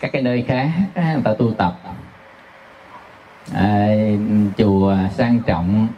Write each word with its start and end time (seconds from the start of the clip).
các 0.00 0.12
cái 0.12 0.22
nơi 0.22 0.44
khác 0.48 0.70
người 0.96 1.22
ta 1.24 1.34
tu 1.38 1.52
tập. 1.52 1.80
À, 3.54 3.88
chùa 4.58 4.96
sang 5.10 5.40
trọng. 5.46 5.88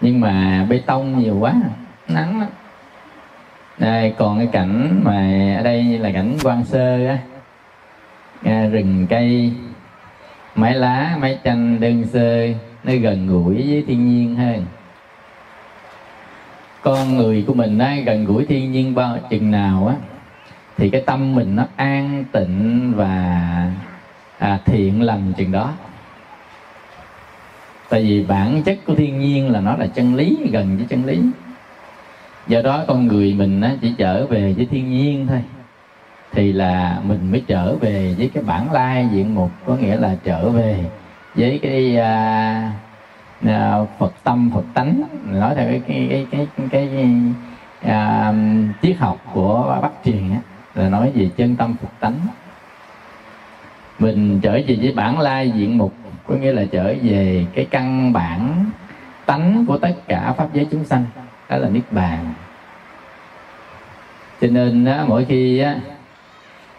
Nhưng 0.00 0.20
mà 0.20 0.66
bê 0.68 0.82
tông 0.86 1.18
nhiều 1.18 1.36
quá 1.40 1.54
nắng 2.08 2.40
lắm. 2.40 2.48
Đây 3.78 4.14
còn 4.18 4.38
cái 4.38 4.48
cảnh 4.52 5.00
mà 5.04 5.54
ở 5.58 5.62
đây 5.62 5.84
là 5.84 6.12
cảnh 6.12 6.36
quan 6.42 6.64
sơ 6.64 7.06
á. 7.06 7.18
À, 8.44 8.66
rừng 8.72 9.06
cây 9.10 9.52
mái 10.54 10.74
lá 10.74 11.16
mái 11.20 11.38
tranh 11.44 11.80
đơn 11.80 12.04
sơ 12.12 12.46
nó 12.84 12.92
gần 13.02 13.26
gũi 13.26 13.54
với 13.54 13.84
thiên 13.86 14.08
nhiên 14.08 14.36
hơn. 14.36 14.64
Con 16.82 17.16
người 17.16 17.44
của 17.46 17.54
mình 17.54 17.78
á, 17.78 17.96
gần 18.06 18.24
gũi 18.24 18.46
thiên 18.46 18.72
nhiên 18.72 18.94
bao 18.94 19.18
chừng 19.30 19.50
nào 19.50 19.86
á 19.86 19.94
thì 20.76 20.90
cái 20.90 21.02
tâm 21.06 21.34
mình 21.34 21.56
nó 21.56 21.64
an 21.76 22.24
tịnh 22.32 22.92
và 22.96 23.72
à, 24.38 24.58
thiện 24.64 25.02
lành 25.02 25.32
chừng 25.36 25.52
đó. 25.52 25.72
Tại 27.88 28.02
vì 28.02 28.24
bản 28.24 28.62
chất 28.62 28.78
của 28.86 28.94
thiên 28.94 29.18
nhiên 29.18 29.50
là 29.50 29.60
nó 29.60 29.76
là 29.76 29.86
chân 29.86 30.14
lý 30.14 30.38
gần 30.52 30.76
với 30.76 30.86
chân 30.88 31.04
lý. 31.04 31.20
Do 32.46 32.62
đó 32.62 32.84
con 32.88 33.06
người 33.06 33.34
mình 33.34 33.62
chỉ 33.80 33.94
trở 33.98 34.26
về 34.26 34.52
với 34.52 34.66
thiên 34.70 34.90
nhiên 34.90 35.26
thôi. 35.26 35.42
Thì 36.32 36.52
là 36.52 36.98
mình 37.04 37.30
mới 37.30 37.44
trở 37.46 37.76
về 37.76 38.14
với 38.18 38.30
cái 38.34 38.42
bản 38.42 38.72
lai 38.72 39.08
diện 39.12 39.34
mục 39.34 39.50
có 39.66 39.74
nghĩa 39.74 39.96
là 39.96 40.16
trở 40.24 40.50
về 40.50 40.84
với 41.34 41.58
cái 41.62 41.96
à, 41.96 42.72
à, 43.46 43.76
Phật 43.98 44.12
tâm 44.24 44.50
Phật 44.54 44.64
tánh. 44.74 45.02
Nói 45.26 45.54
theo 45.56 45.66
cái 45.66 45.82
cái 45.88 46.08
cái 46.08 46.26
cái, 46.30 46.46
cái, 46.70 46.88
cái 46.92 47.08
à, 47.92 48.32
triết 48.82 48.96
học 48.98 49.18
của 49.32 49.78
Bắc 49.82 49.92
truyền 50.04 50.32
á, 50.32 50.40
là 50.74 50.88
nói 50.88 51.10
về 51.14 51.30
chân 51.36 51.56
tâm 51.56 51.74
Phật 51.82 51.88
tánh. 52.00 52.18
Mình 53.98 54.40
trở 54.40 54.52
về 54.52 54.76
với 54.82 54.92
bản 54.92 55.18
lai 55.18 55.50
diện 55.50 55.78
mục 55.78 55.94
có 56.26 56.34
nghĩa 56.34 56.52
là 56.52 56.64
trở 56.72 56.94
về 57.02 57.46
cái 57.54 57.64
căn 57.64 58.12
bản 58.12 58.64
tánh 59.26 59.64
của 59.66 59.78
tất 59.78 59.94
cả 60.08 60.32
pháp 60.32 60.48
giới 60.52 60.66
chúng 60.70 60.84
sanh. 60.84 61.04
Đó 61.48 61.56
là 61.56 61.68
niết 61.68 61.92
bàn. 61.92 62.34
Cho 64.40 64.48
nên 64.48 64.84
á, 64.84 65.04
mỗi 65.06 65.24
khi 65.24 65.58
á, 65.58 65.76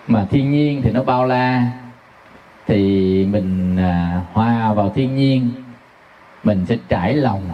mà 0.08 0.26
thiên 0.30 0.52
nhiên 0.52 0.82
thì 0.82 0.92
nó 0.92 1.04
bao 1.04 1.26
la 1.26 1.72
thì 2.68 3.26
mình 3.26 3.78
à, 3.78 4.22
hòa 4.34 4.74
vào 4.74 4.90
thiên 4.96 5.16
nhiên 5.16 5.52
mình 6.44 6.66
sẽ 6.66 6.78
trải 6.90 7.14
lòng. 7.14 7.50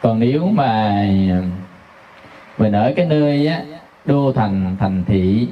Còn 0.00 0.18
nếu 0.18 0.46
mà 0.46 1.04
mình 2.58 2.72
ở 2.72 2.92
cái 2.96 3.06
nơi 3.06 3.46
á, 3.46 3.60
đô 4.04 4.32
thành 4.32 4.76
thành 4.80 5.04
thị. 5.04 5.48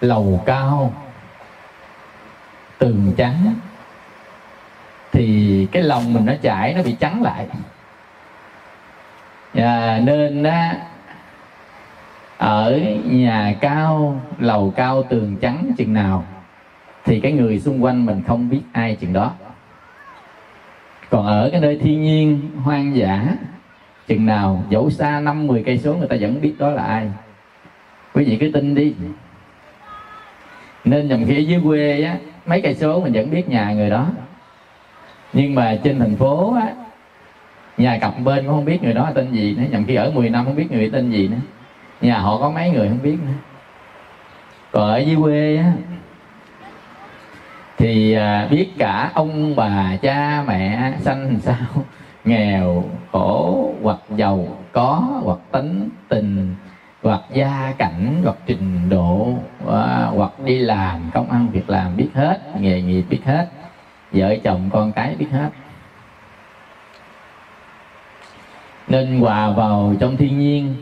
Lầu 0.00 0.42
cao. 0.46 0.92
Tường 2.78 3.12
trắng. 3.16 3.54
Thì 5.12 5.66
cái 5.72 5.82
lòng 5.82 6.12
mình 6.12 6.26
nó 6.26 6.32
chảy 6.42 6.74
nó 6.74 6.82
bị 6.82 6.96
trắng 7.00 7.22
lại. 7.22 7.46
À, 9.54 10.00
nên 10.04 10.42
á 10.42 10.76
ở 12.38 12.80
nhà 13.04 13.54
cao 13.60 14.20
lầu 14.38 14.72
cao 14.76 15.02
tường 15.10 15.36
trắng 15.40 15.70
chừng 15.78 15.94
nào 15.94 16.24
thì 17.04 17.20
cái 17.20 17.32
người 17.32 17.60
xung 17.60 17.84
quanh 17.84 18.06
mình 18.06 18.22
không 18.26 18.48
biết 18.48 18.62
ai 18.72 18.96
chừng 19.00 19.12
đó. 19.12 19.32
Còn 21.10 21.26
ở 21.26 21.48
cái 21.52 21.60
nơi 21.60 21.78
thiên 21.82 22.02
nhiên 22.02 22.50
hoang 22.64 22.96
dã 22.96 23.26
chừng 24.12 24.26
nào 24.26 24.64
dẫu 24.68 24.90
xa 24.90 25.20
năm 25.20 25.46
mười 25.46 25.62
cây 25.62 25.78
số 25.78 25.94
người 25.94 26.08
ta 26.08 26.16
vẫn 26.20 26.40
biết 26.40 26.54
đó 26.58 26.70
là 26.70 26.82
ai. 26.82 27.10
Quý 28.14 28.24
vị 28.24 28.36
cứ 28.40 28.50
tin 28.52 28.74
đi. 28.74 28.94
Nên 30.84 31.08
nhầm 31.08 31.24
khi 31.26 31.36
ở 31.36 31.38
dưới 31.38 31.60
quê 31.64 32.02
á, 32.02 32.16
mấy 32.46 32.60
cây 32.60 32.74
số 32.74 33.00
mình 33.00 33.12
vẫn 33.12 33.30
biết 33.30 33.48
nhà 33.48 33.72
người 33.72 33.90
đó. 33.90 34.06
Nhưng 35.32 35.54
mà 35.54 35.78
trên 35.84 35.98
thành 35.98 36.16
phố 36.16 36.54
á, 36.54 36.72
nhà 37.76 37.98
cặp 38.00 38.18
bên 38.24 38.44
cũng 38.44 38.54
không 38.54 38.64
biết 38.64 38.82
người 38.82 38.94
đó 38.94 39.10
tên 39.14 39.30
gì 39.32 39.54
nữa. 39.54 39.64
Nhầm 39.70 39.84
khi 39.86 39.94
ở 39.94 40.10
10 40.10 40.30
năm 40.30 40.44
không 40.44 40.56
biết 40.56 40.72
người 40.72 40.90
tên 40.90 41.10
gì 41.10 41.28
nữa. 41.28 41.40
Nhà 42.00 42.18
họ 42.18 42.38
có 42.38 42.50
mấy 42.50 42.70
người 42.70 42.88
không 42.88 43.02
biết 43.02 43.16
nữa. 43.26 43.32
Còn 44.70 44.90
ở 44.90 44.98
dưới 44.98 45.16
quê 45.22 45.56
á, 45.56 45.72
thì 47.78 48.12
à, 48.12 48.48
biết 48.50 48.68
cả 48.78 49.10
ông 49.14 49.56
bà, 49.56 49.96
cha, 50.02 50.44
mẹ, 50.46 50.92
sanh 51.00 51.24
làm 51.24 51.40
sao 51.40 51.84
nghèo 52.24 52.84
khổ 53.12 53.70
hoặc 53.82 53.98
giàu 54.16 54.46
có 54.72 55.20
hoặc 55.22 55.38
tính 55.52 55.88
tình 56.08 56.54
hoặc 57.02 57.20
gia 57.32 57.74
cảnh 57.78 58.20
hoặc 58.24 58.36
trình 58.46 58.88
độ 58.88 59.34
à, 59.68 60.06
hoặc 60.14 60.40
đi 60.44 60.58
làm 60.58 61.10
công 61.14 61.30
ăn 61.30 61.48
việc 61.52 61.70
làm 61.70 61.96
biết 61.96 62.08
hết 62.14 62.40
nghề 62.60 62.82
nghiệp 62.82 63.04
biết 63.08 63.20
hết 63.24 63.48
vợ 64.12 64.36
chồng 64.44 64.70
con 64.72 64.92
cái 64.92 65.14
biết 65.18 65.30
hết. 65.30 65.50
Nên 68.88 69.20
hòa 69.20 69.50
vào 69.50 69.94
trong 70.00 70.16
thiên 70.16 70.38
nhiên 70.38 70.74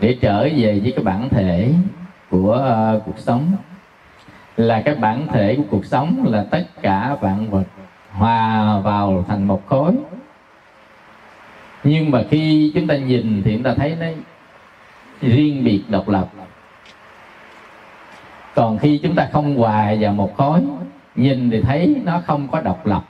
để 0.00 0.18
trở 0.20 0.42
về 0.42 0.80
với 0.82 0.92
cái 0.96 1.04
bản 1.04 1.28
thể 1.28 1.72
của 2.30 2.92
uh, 2.96 3.02
cuộc 3.06 3.18
sống. 3.18 3.52
Là 4.56 4.82
cái 4.82 4.94
bản 4.94 5.26
thể 5.26 5.56
của 5.56 5.62
cuộc 5.70 5.84
sống 5.84 6.24
là 6.26 6.44
tất 6.50 6.64
cả 6.82 7.16
vạn 7.20 7.50
vật 7.50 7.64
hòa 8.12 8.78
vào 8.80 9.24
thành 9.28 9.46
một 9.46 9.66
khối. 9.66 9.92
Nhưng 11.84 12.10
mà 12.10 12.22
khi 12.30 12.72
chúng 12.74 12.86
ta 12.86 12.96
nhìn 12.96 13.42
thì 13.44 13.54
chúng 13.54 13.62
ta 13.62 13.74
thấy 13.74 13.96
nó 14.00 14.06
riêng 15.20 15.64
biệt 15.64 15.82
độc 15.88 16.08
lập. 16.08 16.28
Còn 18.54 18.78
khi 18.78 19.00
chúng 19.02 19.14
ta 19.14 19.28
không 19.32 19.56
hòa 19.56 19.94
vào 20.00 20.12
một 20.12 20.36
khối, 20.36 20.60
nhìn 21.14 21.50
thì 21.50 21.60
thấy 21.62 21.96
nó 22.04 22.22
không 22.26 22.48
có 22.48 22.60
độc 22.60 22.86
lập. 22.86 23.04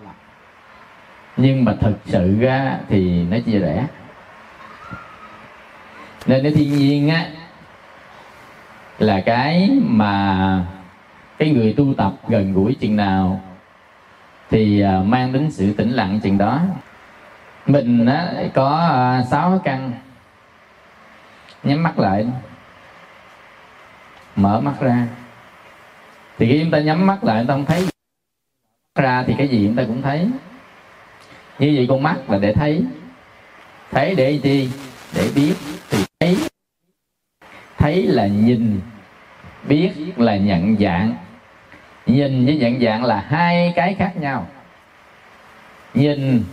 Nhưng 1.36 1.64
mà 1.64 1.74
thực 1.80 1.98
sự 2.04 2.36
ra 2.40 2.78
thì 2.88 3.24
nó 3.24 3.36
chia 3.46 3.58
rẽ. 3.58 3.86
Nên 6.26 6.42
cái 6.42 6.52
thiên 6.52 6.76
nhiên 6.76 7.08
á, 7.08 7.26
là 8.98 9.20
cái 9.20 9.70
mà 9.82 10.64
cái 11.38 11.50
người 11.50 11.74
tu 11.76 11.94
tập 11.94 12.12
gần 12.28 12.52
gũi 12.52 12.76
chừng 12.80 12.96
nào 12.96 13.40
thì 14.50 14.80
à, 14.80 15.02
mang 15.04 15.32
đến 15.32 15.50
sự 15.50 15.72
tĩnh 15.72 15.90
lặng 15.90 16.20
chừng 16.22 16.38
đó. 16.38 16.62
Mình 17.66 18.06
á, 18.06 18.32
có 18.54 18.78
à, 18.78 19.22
sáu 19.30 19.60
căn. 19.64 19.92
Nhắm 21.62 21.82
mắt 21.82 21.98
lại. 21.98 22.26
Mở 24.36 24.60
mắt 24.60 24.74
ra. 24.80 25.06
Thì 26.38 26.48
khi 26.48 26.60
chúng 26.62 26.70
ta 26.70 26.78
nhắm 26.78 27.06
mắt 27.06 27.24
lại 27.24 27.40
chúng 27.40 27.48
ta 27.48 27.54
không 27.54 27.64
thấy 27.64 27.88
ra 28.94 29.24
thì 29.26 29.34
cái 29.38 29.48
gì 29.48 29.66
chúng 29.66 29.76
ta 29.76 29.82
cũng 29.86 30.02
thấy. 30.02 30.30
Như 31.58 31.72
vậy 31.76 31.86
con 31.88 32.02
mắt 32.02 32.30
là 32.30 32.38
để 32.38 32.52
thấy. 32.52 32.84
Thấy 33.90 34.14
để 34.14 34.40
chi 34.42 34.70
để 35.14 35.30
biết. 35.34 35.54
Thì 35.90 36.04
thấy. 36.20 36.36
Thấy 37.78 38.02
là 38.06 38.26
nhìn. 38.26 38.80
Biết 39.68 39.92
là 40.16 40.36
nhận 40.36 40.76
dạng 40.76 41.14
nhìn 42.10 42.46
với 42.46 42.56
nhận 42.56 42.80
dạng 42.80 43.04
là 43.04 43.24
hai 43.28 43.72
cái 43.76 43.94
khác 43.94 44.12
nhau. 44.16 44.46
Nhìn 45.94 46.44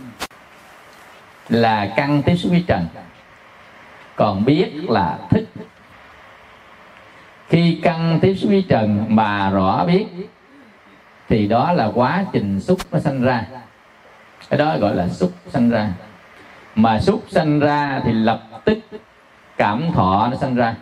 là 1.48 1.92
căn 1.96 2.22
tiếp 2.22 2.36
xúc 2.36 2.50
với 2.50 2.64
trần, 2.66 2.86
còn 4.16 4.44
biết 4.44 4.72
là 4.88 5.18
thích 5.30 5.48
khi 7.48 7.80
căn 7.82 8.18
tiếp 8.22 8.34
xúc 8.34 8.50
với 8.50 8.64
trần 8.68 9.04
mà 9.08 9.50
rõ 9.50 9.84
biết, 9.84 10.06
thì 11.28 11.48
đó 11.48 11.72
là 11.72 11.90
quá 11.94 12.24
trình 12.32 12.60
xúc 12.60 12.78
nó 12.92 12.98
sanh 12.98 13.22
ra. 13.22 13.44
Cái 14.50 14.58
đó 14.58 14.76
gọi 14.78 14.94
là 14.94 15.08
xúc 15.08 15.32
sanh 15.48 15.70
ra. 15.70 15.88
Mà 16.74 17.00
xúc 17.00 17.24
sanh 17.28 17.60
ra 17.60 18.00
thì 18.04 18.12
lập 18.12 18.42
tức 18.64 18.78
cảm 19.56 19.92
thọ 19.92 20.28
nó 20.30 20.36
sanh 20.36 20.54
ra 20.54 20.74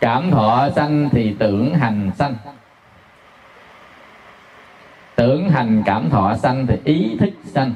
cảm 0.00 0.30
thọ 0.30 0.68
sanh 0.76 1.08
thì 1.12 1.36
tưởng 1.38 1.74
hành 1.74 2.10
sanh. 2.18 2.34
Tưởng 5.16 5.50
hành 5.50 5.82
cảm 5.86 6.10
thọ 6.10 6.36
sanh 6.36 6.66
thì 6.66 6.76
ý 6.84 7.16
thức 7.20 7.30
sanh. 7.44 7.74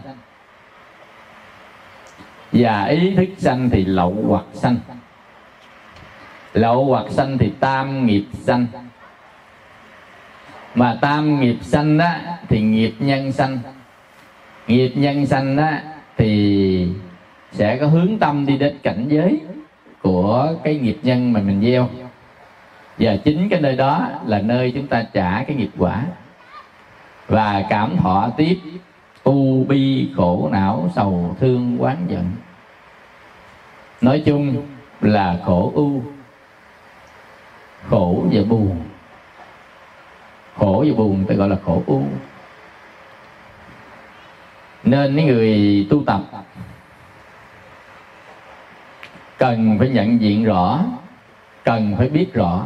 Và 2.53 2.85
ý 2.85 3.15
thức 3.15 3.29
sanh 3.39 3.71
thì 3.71 3.85
lậu 3.85 4.25
hoặc 4.29 4.45
sanh. 4.53 4.77
Lậu 6.53 6.85
hoặc 6.85 7.05
sanh 7.11 7.39
thì 7.39 7.53
tam 7.61 8.07
nghiệp 8.07 8.25
sanh. 8.33 8.67
Mà 10.75 10.99
tam 11.01 11.41
nghiệp 11.41 11.57
sanh 11.61 11.99
đó 11.99 12.11
thì 12.49 12.61
nghiệp 12.61 12.95
nhân 12.99 13.33
sanh. 13.33 13.59
Nghiệp 14.67 14.93
nhân 14.95 15.27
sanh 15.27 15.57
đó 15.57 15.71
thì 16.17 16.89
sẽ 17.53 17.77
có 17.77 17.87
hướng 17.87 18.19
tâm 18.19 18.47
đi 18.47 18.59
đến 18.59 18.79
cảnh 18.83 19.09
giới 19.09 19.41
của 20.03 20.55
cái 20.65 20.79
nghiệp 20.79 20.99
nhân 21.03 21.33
mà 21.33 21.41
mình 21.41 21.63
gieo 21.63 21.89
và 22.99 23.17
chính 23.17 23.49
cái 23.49 23.61
nơi 23.61 23.77
đó 23.77 24.09
là 24.27 24.39
nơi 24.39 24.73
chúng 24.75 24.87
ta 24.87 25.05
trả 25.13 25.45
cái 25.47 25.57
nghiệp 25.57 25.71
quả. 25.79 26.03
Và 27.29 27.65
cảm 27.71 27.97
thọ 27.97 28.31
tiếp 28.37 28.59
u 29.23 29.65
bi 29.69 30.11
khổ 30.17 30.49
não 30.53 30.91
sầu 30.95 31.37
thương 31.41 31.83
quán 31.83 31.97
giận. 32.09 32.31
Nói 34.01 34.23
chung 34.27 34.67
là 35.01 35.39
khổ 35.45 35.73
u, 35.75 36.03
khổ 37.91 38.27
và 38.33 38.43
buồn. 38.49 38.81
Khổ 40.57 40.85
và 40.89 40.95
buồn 40.97 41.25
ta 41.29 41.35
gọi 41.35 41.49
là 41.49 41.57
khổ 41.65 41.83
u. 41.87 42.03
Nên 44.85 45.17
những 45.17 45.27
người 45.27 45.87
tu 45.91 46.05
tập 46.07 46.21
cần 49.39 49.79
phải 49.79 49.89
nhận 49.89 50.21
diện 50.21 50.45
rõ, 50.45 50.81
cần 51.65 51.95
phải 51.99 52.09
biết 52.09 52.35
rõ 52.35 52.65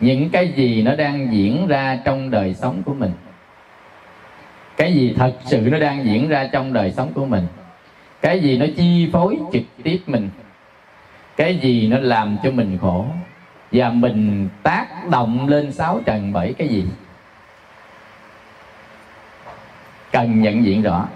những 0.00 0.30
cái 0.30 0.48
gì 0.48 0.82
nó 0.82 0.96
đang 0.96 1.32
diễn 1.32 1.66
ra 1.68 1.98
trong 2.04 2.30
đời 2.30 2.54
sống 2.54 2.82
của 2.82 2.94
mình. 2.94 3.12
Cái 4.76 4.92
gì 4.92 5.14
thật 5.16 5.32
sự 5.44 5.68
nó 5.70 5.78
đang 5.78 6.04
diễn 6.04 6.28
ra 6.28 6.48
trong 6.52 6.72
đời 6.72 6.92
sống 6.92 7.12
của 7.12 7.26
mình. 7.26 7.46
Cái 8.20 8.40
gì 8.40 8.58
nó 8.58 8.66
chi 8.76 9.10
phối 9.12 9.38
trực 9.52 9.62
tiếp 9.82 9.98
mình. 10.06 10.30
Cái 11.36 11.56
gì 11.56 11.88
nó 11.88 11.98
làm 11.98 12.36
cho 12.42 12.50
mình 12.50 12.78
khổ. 12.80 13.06
Và 13.72 13.90
mình 13.90 14.48
tác 14.62 15.08
động 15.10 15.48
lên 15.48 15.72
sáu 15.72 16.00
trần 16.04 16.32
bởi 16.32 16.54
cái 16.58 16.68
gì. 16.68 16.84
Cần 20.12 20.42
nhận 20.42 20.64
diện 20.64 20.82
rõ. 20.82 21.08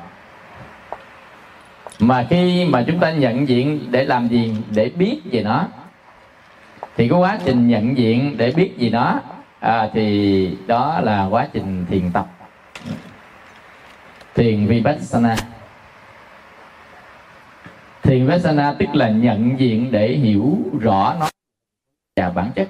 Mà 1.98 2.26
khi 2.30 2.64
mà 2.64 2.84
chúng 2.86 2.98
ta 2.98 3.10
nhận 3.10 3.48
diện 3.48 3.86
để 3.90 4.04
làm 4.04 4.28
gì? 4.28 4.56
Để 4.70 4.90
biết 4.96 5.20
về 5.24 5.42
nó 5.42 5.68
thì 6.96 7.08
cái 7.08 7.18
quá 7.18 7.38
trình 7.44 7.68
nhận 7.68 7.96
diện 7.98 8.36
để 8.36 8.52
biết 8.56 8.74
gì 8.78 8.90
nó 8.90 9.20
à, 9.60 9.88
thì 9.92 10.58
đó 10.66 11.00
là 11.02 11.24
quá 11.30 11.48
trình 11.52 11.86
thiền 11.90 12.12
tập. 12.12 12.26
Thiền 14.34 14.66
vipassana. 14.66 15.36
Thiền 18.02 18.26
vipassana 18.26 18.74
tức 18.78 18.94
là 18.94 19.08
nhận 19.08 19.60
diện 19.60 19.92
để 19.92 20.08
hiểu 20.08 20.58
rõ 20.80 21.14
nó 21.20 21.28
và 22.16 22.30
bản 22.30 22.50
chất. 22.54 22.68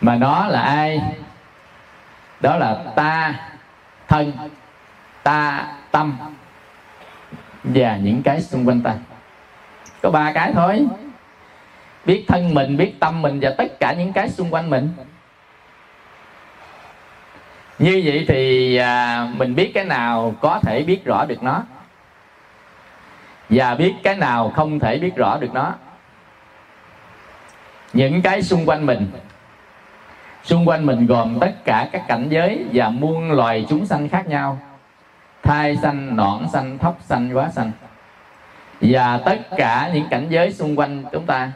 Mà 0.00 0.16
nó 0.16 0.46
là 0.46 0.62
ai? 0.62 1.00
Đó 2.40 2.56
là 2.56 2.92
ta 2.96 3.34
thân 4.08 4.32
ta 5.22 5.66
tâm 5.90 6.16
và 7.64 7.96
những 7.96 8.22
cái 8.22 8.42
xung 8.42 8.68
quanh 8.68 8.82
ta 8.82 8.94
có 10.06 10.12
ba 10.12 10.32
cái 10.32 10.52
thôi. 10.52 10.86
Biết 12.04 12.24
thân 12.28 12.54
mình 12.54 12.76
biết 12.76 13.00
tâm 13.00 13.22
mình 13.22 13.38
và 13.42 13.54
tất 13.58 13.80
cả 13.80 13.92
những 13.92 14.12
cái 14.12 14.28
xung 14.28 14.54
quanh 14.54 14.70
mình. 14.70 14.90
Như 17.78 18.02
vậy 18.04 18.24
thì 18.28 18.76
à, 18.76 19.28
mình 19.36 19.54
biết 19.54 19.70
cái 19.74 19.84
nào 19.84 20.34
có 20.40 20.60
thể 20.62 20.82
biết 20.82 21.04
rõ 21.04 21.24
được 21.24 21.42
nó. 21.42 21.62
Và 23.48 23.74
biết 23.74 23.94
cái 24.02 24.16
nào 24.16 24.52
không 24.56 24.78
thể 24.78 24.98
biết 24.98 25.16
rõ 25.16 25.38
được 25.40 25.54
nó. 25.54 25.74
Những 27.92 28.22
cái 28.22 28.42
xung 28.42 28.66
quanh 28.66 28.86
mình. 28.86 29.06
Xung 30.44 30.68
quanh 30.68 30.86
mình 30.86 31.06
gồm 31.06 31.38
tất 31.40 31.64
cả 31.64 31.88
các 31.92 32.02
cảnh 32.08 32.26
giới 32.28 32.64
và 32.72 32.88
muôn 32.88 33.32
loài 33.32 33.66
chúng 33.68 33.86
sanh 33.86 34.08
khác 34.08 34.26
nhau. 34.26 34.58
Thai 35.42 35.76
sanh 35.76 36.16
nõn 36.16 36.48
sanh 36.52 36.78
thóc 36.78 36.98
sanh 37.00 37.36
quá 37.36 37.50
sanh 37.50 37.70
và 38.80 39.18
tất 39.24 39.38
cả 39.56 39.90
những 39.94 40.08
cảnh 40.10 40.26
giới 40.28 40.52
xung 40.52 40.78
quanh 40.78 41.04
chúng 41.12 41.26
ta. 41.26 41.52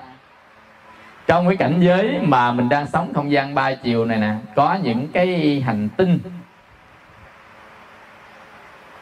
Trong 1.27 1.49
cái 1.49 1.57
cảnh 1.57 1.81
giới 1.81 2.19
mà 2.23 2.53
mình 2.53 2.69
đang 2.69 2.87
sống 2.87 3.15
không 3.15 3.33
gian 3.33 3.55
ba 3.55 3.75
chiều 3.75 4.05
này 4.05 4.19
nè 4.19 4.35
có 4.57 4.79
những 4.83 5.09
cái 5.09 5.63
hành 5.67 5.89
tinh. 5.97 6.19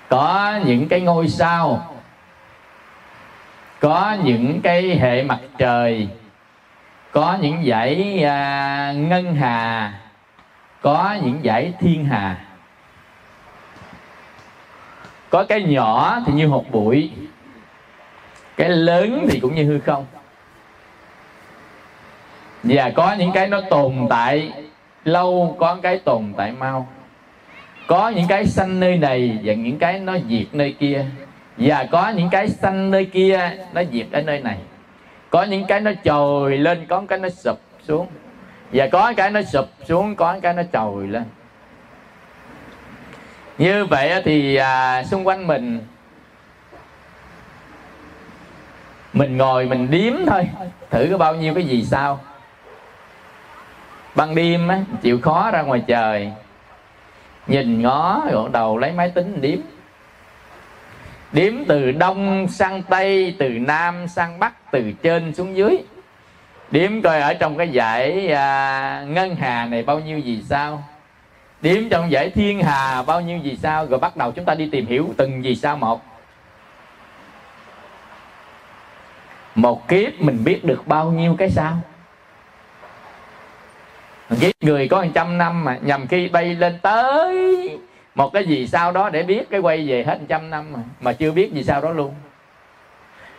Có 0.08 0.58
những 0.64 0.88
cái 0.88 1.00
ngôi 1.00 1.28
sao. 1.28 1.94
Có 3.80 4.16
những 4.24 4.60
cái 4.62 4.98
hệ 4.98 5.22
mặt 5.22 5.38
trời. 5.58 6.08
Có 7.12 7.38
những 7.40 7.64
dãy 7.66 8.22
à, 8.24 8.92
ngân 8.96 9.34
hà. 9.34 9.92
Có 10.82 11.16
những 11.22 11.40
dãy 11.44 11.72
thiên 11.80 12.04
hà. 12.04 12.36
Có 15.30 15.44
cái 15.48 15.62
nhỏ 15.62 16.18
thì 16.26 16.32
như 16.32 16.46
hột 16.46 16.70
bụi 16.70 17.12
cái 18.58 18.69
lớn 18.69 19.26
thì 19.31 19.40
cũng 19.40 19.55
như 19.55 19.64
hư 19.64 19.78
không. 19.78 20.06
Và 22.62 22.90
có 22.90 23.12
những 23.12 23.32
cái 23.32 23.49
nó 23.49 23.60
tồn 23.70 24.06
tại 24.10 24.52
lâu 25.05 25.56
có 25.58 25.78
cái 25.82 25.99
tồn 25.99 26.32
tại 26.37 26.52
mau. 26.52 26.88
Có 27.87 28.08
những 28.08 28.26
cái 28.28 28.46
sanh 28.46 28.81
nơi 28.81 28.96
này 28.96 29.38
và 29.44 29.55
những 29.55 29.78
cái 29.78 30.00
nó 30.00 30.16
diệt 30.28 30.46
nơi 30.52 30.76
kia. 30.78 31.05
Và 31.56 31.87
có 31.90 32.08
những 32.08 32.28
cái 32.31 32.49
sanh 32.49 32.90
nơi 32.90 33.05
kia 33.05 33.50
nó 33.72 33.82
diệt 33.93 34.06
ở 34.12 34.22
nơi 34.22 34.40
này. 34.40 34.58
Có 35.31 35.43
những 35.43 35.64
cái 35.64 35.81
nó 35.81 35.90
trồi 36.04 36.58
lên 36.58 36.87
có 36.88 37.02
cái 37.08 37.19
nó 37.19 37.28
sụp 37.28 37.61
xuống. 37.88 38.06
Và 38.72 38.88
có 38.93 39.12
cái 39.16 39.31
nó 39.31 39.43
sụp 39.43 39.69
xuống 39.84 40.14
có 40.14 40.38
cái 40.43 40.54
nó 40.54 40.62
trồi 40.72 41.06
lên. 41.06 41.25
Như 43.58 43.84
vậy 43.84 44.22
thì 44.25 44.56
à, 44.56 45.04
xung 45.04 45.26
quanh 45.26 45.46
mình 45.46 45.81
mình 49.12 49.37
ngồi 49.37 49.66
mình 49.66 49.90
điếm 49.90 50.14
thôi. 50.26 50.49
Thử 50.90 51.08
có 51.10 51.19
bao 51.19 51.34
nhiêu 51.34 51.55
cái 51.55 51.64
gì 51.64 51.84
sao? 51.84 52.20
Ban 54.14 54.34
đêm 54.34 54.69
á 54.69 54.81
chịu 55.02 55.20
khó 55.20 55.50
ra 55.50 55.62
ngoài 55.62 55.82
trời. 55.87 56.32
Nhìn 57.46 57.82
ngó 57.82 58.22
rồi 58.31 58.49
đầu 58.52 58.78
lấy 58.78 58.93
máy 58.93 59.10
tính 59.10 59.40
điếm 59.40 59.58
điếm 61.32 61.52
từ 61.69 61.93
đông 61.93 62.49
sang 62.49 62.82
tây 62.82 63.34
từ 63.38 63.49
nam 63.49 64.08
sang 64.08 64.38
bắc 64.38 64.70
từ 64.72 64.93
trên 65.02 65.34
xuống 65.34 65.56
dưới. 65.56 65.78
Điếm 66.70 67.02
coi 67.02 67.20
ở 67.20 67.34
trong 67.34 67.58
cái 67.58 67.70
dãy 67.75 68.28
à, 68.32 69.04
ngân 69.08 69.37
hà 69.37 69.66
này 69.66 69.82
bao 69.82 70.00
nhiêu 70.00 70.19
gì 70.19 70.43
sao? 70.49 70.84
Điếm 71.61 71.88
trong 71.88 72.11
dãy 72.11 72.31
thiên 72.31 72.62
hà 72.62 73.02
bao 73.02 73.20
nhiêu 73.20 73.38
gì 73.38 73.58
sao? 73.62 73.87
Rồi 73.87 73.99
bắt 73.99 74.16
đầu 74.16 74.32
chúng 74.32 74.44
ta 74.44 74.54
đi 74.54 74.69
tìm 74.72 74.87
hiểu 74.87 75.08
từng 75.16 75.44
gì 75.44 75.56
sao 75.56 75.76
một. 75.76 76.02
Một 79.58 79.88
kiếp 79.88 80.20
mình 80.20 80.44
biết 80.44 80.64
được 80.64 80.87
bao 80.87 81.10
nhiêu 81.10 81.37
cái 81.38 81.50
sao? 81.50 81.76
Kiếp 84.40 84.52
người 84.60 84.88
có 84.88 85.00
hàng 85.00 85.12
trăm 85.14 85.38
năm 85.38 85.64
mà 85.64 85.78
nhằm 85.82 86.06
khi 86.06 86.28
bay 86.28 86.55
lên 86.55 86.78
tới 86.82 87.78
một 88.14 88.32
cái 88.32 88.44
gì 88.44 88.66
sau 88.66 88.93
đó 88.93 89.08
để 89.08 89.22
biết 89.22 89.50
cái 89.50 89.60
quay 89.60 89.88
về 89.88 90.05
hết 90.05 90.19
trăm 90.28 90.50
năm 90.50 90.72
mà 90.72 90.78
mà 91.00 91.12
chưa 91.12 91.31
biết 91.31 91.52
gì 91.52 91.64
sau 91.64 91.81
đó 91.81 91.90
luôn. 91.90 92.14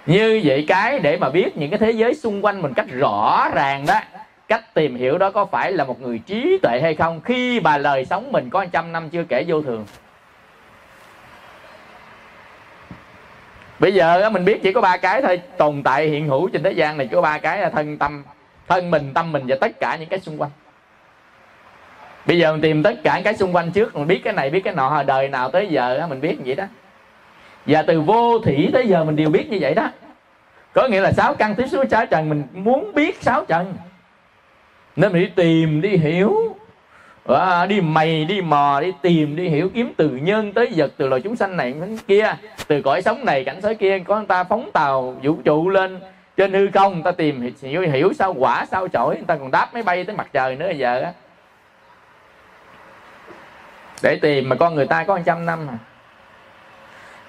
Như 0.05 0.41
vậy 0.43 0.65
cái 0.67 0.99
để 0.99 1.17
mà 1.17 1.29
biết 1.29 1.57
những 1.57 1.69
cái 1.69 1.79
thế 1.79 1.91
giới 1.91 2.13
xung 2.13 2.45
quanh 2.45 2.61
mình 2.61 2.73
cách 2.73 2.87
rõ 2.89 3.49
ràng 3.53 3.85
đó, 3.87 3.99
cách 4.47 4.73
tìm 4.73 4.95
hiểu 4.95 5.17
đó 5.17 5.31
có 5.31 5.45
phải 5.45 5.71
là 5.71 5.83
một 5.83 6.01
người 6.01 6.19
trí 6.25 6.57
tuệ 6.61 6.79
hay 6.81 6.95
không? 6.95 7.21
Khi 7.21 7.59
bà 7.59 7.77
lời 7.77 8.05
sống 8.05 8.31
mình 8.31 8.49
có 8.49 8.65
trăm 8.65 8.91
năm 8.91 9.09
chưa 9.09 9.23
kể 9.23 9.43
vô 9.47 9.61
thường 9.61 9.85
bây 13.79 13.93
giờ 13.93 14.29
mình 14.29 14.45
biết 14.45 14.63
chỉ 14.63 14.73
có 14.73 14.81
ba 14.81 14.97
cái 14.97 15.21
thôi. 15.21 15.41
Tồn 15.57 15.83
tại 15.83 16.07
hiện 16.07 16.27
hữu 16.27 16.49
trên 16.49 16.63
thế 16.63 16.71
gian 16.71 16.97
này 16.97 17.07
chỉ 17.07 17.15
có 17.15 17.21
ba 17.21 17.37
cái 17.37 17.61
là 17.61 17.69
thân 17.69 17.97
tâm, 17.97 18.23
thân 18.67 18.91
mình, 18.91 19.13
tâm 19.13 19.31
mình 19.31 19.43
và 19.47 19.55
tất 19.61 19.79
cả 19.79 19.95
những 19.95 20.09
cái 20.09 20.19
xung 20.19 20.41
quanh. 20.41 20.51
Bây 22.25 22.37
giờ 22.37 22.51
mình 22.51 22.61
tìm 22.61 22.83
tất 22.83 22.93
cả 23.03 23.21
cái 23.23 23.35
xung 23.35 23.55
quanh 23.55 23.71
trước, 23.71 23.95
mình 23.95 24.07
biết 24.07 24.21
cái 24.23 24.33
này, 24.33 24.49
biết 24.49 24.61
cái 24.61 24.75
nọ. 24.75 25.03
Đời 25.03 25.27
nào 25.27 25.51
tới 25.51 25.67
giờ 25.67 26.07
mình 26.09 26.21
biết 26.21 26.37
vậy 26.45 26.55
đó. 26.55 26.63
Và 27.65 27.81
từ 27.81 28.01
vô 28.01 28.39
thủy 28.39 28.69
tới 28.73 28.87
giờ 28.87 29.03
mình 29.03 29.15
đều 29.15 29.29
biết 29.29 29.49
như 29.49 29.57
vậy 29.61 29.73
đó. 29.73 29.89
Có 30.73 30.87
nghĩa 30.87 31.01
là 31.01 31.11
sáu 31.11 31.33
căn 31.33 31.55
tiếp 31.55 31.67
xúc 31.67 31.85
sáu 31.91 32.05
trần, 32.05 32.29
mình 32.29 32.43
muốn 32.53 32.93
biết 32.93 33.21
sáu 33.21 33.45
trần. 33.45 33.73
Nên 34.95 35.13
mình 35.13 35.21
đi 35.21 35.29
tìm, 35.35 35.81
đi 35.81 35.97
hiểu 35.97 36.55
à, 37.35 37.65
đi 37.65 37.81
mày 37.81 38.25
đi 38.25 38.41
mò 38.41 38.79
đi 38.81 38.93
tìm 39.01 39.35
đi 39.35 39.49
hiểu 39.49 39.69
kiếm 39.73 39.93
từ 39.97 40.09
nhân 40.09 40.53
tới 40.53 40.73
vật 40.75 40.91
từ 40.97 41.07
loài 41.07 41.21
chúng 41.21 41.35
sanh 41.35 41.57
này 41.57 41.73
đến 41.73 41.97
kia. 42.07 42.35
Từ 42.67 42.81
cõi 42.81 43.01
sống 43.01 43.25
này 43.25 43.43
cảnh 43.43 43.61
giới 43.61 43.75
kia 43.75 43.99
có 43.99 44.15
người 44.15 44.27
ta 44.27 44.43
phóng 44.43 44.69
tàu 44.73 45.15
vũ 45.23 45.37
trụ 45.45 45.69
lên. 45.69 45.99
Trên 46.37 46.53
hư 46.53 46.67
không 46.73 46.93
người 46.93 47.03
ta 47.03 47.11
tìm 47.11 47.53
hiểu, 47.61 47.81
hiểu 47.81 48.13
sao 48.13 48.33
quả 48.33 48.65
sao 48.65 48.87
chổi. 48.87 49.15
Người 49.15 49.25
ta 49.27 49.35
còn 49.35 49.51
đáp 49.51 49.73
máy 49.73 49.83
bay 49.83 50.03
tới 50.03 50.15
mặt 50.15 50.27
trời 50.33 50.55
nữa 50.55 50.69
giờ 50.69 51.01
á. 51.01 51.13
Để 54.03 54.19
tìm 54.21 54.49
mà 54.49 54.55
con 54.55 54.75
người 54.75 54.87
ta 54.87 55.03
có 55.03 55.19
trăm 55.25 55.45
năm 55.45 55.67
mà 55.67 55.73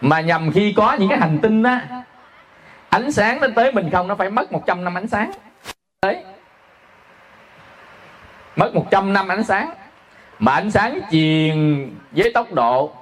mà 0.01 0.21
nhầm 0.21 0.53
khi 0.53 0.73
có 0.77 0.93
những 0.93 1.09
cái 1.09 1.19
hành 1.19 1.39
tinh 1.43 1.63
á 1.63 1.81
ánh 2.91 3.13
sáng 3.13 3.41
nó 3.41 3.47
tới 3.57 3.73
mình 3.73 3.91
không 3.91 4.09
nó 4.09 4.15
phải 4.15 4.31
mất 4.31 4.53
100 4.53 4.85
năm 4.85 4.95
ánh 4.95 5.07
sáng. 5.07 5.31
Đấy. 6.03 6.25
Mất 8.57 8.75
100 8.75 9.13
năm 9.13 9.29
ánh 9.29 9.45
sáng 9.45 9.71
mà 10.41 10.53
ánh 10.53 10.71
sáng 10.71 11.01
truyền 11.11 11.91
với 12.11 12.33
tốc 12.35 12.53
độ. 12.53 12.93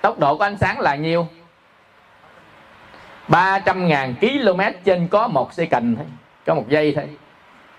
Tốc 0.00 0.18
độ 0.18 0.36
của 0.36 0.44
ánh 0.44 0.58
sáng 0.58 0.80
là 0.80 0.94
nhiêu? 0.94 1.26
300.000 3.28 4.14
km 4.20 4.60
trên 4.84 5.08
có 5.08 5.28
một 5.28 5.54
giây 5.54 5.66
cành 5.66 5.96
thôi, 5.96 6.06
có 6.46 6.54
một 6.54 6.64
giây 6.68 6.92
thôi. 6.96 7.08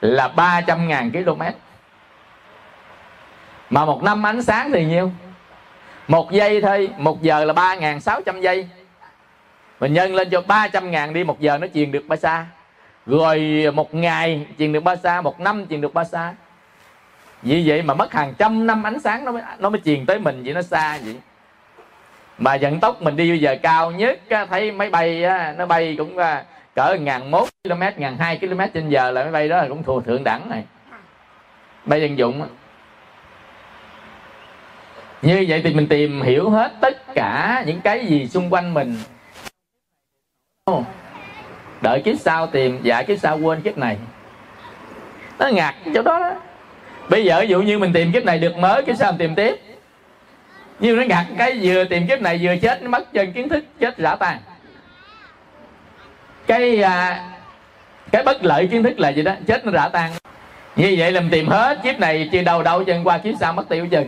Là 0.02 0.34
300.000 0.36 1.12
km. 1.12 1.42
Mà 3.70 3.86
một 3.86 4.04
năm 4.04 4.26
ánh 4.26 4.42
sáng 4.42 4.72
thì 4.72 4.86
nhiêu? 4.86 5.12
Một 6.08 6.32
giây 6.32 6.62
thôi, 6.62 6.90
một 6.98 7.22
giờ 7.22 7.46
là 7.46 7.54
3.600 7.54 8.42
giây. 8.42 8.68
Mình 9.80 9.94
nhân 9.94 10.16
lên 10.16 10.30
cho 10.30 10.42
300.000 10.48 11.14
đi, 11.14 11.24
một 11.24 11.40
giờ 11.40 11.58
nó 11.58 11.68
truyền 11.74 11.92
được 11.92 12.04
bao 12.08 12.18
xa 12.18 12.46
rồi 13.10 13.66
một 13.74 13.94
ngày 13.94 14.46
truyền 14.60 14.74
được 14.74 14.84
ba 14.84 14.96
xa 14.96 15.22
một 15.22 15.40
năm 15.40 15.66
truyền 15.70 15.82
được 15.82 15.94
ba 15.94 16.04
xa 16.04 16.34
vì 17.42 17.64
vậy 17.68 17.82
mà 17.82 17.94
mất 17.94 18.14
hàng 18.14 18.34
trăm 18.38 18.68
năm 18.68 18.84
ánh 18.84 19.00
sáng 19.00 19.26
nó 19.26 19.32
mới 19.32 19.44
nó 19.60 19.70
mới 19.70 19.82
truyền 19.86 20.06
tới 20.06 20.20
mình 20.20 20.44
vậy, 20.44 20.54
nó 20.54 20.62
xa 20.62 20.98
vậy. 21.06 21.16
Mà 22.38 22.58
vận 22.62 22.80
tốc 22.80 23.02
mình 23.02 23.16
đi 23.16 23.30
bây 23.30 23.40
giờ 23.40 23.56
cao 23.62 23.92
nhất 23.92 24.20
thấy 24.50 24.72
máy 24.72 24.90
bay 24.90 25.24
nó 25.58 25.66
bay 25.66 25.96
cũng 25.98 26.18
à, 26.18 26.46
cỡ 26.76 26.96
ngàn 27.00 27.32
mốt 27.32 27.50
km, 27.64 27.82
ngàn 27.98 28.18
hai 28.18 28.38
km 28.38 28.60
trên 28.74 28.90
giờ 28.90 29.12
là 29.12 29.24
máy 29.24 29.32
bay 29.32 29.50
đó 29.50 29.58
là 29.58 29.68
cũng 29.68 29.84
thuộc 29.84 30.06
thượng 30.06 30.24
đẳng 30.24 30.50
này 30.50 30.64
bay 31.86 32.02
dân 32.02 32.18
dụng 32.18 32.48
như 35.22 35.46
vậy 35.48 35.62
thì 35.64 35.74
mình 35.74 35.88
tìm 35.88 36.22
hiểu 36.22 36.50
hết 36.50 36.72
tất 36.82 37.14
cả 37.16 37.64
những 37.68 37.82
cái 37.82 38.06
gì 38.06 38.28
xung 38.28 38.54
quanh 38.54 38.74
mình 38.74 38.98
đợi 41.82 42.02
kiếp 42.06 42.16
sau 42.20 42.48
tìm 42.48 42.80
dạ 42.84 43.04
kiếp 43.04 43.20
sau 43.20 43.40
quên 43.40 43.62
kiếp 43.62 43.78
này. 43.78 43.98
Nó 45.40 45.48
ngặt 45.48 45.76
chỗ 45.94 46.02
đó, 46.02 46.20
đó. 46.20 46.34
Bây 47.10 47.26
giờ 47.26 47.40
ví 47.42 47.48
dụ 47.48 47.62
như 47.62 47.80
mình 47.80 47.94
tìm 47.94 48.12
kiếp 48.12 48.24
này 48.24 48.40
được 48.40 48.58
mới 48.58 48.84
kiếp 48.84 48.96
sau 48.98 49.12
mình 49.12 49.20
tìm 49.20 49.36
tiếp. 49.36 49.56
Nhưng 50.80 50.98
nó 50.98 51.04
ngặt 51.04 51.26
cái 51.38 51.60
vừa 51.62 51.84
tìm 51.84 52.08
kiếp 52.08 52.22
này 52.22 52.40
vừa 52.42 52.56
chết 52.58 52.82
nó 52.82 52.90
mất 52.90 53.14
chân 53.14 53.34
kiến 53.34 53.50
thức 53.50 53.64
chết 53.80 53.98
rã 53.98 54.16
tan. 54.16 54.38
Cái 56.48 56.82
à, 56.84 57.24
cái 58.12 58.24
bất 58.24 58.44
lợi 58.44 58.68
kiến 58.68 58.84
thức 58.84 59.00
là 59.00 59.10
gì 59.10 59.22
đó 59.22 59.34
chết 59.48 59.66
nó 59.66 59.72
rã 59.72 59.90
tan. 59.90 60.12
Như 60.76 60.96
vậy 60.98 61.12
làm 61.12 61.24
mình 61.24 61.32
tìm 61.32 61.48
hết 61.48 61.80
kiếp 61.84 62.00
này 62.00 62.30
chưa 62.32 62.42
đầu 62.42 62.64
đâu 62.64 62.84
chân 62.84 63.04
qua 63.04 63.18
kiếp 63.18 63.34
sau 63.40 63.54
mất 63.54 63.70
tiêu 63.70 63.88
chừng 63.92 64.08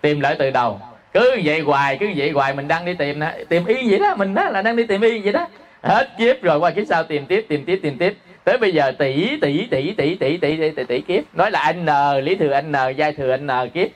tìm 0.00 0.20
lại 0.20 0.36
từ 0.38 0.50
đầu. 0.50 0.80
Cứ 1.12 1.40
vậy 1.44 1.60
hoài 1.60 1.96
cứ 2.00 2.06
vậy 2.16 2.30
hoài 2.30 2.54
mình 2.54 2.68
đang 2.68 2.84
đi 2.84 2.94
tìm 2.94 3.18
nè. 3.18 3.34
Tìm 3.48 3.64
y 3.64 3.90
vậy 3.90 3.98
đó 3.98 4.14
mình 4.16 4.34
đó 4.34 4.44
là 4.44 4.62
đang 4.62 4.76
đi 4.76 4.86
tìm 4.86 5.00
y 5.00 5.18
vậy 5.18 5.32
đó 5.32 5.46
hết 5.82 6.10
kiếp 6.18 6.42
rồi 6.42 6.58
qua 6.58 6.70
kiếp 6.70 6.86
sau 6.88 7.04
tìm 7.04 7.26
tiếp 7.26 7.46
tìm 7.48 7.64
tiếp 7.64 7.80
tìm 7.82 7.98
tiếp. 7.98 8.18
Tới 8.44 8.58
bây 8.58 8.72
giờ 8.72 8.92
tỷ 8.98 9.36
tỷ 9.40 9.66
tỷ 9.66 9.94
tỷ 9.94 10.14
tỷ 10.14 10.36
tỷ 10.36 10.56
tỷ 10.56 10.70
tỷ, 10.70 10.84
tỷ 10.84 11.00
kiếp. 11.00 11.34
Nói 11.34 11.50
là 11.50 11.60
anh 11.60 11.84
n 11.84 12.24
lý 12.24 12.34
thừa 12.34 12.50
anh 12.50 12.72
n 12.72 12.76
giai 12.96 13.12
thừa 13.12 13.30
anh 13.30 13.46
n 13.46 13.70
kiếp. 13.74 13.88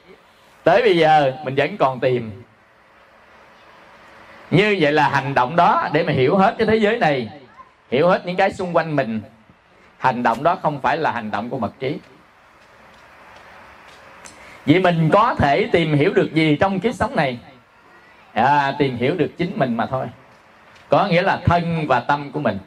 Tới 0.64 0.82
bây 0.82 0.96
giờ 0.96 1.32
mình 1.44 1.54
vẫn 1.54 1.76
còn 1.76 2.00
tìm. 2.00 2.42
Như 4.50 4.76
vậy 4.80 4.92
là 4.92 5.08
hành 5.08 5.34
động 5.34 5.56
đó 5.56 5.88
để 5.92 6.02
mà 6.02 6.12
hiểu 6.12 6.36
hết 6.36 6.54
cái 6.58 6.66
thế 6.66 6.76
giới 6.76 6.98
này 6.98 7.28
hiểu 7.90 8.08
hết 8.08 8.26
những 8.26 8.36
cái 8.36 8.52
xung 8.52 8.76
quanh 8.76 8.96
mình. 8.96 9.20
Hành 9.98 10.22
động 10.22 10.42
đó 10.42 10.58
không 10.62 10.80
phải 10.80 10.96
là 10.96 11.10
hành 11.10 11.30
động 11.30 11.50
của 11.50 11.58
mật 11.58 11.72
trí. 11.80 11.98
Vì 14.66 14.80
mình 14.80 15.10
có 15.12 15.34
thể 15.34 15.68
tìm 15.72 15.94
hiểu 15.94 16.12
được 16.12 16.34
gì 16.34 16.56
trong 16.60 16.80
kiếp 16.80 16.94
sống 16.94 17.16
này? 17.16 17.38
À, 18.32 18.74
tìm 18.78 18.96
hiểu 18.96 19.14
được 19.14 19.30
chính 19.38 19.58
mình 19.58 19.76
mà 19.76 19.86
thôi 19.86 20.06
có 20.88 21.06
nghĩa 21.06 21.22
là 21.22 21.40
thân 21.44 21.86
và 21.88 22.00
tâm 22.00 22.30
của 22.32 22.40
mình. 22.40 22.58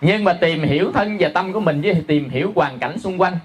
Nhưng 0.00 0.24
mà 0.24 0.32
tìm 0.32 0.62
hiểu 0.62 0.92
thân 0.92 1.16
và 1.20 1.30
tâm 1.34 1.52
của 1.52 1.60
mình 1.60 1.80
với 1.82 2.04
tìm 2.08 2.30
hiểu 2.30 2.52
hoàn 2.54 2.78
cảnh 2.78 2.98
xung 2.98 3.20
quanh, 3.20 3.38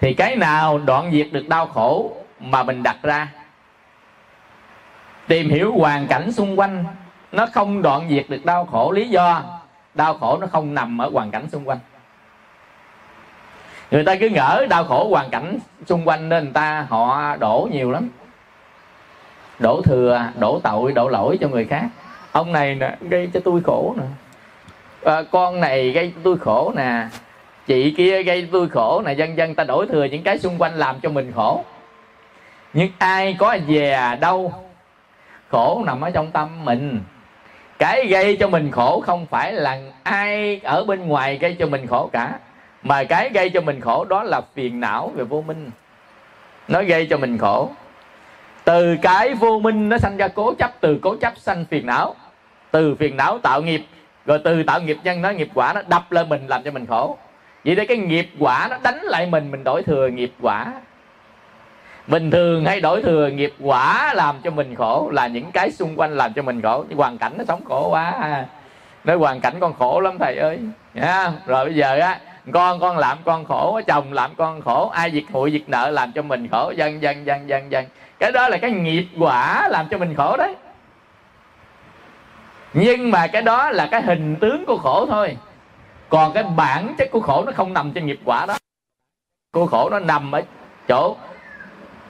thì 0.00 0.14
cái 0.14 0.36
nào 0.36 0.78
đoạn 0.78 1.10
diệt 1.12 1.28
được 1.32 1.48
đau 1.48 1.66
khổ 1.66 2.16
mà 2.40 2.62
mình 2.62 2.82
đặt 2.82 2.96
ra? 3.02 3.28
Tìm 5.28 5.48
hiểu 5.48 5.72
hoàn 5.72 6.06
cảnh 6.06 6.32
xung 6.32 6.58
quanh, 6.58 6.84
nó 7.32 7.46
không 7.52 7.82
đoạn 7.82 8.08
diệt 8.08 8.26
được 8.28 8.44
đau 8.44 8.64
khổ. 8.64 8.92
Lý 8.92 9.08
do 9.08 9.42
đau 9.94 10.14
khổ 10.14 10.38
nó 10.40 10.46
không 10.46 10.74
nằm 10.74 10.98
ở 10.98 11.10
hoàn 11.12 11.30
cảnh 11.30 11.50
xung 11.50 11.68
quanh. 11.68 11.78
Người 13.90 14.04
ta 14.04 14.14
cứ 14.14 14.28
ngỡ 14.28 14.66
đau 14.70 14.84
khổ 14.84 15.08
hoàn 15.08 15.30
cảnh 15.30 15.58
xung 15.86 16.08
quanh 16.08 16.28
nên 16.28 16.44
người 16.44 16.52
ta, 16.52 16.86
họ 16.88 17.36
đổ 17.36 17.68
nhiều 17.72 17.90
lắm. 17.90 18.08
Đổ 19.58 19.82
thừa, 19.82 20.22
đổ 20.38 20.60
tội, 20.62 20.92
đổ 20.92 21.08
lỗi 21.08 21.38
cho 21.40 21.48
người 21.48 21.64
khác 21.64 21.86
ông 22.32 22.52
này 22.52 22.74
nè 22.74 22.96
gây 23.00 23.30
cho 23.34 23.40
tôi 23.44 23.60
khổ 23.64 23.94
nè. 23.96 24.04
À, 25.04 25.22
con 25.30 25.60
này 25.60 25.90
gây 25.90 26.12
cho 26.14 26.20
tôi 26.24 26.38
khổ 26.38 26.72
nè. 26.76 27.06
Chị 27.66 27.94
kia 27.96 28.22
gây 28.22 28.42
cho 28.42 28.48
tôi 28.52 28.68
khổ 28.68 29.02
nè. 29.06 29.12
Dân 29.12 29.36
dân 29.36 29.54
ta 29.54 29.64
đổi 29.64 29.86
thừa 29.86 30.04
những 30.04 30.22
cái 30.22 30.38
xung 30.38 30.58
quanh 30.58 30.74
làm 30.74 31.00
cho 31.00 31.08
mình 31.10 31.32
khổ. 31.34 31.64
Nhưng 32.72 32.90
ai 32.98 33.36
có 33.38 33.56
về 33.66 33.92
à, 33.92 34.14
đâu. 34.14 34.52
Khổ 35.48 35.82
nằm 35.86 36.00
ở 36.00 36.10
trong 36.10 36.30
tâm 36.30 36.64
mình. 36.64 37.00
Cái 37.78 38.06
gây 38.06 38.36
cho 38.36 38.48
mình 38.48 38.70
khổ 38.70 39.00
không 39.00 39.26
phải 39.26 39.52
là 39.52 39.78
ai 40.02 40.60
ở 40.64 40.84
bên 40.84 41.08
ngoài 41.08 41.38
gây 41.38 41.56
cho 41.58 41.66
mình 41.66 41.86
khổ 41.86 42.10
cả. 42.12 42.38
Mà 42.82 43.04
cái 43.04 43.28
gây 43.28 43.50
cho 43.50 43.60
mình 43.60 43.80
khổ 43.80 44.04
đó 44.04 44.22
là 44.22 44.40
phiền 44.54 44.80
não 44.80 45.12
về 45.14 45.24
vô 45.24 45.42
minh. 45.46 45.70
Nó 46.68 46.82
gây 46.82 47.06
cho 47.06 47.16
mình 47.16 47.38
khổ. 47.38 47.70
Từ 48.64 48.96
cái 49.02 49.34
vô 49.34 49.58
minh 49.58 49.88
nó 49.88 49.98
sanh 49.98 50.16
ra 50.16 50.28
cố 50.28 50.54
chấp 50.54 50.70
từ 50.80 50.98
cố 51.02 51.16
chấp 51.16 51.32
sanh 51.36 51.64
phiền 51.70 51.86
não 51.86 52.14
từ 52.72 52.94
phiền 52.94 53.16
não 53.16 53.38
tạo 53.38 53.62
nghiệp, 53.62 53.86
rồi 54.26 54.38
từ 54.44 54.62
tạo 54.62 54.80
nghiệp 54.80 54.98
nhân 55.04 55.22
nó 55.22 55.30
nghiệp 55.30 55.48
quả 55.54 55.72
nó 55.72 55.80
đập 55.88 56.12
lên 56.12 56.28
mình 56.28 56.46
làm 56.46 56.62
cho 56.62 56.70
mình 56.70 56.86
khổ. 56.86 57.18
Vậy 57.64 57.74
đây 57.74 57.86
cái 57.86 57.96
nghiệp 57.96 58.30
quả 58.38 58.66
nó 58.70 58.76
đánh 58.82 59.00
lại 59.02 59.26
mình 59.26 59.50
mình 59.50 59.64
đổi 59.64 59.82
thừa 59.82 60.08
nghiệp 60.08 60.32
quả. 60.40 60.72
Bình 62.06 62.30
thường 62.30 62.64
hay 62.64 62.80
đổi 62.80 63.02
thừa 63.02 63.28
nghiệp 63.28 63.52
quả 63.60 64.14
làm 64.14 64.36
cho 64.44 64.50
mình 64.50 64.74
khổ 64.74 65.10
là 65.12 65.26
những 65.26 65.50
cái 65.52 65.70
xung 65.70 65.96
quanh 65.96 66.16
làm 66.16 66.32
cho 66.32 66.42
mình 66.42 66.62
khổ. 66.62 66.84
Hoàn 66.96 67.18
cảnh 67.18 67.32
nó 67.38 67.44
sống 67.48 67.64
khổ 67.64 67.88
quá 67.90 68.10
à. 68.20 68.46
nói 69.04 69.16
hoàn 69.16 69.40
cảnh 69.40 69.54
con 69.60 69.74
khổ 69.74 70.00
lắm, 70.00 70.18
thầy 70.18 70.36
ơi. 70.36 70.58
Nha 70.94 71.32
rồi 71.46 71.64
bây 71.64 71.74
giờ 71.74 71.98
á, 71.98 72.20
con 72.52 72.80
con 72.80 72.98
làm 72.98 73.18
con 73.24 73.44
khổ 73.44 73.80
chồng 73.86 74.12
làm 74.12 74.30
con 74.36 74.60
khổ, 74.60 74.88
ai 74.88 75.10
việc 75.10 75.24
hụi 75.32 75.50
việc 75.50 75.68
nợ 75.68 75.90
làm 75.90 76.12
cho 76.12 76.22
mình 76.22 76.48
khổ, 76.48 76.72
dân 76.76 77.02
dân 77.02 77.26
dân 77.26 77.48
dân 77.48 77.72
dân. 77.72 77.84
Cái 78.18 78.32
đó 78.32 78.48
là 78.48 78.56
cái 78.56 78.70
nghiệp 78.70 79.06
quả 79.18 79.68
làm 79.68 79.88
cho 79.90 79.98
mình 79.98 80.14
khổ 80.14 80.36
đấy 80.36 80.54
nhưng 82.74 83.10
mà 83.10 83.26
cái 83.26 83.42
đó 83.42 83.70
là 83.70 83.88
cái 83.90 84.02
hình 84.02 84.36
tướng 84.40 84.64
của 84.66 84.76
khổ 84.76 85.06
thôi. 85.06 85.36
Còn 86.08 86.32
cái 86.32 86.42
bản 86.42 86.94
chất 86.98 87.08
của 87.10 87.20
khổ 87.20 87.42
nó 87.46 87.52
không 87.52 87.72
nằm 87.72 87.92
trên 87.92 88.06
nghiệp 88.06 88.20
quả 88.24 88.46
đó. 88.46 88.58
Của 89.52 89.66
khổ 89.66 89.90
nó 89.90 89.98
nằm 89.98 90.32
ở 90.32 90.42
chỗ 90.88 91.16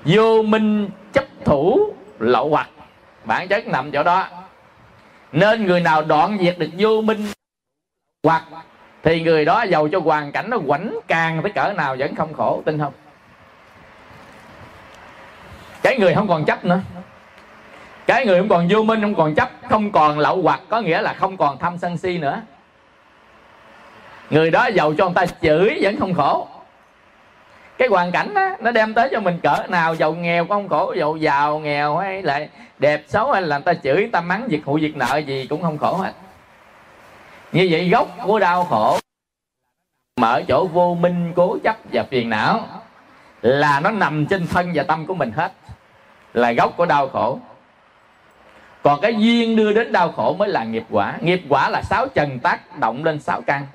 vô 0.05 0.43
minh 0.43 0.91
chấp 1.13 1.25
thủ 1.45 1.95
lậu 2.19 2.49
hoặc. 2.49 2.71
Bản 3.25 3.49
chất 3.49 3.67
nằm 3.67 3.91
chỗ 3.91 4.03
đó. 4.03 4.29
Nên 5.33 5.67
người 5.67 5.81
nào 5.81 6.03
đoạn 6.03 6.39
diệt 6.41 6.59
được 6.59 6.71
vô 6.79 7.01
minh 7.01 7.27
hoặc, 8.23 8.45
thì 9.03 9.23
người 9.23 9.45
đó 9.45 9.63
giàu 9.63 9.89
cho 9.89 10.01
hoàn 10.01 10.33
cảnh 10.33 10.51
nó 10.51 10.59
quảnh 10.67 10.99
càng 11.09 11.43
tới 11.43 11.53
cỡ 11.53 11.73
nào 11.73 11.97
vẫn 11.99 12.15
không 12.15 12.35
khổ, 12.35 12.63
tin 12.65 12.79
không? 12.79 12.93
Cái 15.83 15.99
người 15.99 16.15
không 16.15 16.29
còn 16.29 16.45
chấp 16.45 16.65
nữa 16.65 16.81
cái 18.13 18.27
người 18.27 18.39
không 18.39 18.49
còn 18.49 18.69
vô 18.71 18.83
minh 18.83 19.01
không 19.01 19.15
còn 19.15 19.35
chấp 19.35 19.51
không 19.69 19.93
còn 19.93 20.19
lậu 20.19 20.43
hoặc 20.43 20.61
có 20.69 20.81
nghĩa 20.81 21.01
là 21.03 21.15
không 21.15 21.37
còn 21.37 21.59
tham 21.59 21.79
sân 21.79 21.97
si 21.97 22.19
nữa. 22.19 22.41
Người 24.31 24.51
đó 24.51 24.67
giàu 24.67 24.95
cho 24.99 25.05
người 25.05 25.15
ta 25.15 25.27
chửi 25.43 25.79
vẫn 25.83 25.97
không 25.97 26.15
khổ. 26.15 26.49
Cái 27.79 27.89
hoàn 27.89 28.13
cảnh 28.13 28.35
đó, 28.35 28.49
nó 28.61 28.71
đem 28.71 28.95
tới 28.95 29.09
cho 29.13 29.21
mình 29.21 29.41
cỡ 29.43 29.67
nào 29.69 29.95
giàu 29.95 30.15
nghèo 30.15 30.47
không 30.47 30.69
khổ 30.69 30.95
giàu 30.99 31.17
giàu 31.17 31.59
nghèo 31.59 31.97
hay 31.97 32.23
lại 32.23 32.49
đẹp 32.79 33.03
xấu 33.09 33.33
hay 33.33 33.43
là 33.43 33.59
người 33.59 33.65
ta 33.65 33.75
chửi 33.75 33.97
người 33.97 34.11
ta 34.13 34.21
mắng 34.21 34.47
việc 34.49 34.65
hụi 34.65 34.81
việc 34.81 34.97
nợ 34.97 35.17
gì 35.17 35.47
cũng 35.51 35.63
không 35.63 35.79
khổ 35.79 35.97
hết. 35.97 36.13
Như 37.53 37.69
vậy 37.71 37.89
gốc 37.89 38.09
của 38.27 38.39
đau 38.39 38.65
khổ 38.65 38.99
mở 40.21 40.43
chỗ 40.49 40.67
vô 40.67 40.95
minh 40.95 41.33
cố 41.37 41.59
chấp 41.65 41.77
và 41.93 42.05
phiền 42.11 42.31
não 42.31 42.61
là 43.43 43.81
nó 43.81 43.91
nằm 43.91 44.27
trên 44.27 44.47
thân 44.47 44.71
và 44.75 44.83
tâm 44.83 45.07
của 45.07 45.15
mình 45.15 45.33
hết 45.33 45.53
là 46.35 46.53
gốc 46.53 46.73
của 46.77 46.87
đau 46.87 47.09
khổ 47.09 47.39
còn 48.83 49.01
cái 49.01 49.15
duyên 49.15 49.57
đưa 49.57 49.73
đến 49.73 49.93
đau 49.93 50.13
khổ 50.13 50.37
mới 50.39 50.49
là 50.49 50.65
nghiệp 50.65 50.85
quả. 50.91 51.15
Nghiệp 51.21 51.43
quả 51.49 51.69
là 51.71 51.83
sáu 51.83 52.07
trần 52.09 52.39
tác 52.39 52.79
động 52.79 53.05
lên 53.05 53.21
sáu 53.21 53.41
căn. 53.41 53.67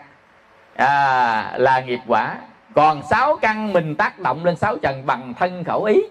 À, 0.75 1.53
là 1.57 1.79
nghiệp 1.79 1.99
quả. 2.07 2.35
Còn 2.75 3.01
sáu 3.09 3.37
căn 3.41 3.73
mình 3.73 3.95
tác 3.95 4.19
động 4.19 4.45
lên 4.45 4.55
sáu 4.55 4.77
trần 4.77 5.05
bằng 5.05 5.33
thân 5.33 5.63
khẩu 5.63 5.83
ý. 5.83 6.01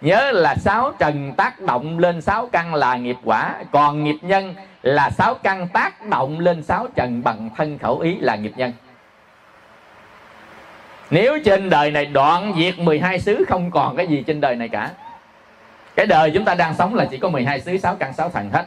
Nhớ 0.00 0.30
là 0.32 0.54
sáu 0.54 0.92
trần 0.98 1.32
tác 1.36 1.60
động 1.60 1.98
lên 1.98 2.20
sáu 2.20 2.48
căn 2.52 2.74
là 2.74 2.96
nghiệp 2.96 3.16
quả. 3.24 3.54
Còn 3.72 4.04
nghiệp 4.04 4.16
nhân 4.22 4.54
là 4.82 5.10
sáu 5.10 5.34
căn 5.34 5.68
tác 5.68 6.06
động 6.06 6.40
lên 6.40 6.62
sáu 6.62 6.86
trần 6.94 7.22
bằng 7.24 7.50
thân 7.56 7.78
khẩu 7.78 7.98
ý 7.98 8.18
là 8.20 8.36
nghiệp 8.36 8.52
nhân. 8.56 8.72
Nếu 11.10 11.38
trên 11.44 11.70
đời 11.70 11.90
này 11.90 12.06
đoạn 12.06 12.54
diệt 12.56 12.78
12 12.78 13.18
xứ 13.18 13.44
không 13.48 13.70
còn 13.70 13.96
cái 13.96 14.06
gì 14.06 14.22
trên 14.26 14.40
đời 14.40 14.56
này 14.56 14.68
cả 14.68 14.90
cái 15.98 16.06
đời 16.06 16.30
chúng 16.34 16.44
ta 16.44 16.54
đang 16.54 16.74
sống 16.74 16.94
là 16.94 17.04
chỉ 17.10 17.18
có 17.18 17.28
12 17.28 17.60
xứ, 17.60 17.78
sáu 17.78 17.96
căn, 17.96 18.12
sáu 18.12 18.30
thần 18.30 18.50
hết. 18.50 18.66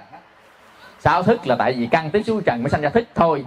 Sáu 1.00 1.24
thức 1.24 1.48
là 1.48 1.56
tại 1.60 1.74
vì 1.74 1.88
căn 1.92 2.10
tiếp 2.10 2.24
xúc 2.26 2.42
trần 2.46 2.64
mới 2.64 2.70
sanh 2.70 2.82
ra 2.82 2.90
thức 2.90 3.08
thôi. 3.16 3.46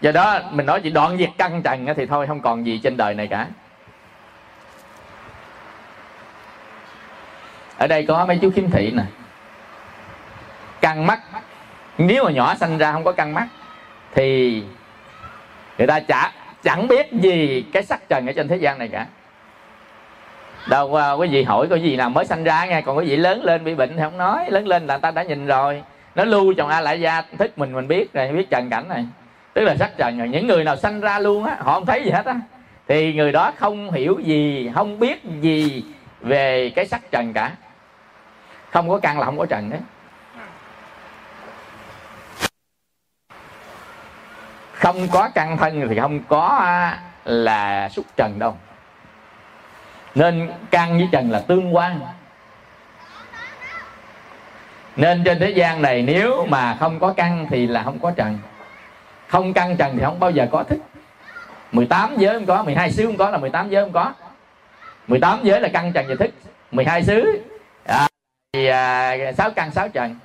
Do 0.00 0.12
đó, 0.12 0.40
mình 0.50 0.66
nói 0.66 0.80
chỉ 0.82 0.90
đoạn 0.90 1.18
diệt 1.18 1.30
căn 1.38 1.62
trần 1.62 1.86
thì 1.96 2.06
thôi, 2.06 2.26
không 2.26 2.40
còn 2.40 2.66
gì 2.66 2.80
trên 2.82 2.96
đời 2.96 3.14
này 3.14 3.26
cả. 3.26 3.46
Ở 7.78 7.86
đây 7.86 8.06
có 8.06 8.26
mấy 8.26 8.38
chú 8.42 8.50
khiếm 8.50 8.70
thị 8.70 8.90
nè. 8.94 9.02
Căn 10.80 11.06
mắt, 11.06 11.20
nếu 11.98 12.24
mà 12.24 12.30
nhỏ 12.30 12.54
sanh 12.54 12.78
ra 12.78 12.92
không 12.92 13.04
có 13.04 13.12
căn 13.12 13.34
mắt, 13.34 13.46
thì 14.14 14.62
người 15.78 15.86
ta 15.86 16.00
chả 16.00 16.32
chẳng 16.62 16.88
biết 16.88 17.12
gì 17.12 17.64
cái 17.72 17.82
sắc 17.82 18.08
trần 18.08 18.26
ở 18.26 18.32
trên 18.32 18.48
thế 18.48 18.56
gian 18.56 18.78
này 18.78 18.88
cả 18.88 19.06
đâu 20.68 20.86
uh, 20.86 21.20
quý 21.20 21.28
vị 21.28 21.42
hỏi 21.42 21.66
có 21.70 21.76
gì 21.76 21.96
nào 21.96 22.10
mới 22.10 22.24
sanh 22.24 22.44
ra 22.44 22.66
nghe. 22.66 22.80
Còn 22.80 22.96
quý 22.96 23.04
vị 23.04 23.16
lớn 23.16 23.44
lên 23.44 23.64
bị 23.64 23.74
bệnh 23.74 23.96
thì 23.96 24.02
không 24.02 24.18
nói. 24.18 24.50
Lớn 24.50 24.68
lên 24.68 24.86
là 24.86 24.98
ta 24.98 25.10
đã 25.10 25.22
nhìn 25.22 25.46
rồi. 25.46 25.82
Nó 26.14 26.24
lưu 26.24 26.54
trong 26.54 26.68
a 26.68 26.80
lại 26.80 27.00
gia 27.00 27.22
thức 27.38 27.58
mình 27.58 27.72
mình 27.72 27.88
biết 27.88 28.12
rồi 28.12 28.28
biết 28.28 28.50
trần 28.50 28.70
cảnh 28.70 28.88
này 28.88 29.06
tức 29.54 29.64
là 29.64 29.76
sắc 29.76 29.90
trần 29.96 30.18
rồi 30.18 30.28
những 30.28 30.46
người 30.46 30.64
nào 30.64 30.76
sanh 30.76 31.00
ra 31.00 31.18
luôn 31.18 31.44
á 31.44 31.56
họ 31.60 31.74
không 31.74 31.86
thấy 31.86 32.04
gì 32.04 32.10
hết 32.10 32.26
á. 32.26 32.40
Thì 32.88 33.14
người 33.14 33.32
đó 33.32 33.52
không 33.58 33.90
hiểu 33.90 34.18
gì 34.18 34.70
không 34.74 34.98
biết 34.98 35.24
gì 35.40 35.84
về 36.20 36.70
cái 36.76 36.86
sắc 36.86 37.10
trần 37.10 37.32
cả. 37.32 37.52
Không 38.70 38.88
có 38.88 38.98
căn 38.98 39.18
là 39.18 39.24
không 39.24 39.38
có 39.38 39.46
trần 39.46 39.70
đấy. 39.70 39.80
Không 44.72 45.08
có 45.12 45.28
căn 45.34 45.56
thân 45.56 45.88
thì 45.88 45.98
không 46.00 46.20
có 46.28 46.46
à, 46.46 46.98
là 47.24 47.88
xúc 47.88 48.04
trần 48.16 48.38
đâu 48.38 48.56
nên 50.14 50.50
căn 50.70 50.98
với 50.98 51.08
trần 51.12 51.30
là 51.30 51.38
tương 51.38 51.76
quan. 51.76 52.00
Nên 54.96 55.24
trên 55.24 55.40
thế 55.40 55.50
gian 55.50 55.82
này 55.82 56.02
nếu 56.02 56.46
mà 56.46 56.76
không 56.80 57.00
có 57.00 57.12
căn 57.12 57.46
thì 57.50 57.66
là 57.66 57.82
không 57.82 57.98
có 57.98 58.10
trần. 58.10 58.38
Không 59.28 59.52
căn 59.52 59.76
trần 59.76 59.96
thì 59.96 60.04
không 60.04 60.20
bao 60.20 60.30
giờ 60.30 60.46
có 60.50 60.62
thức. 60.62 60.78
18 61.72 62.16
giới 62.16 62.34
không 62.34 62.46
có 62.46 62.62
12 62.62 62.92
xứ 62.92 63.06
không 63.06 63.16
có 63.16 63.30
là 63.30 63.38
18 63.38 63.70
giới 63.70 63.84
không 63.84 63.92
có. 63.92 64.12
18 65.06 65.40
giới 65.42 65.60
là 65.60 65.68
căn 65.68 65.92
trần 65.92 66.06
và 66.08 66.14
thức. 66.18 66.30
12 66.70 67.02
xứ 67.02 67.42
à, 67.84 68.08
thì 68.52 68.66
à, 68.66 69.32
6 69.32 69.50
căn 69.50 69.70
6 69.70 69.88
trần. 69.88 70.16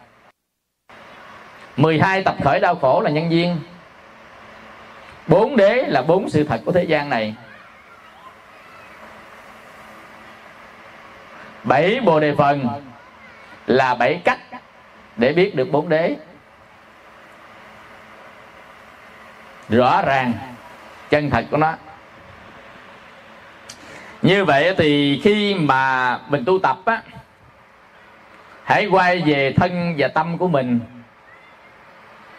12 1.77 2.23
tập 2.23 2.35
khởi 2.43 2.59
đau 2.59 2.75
khổ 2.75 3.01
là 3.01 3.09
nhân 3.09 3.29
viên 3.29 3.57
bốn 5.27 5.55
đế 5.55 5.85
là 5.87 6.01
bốn 6.01 6.29
sự 6.29 6.43
thật 6.43 6.61
của 6.65 6.71
thế 6.71 6.83
gian 6.83 7.09
này. 7.09 7.35
Bảy 11.63 11.99
bồ 11.99 12.19
đề 12.19 12.35
phần 12.37 12.67
là 13.67 13.95
bảy 13.95 14.21
cách 14.23 14.39
để 15.17 15.33
biết 15.33 15.55
được 15.55 15.71
bốn 15.71 15.89
đế. 15.89 16.15
Rõ 19.69 20.01
ràng 20.01 20.33
chân 21.09 21.29
thật 21.29 21.45
của 21.51 21.57
nó. 21.57 21.73
Như 24.21 24.45
vậy 24.45 24.75
thì 24.77 25.21
khi 25.23 25.55
mà 25.55 26.17
mình 26.29 26.45
tu 26.45 26.59
tập 26.59 26.77
á, 26.85 27.01
hãy 28.63 28.85
quay 28.85 29.21
về 29.25 29.53
thân 29.57 29.95
và 29.97 30.07
tâm 30.07 30.37
của 30.37 30.47
mình 30.47 30.79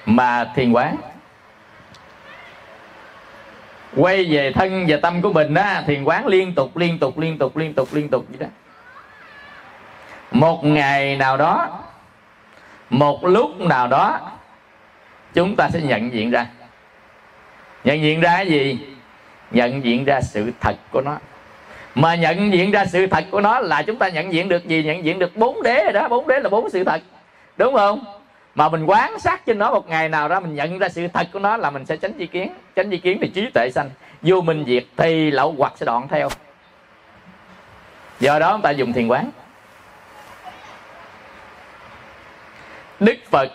mà 0.06 0.44
thiền 0.54 0.72
quán. 0.72 0.96
Quay 3.96 4.24
về 4.24 4.52
thân 4.52 4.84
và 4.88 4.96
tâm 5.02 5.22
của 5.22 5.32
mình 5.32 5.54
á, 5.54 5.82
thiền 5.86 6.04
quán 6.04 6.26
liên 6.26 6.54
tục 6.54 6.76
liên 6.76 6.98
tục 6.98 7.18
liên 7.18 7.38
tục 7.38 7.56
liên 7.56 7.74
tục 7.74 7.88
liên 7.92 8.08
tục 8.08 8.24
vậy 8.28 8.38
đó 8.38 8.46
một 10.30 10.64
ngày 10.64 11.16
nào 11.16 11.36
đó, 11.36 11.68
một 12.90 13.24
lúc 13.24 13.60
nào 13.60 13.88
đó, 13.88 14.20
chúng 15.34 15.56
ta 15.56 15.68
sẽ 15.72 15.80
nhận 15.80 16.12
diện 16.12 16.30
ra. 16.30 16.46
Nhận 17.84 18.02
diện 18.02 18.20
ra 18.20 18.36
cái 18.36 18.46
gì? 18.46 18.78
Nhận 19.50 19.84
diện 19.84 20.04
ra 20.04 20.20
sự 20.20 20.52
thật 20.60 20.76
của 20.92 21.00
nó. 21.00 21.16
Mà 21.94 22.14
nhận 22.14 22.52
diện 22.52 22.70
ra 22.70 22.84
sự 22.84 23.06
thật 23.06 23.24
của 23.30 23.40
nó 23.40 23.60
là 23.60 23.82
chúng 23.82 23.98
ta 23.98 24.08
nhận 24.08 24.32
diện 24.32 24.48
được 24.48 24.66
gì? 24.66 24.82
Nhận 24.82 25.04
diện 25.04 25.18
được 25.18 25.36
bốn 25.36 25.62
đế 25.62 25.84
rồi 25.84 25.92
đó. 25.92 26.08
Bốn 26.08 26.26
đế 26.26 26.40
là 26.40 26.48
bốn 26.48 26.70
sự 26.70 26.84
thật. 26.84 27.02
Đúng 27.56 27.74
không? 27.74 28.04
Mà 28.54 28.68
mình 28.68 28.84
quán 28.86 29.18
sát 29.18 29.46
trên 29.46 29.58
nó 29.58 29.70
một 29.70 29.88
ngày 29.88 30.08
nào 30.08 30.28
đó 30.28 30.40
mình 30.40 30.54
nhận 30.54 30.78
ra 30.78 30.88
sự 30.88 31.08
thật 31.08 31.26
của 31.32 31.38
nó 31.38 31.56
là 31.56 31.70
mình 31.70 31.86
sẽ 31.86 31.96
tránh 31.96 32.12
di 32.18 32.26
kiến. 32.26 32.52
Tránh 32.74 32.90
di 32.90 32.98
kiến 32.98 33.18
thì 33.20 33.28
trí 33.28 33.50
tuệ 33.54 33.70
sanh. 33.74 33.90
Vô 34.22 34.40
minh 34.40 34.64
diệt, 34.66 34.84
thì 34.96 35.30
lậu 35.30 35.54
hoặc 35.58 35.72
sẽ 35.76 35.86
đoạn 35.86 36.08
theo. 36.08 36.28
Do 38.20 38.38
đó 38.38 38.52
chúng 38.52 38.62
ta 38.62 38.70
dùng 38.70 38.92
thiền 38.92 39.08
quán. 39.08 39.30
Đức 43.00 43.16
phật 43.30 43.50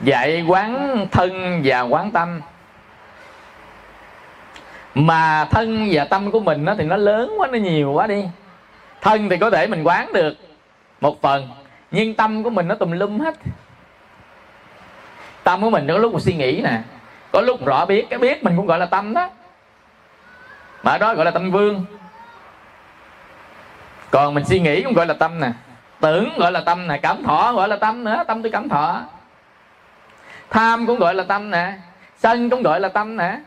dạy 0.00 0.44
quán 0.48 1.06
thân 1.12 1.60
và 1.64 1.80
quán 1.80 2.10
tâm. 2.10 2.40
Mà 4.94 5.44
thân 5.50 5.88
và 5.92 6.04
tâm 6.04 6.30
của 6.30 6.40
mình 6.40 6.64
nó 6.64 6.74
thì 6.78 6.84
nó 6.84 6.96
lớn 6.96 7.34
quá, 7.38 7.46
nó 7.46 7.58
nhiều 7.58 7.92
quá 7.92 8.06
đi. 8.06 8.24
Thân 9.00 9.28
thì 9.28 9.36
có 9.36 9.50
thể 9.50 9.66
mình 9.66 9.82
quán 9.82 10.12
được 10.12 10.36
một 11.00 11.22
phần, 11.22 11.48
nhưng 11.90 12.14
tâm 12.14 12.42
của 12.42 12.50
mình 12.50 12.68
nó 12.68 12.74
tùm 12.74 12.90
lum 12.90 13.18
hết. 13.18 13.34
Tâm 15.44 15.62
của 15.62 15.70
mình 15.70 15.86
có 15.88 15.98
lúc 15.98 16.12
mình 16.12 16.20
suy 16.20 16.34
nghĩ 16.34 16.60
nè, 16.64 16.80
có 17.32 17.40
lúc 17.40 17.66
rõ 17.66 17.86
biết, 17.86 18.06
cái 18.10 18.18
biết 18.18 18.44
mình 18.44 18.56
cũng 18.56 18.66
gọi 18.66 18.78
là 18.78 18.86
tâm 18.86 19.14
đó. 19.14 19.30
Mà 20.82 20.92
ở 20.92 20.98
đó 20.98 21.14
gọi 21.14 21.24
là 21.24 21.30
tâm 21.30 21.50
vương. 21.50 21.84
Còn 24.10 24.34
mình 24.34 24.44
suy 24.44 24.60
nghĩ 24.60 24.82
cũng 24.82 24.94
gọi 24.94 25.06
là 25.06 25.14
tâm 25.14 25.40
nè 25.40 25.50
tưởng 26.04 26.38
gọi 26.38 26.52
là 26.52 26.60
tâm 26.60 26.88
nè, 26.88 26.98
cảm 27.02 27.22
thọ 27.22 27.52
gọi 27.52 27.68
là 27.68 27.76
tâm 27.76 28.04
nữa, 28.04 28.24
tâm 28.26 28.42
tôi 28.42 28.52
cảm 28.52 28.68
thọ. 28.68 29.02
Tham 30.50 30.86
cũng 30.86 30.98
gọi 30.98 31.14
là 31.14 31.24
tâm 31.28 31.50
nè, 31.50 31.72
sân 32.16 32.50
cũng 32.50 32.62
gọi 32.62 32.80
là 32.80 32.88
tâm 32.88 33.16
nè, 33.16 33.38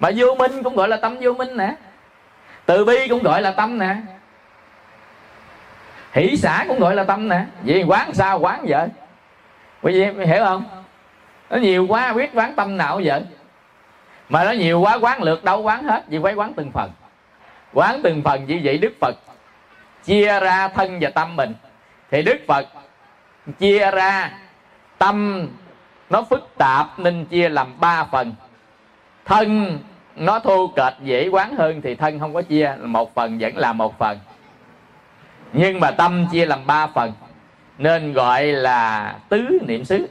mà 0.00 0.10
vô 0.16 0.34
minh 0.34 0.62
cũng 0.62 0.76
gọi 0.76 0.88
là 0.88 0.96
tâm 0.96 1.16
vô 1.20 1.32
minh 1.32 1.56
nè, 1.56 1.74
từ 2.66 2.84
bi 2.84 3.08
cũng 3.08 3.22
gọi 3.22 3.42
là 3.42 3.50
tâm 3.50 3.78
nè, 3.78 3.96
hỷ 6.12 6.36
xã 6.36 6.64
cũng 6.68 6.80
gọi 6.80 6.94
là 6.94 7.04
tâm 7.04 7.28
nè. 7.28 7.44
Vậy 7.62 7.84
quán 7.86 8.14
sao, 8.14 8.38
quán 8.38 8.64
vậy 8.68 8.88
quý 9.82 10.10
vị 10.10 10.26
hiểu 10.26 10.44
không? 10.44 10.64
Nó 11.50 11.56
nhiều 11.56 11.86
quá 11.88 12.12
biết 12.12 12.30
quán 12.34 12.54
tâm 12.54 12.76
nào 12.76 13.00
vậy. 13.04 13.22
Mà 14.28 14.44
nó 14.44 14.50
nhiều 14.50 14.80
quá 14.80 14.98
quán 15.00 15.22
lượt 15.22 15.44
đâu 15.44 15.62
quán 15.62 15.84
hết, 15.84 16.02
vì 16.08 16.18
phải 16.22 16.34
quán 16.34 16.52
từng 16.56 16.70
phần. 16.72 16.90
Quán 17.72 18.00
từng 18.02 18.22
phần 18.22 18.46
như 18.46 18.60
vậy 18.64 18.78
đức 18.78 18.92
phật 19.00 19.16
chia 20.04 20.40
ra 20.40 20.68
thân 20.68 20.98
và 21.00 21.10
tâm 21.10 21.36
mình 21.36 21.54
thì 22.10 22.22
đức 22.22 22.38
phật 22.48 22.66
chia 23.58 23.90
ra, 23.90 24.30
tâm 24.98 25.48
nó 26.10 26.22
phức 26.22 26.48
tạp 26.58 26.98
nên 26.98 27.24
chia 27.24 27.48
làm 27.48 27.80
ba 27.80 28.04
phần. 28.04 28.34
Thân 29.24 29.78
nó 30.16 30.38
thô 30.38 30.66
kệch 30.76 30.94
dễ 31.02 31.28
quán 31.28 31.56
hơn 31.56 31.80
thì 31.82 31.94
thân 31.94 32.18
không 32.18 32.34
có 32.34 32.42
chia 32.42 32.76
một 32.82 33.14
phần, 33.14 33.38
vẫn 33.38 33.56
là 33.56 33.72
một 33.72 33.98
phần. 33.98 34.18
Nhưng 35.52 35.80
mà 35.80 35.90
tâm 35.90 36.26
chia 36.32 36.46
làm 36.46 36.66
ba 36.66 36.86
phần, 36.86 37.12
nên 37.78 38.12
gọi 38.12 38.44
là 38.44 39.14
tứ 39.28 39.58
niệm 39.66 39.84
xứ. 39.84 40.08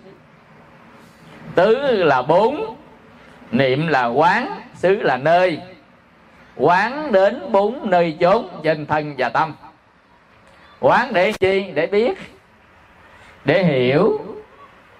Tứ 1.56 1.76
là 2.04 2.22
bốn, 2.22 2.76
niệm 3.52 3.88
là 3.88 4.06
quán, 4.06 4.62
xứ 4.76 4.96
là 4.96 5.18
nơi. 5.18 5.62
Quán 6.56 7.12
đến 7.12 7.52
bốn 7.52 7.90
nơi 7.90 8.18
chốn 8.20 8.48
trên 8.64 8.86
thân 8.86 9.16
và 9.18 9.30
tâm 9.30 9.56
quán 10.80 11.14
để 11.14 11.32
chi? 11.32 11.72
Để 11.74 11.88
biết. 11.88 12.18
Để 13.46 13.64
hiểu 13.64 14.20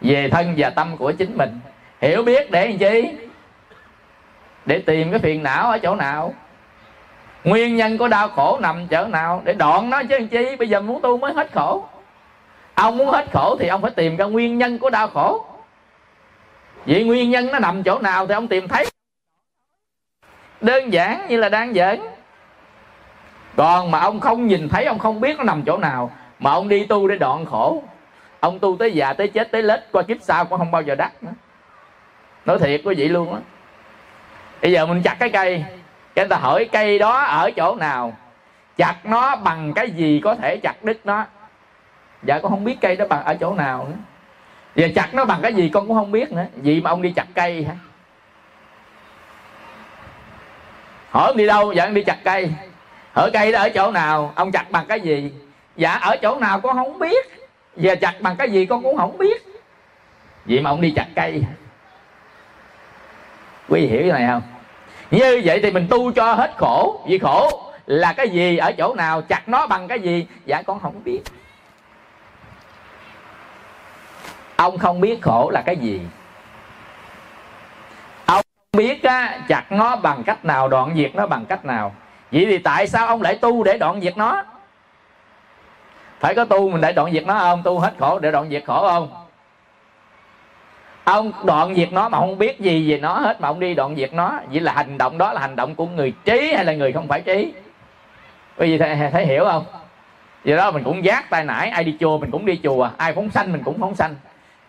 về 0.02 0.30
thân 0.30 0.54
và 0.58 0.70
tâm 0.70 0.98
của 0.98 1.12
chính 1.12 1.38
mình. 1.38 1.60
Hiểu 2.02 2.24
biết 2.24 2.52
để 2.52 2.68
làm 2.68 2.78
chi? 2.78 3.12
Để 4.66 4.80
tìm 4.80 5.12
cái 5.12 5.20
phiền 5.20 5.44
não 5.44 5.72
ở 5.72 5.78
chỗ 5.78 5.96
nào? 5.96 6.34
Nguyên 7.44 7.76
nhân 7.76 7.98
của 7.98 8.08
đau 8.08 8.28
khổ 8.28 8.60
nằm 8.62 8.88
chỗ 8.88 9.08
nào? 9.08 9.42
Để 9.46 9.54
đoạn 9.54 9.90
nó 9.90 10.04
chứ 10.04 10.18
làm 10.18 10.28
chi? 10.28 10.56
Bây 10.56 10.70
giờ 10.70 10.82
muốn 10.82 11.02
tu 11.02 11.18
mới 11.18 11.34
hết 11.34 11.52
khổ. 11.54 11.86
Ông 12.74 12.98
muốn 12.98 13.10
hết 13.10 13.26
khổ 13.34 13.58
thì 13.60 13.68
ông 13.68 13.82
phải 13.82 13.92
tìm 13.92 14.18
ra 14.18 14.26
nguyên 14.26 14.58
nhân 14.58 14.80
của 14.80 14.90
đau 14.90 15.08
khổ. 15.08 15.46
Vậy 16.86 17.04
nguyên 17.04 17.32
nhân 17.32 17.52
nó 17.52 17.60
nằm 17.60 17.84
chỗ 17.84 18.00
nào 18.00 18.28
thì 18.28 18.34
ông 18.34 18.48
tìm 18.48 18.68
thấy. 18.68 18.86
Đơn 20.62 20.94
giản 20.94 21.28
như 21.30 21.38
là 21.38 21.50
đang 21.50 21.74
giỡn 21.74 22.00
còn 23.56 23.92
mà 23.92 24.00
ông 24.00 24.20
không 24.20 24.48
nhìn 24.48 24.70
thấy, 24.70 24.86
ông 24.86 25.00
không 25.00 25.22
biết 25.22 25.38
nó 25.38 25.44
nằm 25.44 25.64
chỗ 25.66 25.78
nào, 25.78 26.12
mà 26.40 26.52
ông 26.52 26.70
đi 26.70 26.86
tu 26.86 27.08
để 27.08 27.18
đoạn 27.18 27.46
khổ. 27.46 27.84
Ông 28.40 28.60
tu 28.60 28.78
tới 28.78 28.92
già, 28.92 29.14
tới 29.14 29.28
chết, 29.28 29.52
tới 29.52 29.64
lết, 29.64 29.80
qua 29.92 30.04
kiếp 30.04 30.18
sau 30.22 30.46
cũng 30.46 30.60
không 30.60 30.72
bao 30.72 30.82
giờ 30.82 30.96
đắc 30.96 31.12
nữa. 31.24 31.32
Nói 32.46 32.60
thiệt 32.60 32.82
quý 32.84 32.96
vị 32.96 33.10
luôn 33.10 33.34
á. 33.34 33.40
Bây 34.62 34.72
giờ 34.72 34.86
mình 34.86 35.02
chặt 35.04 35.16
cái 35.20 35.30
cây. 35.30 35.64
Cái 36.16 36.26
người 36.26 36.30
ta 36.30 36.36
hỏi 36.36 36.70
cây 36.72 37.00
đó 37.00 37.20
ở 37.20 37.52
chỗ 37.52 37.76
nào? 37.76 38.14
Chặt 38.78 38.96
nó 39.04 39.36
bằng 39.36 39.74
cái 39.74 39.92
gì 39.92 40.22
có 40.24 40.36
thể 40.36 40.58
chặt 40.64 40.84
đứt 40.84 41.00
nó? 41.04 41.26
Dạ 42.24 42.40
con 42.40 42.52
không 42.52 42.64
biết 42.64 42.78
cây 42.82 42.96
đó 42.96 43.06
bằng 43.10 43.24
ở 43.24 43.36
chỗ 43.36 43.54
nào 43.54 43.88
nữa. 43.90 43.98
Giờ 44.76 44.88
chặt 44.96 45.14
nó 45.14 45.26
bằng 45.26 45.40
cái 45.42 45.54
gì 45.54 45.70
con 45.74 45.88
cũng 45.88 45.96
không 45.96 46.12
biết 46.12 46.32
nữa. 46.32 46.46
Gì 46.62 46.82
mà 46.82 46.90
ông 46.90 47.02
đi 47.02 47.12
chặt 47.12 47.26
cây 47.36 47.64
hả? 47.64 47.74
Hỏi 51.10 51.28
ông 51.28 51.38
đi 51.38 51.46
đâu 51.46 51.74
dạ 51.74 51.84
ông 51.86 51.94
đi 51.94 52.04
chặt 52.04 52.18
cây 52.24 52.52
ở 53.14 53.30
cây 53.34 53.52
đó 53.52 53.60
ở 53.60 53.70
chỗ 53.70 53.92
nào? 53.92 54.34
Ông 54.36 54.52
chặt 54.52 54.72
bằng 54.72 54.86
cái 54.86 55.00
gì? 55.00 55.32
Dạ 55.76 55.92
ở 55.92 56.18
chỗ 56.18 56.36
nào 56.36 56.60
con 56.62 56.76
không 56.76 57.00
biết. 57.00 57.26
Giờ 57.76 57.96
chặt 58.02 58.22
bằng 58.22 58.36
cái 58.36 58.52
gì 58.52 58.66
con 58.66 58.84
cũng 58.84 58.98
không 58.98 59.18
biết. 59.18 59.46
Vậy 60.46 60.62
mà 60.62 60.70
ông 60.70 60.82
đi 60.82 60.94
chặt 60.96 61.08
cây. 61.16 61.44
Quý 63.70 63.82
vị 63.82 63.88
hiểu 63.88 64.02
cái 64.02 64.20
này 64.20 64.28
không? 64.28 64.42
Như 65.12 65.42
vậy 65.46 65.60
thì 65.64 65.72
mình 65.72 65.88
tu 65.90 66.12
cho 66.12 66.34
hết 66.34 66.54
khổ. 66.58 67.02
Vì 67.08 67.18
khổ 67.18 67.72
là 67.86 68.14
cái 68.14 68.30
gì? 68.30 68.58
Ở 68.58 68.72
chỗ 68.72 68.96
nào? 68.96 69.22
Chặt 69.22 69.50
nó 69.50 69.68
bằng 69.68 69.88
cái 69.88 70.00
gì? 70.00 70.28
Dạ 70.46 70.62
con 70.62 70.80
không 70.80 71.04
biết. 71.04 71.22
Ông 74.56 74.78
không 74.78 75.02
biết 75.02 75.22
khổ 75.22 75.50
là 75.54 75.62
cái 75.66 75.76
gì? 75.76 76.02
Ông 78.26 78.42
không 78.46 78.78
biết 78.78 79.04
á, 79.04 79.40
chặt 79.48 79.72
nó 79.72 79.96
bằng 79.96 80.24
cách 80.24 80.46
nào 80.46 80.68
đoạn 80.68 80.94
diệt 80.96 81.16
nó 81.16 81.28
bằng 81.28 81.46
cách 81.46 81.66
nào? 81.66 81.96
Vậy 82.32 82.46
thì 82.46 82.58
tại 82.58 82.88
sao 82.88 83.08
ông 83.08 83.22
lại 83.22 83.36
tu 83.36 83.64
để 83.64 83.78
đoạn 83.78 84.02
diệt 84.02 84.18
nó? 84.18 84.44
Phải 86.20 86.36
có 86.36 86.46
tu 86.46 86.70
mình 86.70 86.82
để 86.82 86.92
đoạn 86.92 87.12
diệt 87.12 87.26
nó 87.28 87.40
không? 87.40 87.62
Tu 87.64 87.80
hết 87.80 87.94
khổ 88.00 88.20
để 88.20 88.32
đoạn 88.32 88.50
diệt 88.50 88.64
khổ 88.68 88.88
không? 88.90 89.26
Ông 91.04 91.32
đoạn 91.44 91.76
diệt 91.76 91.92
nó 91.92 92.10
mà 92.10 92.18
không 92.18 92.38
biết 92.38 92.60
gì 92.60 92.92
về 92.92 92.98
nó 92.98 93.14
hết 93.14 93.42
mà 93.42 93.48
ông 93.48 93.60
đi 93.60 93.74
đoạn 93.74 93.96
diệt 93.96 94.14
nó 94.14 94.40
vậy 94.52 94.60
là 94.60 94.74
hành 94.74 94.98
động 94.98 95.18
đó 95.18 95.34
là 95.34 95.42
hành 95.42 95.56
động 95.56 95.76
của 95.76 95.88
người 95.88 96.14
trí 96.26 96.54
hay 96.54 96.66
là 96.66 96.74
người 96.74 96.92
không 96.92 97.08
phải 97.08 97.22
trí? 97.22 97.54
Bởi 98.58 98.68
vì 98.68 98.78
thấy, 98.78 99.10
thấy 99.12 99.26
hiểu 99.26 99.46
không? 99.46 99.66
Vậy 100.46 100.58
đó 100.58 100.72
mình 100.72 100.84
cũng 100.84 101.06
giác 101.06 101.30
tay 101.30 101.44
nải 101.44 101.70
ai 101.70 101.84
đi 101.84 101.96
chùa 102.00 102.18
mình 102.18 102.32
cũng 102.32 102.46
đi 102.46 102.60
chùa 102.64 102.90
ai 102.98 103.14
phóng 103.14 103.32
sanh 103.32 103.52
mình 103.52 103.64
cũng 103.64 103.80
phóng 103.80 103.96
sanh. 103.96 104.16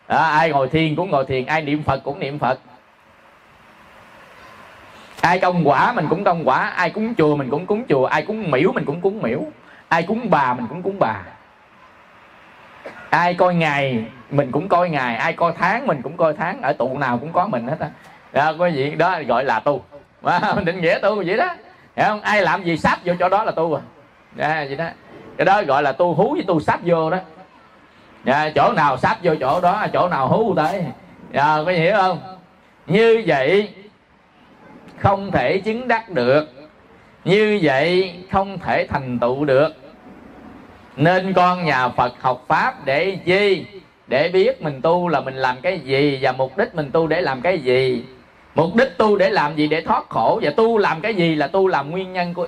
À, 0.07 0.19
ai 0.19 0.51
ngồi 0.51 0.69
thiền 0.69 0.97
cũng 0.97 1.11
ngồi 1.11 1.25
thiền 1.25 1.47
ai 1.47 1.63
niệm 1.63 1.83
phật 1.83 2.01
cũng 2.05 2.19
niệm 2.19 2.39
phật 2.39 2.59
ai 5.23 5.39
công 5.39 5.69
quả 5.69 5.93
mình 5.93 6.07
cũng 6.11 6.25
công 6.25 6.49
quả 6.49 6.59
ai 6.59 6.91
cúng 6.91 7.15
chùa 7.19 7.37
mình 7.37 7.51
cũng 7.51 7.67
cúng 7.67 7.85
chùa 7.89 8.05
ai 8.07 8.23
cúng 8.23 8.51
miễu 8.51 8.73
mình 8.73 8.85
cũng 8.85 9.01
cúng 9.01 9.23
miễu 9.23 9.41
ai 9.91 10.03
cúng 10.03 10.31
bà 10.31 10.55
mình 10.55 10.67
cũng 10.69 10.83
cúng 10.83 10.97
bà. 10.99 11.23
Ai 13.11 13.35
coi 13.35 13.55
ngày 13.55 14.05
mình 14.31 14.51
cũng 14.53 14.69
coi 14.69 14.91
ngày 14.91 15.17
ai 15.17 15.33
coi 15.33 15.53
tháng 15.59 15.87
mình 15.87 16.03
cũng 16.03 16.17
coi 16.17 16.35
tháng 16.35 16.63
ở 16.63 16.73
tụ 16.73 16.99
nào 16.99 17.19
cũng 17.19 17.33
có 17.33 17.47
mình 17.47 17.67
hết 17.67 17.81
á. 17.81 17.91
Đó 18.33 18.53
có 18.59 18.67
gì? 18.67 18.91
Đó 18.91 19.19
gọi 19.27 19.45
là 19.45 19.61
tu 19.61 19.85
mình 20.55 20.65
định 20.65 20.81
nghĩa 20.81 20.99
tu 21.03 21.17
vậy 21.17 21.37
đó. 21.37 21.55
Hiểu 21.97 22.07
không? 22.07 22.21
Ai 22.21 22.43
làm 22.43 22.65
gì 22.65 22.77
sắp 22.77 22.99
vô 23.05 23.15
chỗ 23.19 23.29
đó 23.29 23.45
là 23.45 23.53
tu 23.53 23.75
à. 23.75 23.81
Đó, 24.35 24.49
vậy 24.49 24.77
đó. 24.77 24.85
Cái 25.37 25.45
đó 25.45 25.63
gọi 25.63 25.83
là 25.83 25.93
tu 25.93 26.15
hú 26.15 26.33
với 26.33 26.45
tu 26.47 26.61
sắp 26.61 26.81
vô 26.85 27.11
đó. 27.11 27.19
À, 28.25 28.51
chỗ 28.55 28.73
nào 28.73 28.97
sắp 28.97 29.19
vô 29.23 29.35
chỗ 29.41 29.61
đó 29.61 29.87
chỗ 29.93 30.09
nào 30.09 30.29
hú 30.29 30.55
tới. 30.55 30.85
À, 31.33 31.57
có 31.67 31.73
hiểu 31.73 31.97
không? 31.97 32.19
Như 32.87 33.23
vậy 33.27 33.75
không 35.01 35.31
thể 35.31 35.59
chứng 35.59 35.89
đắc 35.89 36.11
được. 36.11 36.49
Như 37.25 37.59
vậy 37.63 38.15
không 38.33 38.59
thể 38.59 38.87
thành 38.87 39.19
tựu 39.19 39.45
được. 39.45 39.69
Nên 40.97 41.33
con 41.33 41.65
nhà 41.65 41.89
phật 41.89 42.15
học 42.21 42.45
pháp 42.49 42.85
để 42.85 43.19
chi? 43.25 43.65
Để 44.07 44.29
biết 44.33 44.63
mình 44.63 44.81
tu 44.83 45.09
là 45.09 45.21
mình 45.21 45.35
làm 45.35 45.57
cái 45.63 45.79
gì 45.79 46.19
và 46.23 46.33
mục 46.33 46.59
đích 46.59 46.75
mình 46.75 46.91
tu 46.91 47.07
để 47.07 47.21
làm 47.21 47.41
cái 47.41 47.59
gì. 47.59 48.05
Mục 48.55 48.75
đích 48.75 48.99
tu 48.99 49.17
để 49.17 49.31
làm 49.31 49.57
gì? 49.57 49.67
Để 49.67 49.81
thoát 49.81 50.09
khổ. 50.09 50.41
Và 50.43 50.51
tu 50.57 50.79
làm 50.79 51.01
cái 51.01 51.15
gì 51.15 51.35
là 51.35 51.47
tu 51.47 51.69
làm 51.69 51.91
nguyên 51.91 52.13
nhân 52.13 52.35
của 52.35 52.47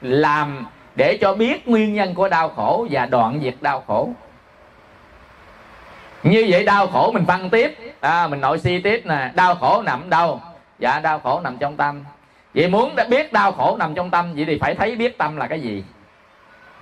làm 0.00 0.66
để 0.96 1.18
cho 1.20 1.34
biết 1.34 1.68
nguyên 1.68 1.94
nhân 1.94 2.14
của 2.14 2.28
đau 2.28 2.48
khổ 2.48 2.86
và 2.90 3.06
đoạn 3.06 3.40
diệt 3.42 3.54
đau 3.60 3.84
khổ. 3.86 4.10
Như 6.22 6.46
vậy 6.48 6.64
đau 6.64 6.86
khổ 6.86 7.10
mình 7.12 7.24
phân 7.26 7.50
tiếp. 7.50 7.78
À, 8.00 8.26
mình 8.26 8.40
nội 8.40 8.58
si 8.58 8.78
tiếp 8.78 9.06
nè. 9.06 9.30
Đau 9.34 9.54
khổ 9.54 9.82
nằm 9.82 10.10
đâu? 10.10 10.40
Dạ 10.78 11.00
đau 11.00 11.18
khổ 11.18 11.40
nằm 11.40 11.58
trong 11.58 11.76
tâm. 11.76 12.04
Vậy 12.54 12.68
muốn 12.68 12.96
đã 12.96 13.04
biết 13.04 13.32
đau 13.32 13.52
khổ 13.52 13.76
nằm 13.78 13.94
trong 13.94 14.10
tâm 14.10 14.34
vậy 14.34 14.44
thì 14.44 14.58
phải 14.58 14.74
thấy 14.74 14.96
biết 14.96 15.18
tâm 15.18 15.36
là 15.36 15.46
cái 15.46 15.60
gì. 15.60 15.84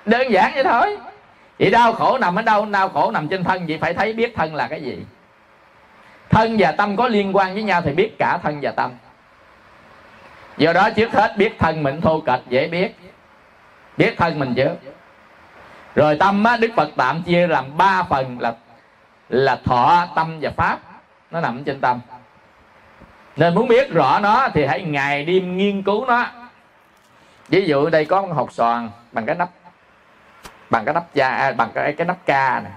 Đơn 0.04 0.33
giản 0.33 0.52
vậy 0.54 0.64
thôi. 0.64 0.96
Vậy 1.59 1.70
đau 1.70 1.92
khổ 1.92 2.18
nằm 2.18 2.37
ở 2.37 2.42
đâu? 2.42 2.66
Đau 2.66 2.88
khổ 2.88 3.11
nằm 3.11 3.28
trên 3.28 3.44
thân 3.44 3.66
vậy 3.66 3.78
phải 3.80 3.94
thấy 3.94 4.12
biết 4.12 4.33
thân 4.37 4.54
là 4.54 4.66
cái 4.66 4.83
gì. 4.83 5.04
Thân 6.30 6.57
và 6.59 6.72
tâm 6.72 6.96
có 6.96 7.09
liên 7.09 7.37
quan 7.37 7.54
với 7.54 7.62
nhau 7.62 7.83
thì 7.83 7.92
biết 7.92 8.18
cả 8.18 8.38
thân 8.42 8.59
và 8.62 8.70
tâm. 8.70 8.90
Do 10.57 10.72
đó 10.72 10.90
trước 10.90 11.12
hết 11.12 11.37
biết 11.37 11.59
thân 11.59 11.83
mình 11.83 12.00
thô 12.00 12.20
kệch 12.20 12.40
dễ 12.48 12.68
biết. 12.68 12.96
Biết 13.96 14.14
thân 14.16 14.38
mình 14.38 14.54
trước 14.54 14.74
rồi 15.94 16.16
tâm 16.20 16.44
á, 16.44 16.57
đức 16.57 16.70
phật 16.76 16.88
tạm 16.96 17.22
chia 17.22 17.46
làm 17.46 17.76
ba 17.76 18.02
phần 18.02 18.40
là 18.40 18.54
là 19.28 19.57
thọ 19.57 20.07
tâm 20.14 20.38
và 20.40 20.50
pháp. 20.57 20.78
Nó 21.30 21.40
nằm 21.40 21.64
trên 21.64 21.80
tâm 21.80 22.00
nên 23.37 23.55
muốn 23.55 23.68
biết 23.68 23.90
rõ 23.90 24.18
nó 24.23 24.49
thì 24.55 24.64
hãy 24.64 24.83
ngày 24.83 25.25
đêm 25.25 25.57
nghiên 25.57 25.83
cứu 25.83 26.07
nó. 26.07 26.27
Ví 27.49 27.66
dụ 27.66 27.90
đây 27.90 28.05
có 28.05 28.23
một 28.23 28.35
hột 28.35 28.53
xoàn 28.53 28.90
bằng 29.12 29.27
cái 29.27 29.37
nắp 29.37 29.49
bằng 30.70 30.85
cái 30.85 30.94
nắp 30.94 31.14
da 31.14 31.29
à, 31.29 31.53
bằng 31.53 31.70
cái 31.75 31.92
cái 31.92 32.07
nắp 32.07 32.27
ca 32.27 32.61
này. 32.61 32.73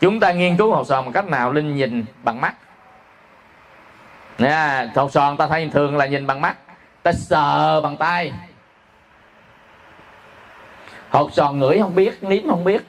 Chúng 0.00 0.20
ta 0.20 0.32
nghiên 0.32 0.56
cứu 0.56 0.74
hột 0.74 0.86
xoàn 0.86 1.04
bằng 1.04 1.12
cách 1.12 1.26
nào? 1.26 1.52
Linh 1.52 1.76
nhìn 1.76 2.04
bằng 2.22 2.40
mắt. 2.40 2.54
Nè 4.38 4.86
hột 4.94 5.12
xoàn 5.12 5.36
ta 5.36 5.46
thấy 5.46 5.70
thường 5.72 5.96
là 5.96 6.06
nhìn 6.06 6.26
bằng 6.26 6.40
mắt. 6.40 6.56
Ta 7.02 7.12
sờ 7.12 7.80
bằng 7.80 7.96
tay. 7.96 8.32
Hột 11.10 11.32
xoàn 11.32 11.58
ngửi 11.58 11.78
không 11.78 11.94
biết 11.94 12.22
nếm 12.22 12.48
không 12.48 12.64
biết. 12.64 12.82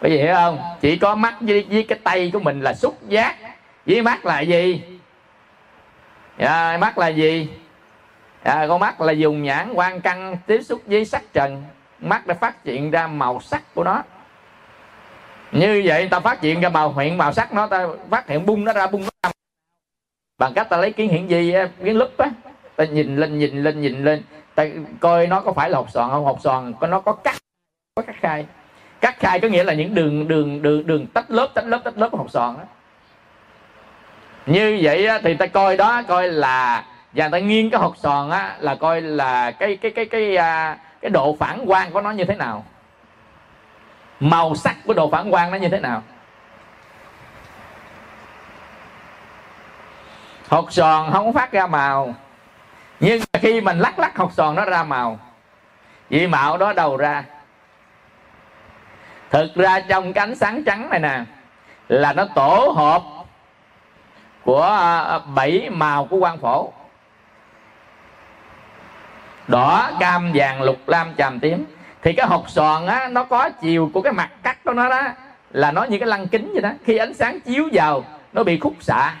Có 0.00 0.08
gì 0.08 0.16
hiểu 0.16 0.34
không? 0.34 0.58
Chỉ 0.80 0.96
có 0.96 1.14
mắt 1.14 1.34
với, 1.40 1.66
với 1.70 1.82
cái 1.88 1.98
tay 2.04 2.30
của 2.32 2.40
mình 2.40 2.60
là 2.60 2.74
xúc 2.74 2.98
giác 3.08 3.36
với 3.86 4.02
mắt 4.02 4.26
là 4.26 4.40
gì? 4.40 4.82
À, 6.38 6.78
mắt 6.80 6.98
là 6.98 7.08
gì? 7.08 7.48
À, 8.42 8.66
con 8.68 8.80
mắt 8.80 9.00
là 9.00 9.12
dùng 9.12 9.42
nhãn 9.42 9.72
quan 9.74 10.00
căn 10.00 10.36
tiếp 10.46 10.62
xúc 10.62 10.82
với 10.86 11.04
sắc 11.04 11.22
trần. 11.32 11.64
Mắt 12.00 12.26
đã 12.26 12.34
phát 12.34 12.64
hiện 12.64 12.90
ra 12.90 13.06
màu 13.06 13.40
sắc 13.40 13.74
của 13.74 13.84
nó. 13.84 14.02
Như 15.52 15.82
vậy 15.84 16.08
ta 16.08 16.20
phát 16.20 16.40
hiện 16.40 16.60
ra 16.60 16.68
màu 16.68 16.92
hiện 16.92 17.18
màu 17.18 17.32
sắc 17.32 17.52
nó 17.52 17.66
ta 17.66 17.86
phát 18.10 18.28
hiện 18.28 18.46
bung 18.46 18.64
nó 18.64 18.72
ra 18.72 18.86
bung 18.86 19.02
nó 19.02 19.08
ra. 19.22 19.30
Bằng 20.38 20.52
cách 20.54 20.68
ta 20.68 20.76
lấy 20.76 20.92
kiến 20.92 21.08
hiển 21.08 21.26
vi 21.26 21.54
kiến 21.84 21.96
lúp 21.96 22.18
á 22.18 22.30
ta 22.76 22.84
nhìn 22.84 23.16
lên 23.16 23.38
nhìn 23.38 23.62
lên 23.62 23.80
nhìn 23.80 24.04
lên. 24.04 24.22
Ta 24.54 24.66
coi 25.00 25.26
nó 25.26 25.40
có 25.40 25.52
phải 25.52 25.70
là 25.70 25.78
hộp 25.78 25.90
xoàn 25.90 26.10
không? 26.10 26.24
Hộp 26.24 26.40
xoàn 26.40 26.74
có 26.80 26.86
nó 26.86 27.00
có 27.00 27.12
cắt 27.12 27.36
có 27.94 28.02
cắt 28.02 28.16
khai. 28.20 28.46
Cắt 29.00 29.16
khai 29.18 29.40
có 29.40 29.48
nghĩa 29.48 29.64
là 29.64 29.74
những 29.74 29.94
đường 29.94 30.28
đường 30.28 30.62
đường 30.62 30.86
đường 30.86 31.06
tách 31.06 31.30
lớp 31.30 31.48
tách 31.54 31.66
lớp 31.66 31.80
tách 31.84 31.98
lớp 31.98 32.08
của 32.08 32.18
hột 32.18 32.30
xoàn 32.30 32.54
đó 32.58 32.64
như 34.46 34.78
vậy 34.82 35.08
thì 35.22 35.34
ta 35.34 35.46
coi 35.46 35.76
đó 35.76 36.02
coi 36.08 36.28
là 36.28 36.84
và 37.12 37.28
ta 37.28 37.38
nghiêng 37.38 37.70
cái 37.70 37.80
hột 37.80 37.96
sòn 37.96 38.30
á 38.30 38.56
là 38.58 38.74
coi 38.74 39.00
là 39.00 39.50
cái 39.50 39.76
cái 39.76 39.90
cái 39.90 40.06
cái 40.06 40.36
cái, 40.36 40.76
cái 41.00 41.10
độ 41.10 41.36
phản 41.40 41.66
quang 41.66 41.90
của 41.90 42.00
nó 42.00 42.10
như 42.10 42.24
thế 42.24 42.34
nào. 42.34 42.64
Màu 44.20 44.54
sắc 44.54 44.76
của 44.86 44.94
độ 44.94 45.10
phản 45.10 45.30
quang 45.30 45.50
nó 45.50 45.56
như 45.56 45.68
thế 45.68 45.80
nào. 45.80 46.02
Hột 50.48 50.72
sòn 50.72 51.12
không 51.12 51.32
phát 51.32 51.52
ra 51.52 51.66
màu 51.66 52.14
nhưng 53.00 53.20
khi 53.32 53.60
mình 53.60 53.78
lắc 53.78 53.98
lắc 53.98 54.16
hột 54.16 54.32
sòn 54.32 54.54
nó 54.54 54.64
ra 54.64 54.84
màu. 54.84 55.18
Vì 56.10 56.26
mạo 56.26 56.58
đó 56.58 56.72
đầu 56.72 56.96
ra. 56.96 57.24
Thực 59.30 59.54
ra 59.54 59.80
trong 59.80 60.12
cái 60.12 60.22
ánh 60.22 60.34
sáng 60.34 60.64
trắng 60.64 60.90
này 60.90 61.00
nè 61.00 61.20
là 61.88 62.12
nó 62.12 62.24
tổ 62.34 62.72
hợp 62.76 63.02
của 64.44 64.62
à, 64.62 64.98
à, 65.00 65.18
bảy 65.18 65.70
màu 65.70 66.04
của 66.04 66.16
quan 66.16 66.38
phổ. 66.38 66.72
Đỏ, 69.48 69.90
cam, 70.00 70.32
vàng, 70.34 70.62
lục, 70.62 70.78
lam, 70.86 71.14
tràm 71.18 71.40
tím. 71.40 71.64
Thì 72.02 72.12
cái 72.12 72.26
hột 72.26 72.50
sòn 72.50 72.86
á, 72.86 73.08
nó 73.08 73.24
có 73.24 73.50
chiều 73.50 73.90
của 73.94 74.02
cái 74.02 74.12
mặt 74.12 74.30
cắt 74.42 74.64
của 74.64 74.72
nó 74.72 74.88
đó, 74.88 75.02
là 75.50 75.72
nó 75.72 75.84
như 75.84 75.98
cái 75.98 76.08
lăng 76.08 76.28
kính 76.28 76.50
vậy 76.52 76.62
đó. 76.62 76.70
Khi 76.84 76.96
ánh 76.96 77.14
sáng 77.14 77.40
chiếu 77.40 77.68
vào, 77.72 78.04
nó 78.32 78.42
bị 78.42 78.58
khúc 78.58 78.74
xạ. 78.80 79.14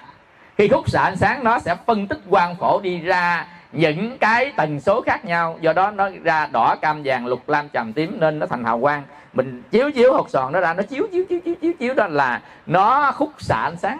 Khi 0.58 0.68
khúc 0.68 0.90
xạ 0.90 1.02
ánh 1.02 1.16
sáng, 1.16 1.44
nó 1.44 1.58
sẽ 1.58 1.76
phân 1.86 2.06
tích 2.06 2.18
quang 2.30 2.56
phổ 2.56 2.80
đi 2.80 3.00
ra 3.00 3.46
những 3.72 4.18
cái 4.18 4.52
tần 4.56 4.80
số 4.80 5.02
khác 5.06 5.24
nhau. 5.24 5.58
Do 5.60 5.72
đó 5.72 5.90
nó 5.90 6.08
ra 6.24 6.46
đỏ, 6.52 6.76
cam, 6.80 7.02
vàng, 7.04 7.26
lục, 7.26 7.48
lam, 7.48 7.68
tràm 7.68 7.92
tím, 7.92 8.20
nên 8.20 8.38
nó 8.38 8.46
thành 8.46 8.64
hào 8.64 8.80
quang. 8.80 9.02
Mình 9.32 9.62
chiếu 9.70 9.90
chiếu 9.90 10.12
hột 10.12 10.30
sòn 10.30 10.52
nó 10.52 10.60
ra, 10.60 10.74
nó 10.74 10.82
chiếu 10.82 11.06
chiếu 11.12 11.24
chiếu 11.28 11.40
chiếu 11.44 11.54
chiếu 11.60 11.72
chiếu 11.78 11.94
đó 11.94 12.06
là 12.06 12.40
nó 12.66 13.12
khúc 13.12 13.32
xạ 13.38 13.56
ánh 13.62 13.76
sáng. 13.76 13.98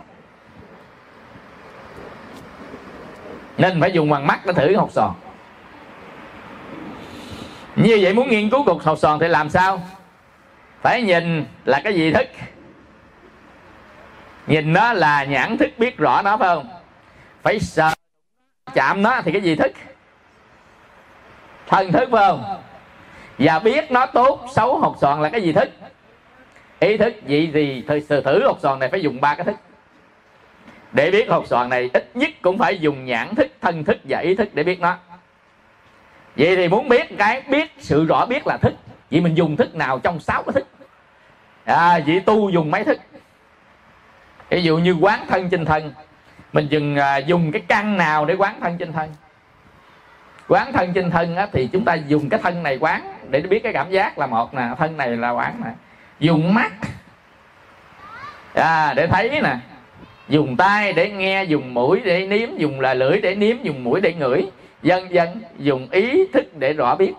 Nên 3.59 3.81
phải 3.81 3.93
dùng 3.93 4.11
bằng 4.11 4.27
mắt 4.27 4.47
để 4.47 4.53
thử 4.53 4.77
hột 4.77 4.93
sòn. 4.93 5.14
Như 7.77 7.99
vậy 8.03 8.14
muốn 8.14 8.29
nghiên 8.29 8.51
cứu 8.51 8.64
cục 8.64 8.83
hột 8.83 8.99
sòn 8.99 9.19
thì 9.19 9.29
làm 9.29 9.51
sao? 9.51 9.83
Phải 10.83 11.03
nhìn 11.03 11.45
là 11.64 11.81
cái 11.85 11.95
gì 11.95 12.12
thức 12.12 12.27
nhìn 14.47 14.73
nó 14.73 14.93
là 14.93 15.25
nhãn 15.25 15.57
thức 15.59 15.71
biết 15.79 15.97
rõ 15.97 16.23
nó 16.23 16.37
phải 16.37 16.49
không? 16.49 16.69
Phải 17.43 17.61
sờ 17.61 17.90
chạm 18.75 19.03
nó 19.03 19.21
thì 19.25 19.33
cái 19.33 19.40
gì 19.40 19.57
thức 19.57 19.73
thân 21.67 21.93
thức 21.93 22.09
phải 22.12 22.29
không? 22.29 22.61
Và 23.38 23.59
biết 23.59 23.90
nó 23.90 24.07
tốt 24.07 24.47
xấu 24.55 24.79
hột 24.79 24.97
sòn 25.01 25.23
là 25.23 25.29
cái 25.29 25.43
gì 25.43 25.53
thức 25.53 25.71
ý 26.81 26.97
thức 26.97 27.14
vậy 27.29 27.51
thì 27.55 27.85
thử, 27.88 28.21
thử 28.21 28.47
hột 28.47 28.59
sòn 28.61 28.79
này 28.79 28.88
phải 28.88 29.03
dùng 29.03 29.21
ba 29.21 29.35
cái 29.35 29.45
thức 29.45 29.57
để 30.95 31.11
biết 31.11 31.29
hột 31.31 31.47
xoàn 31.47 31.69
này 31.69 31.91
ít 31.93 32.11
nhất 32.15 32.31
cũng 32.43 32.59
phải 32.59 32.79
dùng 32.79 33.05
nhãn 33.05 33.35
thức 33.35 33.47
thân 33.61 33.85
thức 33.85 33.99
và 34.05 34.19
ý 34.19 34.35
thức 34.35 34.49
để 34.55 34.63
biết 34.63 34.81
nó. 34.81 34.97
Vậy 36.37 36.57
thì 36.57 36.69
muốn 36.69 36.89
biết 36.89 37.19
cái 37.19 37.43
biết 37.49 37.73
sự 37.79 38.05
rõ 38.05 38.27
biết 38.27 38.47
là 38.47 38.57
thức. 38.63 38.75
Vậy 39.11 39.21
mình 39.21 39.35
dùng 39.35 39.57
thức 39.57 39.75
nào 39.75 39.99
trong 39.99 40.21
sáu 40.21 40.43
cái 40.43 40.53
thức? 40.53 40.67
À, 41.65 42.01
vậy 42.07 42.21
tu 42.21 42.51
dùng 42.51 42.71
mấy 42.71 42.85
thức? 42.85 42.99
Ví 44.51 44.63
dụ 44.63 44.79
như 44.79 44.93
quán 44.93 45.27
thân 45.29 45.51
trên 45.51 45.65
thân. 45.65 45.93
Mình 46.53 46.67
dừng 46.71 46.97
à, 46.97 47.17
dùng 47.17 47.53
cái 47.53 47.63
căn 47.69 47.97
nào 47.97 48.25
để 48.25 48.35
quán 48.35 48.61
thân 48.61 48.79
trên 48.79 48.93
thân? 48.93 49.15
Quán 50.49 50.73
thân 50.73 50.93
trên 50.93 51.11
thân 51.11 51.37
á, 51.37 51.47
thì 51.53 51.69
chúng 51.73 51.85
ta 51.85 51.95
dùng 51.95 52.29
cái 52.29 52.41
thân 52.43 52.63
này 52.63 52.79
quán 52.81 53.15
để 53.29 53.41
biết 53.41 53.63
cái 53.63 53.73
cảm 53.73 53.91
giác 53.91 54.19
là 54.19 54.27
một 54.27 54.55
nè 54.55 54.69
thân 54.79 54.97
này 54.97 55.09
là 55.09 55.31
quán 55.31 55.61
nè. 55.65 55.71
Dùng 56.19 56.55
mắt. 56.55 56.73
À, 58.55 58.95
để 58.95 59.07
thấy 59.07 59.41
nè 59.43 59.57
dùng 60.29 60.57
tay 60.57 60.93
để 60.93 61.11
nghe, 61.11 61.45
dùng 61.45 61.75
mũi 61.75 62.01
để 62.05 62.27
nếm, 62.27 62.59
dùng 62.59 62.81
là 62.81 62.95
lưỡi 62.95 63.21
để 63.21 63.35
nếm, 63.35 63.63
dùng 63.63 63.85
mũi 63.85 64.01
để 64.01 64.15
ngửi. 64.15 64.47
Dần 64.83 65.15
dần 65.15 65.41
dùng 65.59 65.89
ý 65.91 66.27
thức 66.33 66.57
để 66.59 66.73
rõ 66.73 66.97
biết. 66.97 67.13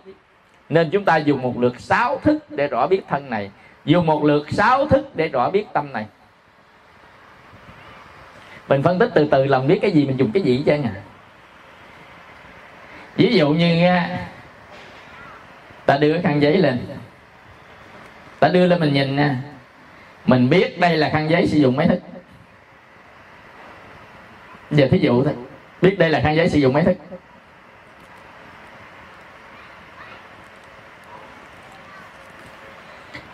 Nên 0.70 0.90
chúng 0.90 1.06
ta 1.06 1.18
dùng 1.18 1.42
một 1.42 1.60
lượt 1.60 1.80
sáu 1.80 2.20
thức 2.24 2.52
để 2.52 2.68
rõ 2.68 2.88
biết 2.88 3.02
thân 3.10 3.30
này. 3.30 3.52
Dùng 3.86 4.06
một 4.06 4.24
lượt 4.24 4.52
sáu 4.52 4.88
thức 4.88 5.16
để 5.16 5.28
rõ 5.28 5.50
biết 5.50 5.66
tâm 5.74 5.94
này. 5.94 6.06
Mình 8.68 8.84
phân 8.84 9.00
tích 9.00 9.12
từ 9.16 9.28
từ 9.32 9.46
làm 9.46 9.68
biết 9.68 9.80
cái 9.82 9.92
gì, 9.92 10.06
mình 10.06 10.18
dùng 10.18 10.32
cái 10.32 10.44
gì 10.44 10.64
chứ 10.66 10.74
nha 10.74 10.92
à. 10.96 11.02
ví 13.16 13.34
dụ 13.34 13.50
như 13.50 13.86
à, 13.86 14.28
ta 15.86 15.98
đưa 15.98 16.22
khăn 16.22 16.42
giấy 16.42 16.58
lên. 16.58 16.80
Ta 18.40 18.48
đưa 18.48 18.68
lên 18.68 18.80
mình 18.80 18.94
nhìn 18.94 19.16
nha 19.16 19.36
mình 20.26 20.50
biết 20.50 20.80
đây 20.80 20.98
là 20.98 21.10
khăn 21.10 21.30
giấy 21.30 21.48
sử 21.48 21.58
dụng 21.58 21.76
mấy 21.76 21.88
thức 21.88 22.00
giờ 24.72 24.88
thí 24.92 25.00
dụ 25.00 25.24
thôi. 25.24 25.34
Biết 25.82 25.96
đây 26.00 26.10
là 26.10 26.22
khăn 26.24 26.36
giấy 26.36 26.50
sử 26.50 26.60
dụng 26.60 26.74
máy 26.74 26.84
thức 26.84 26.98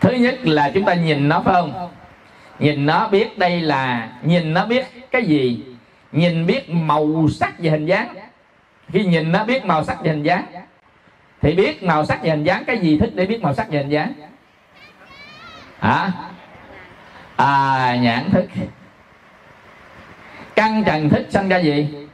thứ 0.01 0.11
nhất 0.11 0.39
là 0.43 0.71
chúng 0.73 0.85
ta 0.85 0.93
nhìn 0.93 1.29
nó, 1.29 1.41
phải 1.45 1.53
không? 1.53 1.89
Nhìn 2.59 2.85
nó 2.85 3.07
biết 3.07 3.37
đây 3.37 3.61
là, 3.61 4.09
nhìn 4.23 4.53
nó 4.53 4.65
biết 4.65 4.85
cái 5.11 5.23
gì? 5.23 5.63
Nhìn 6.11 6.45
biết 6.45 6.69
màu 6.69 7.27
sắc 7.29 7.53
và 7.59 7.71
hình 7.71 7.85
dáng. 7.85 8.15
Khi 8.87 9.05
nhìn 9.05 9.31
nó 9.31 9.43
biết 9.43 9.65
màu 9.65 9.83
sắc 9.83 9.97
và 10.03 10.11
hình 10.11 10.23
dáng, 10.23 10.45
thì 11.41 11.53
biết 11.53 11.83
màu 11.83 12.05
sắc 12.05 12.19
và 12.23 12.29
hình 12.29 12.43
dáng 12.43 12.63
cái 12.67 12.77
gì 12.77 12.97
thích 12.97 13.11
để 13.15 13.25
biết 13.25 13.41
màu 13.41 13.53
sắc 13.53 13.67
và 13.71 13.77
hình 13.77 13.89
dáng? 13.89 14.13
Hả? 15.79 16.11
À 17.35 17.95
nhãn 18.01 18.29
thức 18.31 18.45
căn 20.61 20.83
trần 20.83 21.09
thức 21.09 21.25
sanh 21.29 21.49
ra 21.49 21.57
gì? 21.57 22.07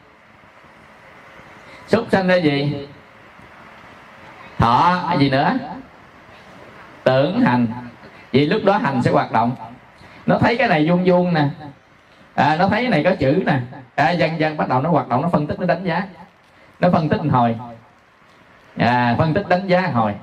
Xúc 1.87 2.07
sanh 2.11 2.27
ra 2.27 2.35
gì? 2.35 2.87
Thọ 4.57 5.13
gì 5.19 5.29
nữa? 5.29 5.57
Tưởng 7.03 7.41
hành. 7.41 7.67
Vì 8.31 8.45
lúc 8.45 8.61
đó 8.65 8.77
hành 8.77 9.01
sẽ 9.03 9.11
hoạt 9.11 9.31
động. 9.31 9.55
Nó 10.25 10.37
thấy 10.37 10.57
cái 10.57 10.67
này 10.67 10.89
vuông 10.89 11.03
vuông 11.05 11.33
nè. 11.33 11.47
À, 12.35 12.55
nó 12.59 12.67
thấy 12.67 12.81
cái 12.81 12.89
này 12.89 13.03
có 13.03 13.15
chữ 13.19 13.43
nè. 13.45 13.59
À, 13.95 14.11
dần 14.11 14.39
dần 14.39 14.57
bắt 14.57 14.69
đầu 14.69 14.81
nó 14.81 14.89
hoạt 14.89 15.07
động 15.07 15.21
nó 15.21 15.29
phân 15.29 15.47
tích 15.47 15.59
nó 15.59 15.65
đánh 15.65 15.83
giá. 15.83 16.03
Nó 16.79 16.89
phân 16.91 17.09
tích 17.09 17.21
hồi. 17.31 17.55
À, 18.77 19.15
phân 19.17 19.33
tích 19.33 19.47
đánh 19.49 19.67
giá 19.67 19.81
hồi. 19.81 20.15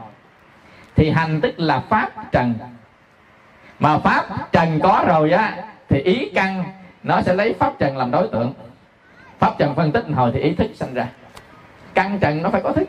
Thì 0.97 1.11
hành 1.11 1.41
tức 1.41 1.55
là 1.57 1.81
pháp 1.81 2.33
trần. 2.33 2.55
Mà 3.79 3.99
pháp 3.99 4.53
trần 4.53 4.81
có 4.83 5.05
rồi 5.07 5.31
á 5.31 5.57
thì 5.89 6.01
ý 6.01 6.31
căn 6.35 6.65
nó 7.05 7.23
sẽ 7.23 7.35
lấy 7.35 7.55
pháp 7.55 7.79
trần 7.79 7.97
làm 7.97 8.11
đối 8.11 8.29
tượng. 8.29 8.53
Pháp 9.39 9.55
trần 9.59 9.75
phân 9.75 9.93
tích 9.93 10.05
hồi 10.15 10.31
thì 10.35 10.41
ý 10.41 10.55
thức 10.55 10.71
sinh 10.75 10.95
ra. 10.95 11.09
Căn 11.95 12.19
trần 12.21 12.43
nó 12.43 12.51
phải 12.51 12.61
có 12.61 12.73
thức. 12.73 12.89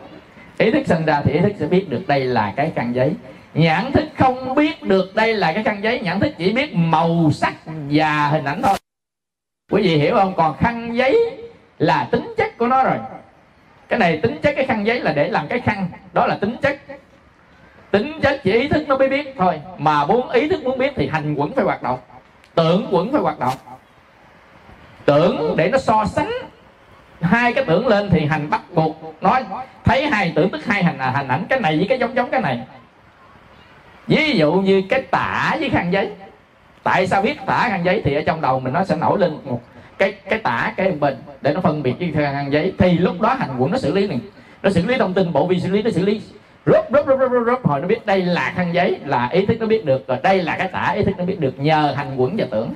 Ý 0.58 0.72
thức 0.72 0.88
sinh 0.88 1.06
ra 1.06 1.22
thì 1.22 1.34
ý 1.34 1.40
thức 1.40 1.54
sẽ 1.60 1.68
biết 1.68 1.90
được 1.90 2.02
đây 2.08 2.26
là 2.26 2.54
cái 2.56 2.72
căn 2.76 2.96
giấy. 2.96 3.14
Nhãn 3.54 3.92
thức 3.92 4.04
không 4.18 4.56
biết 4.56 4.84
được 4.84 5.16
đây 5.16 5.34
là 5.34 5.54
cái 5.54 5.64
khăn 5.64 5.84
giấy. 5.84 6.00
Nhãn 6.00 6.20
thức 6.20 6.34
chỉ 6.38 6.54
biết 6.54 6.76
màu 6.76 7.32
sắc 7.32 7.54
và 7.90 8.28
hình 8.28 8.46
ảnh 8.46 8.62
thôi. 8.62 8.78
Quý 9.72 9.82
vị 9.82 9.98
hiểu 9.98 10.16
không? 10.16 10.34
Còn 10.36 10.58
khăn 10.58 10.98
giấy 10.98 11.38
là 11.78 12.08
tính 12.12 12.34
chất 12.38 12.58
của 12.58 12.68
nó 12.68 12.84
rồi. 12.84 12.98
Cái 13.88 14.00
này 14.00 14.20
tính 14.24 14.38
chất, 14.42 14.54
cái 14.56 14.66
khăn 14.66 14.86
giấy 14.86 15.00
là 15.00 15.14
để 15.14 15.30
làm 15.30 15.48
cái 15.48 15.60
khăn. 15.60 15.88
Đó 16.14 16.28
là 16.28 16.38
tính 16.42 16.56
chất. 16.62 16.78
Tính 17.92 18.20
chất 18.22 18.42
chỉ 18.44 18.52
ý 18.52 18.68
thức 18.68 18.88
nó 18.88 18.98
mới 18.98 19.10
biết 19.10 19.34
thôi. 19.38 19.62
Mà 19.78 20.06
muốn 20.06 20.30
ý 20.30 20.48
thức 20.48 20.64
muốn 20.64 20.78
biết 20.78 20.94
thì 20.96 21.08
hành 21.08 21.36
quẩn 21.36 21.52
phải 21.52 21.66
hoạt 21.66 21.84
động. 21.84 22.00
Tưởng 22.56 22.88
quẩn 22.92 23.12
phải 23.12 23.22
hoạt 23.22 23.40
động 23.40 23.54
tưởng 25.06 25.54
để 25.58 25.70
nó 25.70 25.78
so 25.78 26.06
sánh. 26.06 26.32
Hai 27.22 27.54
cái 27.54 27.66
tưởng 27.66 27.88
lên 27.88 28.10
thì 28.10 28.26
hành 28.26 28.50
bắt 28.50 28.62
buộc 28.74 29.16
nói, 29.22 29.44
thấy 29.86 30.08
hai 30.08 30.34
tưởng 30.36 30.50
tức 30.50 30.66
hai 30.66 30.84
hành 30.84 30.98
là 30.98 31.10
hình 31.10 31.28
ảnh 31.28 31.46
cái 31.50 31.60
này 31.60 31.78
với 31.78 31.88
cái 31.88 32.00
giống 32.00 32.16
giống 32.16 32.30
cái 32.32 32.42
này. 32.42 32.60
Ví 34.08 34.38
dụ 34.38 34.54
như 34.54 34.84
cái 34.90 35.02
tả 35.02 35.56
với 35.60 35.70
khăn 35.70 35.94
giấy. 35.94 36.12
Tại 36.84 37.08
sao 37.08 37.22
viết 37.22 37.38
tả 37.46 37.68
khăn 37.70 37.86
giấy? 37.86 38.02
Thì 38.06 38.16
ở 38.16 38.22
trong 38.26 38.42
đầu 38.42 38.60
mình 38.60 38.74
nó 38.74 38.86
sẽ 38.86 38.96
nổi 38.96 39.20
lên 39.20 39.38
một 39.44 39.62
cái 39.98 40.12
cái 40.30 40.40
tả, 40.40 40.74
cái 40.78 40.92
bình 40.92 41.16
để 41.42 41.54
nó 41.54 41.62
phân 41.62 41.84
biệt 41.84 41.94
với 42.00 42.12
khăn 42.16 42.52
giấy. 42.52 42.74
Thì 42.78 42.98
lúc 42.98 43.22
đó 43.22 43.34
hành 43.34 43.58
quận 43.58 43.72
nó 43.72 43.78
xử 43.78 43.94
lý 43.94 44.08
này. 44.08 44.20
Nó 44.64 44.70
xử 44.70 44.86
lý 44.86 44.98
thông 44.98 45.14
tin, 45.14 45.34
bộ 45.34 45.48
vi 45.48 45.60
xử 45.60 45.72
lý, 45.72 45.84
nó 45.84 45.90
xử 45.92 46.06
lý. 46.06 46.22
Rớp 46.66 46.86
rớp 46.94 47.06
rớp 47.08 47.20
rớp 47.20 47.32
rớp 47.46 47.66
hồi 47.66 47.82
nó 47.82 47.88
biết 47.88 48.06
đây 48.06 48.22
là 48.22 48.54
khăn 48.56 48.74
giấy, 48.74 49.00
là 49.06 49.28
ý 49.32 49.46
thức 49.46 49.58
nó 49.60 49.66
biết 49.66 49.86
được. 49.86 50.08
Rồi 50.08 50.18
đây 50.24 50.42
là 50.42 50.58
cái 50.58 50.68
tả, 50.68 50.92
ý 50.96 51.04
thức 51.04 51.16
nó 51.18 51.26
biết 51.26 51.40
được. 51.40 51.60
Nhờ 51.60 51.94
hành 51.98 52.16
quẩn 52.18 52.36
và 52.38 52.46
tưởng 52.52 52.74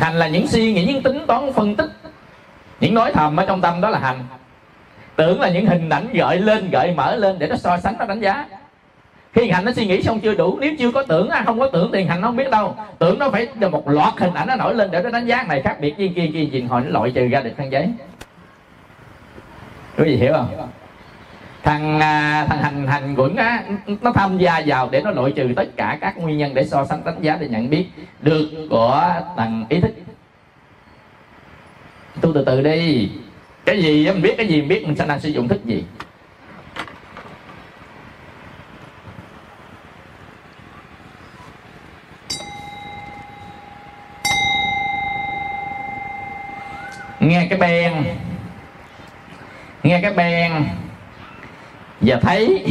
hành 0.00 0.14
là 0.14 0.28
những 0.28 0.46
suy 0.46 0.72
nghĩ, 0.72 0.84
những 0.84 1.02
tính 1.02 1.26
toán 1.26 1.52
phân 1.52 1.76
tích. 1.76 1.90
Những 2.80 2.94
nói 2.94 3.12
thầm 3.12 3.36
ở 3.36 3.46
trong 3.46 3.60
tâm 3.60 3.80
đó 3.80 3.90
là 3.90 3.98
hành. 3.98 4.24
Tưởng 5.16 5.40
là 5.40 5.50
những 5.50 5.66
hình 5.66 5.88
ảnh 5.88 6.08
gợi 6.12 6.38
lên, 6.38 6.70
gợi 6.70 6.94
mở 6.94 7.16
lên 7.16 7.38
để 7.38 7.46
nó 7.46 7.56
so 7.56 7.78
sánh, 7.78 7.98
nó 7.98 8.06
đánh 8.06 8.20
giá. 8.20 8.46
Khi 9.32 9.50
hành 9.50 9.64
nó 9.64 9.72
suy 9.72 9.86
nghĩ 9.86 10.02
xong 10.02 10.20
chưa 10.20 10.34
đủ, 10.34 10.58
nếu 10.60 10.72
chưa 10.78 10.92
có 10.92 11.02
tưởng 11.02 11.28
à, 11.28 11.42
không 11.46 11.58
có 11.58 11.66
tưởng 11.66 11.90
thì 11.92 12.04
hành 12.04 12.20
nó 12.20 12.28
không 12.28 12.36
biết 12.36 12.50
đâu. 12.50 12.76
Tưởng 12.98 13.18
nó 13.18 13.30
phải 13.30 13.48
một 13.70 13.88
loạt 13.88 14.14
hình 14.16 14.34
ảnh 14.34 14.48
nó 14.48 14.56
nổi 14.56 14.74
lên 14.74 14.90
để 14.90 15.02
nó 15.02 15.10
đánh 15.10 15.26
giá. 15.26 15.42
Này 15.48 15.62
khác 15.62 15.76
biệt 15.80 15.94
với 15.98 16.12
kia 16.16 16.30
kia 16.32 16.44
gì 16.44 16.62
hồi 16.62 16.80
nó 16.80 16.90
loại 16.90 17.12
trừ 17.14 17.28
ra 17.28 17.40
được 17.40 17.50
khăn 17.56 17.72
giấy. 17.72 17.88
Có 19.96 20.04
gì 20.04 20.16
hiểu 20.16 20.32
không? 20.32 20.70
Thằng 21.62 22.00
à, 22.00 22.46
thằng 22.48 22.62
hành 22.62 22.86
hành 22.86 23.14
quẩn 23.14 23.36
á 23.36 23.64
nó 24.00 24.12
tham 24.12 24.38
gia 24.38 24.62
vào 24.66 24.88
để 24.92 25.02
nó 25.02 25.10
loại 25.10 25.32
trừ 25.36 25.52
tất 25.56 25.76
cả 25.76 25.98
các 26.00 26.18
nguyên 26.18 26.38
nhân 26.38 26.54
để 26.54 26.64
so 26.64 26.84
sánh 26.84 27.04
đánh 27.04 27.22
giá 27.22 27.36
để 27.40 27.48
nhận 27.48 27.70
biết 27.70 27.86
được 28.20 28.66
của 28.70 29.22
thằng 29.36 29.66
ý 29.68 29.80
thức 29.80 29.90
tu 32.20 32.32
từ 32.34 32.44
từ 32.44 32.62
đi. 32.62 33.10
Cái 33.64 33.82
gì 33.82 34.06
mình 34.06 34.22
biết 34.22 34.34
cái 34.36 34.46
gì 34.48 34.60
mình 34.60 34.68
biết 34.68 34.86
mình 34.86 34.96
sẽ 34.96 35.06
đang 35.06 35.20
sử 35.20 35.28
dụng 35.28 35.48
thức 35.48 35.64
gì. 35.64 35.84
Nghe 47.20 47.46
cái 47.50 47.58
bèn 47.58 47.92
nghe 49.82 50.00
cái 50.02 50.12
bèn 50.12 50.52
và 52.00 52.16
thấy 52.22 52.64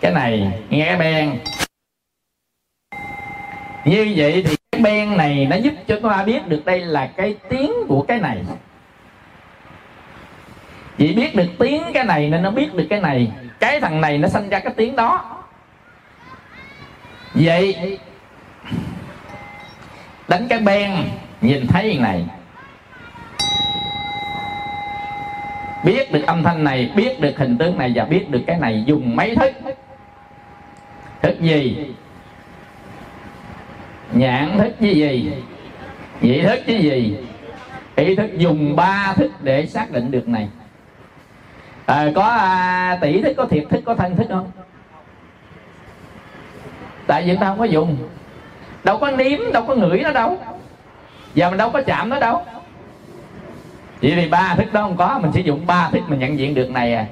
cái 0.00 0.12
này, 0.12 0.62
nghe 0.68 0.86
cái 0.86 0.96
ben 0.96 1.38
như 3.84 4.12
vậy 4.16 4.44
thì 4.46 4.56
cái 4.72 4.80
ben 4.80 5.16
này 5.16 5.46
nó 5.50 5.56
giúp 5.56 5.74
cho 5.88 5.98
chúng 6.02 6.10
ta 6.10 6.22
biết 6.24 6.46
được 6.46 6.64
đây 6.64 6.80
là 6.80 7.10
cái 7.16 7.36
tiếng 7.48 7.72
của 7.88 8.02
cái 8.02 8.18
này. 8.20 8.38
Chỉ 10.98 11.12
biết 11.12 11.36
được 11.36 11.48
tiếng 11.58 11.82
cái 11.94 12.04
này 12.04 12.28
nên 12.30 12.42
nó 12.42 12.50
biết 12.50 12.74
được 12.74 12.86
cái 12.90 13.00
này. 13.00 13.32
Cái 13.60 13.80
thằng 13.80 14.00
này 14.00 14.18
nó 14.18 14.28
sinh 14.28 14.48
ra 14.48 14.58
cái 14.58 14.72
tiếng 14.76 14.96
đó. 14.96 15.42
Vậy, 17.34 17.98
đánh 20.28 20.48
cái 20.48 20.58
ben 20.58 20.90
nhìn 21.40 21.66
thấy 21.66 21.98
này. 22.00 22.24
Biết 25.84 26.12
được 26.12 26.26
âm 26.26 26.42
thanh 26.42 26.64
này 26.64 26.90
biết 26.96 27.20
được 27.20 27.38
hình 27.38 27.58
tướng 27.58 27.78
này 27.78 27.92
và 27.94 28.04
biết 28.04 28.30
được 28.30 28.40
cái 28.46 28.58
này 28.58 28.82
dùng 28.86 29.16
mấy 29.16 29.36
thức. 29.36 29.52
Thức 31.22 31.40
gì? 31.40 31.94
Nhãn 34.12 34.58
thức 34.58 34.72
với 34.80 34.94
gì? 34.94 35.32
Nhị 36.20 36.42
thức 36.42 36.60
với 36.66 36.82
gì? 36.82 37.16
Ý 37.96 38.16
thức 38.16 38.30
dùng 38.36 38.76
ba 38.76 39.14
thức 39.16 39.30
để 39.42 39.66
xác 39.66 39.90
định 39.90 40.10
được 40.10 40.28
này. 40.28 40.48
À, 41.86 42.06
có 42.14 42.22
à, 42.22 42.98
tỷ 43.00 43.22
thức 43.22 43.32
có 43.36 43.44
thiệt 43.44 43.64
thức 43.70 43.82
có 43.84 43.94
thân 43.94 44.16
thức 44.16 44.26
không? 44.28 44.50
Tại 47.06 47.22
vì 47.26 47.36
ta 47.36 47.46
không 47.46 47.58
có 47.58 47.64
dùng. 47.64 47.96
Đâu 48.84 48.98
có 48.98 49.10
nếm 49.10 49.52
đâu 49.52 49.64
có 49.66 49.74
ngửi 49.74 50.00
nó 50.00 50.12
đâu. 50.12 50.38
Và 51.36 51.48
mình 51.50 51.58
đâu 51.58 51.70
có 51.70 51.82
chạm 51.82 52.08
nó 52.08 52.20
đâu 52.20 52.42
vậy 54.04 54.12
thì 54.16 54.28
ba 54.28 54.54
thức 54.56 54.72
đó 54.72 54.82
không 54.82 54.96
có 54.96 55.18
mình 55.22 55.32
sử 55.32 55.40
dụng 55.40 55.66
ba 55.66 55.90
thức 55.90 56.02
mình 56.08 56.18
nhận 56.18 56.38
diện 56.38 56.54
được 56.54 56.70
này 56.70 56.94
à. 56.94 57.06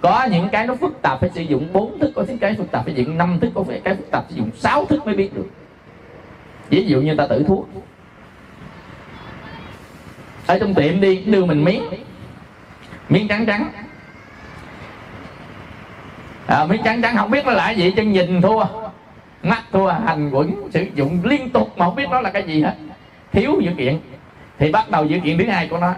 Có 0.00 0.28
những 0.30 0.48
cái 0.48 0.66
nó 0.66 0.74
phức 0.74 1.02
tạp 1.02 1.20
phải 1.20 1.30
sử 1.34 1.42
dụng 1.42 1.68
bốn 1.72 1.98
thức 1.98 2.12
có 2.14 2.24
những 2.28 2.38
cái 2.38 2.54
phức 2.54 2.70
tạp 2.70 2.84
phải 2.84 2.94
sử 2.94 3.02
dụng 3.02 3.18
năm 3.18 3.38
thức 3.40 3.50
có 3.54 3.64
cái 3.84 3.94
phức 3.94 4.10
tạp 4.10 4.24
sử 4.28 4.36
dụng 4.36 4.50
sáu 4.56 4.86
thức 4.86 5.06
mới 5.06 5.14
biết 5.14 5.34
được. 5.34 5.46
Ví 6.68 6.86
dụ 6.86 7.00
như 7.00 7.14
ta 7.16 7.26
tử 7.26 7.44
thuốc. 7.48 7.68
Ở 10.46 10.58
trong 10.58 10.74
tiệm 10.74 11.00
đi 11.00 11.18
đưa 11.18 11.44
mình 11.44 11.64
miếng. 11.64 11.82
Miếng 13.08 13.28
trắng 13.28 13.46
trắng. 13.46 13.70
À, 16.46 16.66
miếng 16.66 16.82
trắng 16.84 17.02
trắng 17.02 17.16
không 17.16 17.30
biết 17.30 17.46
nó 17.46 17.52
là 17.52 17.70
gì 17.70 17.90
chân 17.96 18.12
nhìn 18.12 18.42
thua. 18.42 18.64
Mắt 19.42 19.62
thua 19.72 19.88
hành 19.88 20.30
quẩn 20.30 20.70
sử 20.70 20.86
dụng 20.94 21.18
liên 21.24 21.50
tục 21.50 21.72
mà 21.76 21.84
không 21.84 21.94
biết 21.94 22.08
nó 22.10 22.20
là 22.20 22.30
cái 22.30 22.42
gì 22.42 22.62
hết. 22.62 22.74
Thiếu 23.32 23.60
dữ 23.60 23.70
kiện 23.78 23.98
thì 24.58 24.72
bắt 24.72 24.90
đầu 24.90 25.04
dự 25.04 25.18
kiện 25.24 25.38
thứ 25.38 25.44
hai 25.48 25.68
của 25.68 25.78
nó. 25.78 25.94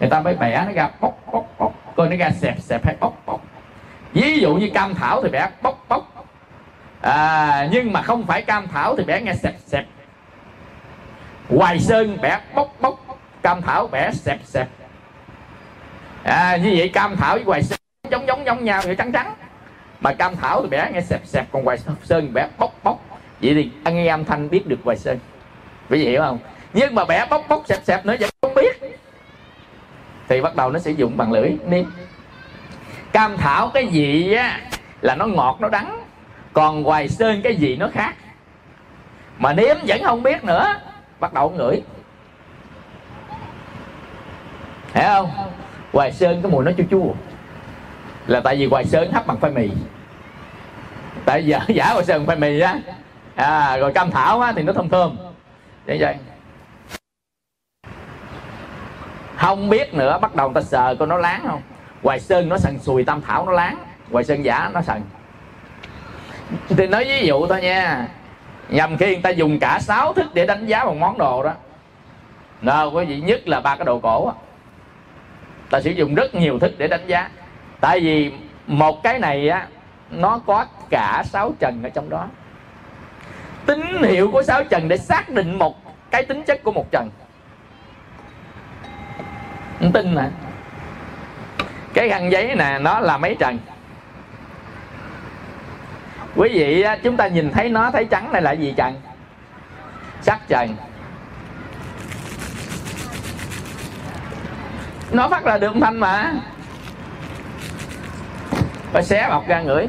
Người 0.00 0.10
ta 0.10 0.20
mới 0.20 0.34
bẻ 0.34 0.64
nó 0.66 0.72
ra 0.72 0.88
bóc 1.00 1.18
bóc 1.32 1.46
bóc. 1.58 1.72
Coi 1.96 2.08
nó 2.08 2.16
ra 2.16 2.30
xẹp 2.30 2.60
xẹp 2.60 2.86
hay 2.86 2.96
bóc 3.00 3.22
bóc. 3.26 3.40
Ví 4.12 4.38
dụ 4.38 4.54
như 4.54 4.70
cam 4.74 4.94
thảo 4.94 5.22
thì 5.22 5.28
bẻ 5.28 5.48
bóc 5.62 5.84
bóc. 5.88 6.26
À, 7.00 7.68
nhưng 7.72 7.92
mà 7.92 8.02
không 8.02 8.26
phải 8.26 8.42
cam 8.42 8.68
thảo 8.68 8.96
thì 8.96 9.04
bẻ 9.04 9.20
nghe 9.20 9.34
xẹp 9.34 9.54
xẹp. 9.66 9.86
Hoài 11.48 11.80
sơn 11.80 12.18
bẻ 12.22 12.38
bóc 12.54 12.74
bóc. 12.80 13.18
Cam 13.42 13.62
thảo 13.62 13.86
bẻ 13.86 14.10
xẹp 14.12 14.38
xẹp. 14.44 14.68
À, 16.24 16.56
như 16.56 16.74
vậy 16.76 16.88
cam 16.88 17.16
thảo 17.16 17.34
với 17.34 17.44
hoài 17.44 17.62
sơn 17.62 17.78
giống 18.10 18.26
giống 18.26 18.46
giống 18.46 18.64
nhau 18.64 18.82
thì 18.84 18.94
trắng 18.94 19.12
trắng. 19.12 19.34
Mà 20.00 20.12
cam 20.12 20.36
thảo 20.36 20.62
thì 20.62 20.68
bẻ 20.68 20.90
nghe 20.92 21.00
xẹp 21.00 21.20
xẹp. 21.26 21.46
Còn 21.52 21.64
hoài 21.64 21.78
sơn 22.02 22.32
bẻ 22.34 22.48
bóc 22.58 22.70
bóc. 22.82 23.00
Vậy 23.42 23.54
thì 23.54 23.70
anh 23.84 23.96
nghe 23.96 24.08
âm 24.08 24.24
thanh 24.24 24.50
biết 24.50 24.66
được 24.66 24.78
hoài 24.84 24.96
sơn. 24.96 25.18
Quý 25.90 25.98
vị 26.04 26.10
hiểu 26.10 26.22
không? 26.22 26.38
Nhưng 26.74 26.94
mà 26.94 27.04
bẻ 27.04 27.26
bóc 27.30 27.44
bóc 27.48 27.62
xẹp 27.66 27.84
xẹp 27.84 28.06
nữa 28.06 28.16
vẫn 28.20 28.30
không 28.42 28.54
biết. 28.54 28.80
Thì 30.28 30.40
bắt 30.40 30.56
đầu 30.56 30.70
nó 30.70 30.78
sử 30.78 30.90
dụng 30.90 31.16
bằng 31.16 31.32
lưỡi 31.32 31.50
nếm 31.66 31.84
cam 33.12 33.36
thảo 33.36 33.70
cái 33.74 33.86
gì 33.86 34.32
á 34.32 34.60
là 35.00 35.14
nó 35.14 35.26
ngọt 35.26 35.56
nó 35.60 35.68
đắng. 35.68 36.00
Còn 36.52 36.84
hoài 36.84 37.08
sơn 37.08 37.40
cái 37.44 37.56
gì 37.56 37.76
nó 37.76 37.88
khác. 37.92 38.14
Mà 39.38 39.52
nếm 39.52 39.76
vẫn 39.86 40.02
không 40.04 40.22
biết 40.22 40.44
nữa. 40.44 40.74
Bắt 41.20 41.32
đầu 41.32 41.50
ngửi. 41.50 41.82
Hiểu 44.94 45.04
không? 45.04 45.30
Hoài 45.92 46.12
sơn 46.12 46.42
cái 46.42 46.52
mùi 46.52 46.64
nó 46.64 46.70
chua 46.78 46.84
chua. 46.90 47.12
Là 48.26 48.40
tại 48.40 48.56
vì 48.56 48.66
hoài 48.66 48.84
sơn 48.84 49.12
hấp 49.12 49.26
bằng 49.26 49.40
khoai 49.40 49.52
mì. 49.52 49.70
Tại 51.24 51.46
giờ 51.46 51.58
giả 51.68 51.86
hoài 51.92 52.04
sơn 52.04 52.26
khoai 52.26 52.38
mì 52.38 52.60
á. 52.60 52.78
À, 53.34 53.76
rồi 53.76 53.92
cam 53.92 54.10
thảo 54.10 54.40
á 54.40 54.52
thì 54.56 54.62
nó 54.62 54.72
thơm 54.72 54.88
thơm. 54.88 55.16
Vậy 55.86 55.98
vậy 56.00 56.16
không 59.44 59.70
biết 59.70 59.94
nữa, 59.94 60.18
bắt 60.22 60.34
đầu 60.34 60.48
người 60.48 60.62
ta 60.62 60.68
sờ 60.68 60.94
coi 60.98 61.08
nó 61.08 61.16
láng 61.16 61.40
không? 61.46 61.62
Hoài 62.02 62.20
sơn 62.20 62.48
nó 62.48 62.58
sần 62.58 62.78
sùi, 62.78 63.04
tam 63.04 63.22
thảo 63.22 63.46
nó 63.46 63.52
láng. 63.52 63.78
Hoài 64.12 64.24
sơn 64.24 64.44
giả 64.44 64.70
nó 64.74 64.82
sần. 64.82 65.02
Thì 66.68 66.86
nói 66.86 67.04
ví 67.04 67.26
dụ 67.26 67.46
thôi 67.46 67.62
nha. 67.62 68.08
Nhằm 68.68 68.96
khi 68.96 69.06
người 69.06 69.22
ta 69.22 69.30
dùng 69.30 69.58
cả 69.58 69.78
sáu 69.80 70.12
thức 70.12 70.34
để 70.34 70.46
đánh 70.46 70.66
giá 70.66 70.84
một 70.84 70.96
món 70.96 71.18
đồ 71.18 71.42
đó. 71.42 71.52
Nè 72.62 72.82
quý 72.92 73.04
vị 73.04 73.20
nhất 73.20 73.48
là 73.48 73.60
ba 73.60 73.76
cái 73.76 73.84
đồ 73.84 73.98
cổ 73.98 74.26
á. 74.26 74.34
Ta 75.70 75.80
sử 75.80 75.90
dụng 75.90 76.14
rất 76.14 76.34
nhiều 76.34 76.58
thức 76.58 76.72
để 76.78 76.88
đánh 76.88 77.06
giá. 77.06 77.28
Tại 77.80 78.00
vì 78.00 78.32
một 78.66 79.02
cái 79.02 79.18
này 79.18 79.48
á, 79.48 79.66
nó 80.10 80.40
có 80.46 80.66
cả 80.90 81.22
sáu 81.26 81.52
trần 81.58 81.82
ở 81.82 81.88
trong 81.88 82.10
đó. 82.10 82.26
Tín 83.66 84.02
hiệu 84.02 84.30
của 84.30 84.42
sáu 84.42 84.64
trần 84.64 84.88
để 84.88 84.96
xác 84.96 85.28
định 85.28 85.58
một 85.58 85.76
cái 86.10 86.22
tính 86.22 86.42
chất 86.42 86.62
của 86.62 86.72
một 86.72 86.86
trần 86.90 87.10
không 89.80 89.92
tin 89.92 90.14
nè 90.14 90.28
cái 91.94 92.08
khăn 92.08 92.32
giấy 92.32 92.54
nè, 92.54 92.78
nó 92.80 93.00
là 93.00 93.18
mấy 93.18 93.36
trần? 93.38 93.58
Quý 96.36 96.48
vị 96.52 96.84
chúng 97.02 97.16
ta 97.16 97.26
nhìn 97.26 97.50
thấy 97.50 97.68
nó, 97.68 97.90
thấy 97.90 98.04
trắng 98.04 98.32
này 98.32 98.42
là 98.42 98.52
gì 98.52 98.74
trần? 98.76 99.00
Sắc 100.22 100.40
trần. 100.48 100.76
Nó 105.12 105.28
phát 105.28 105.46
là 105.46 105.58
được 105.58 105.72
thanh 105.80 106.00
mà. 106.00 106.32
Phải 108.92 109.02
xé 109.02 109.28
bọc 109.30 109.48
ra 109.48 109.60
ngửi. 109.60 109.88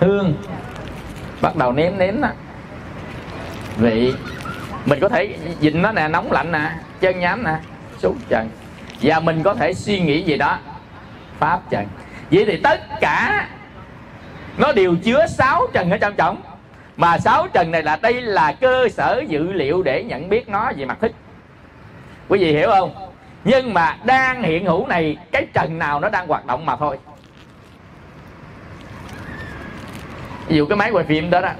Hương. 0.00 0.34
Bắt 1.40 1.56
đầu 1.56 1.72
nếm 1.72 1.92
nếm 1.98 2.20
đó 2.20 2.28
vị. 3.76 4.14
Mình 4.86 5.00
có 5.00 5.08
thể 5.08 5.36
dịnh 5.60 5.82
nó 5.82 5.92
nè, 5.92 6.08
nóng 6.08 6.32
lạnh 6.32 6.52
nè, 6.52 6.72
chân 7.00 7.20
nhám 7.20 7.44
nè. 7.44 7.54
Xuống 7.98 8.18
trần 8.28 8.48
và 9.02 9.20
mình 9.20 9.42
có 9.42 9.54
thể 9.54 9.74
suy 9.74 10.00
nghĩ 10.00 10.22
gì 10.22 10.36
đó. 10.36 10.58
Pháp 11.38 11.60
trần. 11.70 11.86
Vậy 12.30 12.44
thì 12.46 12.56
tất 12.56 12.80
cả 13.00 13.48
nó 14.58 14.72
đều 14.72 14.96
chứa 14.96 15.26
sáu 15.26 15.66
trần 15.72 15.90
ở 15.90 15.98
trong 15.98 16.14
trọng 16.16 16.42
mà 16.96 17.18
sáu 17.18 17.48
trần 17.48 17.70
này 17.70 17.82
là 17.82 17.98
đây 18.02 18.22
là 18.22 18.52
cơ 18.52 18.88
sở 18.88 19.22
dữ 19.28 19.52
liệu 19.52 19.82
để 19.82 20.04
nhận 20.04 20.28
biết 20.28 20.48
nó 20.48 20.72
về 20.76 20.84
mặt 20.84 20.98
thức 21.00 21.12
quý 22.28 22.38
vị 22.38 22.52
hiểu 22.52 22.68
không? 22.70 22.94
Nhưng 23.44 23.74
mà 23.74 23.96
đang 24.04 24.42
hiện 24.42 24.64
hữu 24.64 24.86
này, 24.86 25.16
cái 25.32 25.46
trần 25.54 25.78
nào 25.78 26.00
nó 26.00 26.08
đang 26.08 26.26
hoạt 26.26 26.46
động 26.46 26.66
mà 26.66 26.76
thôi. 26.76 26.98
Ví 30.48 30.56
dụ 30.56 30.66
cái 30.66 30.76
máy 30.76 30.90
quay 30.90 31.04
phim 31.04 31.30
đó 31.30 31.40
đó. 31.40 31.50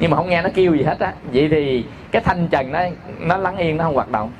Nhưng 0.00 0.10
mà 0.10 0.16
không 0.16 0.28
nghe 0.28 0.42
nó 0.42 0.48
kêu 0.54 0.74
gì 0.74 0.82
hết 0.82 1.00
á. 1.00 1.12
Vậy 1.32 1.48
thì 1.50 1.84
cái 2.10 2.22
thanh 2.22 2.48
trần 2.48 2.72
nó 2.72 2.80
nó 3.18 3.36
lắng 3.36 3.56
yên, 3.56 3.76
nó 3.76 3.84
không 3.84 3.94
hoạt 3.94 4.10
động 4.10 4.32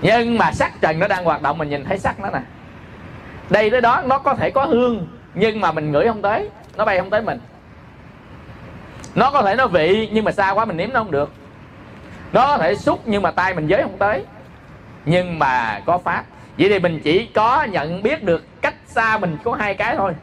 nhưng 0.00 0.38
mà 0.38 0.52
sắc 0.52 0.72
trần 0.80 0.98
nó 0.98 1.08
đang 1.08 1.24
hoạt 1.24 1.42
động, 1.42 1.58
mình 1.58 1.68
nhìn 1.68 1.84
thấy 1.84 1.98
sắc 1.98 2.20
nó 2.20 2.30
nè. 2.30 2.40
Đây 3.50 3.70
tới 3.70 3.80
đó, 3.80 4.02
nó 4.06 4.18
có 4.18 4.34
thể 4.34 4.50
có 4.50 4.64
hương, 4.64 5.06
nhưng 5.34 5.60
mà 5.60 5.72
mình 5.72 5.92
ngửi 5.92 6.08
không 6.08 6.22
tới. 6.22 6.50
Nó 6.76 6.84
bay 6.84 6.98
không 6.98 7.10
tới 7.10 7.22
mình. 7.22 7.40
Nó 9.14 9.30
có 9.30 9.42
thể 9.42 9.54
nó 9.54 9.66
vị, 9.66 10.08
nhưng 10.12 10.24
mà 10.24 10.32
xa 10.32 10.50
quá 10.50 10.64
mình 10.64 10.76
nếm 10.76 10.92
nó 10.92 11.00
không 11.00 11.10
được. 11.10 11.32
Nó 12.32 12.46
có 12.46 12.58
thể 12.58 12.74
xúc, 12.74 13.00
nhưng 13.04 13.22
mà 13.22 13.30
tay 13.30 13.54
mình 13.54 13.66
giới 13.66 13.82
không 13.82 13.98
tới. 13.98 14.24
Nhưng 15.04 15.38
mà 15.38 15.80
có 15.86 15.98
pháp. 15.98 16.24
Vậy 16.58 16.68
thì 16.68 16.78
mình 16.78 17.00
chỉ 17.04 17.26
có 17.26 17.64
nhận 17.64 18.02
biết 18.02 18.22
được 18.22 18.44
cách 18.62 18.74
xa 18.86 19.18
mình 19.18 19.38
có 19.44 19.52
hai 19.52 19.74
cái 19.74 19.96
thôi. 19.96 20.14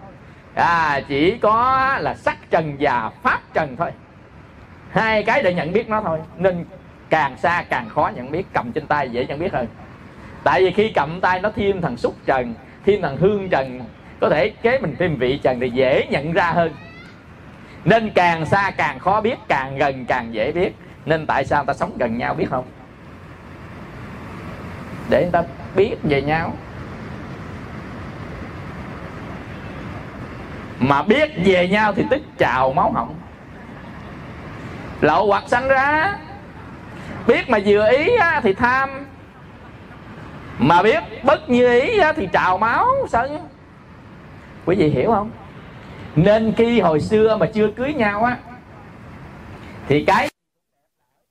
À 0.55 1.01
chỉ 1.07 1.37
có 1.41 1.97
là 1.99 2.15
sắc 2.15 2.37
trần 2.49 2.75
và 2.79 3.11
pháp 3.23 3.39
trần 3.53 3.75
thôi. 3.77 3.91
Hai 4.91 5.23
cái 5.23 5.43
để 5.43 5.53
nhận 5.53 5.73
biết 5.73 5.89
nó 5.89 6.01
thôi. 6.01 6.19
Nên 6.37 6.65
càng 7.13 7.37
xa 7.37 7.63
càng 7.69 7.89
khó 7.89 8.11
nhận 8.15 8.31
biết, 8.31 8.43
cầm 8.53 8.71
trên 8.71 8.87
tay 8.87 9.09
dễ 9.09 9.25
nhận 9.25 9.39
biết 9.39 9.53
hơn. 9.53 9.67
Tại 10.43 10.61
vì 10.61 10.71
khi 10.71 10.89
cầm 10.89 11.21
tay 11.21 11.41
nó 11.41 11.49
thêm 11.55 11.81
thằng 11.81 11.97
xúc 11.97 12.15
trần 12.25 12.53
thêm 12.85 13.01
thằng 13.01 13.17
hương 13.17 13.49
trần, 13.49 13.81
có 14.21 14.29
thể 14.29 14.49
kế 14.49 14.79
mình 14.79 14.95
thêm 14.99 15.15
vị 15.15 15.39
trần 15.43 15.59
thì 15.59 15.69
dễ 15.69 16.07
nhận 16.09 16.33
ra 16.33 16.51
hơn. 16.51 16.73
Nên 17.85 18.09
càng 18.09 18.45
xa 18.45 18.71
càng 18.77 18.99
khó 18.99 19.21
biết, 19.21 19.35
càng 19.47 19.77
gần 19.77 20.05
càng 20.05 20.33
dễ 20.33 20.51
biết. 20.51 20.75
Nên 21.05 21.25
tại 21.25 21.45
sao 21.45 21.65
ta 21.65 21.73
sống 21.73 21.97
gần 21.97 22.17
nhau 22.17 22.33
biết 22.33 22.45
không? 22.49 22.65
Để 25.09 25.21
người 25.21 25.31
ta 25.31 25.43
biết 25.75 25.95
về 26.03 26.21
nhau. 26.21 26.53
Mà 30.79 31.03
biết 31.03 31.31
về 31.45 31.67
nhau 31.67 31.93
thì 31.93 32.03
tức 32.09 32.21
trào 32.37 32.73
máu 32.73 32.91
họng. 32.91 33.15
Lậu 35.01 35.27
hoặc 35.27 35.43
sanh 35.47 35.67
ra 35.67 36.15
biết 37.27 37.49
mà 37.49 37.59
vừa 37.65 37.89
ý 37.89 38.15
á, 38.15 38.39
thì 38.43 38.53
tham. 38.53 39.05
Mà 40.59 40.83
biết 40.83 41.03
bất 41.23 41.49
như 41.49 41.81
ý 41.81 41.97
á, 41.97 42.13
thì 42.13 42.27
trào 42.33 42.57
máu 42.57 42.87
sân 43.09 43.47
quý 44.65 44.75
vị 44.75 44.89
hiểu 44.89 45.11
không? 45.11 45.31
Nên 46.15 46.53
khi 46.57 46.79
hồi 46.79 46.99
xưa 46.99 47.37
mà 47.37 47.45
chưa 47.53 47.67
cưới 47.67 47.93
nhau 47.93 48.23
á 48.23 48.37
thì 49.87 50.05
cái 50.05 50.29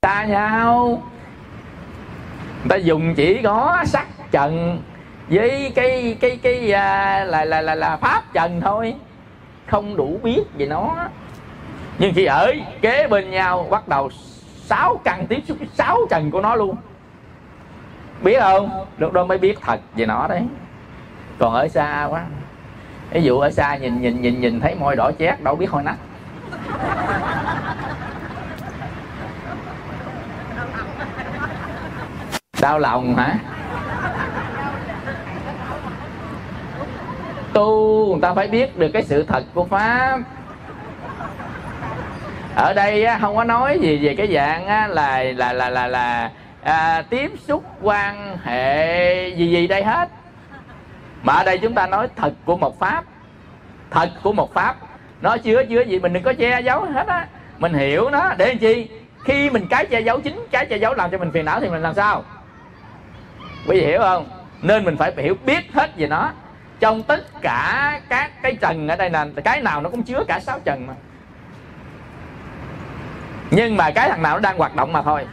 ta 0.00 0.24
nhau. 0.24 1.02
Người 2.58 2.68
ta 2.68 2.76
dùng 2.76 3.14
chỉ 3.14 3.40
có 3.42 3.84
sắc 3.86 4.06
trần 4.30 4.82
với 5.28 5.72
cái 5.74 6.16
cái 6.20 6.38
cái 6.42 6.72
à, 6.72 7.24
là 7.24 7.44
là 7.44 7.60
là 7.60 7.74
là 7.74 7.96
pháp 7.96 8.22
trần 8.32 8.60
thôi. 8.60 8.94
Không 9.66 9.96
đủ 9.96 10.20
biết 10.22 10.42
về 10.58 10.66
nó. 10.66 11.08
Nhưng 11.98 12.14
khi 12.14 12.24
ở 12.24 12.52
kế 12.80 13.06
bên 13.08 13.30
nhau 13.30 13.66
bắt 13.70 13.88
đầu 13.88 14.10
sáu 14.64 15.00
căn 15.04 15.26
tiếp 15.26 15.40
xúc 15.46 15.58
sáu 15.74 15.98
trần 16.10 16.30
của 16.30 16.40
nó 16.40 16.54
luôn. 16.54 16.76
Biết 18.22 18.40
không? 18.40 18.86
Lúc 18.98 19.12
đó 19.12 19.24
mới 19.24 19.38
biết 19.38 19.58
thật 19.60 19.80
về 19.94 20.06
nó 20.06 20.26
đấy. 20.28 20.42
Còn 21.38 21.54
ở 21.54 21.68
xa 21.68 22.06
quá. 22.10 22.24
Ví 23.10 23.22
dụ 23.22 23.38
ở 23.38 23.50
xa 23.50 23.76
nhìn 23.76 24.00
nhìn 24.02 24.22
nhìn 24.22 24.40
nhìn 24.40 24.60
thấy 24.60 24.74
môi 24.74 24.96
đỏ 24.96 25.10
chét, 25.18 25.42
đâu 25.42 25.56
biết 25.56 25.70
hôi 25.70 25.82
nách 25.82 25.98
đau 32.62 32.78
lòng 32.78 33.16
hả? 33.16 33.34
Tu, 37.52 38.06
người 38.06 38.20
ta 38.22 38.34
phải 38.34 38.48
biết 38.48 38.78
được 38.78 38.88
cái 38.92 39.02
sự 39.02 39.22
thật 39.22 39.44
của 39.54 39.64
pháp 39.64 40.18
ở 42.56 42.72
đây 42.74 43.06
không 43.20 43.36
có 43.36 43.44
nói 43.44 43.78
gì 43.78 43.98
về 44.02 44.14
cái 44.14 44.34
dạng 44.34 44.66
là 44.90 45.22
là 45.22 45.52
là 45.52 45.70
là 45.70 45.86
là 45.86 46.30
à, 46.62 47.02
tiếp 47.10 47.32
xúc 47.46 47.64
quan 47.82 48.38
hệ 48.44 49.28
gì 49.28 49.50
gì 49.50 49.66
đây 49.66 49.84
hết. 49.84 50.08
Mà 51.22 51.32
ở 51.32 51.44
đây 51.44 51.58
chúng 51.58 51.74
ta 51.74 51.86
nói 51.86 52.08
thật 52.16 52.32
của 52.44 52.56
một 52.56 52.78
pháp. 52.78 53.04
Thật 53.90 54.08
của 54.22 54.32
một 54.32 54.54
pháp. 54.54 54.76
Nó 55.20 55.36
chứa 55.36 55.64
chứa 55.64 55.80
gì 55.80 55.98
mình 55.98 56.12
đừng 56.12 56.22
có 56.22 56.32
che 56.32 56.60
giấu 56.60 56.80
hết 56.80 57.06
á. 57.06 57.26
Mình 57.58 57.74
hiểu 57.74 58.10
nó 58.10 58.34
để 58.38 58.46
làm 58.46 58.58
chi? 58.58 58.90
Khi 59.24 59.50
mình 59.50 59.66
cái 59.70 59.86
che 59.86 60.00
giấu 60.00 60.20
chính 60.20 60.46
cái 60.50 60.66
che 60.66 60.76
giấu 60.76 60.94
làm 60.94 61.10
cho 61.10 61.18
mình 61.18 61.30
phiền 61.32 61.44
não 61.44 61.60
thì 61.60 61.68
mình 61.68 61.82
làm 61.82 61.94
sao? 61.94 62.24
Quý 63.68 63.80
vị 63.80 63.86
hiểu 63.86 64.00
không? 64.00 64.28
Nên 64.62 64.84
mình 64.84 64.96
phải 64.96 65.12
hiểu 65.16 65.36
biết 65.46 65.72
hết 65.72 65.90
về 65.96 66.06
nó. 66.06 66.32
Trong 66.80 67.02
tất 67.02 67.42
cả 67.42 68.00
các 68.08 68.42
cái 68.42 68.56
trần 68.60 68.88
ở 68.88 68.96
đây 68.96 69.10
là 69.10 69.26
cái 69.44 69.60
nào 69.60 69.80
nó 69.80 69.90
cũng 69.90 70.02
chứa 70.02 70.24
cả 70.28 70.40
sáu 70.40 70.58
trần 70.64 70.86
mà 70.86 70.94
nhưng 73.54 73.76
mà 73.76 73.90
cái 73.90 74.08
thằng 74.08 74.22
nào 74.22 74.36
nó 74.36 74.40
đang 74.40 74.58
hoạt 74.58 74.76
động 74.76 74.92
mà 74.92 75.02
thôi. 75.02 75.26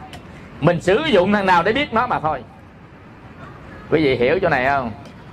Mình 0.60 0.80
sử 0.80 1.04
dụng 1.04 1.32
thằng 1.32 1.46
nào 1.46 1.62
để 1.62 1.72
biết 1.72 1.92
nó 1.92 2.06
mà 2.06 2.20
thôi. 2.20 2.42
Quý 3.90 4.04
vị 4.04 4.16
hiểu 4.16 4.38
chỗ 4.42 4.48
này 4.48 4.64
không? 4.64 4.90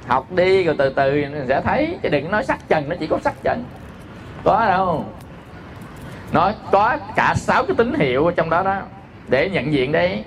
Học 0.08 0.32
đi 0.32 0.64
rồi 0.64 0.76
từ 0.78 0.90
từ 0.90 1.24
sẽ 1.48 1.62
thấy, 1.62 1.98
chứ 2.04 2.10
đừng 2.10 2.32
nói 2.32 2.44
sắc 2.44 2.60
trần, 2.70 2.90
nó 2.90 2.96
chỉ 3.00 3.08
có 3.08 3.20
sắc 3.24 3.34
trần. 3.44 3.64
Có 4.44 4.66
đâu. 4.66 5.06
Nó 6.32 6.52
có 6.72 6.98
cả 7.16 7.34
sáu 7.38 7.64
cái 7.64 7.76
tín 7.78 7.94
hiệu 7.94 8.32
trong 8.36 8.50
đó 8.50 8.64
đó, 8.64 8.82
để 9.28 9.50
nhận 9.50 9.74
diện 9.74 9.92
đấy 9.92 10.24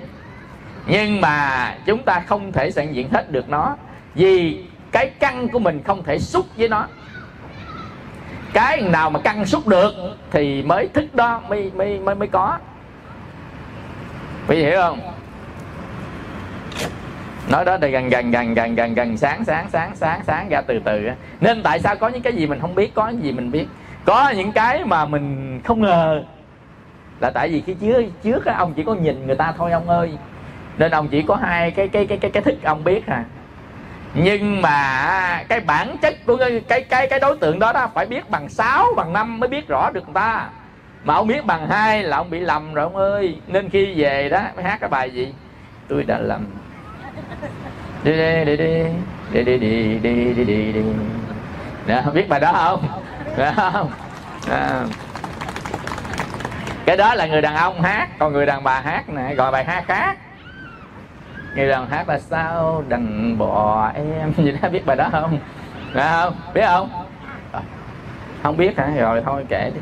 nhưng 0.87 1.21
mà 1.21 1.75
chúng 1.87 2.03
ta 2.03 2.21
không 2.27 2.53
thể 2.53 2.71
nhận 2.77 2.95
diện 2.95 3.09
hết 3.13 3.31
được 3.31 3.49
nó, 3.49 3.77
vì 4.15 4.65
cái 4.93 5.11
căn 5.19 5.49
của 5.49 5.59
mình 5.59 5.83
không 5.87 6.03
thể 6.03 6.19
xúc 6.19 6.47
với 6.57 6.69
nó 6.69 6.87
cái 8.53 8.81
nào 8.81 9.11
mà 9.11 9.21
căn 9.25 9.47
xúc 9.47 9.69
được 9.69 9.95
thì 10.31 10.63
mới 10.63 10.89
thức 10.89 11.15
đó, 11.15 11.43
mới 11.49 11.71
mới 11.75 12.01
mới 12.01 12.15
mới 12.15 12.29
có. 12.29 12.59
Quý 14.49 14.57
hiểu 14.57 14.81
không? 14.81 15.01
Nói 17.49 17.65
đó 17.65 17.79
thì 17.81 17.91
gần 17.91 18.09
gần 18.09 18.31
gần 18.31 18.55
gần 18.55 18.75
gần 18.75 18.95
gần, 18.95 19.17
sáng 19.17 19.45
sáng 19.45 19.71
sáng 19.71 19.97
sáng 19.97 20.21
sáng 20.27 20.49
ra 20.49 20.61
từ 20.61 20.79
từ 20.85 21.09
nên 21.41 21.63
tại 21.63 21.81
sao 21.81 21.97
có 21.97 22.09
những 22.09 22.23
cái 22.23 22.33
gì 22.33 22.47
mình 22.47 22.61
không 22.61 22.75
biết, 22.75 22.95
có 22.95 23.09
những 23.09 23.25
gì 23.25 23.33
mình 23.33 23.51
biết? 23.51 23.67
Có 24.05 24.31
những 24.37 24.53
cái 24.53 24.85
mà 24.85 25.05
mình 25.05 25.61
không 25.65 25.81
ngờ. 25.81 26.23
Là 27.21 27.31
tại 27.31 27.49
vì 27.49 27.63
khi 27.67 27.75
trước 27.75 28.05
trước 28.23 28.45
ông 28.47 28.75
chỉ 28.75 28.83
có 28.83 28.95
nhìn 28.95 29.27
người 29.27 29.37
ta 29.37 29.53
thôi 29.59 29.73
ông 29.73 29.89
ơi. 29.89 30.13
Nên 30.79 30.91
ông 30.91 31.09
chỉ 31.09 31.23
có 31.23 31.37
hai 31.37 31.71
cái 31.71 31.89
cái 31.89 32.07
cái 32.07 32.19
cái 32.19 32.31
cái 32.31 32.43
thức 32.43 32.55
ông 32.63 32.85
biết 32.85 33.07
à 33.07 33.25
nhưng 34.15 34.63
mà 34.63 35.45
cái 35.49 35.61
bản 35.61 35.97
chất 36.03 36.15
của 36.27 36.37
cái 36.69 36.85
cái 36.89 37.07
cái, 37.07 37.21
đối 37.21 37.37
tượng 37.37 37.59
đó 37.59 37.73
đó 37.73 37.89
phải 37.95 38.07
biết 38.07 38.31
bằng 38.31 38.49
6 38.49 38.87
bằng 38.97 39.13
5 39.13 39.41
mới 39.41 39.49
biết 39.49 39.69
rõ 39.69 39.91
được 39.91 40.05
người 40.05 40.15
ta. 40.15 40.49
Mà 41.05 41.15
ông 41.15 41.27
biết 41.27 41.47
bằng 41.47 41.67
hai 41.69 42.03
là 42.03 42.17
ông 42.17 42.31
bị 42.31 42.41
lầm 42.41 42.75
rồi 42.75 42.85
ông 42.85 42.97
ơi. 42.97 43.41
Nên 43.47 43.71
khi 43.71 43.95
về 43.97 44.29
đó 44.29 44.41
mới 44.57 44.65
hát 44.65 44.81
cái 44.81 44.91
bài 44.91 45.11
gì? 45.11 45.35
Tôi 45.89 46.03
đã 46.03 46.19
lầm. 46.19 46.47
Đi 48.05 48.13
đi 48.13 48.45
đi 48.45 48.57
đi 48.57 48.85
đi 49.33 49.45
đi 49.45 49.59
đi 49.59 49.99
đi 49.99 50.35
đi 50.35 50.45
đi 50.45 50.73
đi. 50.73 50.83
Đó, 51.87 52.03
biết 52.15 52.29
bài 52.29 52.41
đó 52.41 52.53
không? 52.53 52.85
Đó 53.37 53.71
không? 53.73 53.91
À. 54.51 54.85
cái 56.87 56.97
đó 56.97 57.15
là 57.15 57.27
người 57.27 57.43
đàn 57.43 57.57
ông 57.57 57.83
hát 57.83 58.09
còn 58.19 58.33
người 58.33 58.47
đàn 58.47 58.65
bà 58.65 58.81
hát 58.81 59.09
này 59.09 59.35
gọi 59.35 59.53
bài 59.53 59.65
hát 59.65 59.85
khác 59.87 60.17
người 61.55 61.69
đàn 61.69 61.87
hát 61.87 62.09
là 62.09 62.19
sao? 62.19 62.85
Đành 62.89 63.39
bỏ 63.39 63.91
em. 63.95 64.33
Gì 64.45 64.53
đó 64.63 64.69
biết 64.69 64.87
bài 64.87 64.97
đó 64.97 65.09
không? 65.13 65.39
Đó 65.95 66.21
không? 66.25 66.35
Biết 66.55 66.67
không? 66.67 66.91
À, 67.53 67.61
không 68.43 68.57
biết 68.57 68.79
hả? 68.79 68.91
Rồi 68.97 69.23
thôi 69.27 69.45
kể 69.49 69.71
đi. 69.75 69.81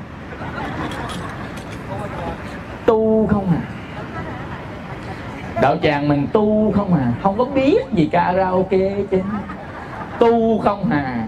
Tu 2.86 3.26
không 3.26 3.50
à? 3.50 3.60
Đạo 5.62 5.76
tràng 5.82 6.08
mình 6.08 6.26
tu 6.32 6.72
không 6.72 6.94
à? 6.94 7.12
Không 7.22 7.38
có 7.38 7.44
biết 7.44 7.92
gì 7.92 8.08
karaoke 8.12 9.02
chứ. 9.10 9.20
Tu 10.18 10.58
không 10.58 10.90
à? 10.90 11.26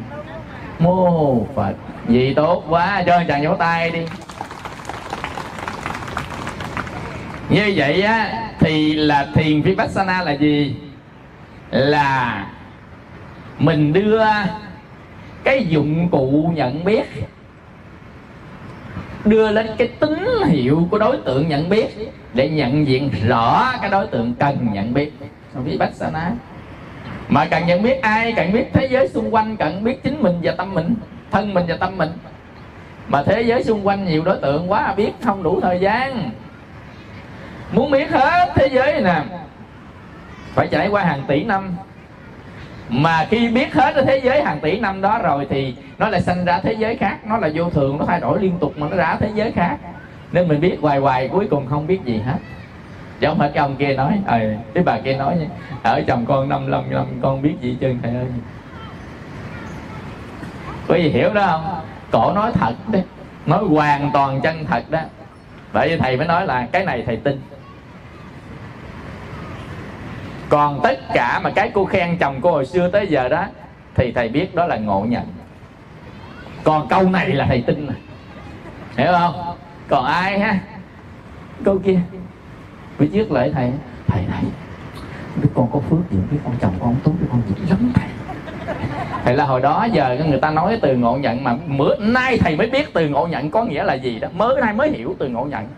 Mô 0.78 1.44
phật. 1.54 1.74
Gì 2.08 2.34
tốt 2.34 2.64
quá, 2.68 3.02
cho 3.06 3.22
chàng 3.28 3.44
vỗ 3.44 3.54
tay 3.54 3.90
đi. 3.90 4.06
Như 7.50 7.72
vậy 7.76 8.02
á, 8.02 8.48
thì 8.58 8.94
là 8.94 9.28
thiền 9.34 9.62
vipassana 9.62 10.22
là 10.22 10.32
gì? 10.32 10.76
Là 11.70 12.46
mình 13.58 13.92
đưa 13.92 14.22
cái 15.44 15.66
dụng 15.68 16.08
cụ 16.08 16.52
nhận 16.54 16.84
biết, 16.84 17.04
đưa 19.24 19.50
lên 19.50 19.66
cái 19.78 19.88
tín 19.88 20.26
hiệu 20.46 20.88
của 20.90 20.98
đối 20.98 21.16
tượng 21.16 21.48
nhận 21.48 21.68
biết 21.68 21.96
để 22.34 22.48
nhận 22.48 22.86
diện 22.86 23.10
rõ 23.28 23.72
cái 23.80 23.90
đối 23.90 24.06
tượng 24.06 24.34
cần 24.34 24.68
nhận 24.72 24.94
biết. 24.94 25.12
Vipassana. 25.54 26.32
Mà 27.28 27.44
cần 27.44 27.66
nhận 27.66 27.82
biết 27.82 28.02
ai? 28.02 28.32
Cần 28.32 28.52
biết 28.52 28.64
thế 28.72 28.88
giới 28.90 29.08
xung 29.08 29.34
quanh, 29.34 29.56
cần 29.56 29.84
biết 29.84 30.02
chính 30.02 30.22
mình 30.22 30.40
và 30.42 30.52
tâm 30.52 30.74
mình, 30.74 30.94
thân 31.30 31.54
mình 31.54 31.64
và 31.68 31.76
tâm 31.76 31.98
mình. 31.98 32.10
Mà 33.08 33.22
thế 33.22 33.42
giới 33.42 33.64
xung 33.64 33.86
quanh 33.86 34.04
nhiều 34.04 34.24
đối 34.24 34.36
tượng 34.36 34.70
quá 34.70 34.80
à, 34.80 34.94
biết 34.94 35.12
không 35.24 35.42
đủ 35.42 35.60
thời 35.60 35.80
gian 35.80 36.30
muốn 37.72 37.90
biết 37.90 38.10
hết 38.10 38.48
thế 38.54 38.68
giới 38.72 38.92
này 38.92 39.02
nè. 39.02 39.36
Phải 40.54 40.68
trải 40.70 40.88
qua 40.88 41.04
hàng 41.04 41.22
tỷ 41.28 41.44
năm. 41.44 41.76
Mà 42.88 43.26
khi 43.30 43.48
biết 43.48 43.74
hết 43.74 43.94
cái 43.94 44.04
thế 44.04 44.20
giới 44.24 44.42
hàng 44.42 44.60
tỷ 44.60 44.80
năm 44.80 45.00
đó 45.00 45.18
rồi 45.22 45.46
thì 45.50 45.74
nó 45.98 46.08
lại 46.08 46.20
sinh 46.20 46.44
ra 46.44 46.60
thế 46.62 46.72
giới 46.72 46.96
khác. 46.96 47.18
Nó 47.24 47.36
là 47.36 47.50
vô 47.54 47.70
thường, 47.70 47.98
nó 47.98 48.04
thay 48.04 48.20
đổi 48.20 48.40
liên 48.40 48.58
tục 48.58 48.78
mà 48.78 48.86
nó 48.90 48.96
ra 48.96 49.16
thế 49.20 49.30
giới 49.34 49.52
khác. 49.52 49.76
Nên 50.32 50.48
mình 50.48 50.60
biết 50.60 50.78
hoài 50.80 50.98
hoài, 50.98 51.28
cuối 51.28 51.46
cùng 51.50 51.66
không 51.66 51.86
biết 51.86 52.04
gì 52.04 52.18
hết. 52.26 52.38
Dạ 53.20 53.28
Giống 53.28 53.38
hết 53.38 53.50
cái 53.54 53.60
ông 53.60 53.76
kia 53.76 53.94
nói. 53.94 54.20
Ờ 54.26 54.40
cái 54.74 54.84
bà 54.84 54.98
kia 54.98 55.16
nói 55.16 55.36
ở 55.82 56.02
chồng 56.06 56.26
con 56.26 56.48
năm 56.48 56.70
năm 56.70 56.82
năm 56.90 57.06
con 57.22 57.42
biết 57.42 57.54
gì 57.60 57.76
chân 57.80 57.98
thầy 58.02 58.14
ơi. 58.14 58.26
Có 60.88 60.94
gì 60.94 61.08
hiểu 61.08 61.32
đó 61.34 61.46
không? 61.46 61.80
Cổ 62.10 62.32
nói 62.32 62.52
thật 62.54 62.74
đấy 62.88 63.02
nói 63.46 63.64
hoàn 63.64 64.10
toàn 64.12 64.40
chân 64.40 64.64
thật 64.64 64.90
đó. 64.90 65.00
Vậy 65.72 65.88
vì 65.88 65.96
thầy 65.96 66.16
mới 66.16 66.26
nói 66.26 66.46
là, 66.46 66.66
cái 66.72 66.84
này 66.84 67.02
thầy 67.06 67.16
tin 67.16 67.40
còn 70.50 70.80
tất 70.82 70.98
cả 71.14 71.40
mà 71.44 71.50
cái 71.50 71.70
cô 71.74 71.84
khen 71.84 72.16
chồng 72.18 72.38
cô 72.42 72.50
hồi 72.50 72.66
xưa 72.66 72.88
tới 72.88 73.06
giờ 73.06 73.28
đó, 73.28 73.46
thì 73.94 74.12
thầy 74.12 74.28
biết 74.28 74.54
đó 74.54 74.66
là 74.66 74.76
ngộ 74.76 75.04
nhận. 75.08 75.24
Còn 76.64 76.88
câu 76.88 77.02
này 77.02 77.28
là 77.28 77.46
thầy 77.48 77.62
tin 77.66 77.86
này 77.86 77.96
hiểu 78.96 79.12
không? 79.12 79.56
Còn 79.88 80.04
ai 80.04 80.38
ha? 80.38 80.58
Câu 81.64 81.78
kia. 81.84 81.98
Bữa 82.98 83.06
trước 83.06 83.32
lại 83.32 83.52
thầy 83.54 83.72
thầy 84.06 84.22
này, 84.30 84.42
biết 85.36 85.48
con 85.54 85.68
có 85.72 85.78
phước 85.78 86.10
gì, 86.10 86.18
biết 86.30 86.38
con 86.44 86.54
chồng 86.60 86.74
con 86.80 86.96
tốt, 87.04 87.12
biết 87.20 87.26
con 87.30 87.42
gì 87.48 87.54
lắm 87.70 87.92
thầy. 87.94 88.08
Thầy 89.24 89.36
là 89.36 89.44
hồi 89.44 89.60
đó 89.60 89.86
giờ 89.92 90.18
người 90.28 90.40
ta 90.40 90.50
nói 90.50 90.78
từ 90.82 90.96
ngộ 90.96 91.16
nhận 91.16 91.44
mà 91.44 91.56
bữa 91.78 91.96
nay 91.96 92.38
thầy 92.38 92.56
mới 92.56 92.66
biết 92.66 92.94
từ 92.94 93.08
ngộ 93.08 93.26
nhận 93.26 93.50
có 93.50 93.64
nghĩa 93.64 93.84
là 93.84 93.94
gì 93.94 94.18
đó. 94.18 94.28
Mới 94.34 94.60
nay 94.60 94.72
mới 94.72 94.90
hiểu 94.90 95.16
từ 95.18 95.28
ngộ 95.28 95.44
nhận. 95.44 95.68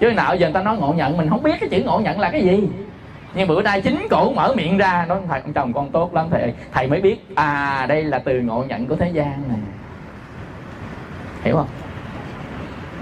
Chứ 0.00 0.12
nào 0.12 0.36
giờ 0.36 0.46
người 0.46 0.54
ta 0.54 0.62
nói 0.62 0.76
ngộ 0.76 0.92
nhận, 0.92 1.16
mình 1.16 1.30
không 1.30 1.42
biết 1.42 1.54
cái 1.60 1.68
chữ 1.68 1.82
ngộ 1.84 2.00
nhận 2.00 2.20
là 2.20 2.30
cái 2.30 2.42
gì 2.42 2.68
nhưng 3.34 3.48
bữa 3.48 3.62
nay 3.62 3.80
chính 3.82 4.06
cổ 4.10 4.32
mở 4.32 4.52
miệng 4.56 4.78
ra 4.78 5.06
nói 5.08 5.18
thầy 5.28 5.40
ông 5.40 5.52
chồng 5.52 5.72
con 5.72 5.90
tốt 5.90 6.14
lắm 6.14 6.26
thầy 6.30 6.54
thầy 6.72 6.86
mới 6.88 7.00
biết 7.00 7.26
à 7.34 7.86
đây 7.88 8.04
là 8.04 8.18
từ 8.18 8.40
ngộ 8.40 8.64
nhận 8.68 8.86
của 8.86 8.96
thế 8.96 9.10
gian 9.12 9.48
này 9.48 9.58
hiểu 11.44 11.56
không? 11.56 11.68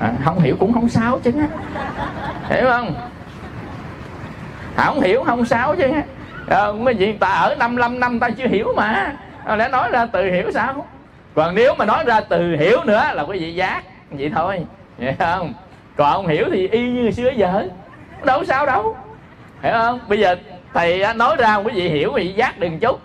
À, 0.01 0.12
không 0.24 0.41
hiểu 0.41 0.57
cũng 0.61 0.72
không 0.72 0.89
sao 0.89 1.18
chứ. 1.22 1.33
Hiểu 2.49 2.70
không? 2.70 2.95
À, 4.76 4.85
không 4.85 5.01
hiểu 5.01 5.24
không 5.24 5.45
sao 5.45 5.76
chứ. 5.76 5.91
À, 6.49 6.72
mấy 6.72 6.95
gì 6.95 7.12
ta 7.12 7.28
ở 7.28 7.55
55 7.59 8.01
năm 8.01 8.20
ta 8.20 8.30
chưa 8.30 8.47
hiểu 8.47 8.72
mà. 8.76 9.12
À, 9.45 9.57
lẽ 9.57 9.68
nói 9.68 9.91
ra 9.91 10.07
từ 10.07 10.30
hiểu 10.30 10.51
sao? 10.53 10.87
Còn 11.35 11.55
nếu 11.55 11.74
mà 11.74 11.85
nói 11.85 12.05
ra 12.07 12.20
từ 12.20 12.57
hiểu 12.57 12.78
nữa 12.85 13.05
là 13.14 13.22
quý 13.22 13.39
vị 13.39 13.55
giác 13.55 13.83
vậy 14.11 14.30
thôi. 14.35 14.66
Hiểu 14.99 15.12
không? 15.18 15.53
Còn 15.97 16.12
không 16.12 16.26
hiểu 16.26 16.45
thì 16.53 16.68
y 16.68 16.91
như 16.91 17.11
xưa 17.11 17.30
giờ. 17.30 17.68
Đâu 18.24 18.45
sao 18.45 18.66
đâu 18.66 18.97
hiểu 19.63 19.73
không? 19.73 20.01
Bây 20.09 20.19
giờ 20.19 20.37
thầy 20.75 21.15
nói 21.15 21.37
ra 21.37 21.57
quý 21.57 21.73
vị 21.75 21.89
hiểu 21.89 22.13
quý 22.15 22.23
vị 22.23 22.33
giác 22.33 22.59
đừng 22.59 22.79
chút. 22.79 23.01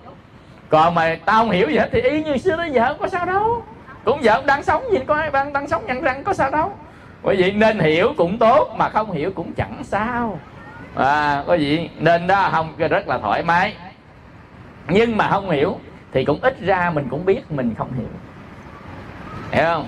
Còn 0.69 0.95
mà 0.95 1.17
tao 1.25 1.37
không 1.37 1.51
hiểu 1.51 1.69
gì 1.69 1.77
hết 1.77 1.89
thì 1.91 2.01
y 2.01 2.23
như 2.23 2.37
xưa 2.37 2.57
đó 2.57 2.63
giờ 2.63 2.95
có 2.99 3.07
sao 3.07 3.25
đâu. 3.25 3.63
Cũng 4.05 4.19
vợ 4.23 4.43
đang 4.45 4.63
sống 4.63 4.83
gì 4.91 4.97
có 5.07 5.15
ai 5.15 5.31
đang, 5.31 5.53
đang 5.53 5.67
sống 5.67 5.85
nhăn 5.85 6.01
răng 6.01 6.23
có 6.23 6.33
sao 6.33 6.51
đâu. 6.51 6.71
Quý 7.23 7.35
vị 7.35 7.51
nên 7.51 7.79
hiểu 7.79 8.13
cũng 8.17 8.37
tốt 8.37 8.73
mà 8.77 8.89
không 8.89 9.11
hiểu 9.11 9.31
cũng 9.35 9.53
chẳng 9.53 9.83
sao. 9.83 10.39
À, 10.95 11.43
quý 11.47 11.57
vị 11.57 11.89
nên 11.99 12.27
đó 12.27 12.49
không 12.51 12.73
rất 12.77 13.07
là 13.07 13.17
thoải 13.17 13.43
mái. 13.43 13.73
Nhưng 14.89 15.17
mà 15.17 15.29
không 15.29 15.49
hiểu 15.49 15.79
thì 16.13 16.25
cũng 16.25 16.39
ít 16.41 16.57
ra 16.61 16.91
mình 16.95 17.07
cũng 17.09 17.25
biết 17.25 17.51
mình 17.51 17.73
không 17.77 17.89
hiểu. 17.97 18.07
Hiểu 19.51 19.65
không? 19.65 19.87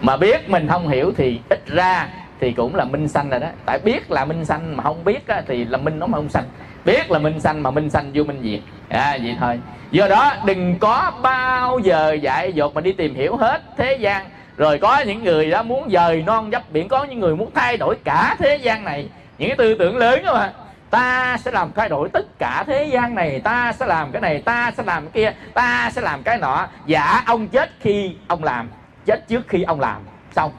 Mà 0.00 0.16
biết 0.16 0.48
mình 0.48 0.68
không 0.68 0.88
hiểu 0.88 1.12
thì 1.16 1.40
ít 1.48 1.60
ra 1.66 2.08
thì 2.40 2.52
cũng 2.52 2.74
là 2.74 2.84
minh 2.84 3.08
sanh 3.08 3.30
rồi 3.30 3.40
đó. 3.40 3.48
Tại 3.66 3.78
biết 3.78 4.10
là 4.10 4.24
minh 4.24 4.44
sanh 4.44 4.76
mà 4.76 4.82
không 4.82 5.04
biết 5.04 5.28
á, 5.28 5.42
thì 5.48 5.64
là 5.64 5.78
minh 5.78 5.98
nó 5.98 6.06
mà 6.06 6.18
không 6.18 6.28
sanh. 6.28 6.44
Biết 6.84 7.10
là 7.10 7.18
minh 7.18 7.40
sanh 7.40 7.62
mà 7.62 7.70
minh 7.70 7.90
sanh 7.90 8.10
vô 8.14 8.24
minh 8.24 8.40
diệt. 8.42 8.60
À 8.88 9.18
vậy 9.22 9.36
thôi. 9.40 9.60
Do 9.90 10.08
đó 10.08 10.34
đừng 10.44 10.78
có 10.78 11.12
bao 11.22 11.78
giờ 11.78 12.12
dạy 12.12 12.52
dột 12.52 12.74
mà 12.74 12.80
đi 12.80 12.92
tìm 12.92 13.14
hiểu 13.14 13.36
hết 13.36 13.62
thế 13.76 13.96
gian. 14.00 14.26
Rồi 14.56 14.78
có 14.78 14.98
những 14.98 15.24
người 15.24 15.50
đó 15.50 15.62
muốn 15.62 15.90
dời 15.90 16.22
non 16.22 16.50
dấp 16.52 16.70
biển 16.70 16.88
có 16.88 17.04
những 17.04 17.20
người 17.20 17.36
muốn 17.36 17.50
thay 17.54 17.76
đổi 17.76 17.96
cả 18.04 18.36
thế 18.38 18.56
gian 18.56 18.84
này. 18.84 19.08
Những 19.38 19.48
cái 19.48 19.56
tư 19.56 19.76
tưởng 19.78 19.96
lớn 19.96 20.24
đó 20.24 20.34
mà. 20.34 20.52
Ta 20.90 21.36
sẽ 21.44 21.50
làm 21.50 21.72
thay 21.76 21.88
đổi 21.88 22.08
tất 22.08 22.38
cả 22.38 22.64
thế 22.66 22.84
gian 22.84 23.14
này. 23.14 23.40
Ta 23.44 23.72
sẽ 23.72 23.86
làm 23.86 24.12
cái 24.12 24.22
này 24.22 24.42
ta 24.44 24.72
sẽ 24.76 24.82
làm 24.82 25.02
cái 25.02 25.10
kia 25.12 25.32
ta 25.54 25.90
sẽ 25.92 26.00
làm 26.00 26.22
cái 26.22 26.38
nọ. 26.38 26.66
Dạ 26.86 27.22
ông 27.26 27.48
chết 27.48 27.70
khi 27.80 28.16
ông 28.28 28.44
làm 28.44 28.68
chết 29.06 29.28
trước 29.28 29.48
khi 29.48 29.62
ông 29.62 29.80
làm. 29.80 30.02
Xong 30.36 30.52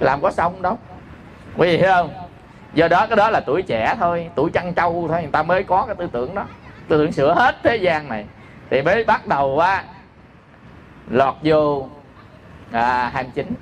làm 0.00 0.20
có 0.20 0.30
xong 0.30 0.62
đâu. 0.62 0.78
Quý 1.56 1.68
vị 1.68 1.76
hiểu 1.76 1.90
không? 1.92 2.10
Do 2.74 2.88
đó 2.88 3.06
cái 3.06 3.16
đó 3.16 3.30
là 3.30 3.40
tuổi 3.40 3.62
trẻ 3.62 3.96
thôi 4.00 4.30
tuổi 4.34 4.50
chăn 4.50 4.74
trâu 4.74 5.06
thôi 5.08 5.22
người 5.22 5.30
ta 5.32 5.42
mới 5.42 5.62
có 5.62 5.86
cái 5.86 5.94
tư 5.94 6.08
tưởng 6.12 6.34
đó. 6.34 6.44
Tư 6.88 6.98
tưởng 6.98 7.12
sửa 7.12 7.34
hết 7.34 7.56
thế 7.62 7.76
gian 7.76 8.08
này. 8.08 8.24
Thì 8.70 8.82
mới 8.82 9.04
bắt 9.04 9.26
đầu 9.26 9.58
á 9.58 9.84
lọt 11.10 11.34
vô 11.42 11.88
à, 12.72 13.10
29 13.14 13.54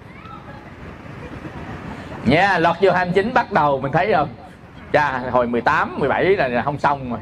nha 2.24 2.48
yeah, 2.48 2.60
lọt 2.60 2.76
vô 2.80 2.90
29 2.92 3.34
bắt 3.34 3.52
đầu 3.52 3.80
mình 3.80 3.92
thấy 3.92 4.12
không? 4.12 4.28
Cha 4.92 5.22
hồi 5.30 5.46
18, 5.46 5.96
17 5.98 6.24
là 6.24 6.62
không 6.62 6.78
xong 6.78 7.10
rồi. 7.10 7.20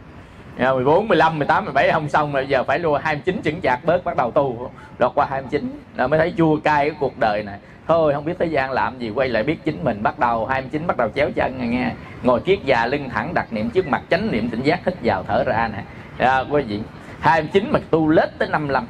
14, 0.60 1.08
15, 1.08 1.38
18, 1.38 1.64
17 1.64 1.92
không 1.92 2.08
xong 2.08 2.32
rồi. 2.32 2.46
Giờ 2.48 2.64
phải 2.64 2.78
lua 2.78 2.98
29 2.98 3.42
chững 3.42 3.60
chạc 3.60 3.84
bớt 3.84 4.04
bắt 4.04 4.16
đầu 4.16 4.30
tu. 4.30 4.70
Lọt 4.98 5.12
qua 5.14 5.26
29 5.30 5.70
là 5.96 6.06
mới 6.06 6.18
thấy 6.18 6.34
chua 6.36 6.56
cay 6.56 6.90
cái 6.90 6.96
cuộc 7.00 7.18
đời 7.20 7.42
này. 7.46 7.58
Thôi 7.88 8.14
không 8.14 8.24
biết 8.24 8.34
thế 8.38 8.46
gian 8.46 8.70
làm 8.70 8.98
gì 8.98 9.10
quay 9.10 9.28
lại 9.28 9.42
biết 9.42 9.64
chính 9.64 9.84
mình. 9.84 10.02
Bắt 10.02 10.18
đầu 10.18 10.46
29 10.46 10.86
bắt 10.86 10.96
đầu 10.96 11.08
chéo 11.14 11.30
chân 11.34 11.58
nghe, 11.58 11.66
nghe. 11.66 11.92
Ngồi 12.22 12.40
kiết 12.40 12.58
già 12.64 12.86
lưng 12.86 13.08
thẳng 13.08 13.34
đặt 13.34 13.52
niệm 13.52 13.70
trước 13.70 13.88
mặt 13.88 14.02
chánh 14.10 14.32
niệm 14.32 14.48
tỉnh 14.48 14.62
giác 14.62 14.80
hít 14.86 14.94
vào 15.02 15.24
thở 15.28 15.44
ra 15.44 15.70
nè. 15.72 15.82
À, 16.18 16.44
quý 16.50 16.62
vị 16.62 16.80
29 17.20 17.70
mà 17.72 17.78
tu 17.90 18.08
lết 18.08 18.38
tới 18.38 18.48
55 18.48 18.86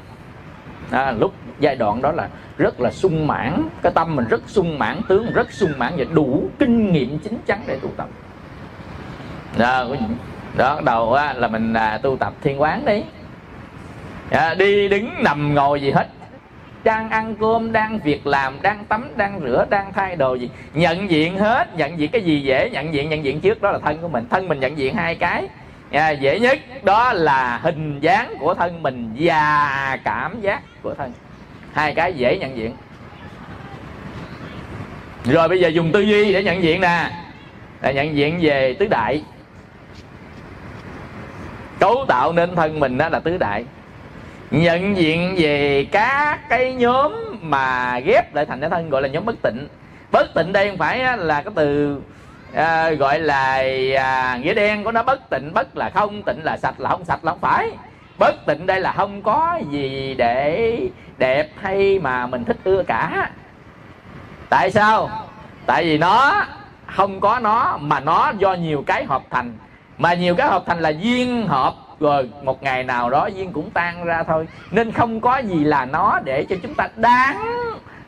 à, 0.91 1.11
lúc 1.13 1.35
giai 1.61 1.77
đoạn 1.77 2.03
đó 2.03 2.13
là 2.13 2.29
rất 2.59 2.81
là 2.81 2.91
sung 2.91 3.27
mãn. 3.27 3.69
Cái 3.83 3.93
tâm 3.95 4.17
mình 4.17 4.27
rất 4.29 4.41
sung 4.47 4.79
mãn 4.79 5.01
tướng 5.09 5.33
rất 5.33 5.53
sung 5.53 5.73
mãn 5.79 5.93
và 5.97 6.05
đủ 6.13 6.49
kinh 6.59 6.93
nghiệm 6.93 7.19
chính 7.19 7.39
chắn 7.47 7.61
để 7.67 7.79
tu 7.83 7.89
tập. 7.97 8.09
Nè 9.59 9.85
quý 9.91 9.97
vị 10.09 10.15
đó 10.57 10.81
đầu 10.85 11.13
á, 11.13 11.33
là 11.33 11.49
mình 11.49 11.75
à, 11.75 11.99
tu 12.03 12.17
tập 12.17 12.33
thiên 12.43 12.61
quán 12.61 12.85
đi. 12.85 13.03
À, 14.31 14.55
đi 14.55 14.89
đứng 14.89 15.23
nằm 15.23 15.55
ngồi 15.55 15.81
gì 15.81 15.91
hết. 15.91 16.09
Đang 16.85 17.11
ăn 17.11 17.35
cơm 17.41 17.73
đang 17.73 17.99
việc 17.99 18.27
làm 18.27 18.63
đang 18.63 18.85
tắm 18.85 19.09
đang 19.17 19.41
rửa 19.41 19.67
đang 19.71 19.93
thay 19.93 20.17
đồ 20.17 20.35
gì. 20.35 20.51
Nhận 20.75 21.11
diện 21.11 21.39
hết 21.39 21.77
nhận 21.77 21.99
diện 21.99 22.11
cái 22.11 22.23
gì 22.23 22.41
dễ 22.41 22.71
nhận 22.71 22.95
diện 22.95 23.09
nhận 23.09 23.25
diện 23.25 23.41
trước 23.41 23.63
đó 23.63 23.71
là 23.71 23.79
thân 23.79 23.99
của 23.99 24.09
mình. 24.09 24.27
Thân 24.31 24.49
mình 24.49 24.61
nhận 24.61 24.79
diện 24.79 24.95
hai 24.95 25.15
cái. 25.15 25.47
À, 25.93 26.11
dễ 26.11 26.41
nhất 26.41 26.59
đó 26.83 27.13
là 27.13 27.59
hình 27.63 28.01
dáng 28.01 28.35
của 28.41 28.55
thân 28.55 28.83
mình 28.83 29.13
và 29.19 29.99
cảm 30.05 30.41
giác 30.41 30.63
của 30.83 30.95
thân. 30.95 31.13
Hai 31.73 31.95
cái 31.95 32.13
dễ 32.13 32.39
nhận 32.39 32.57
diện. 32.57 32.73
Rồi 35.25 35.49
bây 35.49 35.61
giờ 35.61 35.69
dùng 35.69 35.93
tư 35.93 36.01
duy 36.01 36.33
để 36.33 36.43
nhận 36.43 36.63
diện 36.63 36.81
nè. 36.81 37.11
Là 37.83 37.91
nhận 37.91 38.17
diện 38.17 38.39
về 38.41 38.75
tứ 38.79 38.87
đại 38.87 39.23
cấu 41.81 42.05
tạo 42.09 42.33
nên 42.33 42.57
thân 42.57 42.81
mình 42.81 42.99
đó 42.99 43.09
là 43.09 43.21
tứ 43.21 43.39
đại. 43.39 43.65
Nhận 44.51 44.97
diện 44.97 45.35
về 45.39 45.87
các 45.93 46.49
cái 46.49 46.75
nhóm 46.75 47.13
mà 47.43 47.99
ghép 47.99 48.35
lại 48.35 48.47
thành 48.47 48.61
cái 48.61 48.71
thân 48.71 48.91
gọi 48.91 49.03
là 49.03 49.09
nhóm 49.09 49.25
bất 49.25 49.37
tịnh. 49.43 49.69
Bất 50.13 50.35
tịnh 50.35 50.53
đây 50.53 50.69
không 50.69 50.79
phải 50.79 51.19
là 51.19 51.43
cái 51.43 51.53
từ 51.57 52.01
à, 52.55 52.91
gọi 52.91 53.19
là 53.19 53.65
à, 53.97 54.39
nghĩa 54.43 54.55
đen 54.55 54.85
của 54.85 54.93
nó 54.93 55.03
bất 55.03 55.31
tịnh. 55.31 55.55
Bất 55.55 55.77
là 55.77 55.91
không 55.95 56.23
tịnh 56.23 56.45
là 56.45 56.57
sạch 56.57 56.81
là 56.81 56.91
không 56.91 57.05
sạch 57.05 57.25
là 57.25 57.33
không 57.33 57.41
phải. 57.41 57.71
Bất 58.19 58.47
tịnh 58.47 58.67
đây 58.67 58.81
là 58.81 58.93
không 58.93 59.23
có 59.23 59.59
gì 59.71 60.15
để 60.19 60.79
đẹp 61.19 61.49
hay 61.63 61.99
mà 61.99 62.27
mình 62.27 62.45
thích 62.45 62.59
ưa 62.65 62.83
cả. 62.83 63.31
Tại 64.49 64.71
sao? 64.71 65.11
Tại 65.67 65.85
vì 65.85 65.99
nó 65.99 66.45
không 66.87 67.21
có 67.21 67.39
nó 67.39 67.79
mà 67.81 68.01
nó 68.01 68.33
do 68.39 68.55
nhiều 68.55 68.85
cái 68.87 69.05
hợp 69.05 69.23
thành 69.31 69.53
mà 70.01 70.15
nhiều 70.15 70.35
cái 70.35 70.49
hợp 70.49 70.63
thành 70.67 70.81
là 70.81 70.89
duyên 70.89 71.47
hợp 71.47 71.75
rồi 72.01 72.31
một 72.43 72.63
ngày 72.63 72.85
nào 72.85 73.11
đó 73.11 73.27
duyên 73.27 73.53
cũng 73.53 73.71
tan 73.71 74.05
ra 74.05 74.23
thôi. 74.23 74.49
Nên 74.71 74.93
không 74.93 75.21
có 75.21 75.39
gì 75.39 75.65
là 75.65 75.85
nó 75.85 76.21
để 76.25 76.47
cho 76.49 76.57
chúng 76.63 76.75
ta 76.75 76.89
đáng 76.97 77.37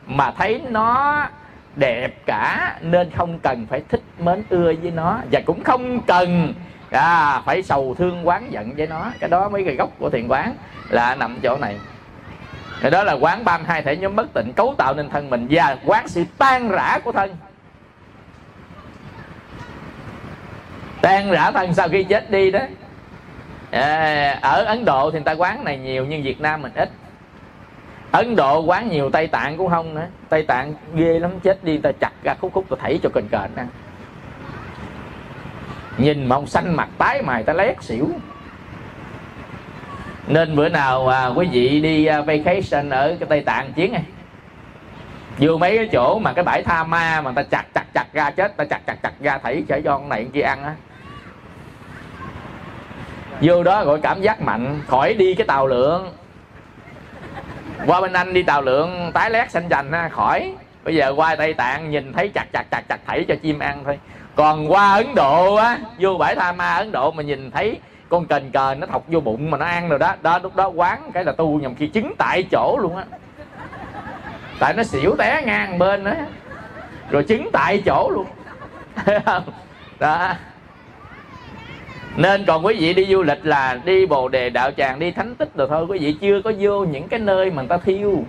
mà 0.05 0.31
thấy 0.31 0.61
nó 0.69 1.27
đẹp 1.75 2.25
cả. 2.25 2.75
Nên 2.81 3.09
không 3.17 3.39
cần 3.39 3.65
phải 3.69 3.81
thích 3.89 4.01
mến 4.19 4.43
ưa 4.49 4.73
với 4.81 4.91
nó. 4.91 5.19
Và 5.31 5.41
cũng 5.45 5.63
không 5.63 6.01
cần 6.01 6.53
à, 6.91 7.41
phải 7.45 7.63
sầu 7.63 7.95
thương 7.97 8.27
quán 8.27 8.51
giận 8.51 8.71
với 8.77 8.87
nó. 8.87 9.11
Cái 9.19 9.29
đó 9.29 9.49
mới 9.49 9.63
cái 9.65 9.75
gốc 9.75 9.89
của 9.99 10.09
thiền 10.09 10.27
quán 10.27 10.55
là 10.89 11.15
nằm 11.15 11.39
chỗ 11.43 11.57
này. 11.57 11.79
Cái 12.81 12.91
đó 12.91 13.03
là 13.03 13.13
quán 13.13 13.45
ba 13.45 13.59
hai 13.65 13.81
thể 13.81 13.97
nhóm 13.97 14.15
bất 14.15 14.33
tịnh 14.33 14.53
cấu 14.53 14.75
tạo 14.77 14.93
nên 14.93 15.09
thân 15.09 15.29
mình 15.29 15.47
và 15.49 15.77
quán 15.85 16.07
sự 16.07 16.23
tan 16.37 16.69
rã 16.69 16.99
của 17.03 17.11
thân. 17.11 17.35
Tan 21.03 21.31
rã 21.31 21.51
thân 21.51 21.73
sau 21.73 21.89
khi 21.89 22.03
chết 22.03 22.31
đi 22.31 22.51
đó. 22.51 22.59
À, 23.71 24.39
ở 24.41 24.63
ấn 24.63 24.85
độ 24.85 25.11
thì 25.11 25.17
người 25.17 25.25
ta 25.25 25.31
quán 25.31 25.63
này 25.63 25.77
nhiều 25.77 26.05
nhưng 26.05 26.23
việt 26.23 26.41
nam 26.41 26.61
mình 26.61 26.71
ít. 26.75 26.89
Ấn 28.11 28.35
độ 28.35 28.61
quán 28.61 28.89
nhiều 28.89 29.09
tây 29.09 29.27
tạng 29.27 29.57
cũng 29.57 29.69
không 29.69 29.93
nữa. 29.95 30.07
Tây 30.29 30.43
tạng 30.43 30.73
ghê 30.93 31.19
lắm 31.19 31.39
chết 31.39 31.63
đi 31.63 31.77
ta 31.77 31.91
chặt 31.99 32.11
ra 32.23 32.33
khúc 32.41 32.53
khúc 32.53 32.69
ta 32.69 32.75
thảy 32.79 32.99
cho 33.03 33.09
cần 33.13 33.27
kền 33.31 33.55
ăn 33.55 33.67
nhìn 35.97 36.29
mông 36.29 36.47
xanh 36.47 36.75
mặt 36.75 36.89
tái 36.97 37.21
mày 37.21 37.43
ta 37.43 37.53
lét 37.53 37.83
xỉu. 37.83 38.09
Nên 40.27 40.55
bữa 40.55 40.69
nào 40.69 41.07
à, 41.07 41.27
quý 41.27 41.47
vị 41.51 41.81
đi 41.81 42.05
à, 42.05 42.21
vacation 42.21 42.89
ở 42.89 43.15
cái 43.19 43.29
tây 43.29 43.41
tạng 43.41 43.73
chiến 43.73 43.93
này 43.93 44.03
vô 45.37 45.57
mấy 45.57 45.77
cái 45.77 45.89
chỗ 45.91 46.19
mà 46.19 46.33
cái 46.33 46.43
bãi 46.43 46.63
tha 46.63 46.83
ma 46.83 47.21
mà 47.21 47.31
ta 47.31 47.43
chặt 47.43 47.63
chặt 47.73 47.85
chặt 47.93 48.05
ra 48.13 48.31
chết 48.31 48.57
ta 48.57 48.65
chặt 48.65 48.81
chặt 48.87 48.95
chặt 49.03 49.13
ra 49.19 49.37
thảy 49.37 49.63
chở 49.67 49.81
cho 49.83 49.97
con 49.97 50.09
này 50.09 50.23
con 50.23 50.31
kia 50.31 50.41
ăn 50.41 50.63
á 50.63 50.75
vô 53.41 53.63
đó 53.63 53.83
gọi 53.85 53.99
cảm 53.99 54.21
giác 54.21 54.41
mạnh 54.41 54.81
khỏi 54.87 55.13
đi 55.13 55.35
cái 55.35 55.47
tàu 55.47 55.67
lượng. 55.67 56.11
Qua 57.85 58.01
bên 58.01 58.13
anh 58.13 58.33
đi 58.33 58.43
tàu 58.43 58.61
lượng 58.61 59.11
tái 59.13 59.29
lét 59.29 59.51
xanh 59.51 59.69
chành, 59.69 59.91
ha 59.91 60.09
khỏi. 60.09 60.53
Bây 60.83 60.95
giờ 60.95 61.13
qua 61.15 61.35
tây 61.35 61.53
tạng 61.53 61.91
nhìn 61.91 62.13
thấy 62.13 62.31
chặt 62.33 62.45
chặt 62.53 62.63
chặt 62.71 62.83
chặt 62.89 62.99
thảy 63.05 63.25
cho 63.27 63.35
chim 63.41 63.59
ăn 63.59 63.83
thôi. 63.85 63.99
Còn 64.35 64.71
qua 64.71 64.93
ấn 64.93 65.15
độ 65.15 65.55
á 65.55 65.77
vô 65.99 66.17
bãi 66.17 66.35
tha 66.35 66.51
ma 66.51 66.73
ấn 66.75 66.91
độ 66.91 67.11
mà 67.11 67.23
nhìn 67.23 67.51
thấy 67.51 67.79
con 68.09 68.25
kền 68.25 68.51
cờ 68.51 68.75
nó 68.75 68.87
thọc 68.87 69.03
vô 69.07 69.19
bụng 69.19 69.51
mà 69.51 69.57
nó 69.57 69.65
ăn 69.65 69.89
rồi 69.89 69.99
đó. 69.99 70.15
Đó 70.21 70.39
lúc 70.43 70.55
đó 70.55 70.67
quán 70.67 71.11
cái 71.13 71.23
là 71.23 71.31
tu 71.31 71.59
nhầm 71.59 71.75
khi 71.75 71.87
chứng 71.87 72.13
tại 72.17 72.43
chỗ 72.51 72.77
luôn 72.81 72.97
á. 72.97 73.03
Tại 74.59 74.73
nó 74.73 74.83
xỉu 74.83 75.15
té 75.15 75.41
ngang 75.45 75.79
bên 75.79 76.03
á. 76.03 76.25
Rồi 77.09 77.23
chứng 77.23 77.49
tại 77.53 77.83
chỗ 77.85 78.09
luôn. 78.09 78.25
Đó 79.99 80.33
nên 82.15 82.45
còn 82.45 82.65
quý 82.65 82.75
vị 82.79 82.93
đi 82.93 83.05
du 83.05 83.23
lịch 83.23 83.45
là 83.45 83.79
đi 83.85 84.05
bồ 84.05 84.27
đề 84.27 84.49
đạo 84.49 84.71
tràng 84.71 84.99
đi 84.99 85.11
thánh 85.11 85.35
tích 85.35 85.49
rồi 85.55 85.67
thôi. 85.69 85.85
Quý 85.89 85.99
vị 85.99 86.15
chưa 86.21 86.41
có 86.41 86.51
vô 86.59 86.85
những 86.85 87.07
cái 87.07 87.19
nơi 87.19 87.51
mà 87.51 87.61
người 87.61 87.69
ta 87.69 87.77
thiêu. 87.77 88.23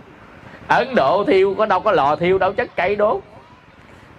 Ấn 0.68 0.95
độ 0.95 1.24
thiêu 1.26 1.55
có 1.59 1.66
đâu 1.66 1.80
có 1.80 1.93
lò 1.93 2.16
thiêu 2.16 2.39
đâu 2.39 2.53
chất 2.53 2.76
cây 2.76 2.97
đốt. 2.97 3.20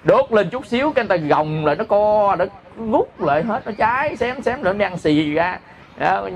Đốt 0.03 0.31
lên 0.31 0.49
chút 0.49 0.65
xíu 0.65 0.91
cái 0.91 1.05
người 1.05 1.17
ta 1.17 1.25
gồng 1.25 1.65
lại 1.65 1.75
nó 1.75 1.83
co 1.83 2.35
nó 2.35 2.45
rút 2.91 3.21
lại 3.21 3.43
hết 3.43 3.61
nó 3.65 3.71
cháy 3.77 4.15
xém 4.15 4.41
xém 4.41 4.61
rồi 4.61 4.73
nó 4.73 4.85
ăn 4.85 4.97
xì 4.97 5.33
ra. 5.33 5.59
Đó, 5.97 6.29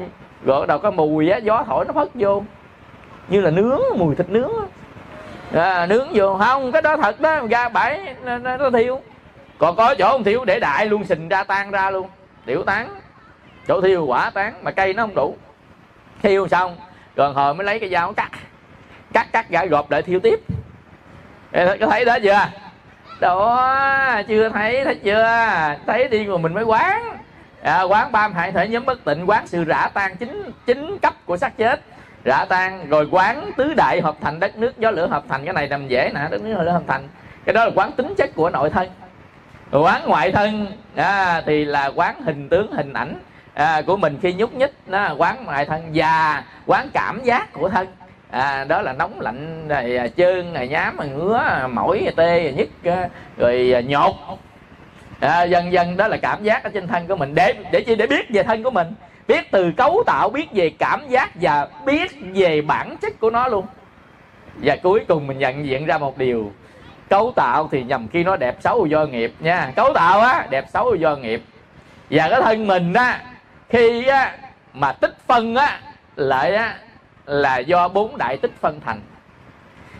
rồi 0.45 0.67
đầu 0.67 0.79
có 0.79 0.91
mùi 0.91 1.29
á 1.29 1.37
gió 1.37 1.63
thổi 1.67 1.85
nó 1.85 1.93
phất 1.93 2.07
vô. 2.13 2.43
Như 3.27 3.41
là 3.41 3.51
nướng 3.51 3.81
mùi 3.97 4.15
thịt 4.15 4.29
nướng 4.29 4.51
à, 5.53 5.85
nướng 5.85 6.07
vô. 6.13 6.37
Không 6.37 6.71
cái 6.71 6.81
đó 6.81 6.97
thật 6.97 7.21
đó 7.21 7.39
ra 7.49 7.69
bãi 7.69 8.15
nó, 8.23 8.37
nó, 8.37 8.57
nó 8.57 8.69
thiêu. 8.69 9.01
Còn 9.57 9.75
có 9.75 9.95
chỗ 9.95 10.09
không 10.11 10.23
thiêu 10.23 10.45
để 10.45 10.59
đại 10.59 10.85
luôn 10.85 11.03
sình 11.03 11.29
ra 11.29 11.43
tan 11.43 11.71
ra 11.71 11.91
luôn. 11.91 12.07
Tiểu 12.45 12.63
tán 12.63 12.89
chỗ 13.69 13.81
thiêu 13.81 14.05
quả 14.05 14.29
tán 14.29 14.53
mà 14.63 14.71
cây 14.71 14.93
nó 14.93 15.03
không 15.03 15.15
đủ. 15.15 15.35
Thiêu 16.21 16.47
xong 16.47 16.75
gần 17.15 17.33
hồi 17.33 17.53
mới 17.53 17.65
lấy 17.65 17.79
cái 17.79 17.89
dao 17.89 18.13
cắt. 18.13 18.31
Cắt 19.13 19.27
cắt 19.31 19.49
gãi 19.49 19.67
gộp 19.67 19.91
lại 19.91 20.01
thiêu 20.01 20.19
tiếp. 20.19 20.39
Có 21.51 21.87
thấy 21.89 22.05
đó 22.05 22.17
chưa? 22.23 22.45
Đó 23.19 24.21
chưa 24.27 24.49
thấy 24.49 24.83
thấy 24.83 24.95
chưa? 24.95 25.75
Thấy 25.87 26.07
đi 26.07 26.23
rồi 26.23 26.39
mình 26.39 26.53
mới 26.53 26.63
quán. 26.63 27.17
À, 27.63 27.81
quán 27.81 28.11
ba 28.11 28.27
hại 28.27 28.51
thể 28.51 28.67
nhóm 28.67 28.85
bất 28.85 29.03
tịnh 29.05 29.29
quán 29.29 29.47
sự 29.47 29.63
rã 29.63 29.89
tan 29.93 30.15
chính 30.15 30.51
chính 30.65 30.97
cấp 30.97 31.13
của 31.25 31.37
xác 31.37 31.57
chết. 31.57 31.81
Rã 32.23 32.45
tan 32.45 32.89
rồi 32.89 33.07
quán 33.11 33.51
tứ 33.57 33.73
đại 33.73 34.01
hợp 34.01 34.15
thành 34.21 34.39
đất 34.39 34.57
nước 34.57 34.79
gió 34.79 34.91
lửa 34.91 35.07
hợp 35.07 35.23
thành 35.29 35.45
cái 35.45 35.53
này 35.53 35.67
nằm 35.67 35.87
dễ 35.87 36.11
nè 36.15 36.21
đất 36.31 36.41
nước 36.41 36.55
gió 36.57 36.63
lửa 36.63 36.71
hợp 36.71 36.83
thành. 36.87 37.07
Cái 37.45 37.53
đó 37.53 37.65
là 37.65 37.71
quán 37.75 37.91
tính 37.91 38.13
chất 38.17 38.29
của 38.35 38.49
nội 38.49 38.69
thân. 38.69 38.89
Quán 39.71 40.01
ngoại 40.05 40.31
thân 40.31 40.67
à, 40.95 41.41
thì 41.45 41.65
là 41.65 41.91
quán 41.95 42.21
hình 42.21 42.49
tướng 42.49 42.71
hình 42.71 42.93
ảnh 42.93 43.19
à, 43.59 43.81
của 43.81 43.97
mình 43.97 44.17
khi 44.21 44.33
nhúc 44.33 44.53
nhích 44.53 44.73
nó 44.87 45.15
quán 45.17 45.45
ngoại 45.45 45.65
thân 45.65 45.91
và 45.93 46.43
quán 46.65 46.89
cảm 46.93 47.23
giác 47.23 47.53
của 47.53 47.69
thân. 47.69 47.87
À, 48.29 48.63
đó 48.63 48.81
là 48.81 48.93
nóng 48.93 49.21
lạnh 49.21 49.67
rồi 49.67 49.97
à, 49.97 50.07
trơn 50.07 50.53
rồi 50.53 50.67
nhám 50.67 50.97
rồi 50.97 51.07
ngứa 51.07 51.67
mỏi 51.71 52.01
rồi 52.03 52.13
tê 52.15 52.43
rồi 52.43 52.53
nhức 52.53 52.69
rồi 53.37 53.73
à, 53.75 53.81
nhột. 53.81 54.15
À, 55.19 55.43
dần 55.43 55.71
dần 55.71 55.97
đó 55.97 56.07
là 56.07 56.17
cảm 56.17 56.43
giác 56.43 56.63
ở 56.63 56.69
trên 56.73 56.87
thân 56.87 57.07
của 57.07 57.15
mình. 57.15 57.35
Để 57.35 57.53
để 57.71 57.81
chi? 57.81 57.95
Để 57.95 58.07
biết 58.07 58.29
về 58.29 58.43
thân 58.43 58.63
của 58.63 58.71
mình. 58.71 58.87
Biết 59.27 59.51
từ 59.51 59.71
cấu 59.77 60.03
tạo 60.05 60.29
biết 60.29 60.47
về 60.53 60.71
cảm 60.79 61.07
giác 61.09 61.29
và 61.35 61.67
biết 61.85 62.11
về 62.33 62.61
bản 62.61 62.95
chất 63.01 63.19
của 63.19 63.29
nó 63.29 63.47
luôn. 63.47 63.65
Và 64.55 64.75
cuối 64.83 65.05
cùng 65.07 65.27
mình 65.27 65.37
nhận 65.37 65.65
diện 65.65 65.85
ra 65.85 65.97
một 65.97 66.17
điều. 66.17 66.51
Cấu 67.09 67.33
tạo 67.35 67.69
thì 67.71 67.83
nhầm 67.83 68.07
khi 68.07 68.23
nó 68.23 68.35
đẹp 68.35 68.55
xấu 68.59 68.85
do 68.85 69.05
nghiệp 69.05 69.33
nha. 69.39 69.71
Cấu 69.75 69.93
tạo 69.93 70.19
á 70.19 70.47
đẹp 70.49 70.65
xấu 70.73 70.95
do 70.95 71.15
nghiệp. 71.15 71.41
Và 72.09 72.29
cái 72.29 72.41
thân 72.41 72.67
mình 72.67 72.93
á 72.93 73.21
khi 73.69 74.05
á 74.05 74.37
mà 74.73 74.91
tích 74.91 75.17
phân 75.27 75.55
á 75.55 75.79
lại 76.15 76.55
á 76.55 76.75
là 77.25 77.57
do 77.57 77.87
bốn 77.87 78.17
đại 78.17 78.37
tích 78.37 78.51
phân 78.61 78.79
thành. 78.85 79.01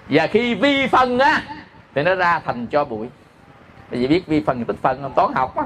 Và 0.10 0.28
khi 0.28 0.56
vi 0.56 0.88
phân 0.88 1.20
á 1.20 1.42
thì 1.96 2.04
nó 2.04 2.16
ra 2.16 2.40
thành 2.40 2.68
cho 2.68 2.86
bụi. 2.86 3.08
Bởi 3.92 4.00
vì 4.00 4.08
biết 4.08 4.28
vi 4.28 4.44
phân 4.46 4.66
tích 4.66 4.78
phân 4.82 5.02
không 5.02 5.14
toán 5.16 5.34
học 5.34 5.58
á 5.58 5.64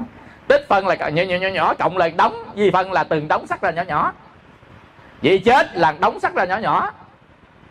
tích 0.48 0.66
phân 0.68 0.86
là 0.86 0.94
nhỏ 0.94 1.22
nhỏ 1.22 1.36
nhỏ, 1.36 1.48
nhỏ 1.48 1.74
cộng 1.74 1.96
là 1.96 2.08
đóng. 2.16 2.44
Vi 2.54 2.70
phân 2.70 2.92
là 2.92 3.04
từng 3.04 3.28
đóng 3.28 3.46
sắc 3.46 3.60
ra 3.60 3.70
nhỏ 3.70 3.82
nhỏ. 3.82 4.12
Vì 5.20 5.38
chết 5.38 5.76
là 5.76 5.94
đóng 6.00 6.20
sắc 6.20 6.34
ra 6.34 6.44
nhỏ 6.44 6.56
nhỏ. 6.58 6.90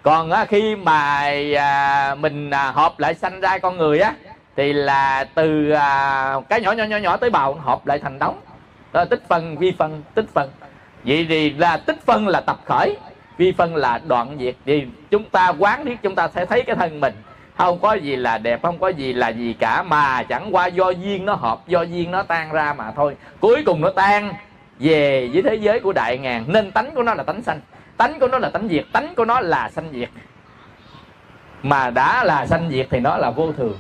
Còn 0.04 0.32
á, 0.32 0.46
khi 0.46 0.76
mà 0.76 1.32
à, 1.58 2.16
mình 2.16 2.50
à, 2.50 2.72
hợp 2.72 3.00
lại 3.00 3.14
sanh 3.14 3.40
ra 3.40 3.58
con 3.58 3.78
người 3.78 4.00
á 4.00 4.14
thì 4.56 4.74
là 4.74 5.24
từ 5.36 5.70
à, 5.70 6.36
cái 6.50 6.62
nhỏ 6.62 6.72
nhỏ 6.72 6.84
nhỏ 6.84 6.98
nhỏ 6.98 7.18
tới 7.18 7.30
bào 7.30 7.54
hợp 7.54 7.88
lại 7.88 8.00
thành 8.00 8.20
đóng 8.20 8.42
đó 8.94 9.06
tích 9.06 9.24
phân, 9.28 9.58
vi 9.58 9.72
phân, 9.72 10.04
tích 10.14 10.26
phân. 10.34 10.50
Vậy 11.04 11.26
thì 11.30 11.50
là 11.50 11.78
tích 11.78 12.06
phân 12.06 12.28
là 12.28 12.42
tập 12.42 12.60
khởi, 12.66 12.98
vi 13.38 13.52
phân 13.52 13.76
là 13.76 14.00
đoạn 14.08 14.38
diệt. 14.40 14.56
Thì 14.66 14.86
chúng 15.12 15.24
ta 15.24 15.54
quán 15.60 15.86
biết, 15.86 15.96
chúng 16.04 16.16
ta 16.16 16.28
sẽ 16.28 16.46
thấy 16.46 16.64
cái 16.64 16.76
thân 16.76 17.00
mình. 17.00 17.14
Không 17.58 17.80
có 17.80 17.94
gì 17.94 18.16
là 18.16 18.38
đẹp, 18.38 18.60
không 18.64 18.80
có 18.80 18.88
gì 18.88 19.14
là 19.14 19.30
gì 19.30 19.54
cả, 19.54 19.84
mà 19.84 20.24
chẳng 20.24 20.56
qua 20.56 20.68
do 20.68 20.90
duyên 20.90 21.26
nó 21.26 21.34
hợp, 21.34 21.68
do 21.68 21.82
duyên 21.82 22.12
nó 22.12 22.24
tan 22.24 22.52
ra 22.52 22.74
mà 22.74 22.92
thôi. 22.92 23.16
Cuối 23.40 23.64
cùng 23.66 23.82
nó 23.82 23.90
tan 23.90 24.34
về 24.80 25.30
với 25.34 25.42
thế 25.42 25.56
giới 25.56 25.80
của 25.80 25.94
đại 25.94 26.18
ngàn. 26.18 26.44
Nên 26.48 26.72
tánh 26.72 26.96
của 26.96 27.04
nó 27.04 27.14
là 27.14 27.24
tánh 27.24 27.42
sanh, 27.42 27.60
tánh 27.98 28.20
của 28.20 28.28
nó 28.28 28.40
là 28.40 28.50
tánh 28.50 28.68
diệt, 28.68 28.86
tánh 28.92 29.16
của 29.16 29.26
nó 29.26 29.40
là 29.40 29.70
sanh 29.70 29.90
diệt. 29.92 30.10
Mà 31.64 31.90
đã 31.90 32.24
là 32.24 32.46
sanh 32.46 32.70
diệt 32.72 32.88
thì 32.90 33.00
nó 33.00 33.18
là 33.18 33.32
vô 33.32 33.52
thường 33.52 33.78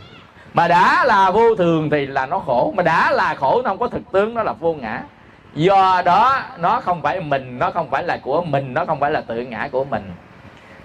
mà 0.53 0.67
đã 0.67 1.05
là 1.05 1.31
vô 1.31 1.55
thường 1.55 1.89
thì 1.89 2.05
là 2.05 2.25
nó 2.25 2.39
khổ. 2.39 2.73
Mà 2.77 2.83
đã 2.83 3.11
là 3.11 3.35
khổ, 3.35 3.61
nó 3.63 3.69
không 3.69 3.79
có 3.79 3.87
thực 3.87 4.11
tướng, 4.11 4.33
nó 4.33 4.43
là 4.43 4.53
vô 4.53 4.73
ngã. 4.73 5.01
Do 5.55 6.01
đó, 6.05 6.39
nó 6.57 6.81
không 6.81 7.01
phải 7.01 7.21
mình, 7.21 7.59
nó 7.59 7.71
không 7.71 7.89
phải 7.89 8.03
là 8.03 8.17
của 8.23 8.41
mình, 8.41 8.73
nó 8.73 8.85
không 8.85 8.99
phải 8.99 9.11
là 9.11 9.21
tự 9.21 9.35
ngã 9.35 9.67
của 9.71 9.83
mình. 9.83 10.11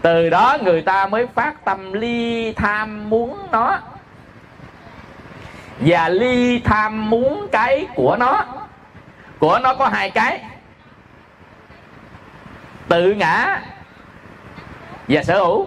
Từ 0.03 0.31
đó 0.31 0.59
người 0.63 0.83
ta 0.83 1.07
mới 1.07 1.27
phát 1.27 1.65
tâm 1.65 1.93
ly 1.93 2.53
tham 2.53 3.11
muốn 3.11 3.39
nó. 3.53 3.79
Và 5.81 6.09
ly 6.09 6.61
tham 6.61 7.11
muốn 7.11 7.49
cái 7.53 7.87
của 7.95 8.17
nó. 8.17 8.45
Của 9.39 9.59
nó 9.63 9.75
có 9.75 9.89
hai 9.89 10.11
cái. 10.11 10.41
Tự 12.89 13.13
ngã 13.13 13.61
và 15.09 15.23
sở 15.23 15.39
hữu. 15.39 15.67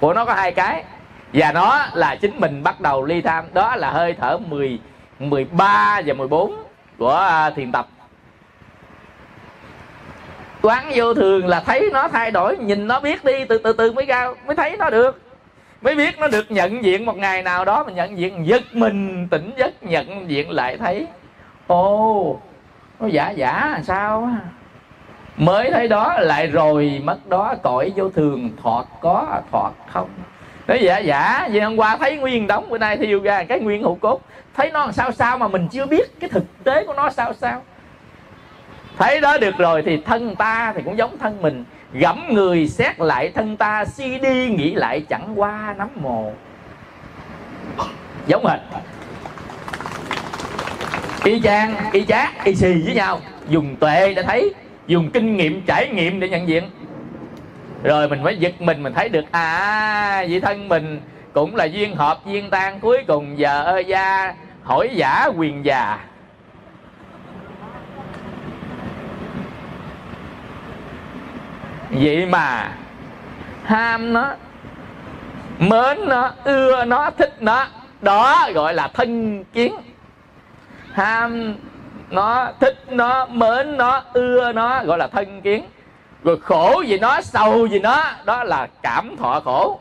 Của 0.00 0.14
nó 0.14 0.24
có 0.24 0.34
hai 0.34 0.52
cái 0.52 0.84
và 1.32 1.52
nó 1.52 1.86
là 1.94 2.16
chính 2.16 2.40
mình 2.40 2.62
bắt 2.62 2.80
đầu 2.80 3.04
ly 3.04 3.20
tham. 3.20 3.44
Đó 3.54 3.76
là 3.76 3.90
hơi 3.90 4.14
thở 4.20 4.38
10 4.38 4.80
13 5.18 6.00
và 6.06 6.14
14 6.14 6.54
của 6.98 7.14
à, 7.14 7.50
thiền 7.50 7.72
tập. 7.72 7.88
Quán 10.62 10.90
vô 10.94 11.14
thường 11.14 11.46
là 11.46 11.60
thấy 11.60 11.90
nó 11.92 12.08
thay 12.08 12.30
đổi, 12.30 12.56
nhìn 12.56 12.86
nó 12.88 13.00
biết 13.00 13.24
đi, 13.24 13.44
từ 13.44 13.58
từ 13.58 13.72
từ 13.72 13.92
mới 13.92 14.06
ra, 14.06 14.28
mới 14.46 14.56
thấy 14.56 14.76
nó 14.76 14.90
được. 14.90 15.20
Mới 15.82 15.94
biết 15.94 16.18
nó 16.18 16.28
được 16.28 16.50
nhận 16.50 16.84
diện 16.84 17.06
một 17.06 17.16
ngày 17.16 17.42
nào 17.42 17.64
đó 17.64 17.84
mình 17.84 17.94
nhận 17.94 18.18
diện 18.18 18.46
giật 18.46 18.62
mình, 18.72 19.28
tỉnh 19.30 19.50
giấc, 19.56 19.82
nhận 19.82 20.30
diện 20.30 20.50
lại 20.50 20.76
thấy, 20.76 21.06
ô, 21.66 22.40
nó 23.00 23.06
giả 23.06 23.30
giả 23.30 23.68
làm 23.72 23.84
sao 23.84 24.30
mới 25.36 25.70
thấy 25.70 25.88
đó, 25.88 26.16
lại 26.18 26.46
rồi 26.46 27.00
mất 27.04 27.26
đó, 27.28 27.54
cõi 27.62 27.92
vô 27.96 28.10
thường 28.10 28.50
thọt 28.62 28.86
có 29.00 29.40
thọt 29.52 29.72
không? 29.92 30.08
Nói 30.68 30.78
giả 30.82 30.98
giả 30.98 31.48
vậy 31.52 31.60
hôm 31.60 31.76
qua 31.76 31.96
thấy 31.96 32.16
nguyên 32.16 32.46
đóng, 32.46 32.70
bữa 32.70 32.78
nay 32.78 32.96
thì 32.96 33.14
ra 33.14 33.44
cái 33.44 33.60
nguyên 33.60 33.82
hữu 33.82 33.94
cốt. 33.94 34.20
Thấy 34.54 34.70
nó 34.70 34.80
làm 34.80 34.92
sao 34.92 35.12
sao 35.12 35.38
mà 35.38 35.48
mình 35.48 35.68
chưa 35.68 35.86
biết 35.86 36.20
cái 36.20 36.30
thực 36.30 36.44
tế 36.64 36.84
của 36.84 36.94
nó 36.94 37.10
sao 37.10 37.32
sao. 37.34 37.62
Thấy 38.98 39.20
đó 39.20 39.38
được 39.38 39.58
rồi 39.58 39.82
thì 39.82 40.02
thân 40.06 40.36
ta 40.36 40.72
thì 40.76 40.82
cũng 40.84 40.98
giống 40.98 41.18
thân 41.18 41.42
mình. 41.42 41.64
Gẫm 41.92 42.34
người 42.34 42.68
xét 42.68 43.00
lại 43.00 43.32
thân 43.34 43.56
ta, 43.56 43.84
suy 43.84 44.18
đi 44.18 44.46
nghĩ 44.46 44.74
lại 44.74 45.00
chẳng 45.08 45.40
qua 45.40 45.74
nắm 45.78 45.88
mồ. 45.94 46.32
Giống 48.26 48.46
hệt. 48.46 48.60
Y 51.24 51.40
chang, 51.40 51.74
y 51.92 52.04
chát, 52.04 52.44
y 52.44 52.54
xì 52.54 52.82
với 52.84 52.94
nhau. 52.94 53.20
Dùng 53.48 53.76
tuệ 53.76 54.14
để 54.14 54.22
thấy, 54.22 54.54
dùng 54.86 55.10
kinh 55.10 55.36
nghiệm 55.36 55.62
trải 55.66 55.88
nghiệm 55.88 56.20
để 56.20 56.28
nhận 56.28 56.48
diện 56.48 56.70
rồi 57.82 58.08
mình 58.08 58.22
mới 58.22 58.36
giật 58.36 58.60
mình 58.60 58.82
mình 58.82 58.92
thấy 58.92 59.08
được 59.08 59.24
à 59.32 60.24
vậy 60.28 60.40
thân 60.40 60.68
mình 60.68 61.00
cũng 61.32 61.56
là 61.56 61.64
duyên 61.64 61.96
hợp, 61.96 62.18
duyên 62.26 62.50
tan. 62.50 62.80
Cuối 62.80 63.04
cùng 63.06 63.38
giờ 63.38 63.62
ơ 63.62 63.78
gia 63.78 64.34
hỏi 64.64 64.90
giả 64.94 65.26
quyền 65.36 65.64
già. 65.64 65.98
Vậy 71.90 72.26
mà 72.26 72.70
ham 73.64 74.12
nó, 74.12 74.34
mến 75.58 76.08
nó, 76.08 76.32
ưa 76.44 76.84
nó, 76.84 77.10
thích 77.10 77.34
nó, 77.40 77.66
đó 78.02 78.48
gọi 78.54 78.74
là 78.74 78.88
thân 78.88 79.44
kiến. 79.44 79.74
Ham 80.92 81.54
nó, 82.10 82.52
thích 82.60 82.84
nó, 82.88 83.26
mến 83.26 83.76
nó, 83.76 84.02
ưa 84.12 84.52
nó 84.52 84.84
gọi 84.84 84.98
là 84.98 85.06
thân 85.06 85.40
kiến 85.40 85.64
rồi 86.24 86.38
khổ 86.40 86.82
gì 86.82 86.98
nó 86.98 87.20
sầu 87.20 87.66
gì 87.66 87.78
nó 87.78 88.04
đó 88.24 88.44
là 88.44 88.68
cảm 88.82 89.16
thọ 89.16 89.40
khổ. 89.40 89.80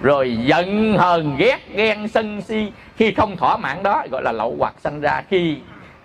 Rồi 0.00 0.36
giận 0.40 0.98
hờn 0.98 1.36
ghét 1.36 1.58
ghen 1.74 2.08
sân 2.08 2.42
si 2.42 2.72
khi 2.96 3.14
không 3.14 3.36
thỏa 3.36 3.56
mãn 3.56 3.82
đó 3.82 4.04
gọi 4.10 4.22
là 4.22 4.32
lậu 4.32 4.56
hoặc 4.58 4.74
sanh 4.78 5.00
ra. 5.00 5.22
Khi 5.28 5.58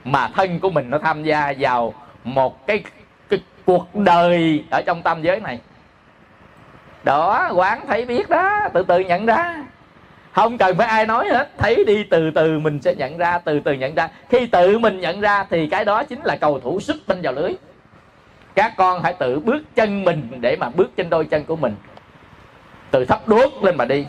mà 0.04 0.28
thân 0.28 0.60
của 0.60 0.70
mình 0.70 0.90
nó 0.90 0.98
tham 0.98 1.24
gia 1.24 1.54
vào 1.60 1.94
một 2.24 2.68
cái, 2.68 2.84
cái 3.30 3.40
cuộc 3.66 3.96
đời 3.96 4.64
ở 4.72 4.82
trong 4.86 5.02
tam 5.02 5.22
giới 5.22 5.40
này. 5.40 5.60
Đó 7.04 7.52
quán 7.56 7.88
thấy 7.88 8.06
biết 8.06 8.30
đó 8.30 8.60
từ 8.74 8.84
từ 8.84 9.00
nhận 9.00 9.26
ra 9.26 9.64
không 10.34 10.58
cần 10.58 10.78
phải 10.78 10.88
ai 10.88 11.06
nói 11.06 11.28
hết. 11.28 11.50
Thấy 11.58 11.84
đi, 11.88 12.04
từ 12.04 12.32
từ 12.32 12.60
mình 12.60 12.82
sẽ 12.82 12.96
nhận 12.96 13.18
ra, 13.18 13.38
từ 13.38 13.60
từ 13.60 13.74
nhận 13.74 13.96
ra. 13.96 14.10
Khi 14.30 14.46
tự 14.46 14.80
mình 14.80 15.00
nhận 15.00 15.22
ra 15.22 15.46
thì 15.50 15.68
cái 15.68 15.86
đó 15.86 16.04
chính 16.04 16.20
là 16.24 16.36
cầu 16.36 16.60
thủ 16.60 16.80
sức 16.80 16.98
bên 17.08 17.22
vào 17.22 17.34
lưới. 17.34 17.54
Các 18.56 18.74
con 18.78 19.04
hãy 19.04 19.14
tự 19.14 19.40
bước 19.40 19.62
chân 19.76 20.04
mình 20.04 20.28
để 20.42 20.56
mà 20.56 20.70
bước 20.70 20.92
trên 20.96 21.10
đôi 21.10 21.26
chân 21.26 21.46
của 21.46 21.56
mình. 21.56 21.76
Từ 22.92 23.06
thấp 23.06 23.28
đuốc 23.28 23.64
lên 23.64 23.78
mà 23.78 23.86
đi. 23.86 24.06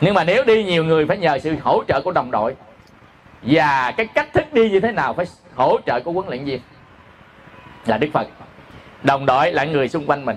Nhưng 0.00 0.14
mà 0.14 0.24
nếu 0.24 0.44
đi, 0.44 0.64
nhiều 0.64 0.84
người 0.84 1.06
phải 1.06 1.18
nhờ 1.18 1.38
sự 1.38 1.56
hỗ 1.62 1.84
trợ 1.88 2.00
của 2.00 2.12
đồng 2.12 2.30
đội. 2.30 2.56
Và 3.42 3.92
cái 3.96 4.06
cách 4.06 4.32
thức 4.32 4.52
đi 4.52 4.70
như 4.70 4.80
thế 4.80 4.92
nào 4.92 5.14
phải 5.14 5.26
hỗ 5.54 5.78
trợ 5.86 6.00
của 6.00 6.12
huấn 6.12 6.28
luyện 6.28 6.44
viên? 6.44 6.60
Là 7.86 7.98
đức 7.98 8.08
phật. 8.12 8.26
Đồng 9.02 9.26
đội 9.26 9.52
là 9.52 9.64
người 9.64 9.88
xung 9.88 10.06
quanh 10.06 10.24
mình. 10.24 10.36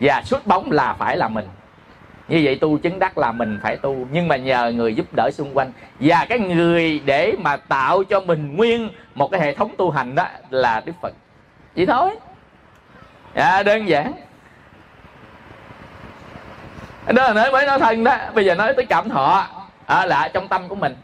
Và 0.00 0.22
sút 0.24 0.46
bóng 0.46 0.70
là 0.70 0.92
phải 0.98 1.16
là 1.16 1.28
mình 1.28 1.44
như 2.28 2.40
vậy 2.44 2.58
tu 2.60 2.78
chứng 2.78 2.98
đắc 2.98 3.18
là 3.18 3.32
mình 3.32 3.58
phải 3.62 3.76
tu 3.76 4.06
nhưng 4.12 4.28
mà 4.28 4.36
nhờ 4.36 4.72
người 4.74 4.94
giúp 4.94 5.06
đỡ 5.16 5.30
xung 5.32 5.56
quanh 5.56 5.72
và 6.00 6.26
cái 6.28 6.38
người 6.38 7.00
để 7.04 7.32
mà 7.38 7.56
tạo 7.56 8.04
cho 8.04 8.20
mình 8.20 8.56
nguyên 8.56 8.88
một 9.14 9.30
cái 9.30 9.40
hệ 9.40 9.54
thống 9.54 9.74
tu 9.78 9.90
hành 9.90 10.14
đó 10.14 10.26
là 10.50 10.82
đức 10.84 10.92
phật. 11.02 11.12
Chỉ 11.74 11.86
thôi. 11.86 12.10
À, 13.34 13.62
đơn 13.62 13.88
giản. 13.88 14.12
Đó 17.06 17.22
là 17.22 17.32
nói 17.32 17.52
mới 17.52 17.66
nói 17.66 17.78
thân 17.78 18.04
đó 18.04 18.16
bây 18.34 18.44
giờ 18.44 18.54
nói 18.54 18.74
tới 18.74 18.86
cảm 18.86 19.08
thọ 19.08 19.46
à, 19.86 20.06
là 20.06 20.28
trong 20.28 20.48
tâm 20.48 20.68
của 20.68 20.74
mình. 20.74 20.96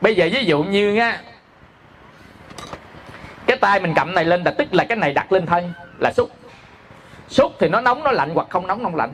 Bây 0.00 0.14
giờ 0.14 0.28
ví 0.32 0.44
dụ 0.44 0.62
như 0.62 0.98
á 0.98 1.20
cái 3.46 3.56
tay 3.56 3.80
mình 3.80 3.92
cầm 3.96 4.14
này 4.14 4.24
lên 4.24 4.42
là 4.42 4.50
tức 4.50 4.74
là 4.74 4.84
cái 4.84 4.96
này 4.96 5.12
đặt 5.12 5.32
lên 5.32 5.46
thân 5.46 5.72
là 5.98 6.12
xúc. 6.12 6.30
Xúc 7.28 7.52
thì 7.58 7.68
nó 7.68 7.80
nóng 7.80 8.04
nó 8.04 8.12
lạnh 8.12 8.30
hoặc 8.34 8.46
không 8.50 8.66
nóng 8.66 8.82
không 8.82 8.96
lạnh 8.96 9.10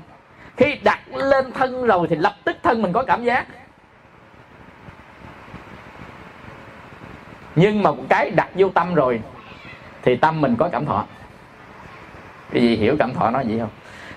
khi 0.59 0.79
đặt 0.85 1.01
lên 1.15 1.53
thân 1.53 1.87
rồi 1.87 2.07
thì 2.11 2.17
lập 2.17 2.35
tức 2.45 2.57
thân 2.63 2.83
mình 2.83 2.93
có 2.93 3.03
cảm 3.03 3.25
giác. 3.25 3.47
Nhưng 7.55 7.83
mà 7.83 7.91
một 7.91 8.05
cái 8.09 8.31
đặt 8.31 8.49
vô 8.55 8.69
tâm 8.69 8.95
rồi 8.95 9.21
thì 10.03 10.17
tâm 10.17 10.41
mình 10.41 10.57
có 10.59 10.69
cảm 10.69 10.87
thọ. 10.87 11.05
Cái 12.53 12.63
gì 12.63 12.77
hiểu 12.77 12.97
cảm 12.99 13.15
thọ 13.15 13.31
nói 13.31 13.47
gì 13.47 13.59
không? 13.59 13.71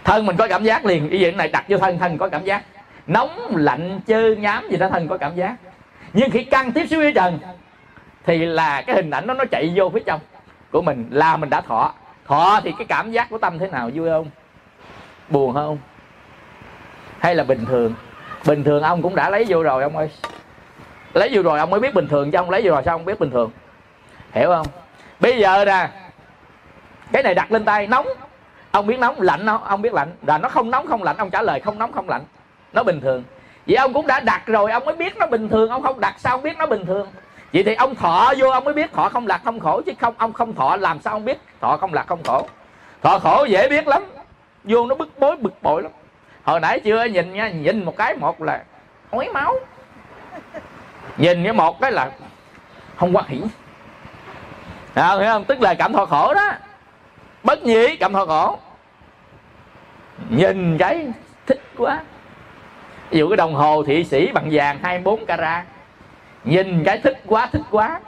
Thân 0.04 0.26
mình 0.26 0.38
có 0.38 0.48
cảm 0.48 0.64
giác 0.64 0.86
liền. 0.86 1.10
Cái 1.10 1.22
vậy 1.22 1.32
này 1.32 1.48
đặt 1.48 1.66
vô 1.70 1.78
thân 1.78 2.00
thân 2.00 2.18
có 2.18 2.30
cảm 2.30 2.46
giác. 2.46 2.64
Nóng, 3.08 3.56
lạnh, 3.56 4.00
chơ, 4.08 4.36
nhám 4.36 4.70
gì 4.70 4.78
đó, 4.78 4.90
thân 4.90 5.08
có 5.08 5.18
cảm 5.18 5.36
giác. 5.36 5.56
Nhưng 6.14 6.32
khi 6.32 6.44
căng 6.44 6.72
tiếp 6.72 6.88
xúc 6.90 6.98
với 6.98 7.14
trần 7.14 7.40
thì 8.24 8.38
là 8.38 8.82
cái 8.82 8.96
hình 8.96 9.10
ảnh 9.10 9.28
đó 9.28 9.34
nó 9.34 9.46
chạy 9.52 9.74
vô 9.76 9.90
phía 9.90 10.04
trong 10.06 10.20
của 10.72 10.82
mình. 10.82 11.08
Là 11.12 11.38
mình 11.38 11.50
đã 11.50 11.62
thọ. 11.62 11.94
Thọ 12.28 12.60
thì 12.64 12.74
cái 12.78 12.86
cảm 12.86 13.12
giác 13.12 13.30
của 13.30 13.38
tâm 13.38 13.60
thế 13.60 13.68
nào, 13.68 13.90
vui 13.94 14.10
không? 14.10 14.30
Buồn 15.30 15.54
không? 15.54 15.78
Hay 17.22 17.36
là 17.36 17.44
bình 17.44 17.66
thường? 17.66 17.94
Bình 18.46 18.64
thường 18.64 18.84
ông 18.84 19.02
cũng 19.02 19.16
đã 19.16 19.30
lấy 19.30 19.46
vô 19.48 19.64
rồi 19.64 19.84
ông 19.84 19.98
ơi. 19.98 20.10
Lấy 21.14 21.30
vô 21.34 21.42
rồi 21.42 21.60
ông 21.60 21.70
mới 21.70 21.80
biết 21.80 21.94
bình 21.94 22.08
thường 22.08 22.32
chứ 22.32 22.38
ông 22.38 22.50
lấy 22.50 22.62
vô 22.64 22.72
rồi 22.72 22.82
sao 22.86 22.96
ông 22.96 23.06
biết 23.06 23.20
bình 23.20 23.32
thường? 23.32 23.52
Hiểu 24.32 24.50
không? 24.50 24.68
Bây 25.20 25.40
giờ 25.40 25.66
nè, 25.66 25.90
cái 27.12 27.24
này 27.24 27.36
đặt 27.36 27.52
lên 27.52 27.66
tay, 27.66 27.88
nóng. 27.88 28.08
Ông 28.72 28.88
biết 28.88 29.00
nóng, 29.00 29.22
lạnh 29.22 29.46
không? 29.46 29.64
Ông 29.64 29.82
biết 29.82 29.94
lạnh. 29.94 30.12
Là 30.28 30.38
nó 30.38 30.50
không 30.50 30.72
nóng, 30.72 30.88
không 30.88 31.04
lạnh, 31.04 31.18
ông 31.18 31.30
trả 31.30 31.42
lời 31.42 31.60
không 31.60 31.80
nóng, 31.80 31.92
không 31.92 32.10
lạnh. 32.10 32.22
Nó 32.74 32.84
bình 32.84 33.02
thường. 33.02 33.24
Vậy 33.68 33.76
ông 33.76 33.94
cũng 33.94 34.08
đã 34.08 34.20
đặt 34.20 34.42
rồi, 34.46 34.72
ông 34.72 34.86
mới 34.86 34.96
biết 34.96 35.18
nó 35.18 35.28
bình 35.28 35.50
thường. 35.50 35.70
Ông 35.70 35.84
không 35.84 36.00
đặt 36.00 36.16
sao 36.18 36.36
ông 36.36 36.44
biết 36.44 36.58
nó 36.58 36.66
bình 36.66 36.86
thường? 36.86 37.08
Vậy 37.54 37.64
thì 37.64 37.76
ông 37.76 37.96
thọ 37.96 38.34
vô, 38.38 38.50
ông 38.50 38.64
mới 38.64 38.74
biết 38.74 38.94
thọ 38.94 39.10
không 39.10 39.28
lạc, 39.28 39.42
không 39.46 39.60
khổ. 39.60 39.82
Chứ 39.86 39.92
không, 40.00 40.14
ông 40.18 40.34
không 40.34 40.56
thọ, 40.56 40.76
làm 40.76 41.00
sao 41.02 41.14
ông 41.14 41.26
biết 41.26 41.38
thọ 41.62 41.78
không 41.78 41.94
lạc, 41.94 42.08
không 42.08 42.24
khổ? 42.24 42.48
Thọ 43.02 43.20
khổ 43.20 43.46
dễ 43.46 43.70
biết 43.70 43.88
lắm. 43.88 44.04
Vô 44.64 44.86
nó 44.86 44.96
bức 44.96 45.20
bối, 45.20 45.36
bực 45.38 45.54
bội 45.62 45.84
lắm 45.84 45.92
hồi 46.44 46.60
nãy 46.60 46.80
chưa 46.80 47.04
nhìn 47.04 47.34
nha 47.34 47.50
nhìn 47.50 47.86
một 47.86 47.98
cái 47.98 48.16
một 48.16 48.42
là 48.42 48.64
ói 49.12 49.30
máu. 49.34 49.56
Nhìn 51.18 51.44
cái 51.44 51.54
một 51.54 51.82
cái 51.82 51.92
là 51.92 52.12
không 52.96 53.16
quan 53.16 53.26
hỷ 53.28 53.42
à, 54.94 55.16
hiểu 55.16 55.28
không? 55.28 55.44
Tức 55.44 55.62
là 55.62 55.74
cảm 55.74 55.94
thọ 55.94 56.06
khổ 56.06 56.34
đó. 56.34 56.52
Bất 57.44 57.64
nhị 57.64 57.96
cảm 57.96 58.14
thọ 58.14 58.26
khổ. 58.26 58.58
Nhìn 60.30 60.78
cái 60.78 61.08
thích 61.48 61.62
quá. 61.78 62.04
Ví 63.10 63.20
dụ 63.20 63.30
cái 63.30 63.38
đồng 63.38 63.54
hồ 63.54 63.84
thị 63.84 64.04
sĩ 64.04 64.32
bằng 64.32 64.50
vàng 64.52 64.80
24 64.84 65.26
carat. 65.26 65.66
Nhìn 66.44 66.84
cái 66.84 66.98
thích 66.98 67.22
quá 67.26 67.50
thích 67.52 67.62
quá. 67.72 68.00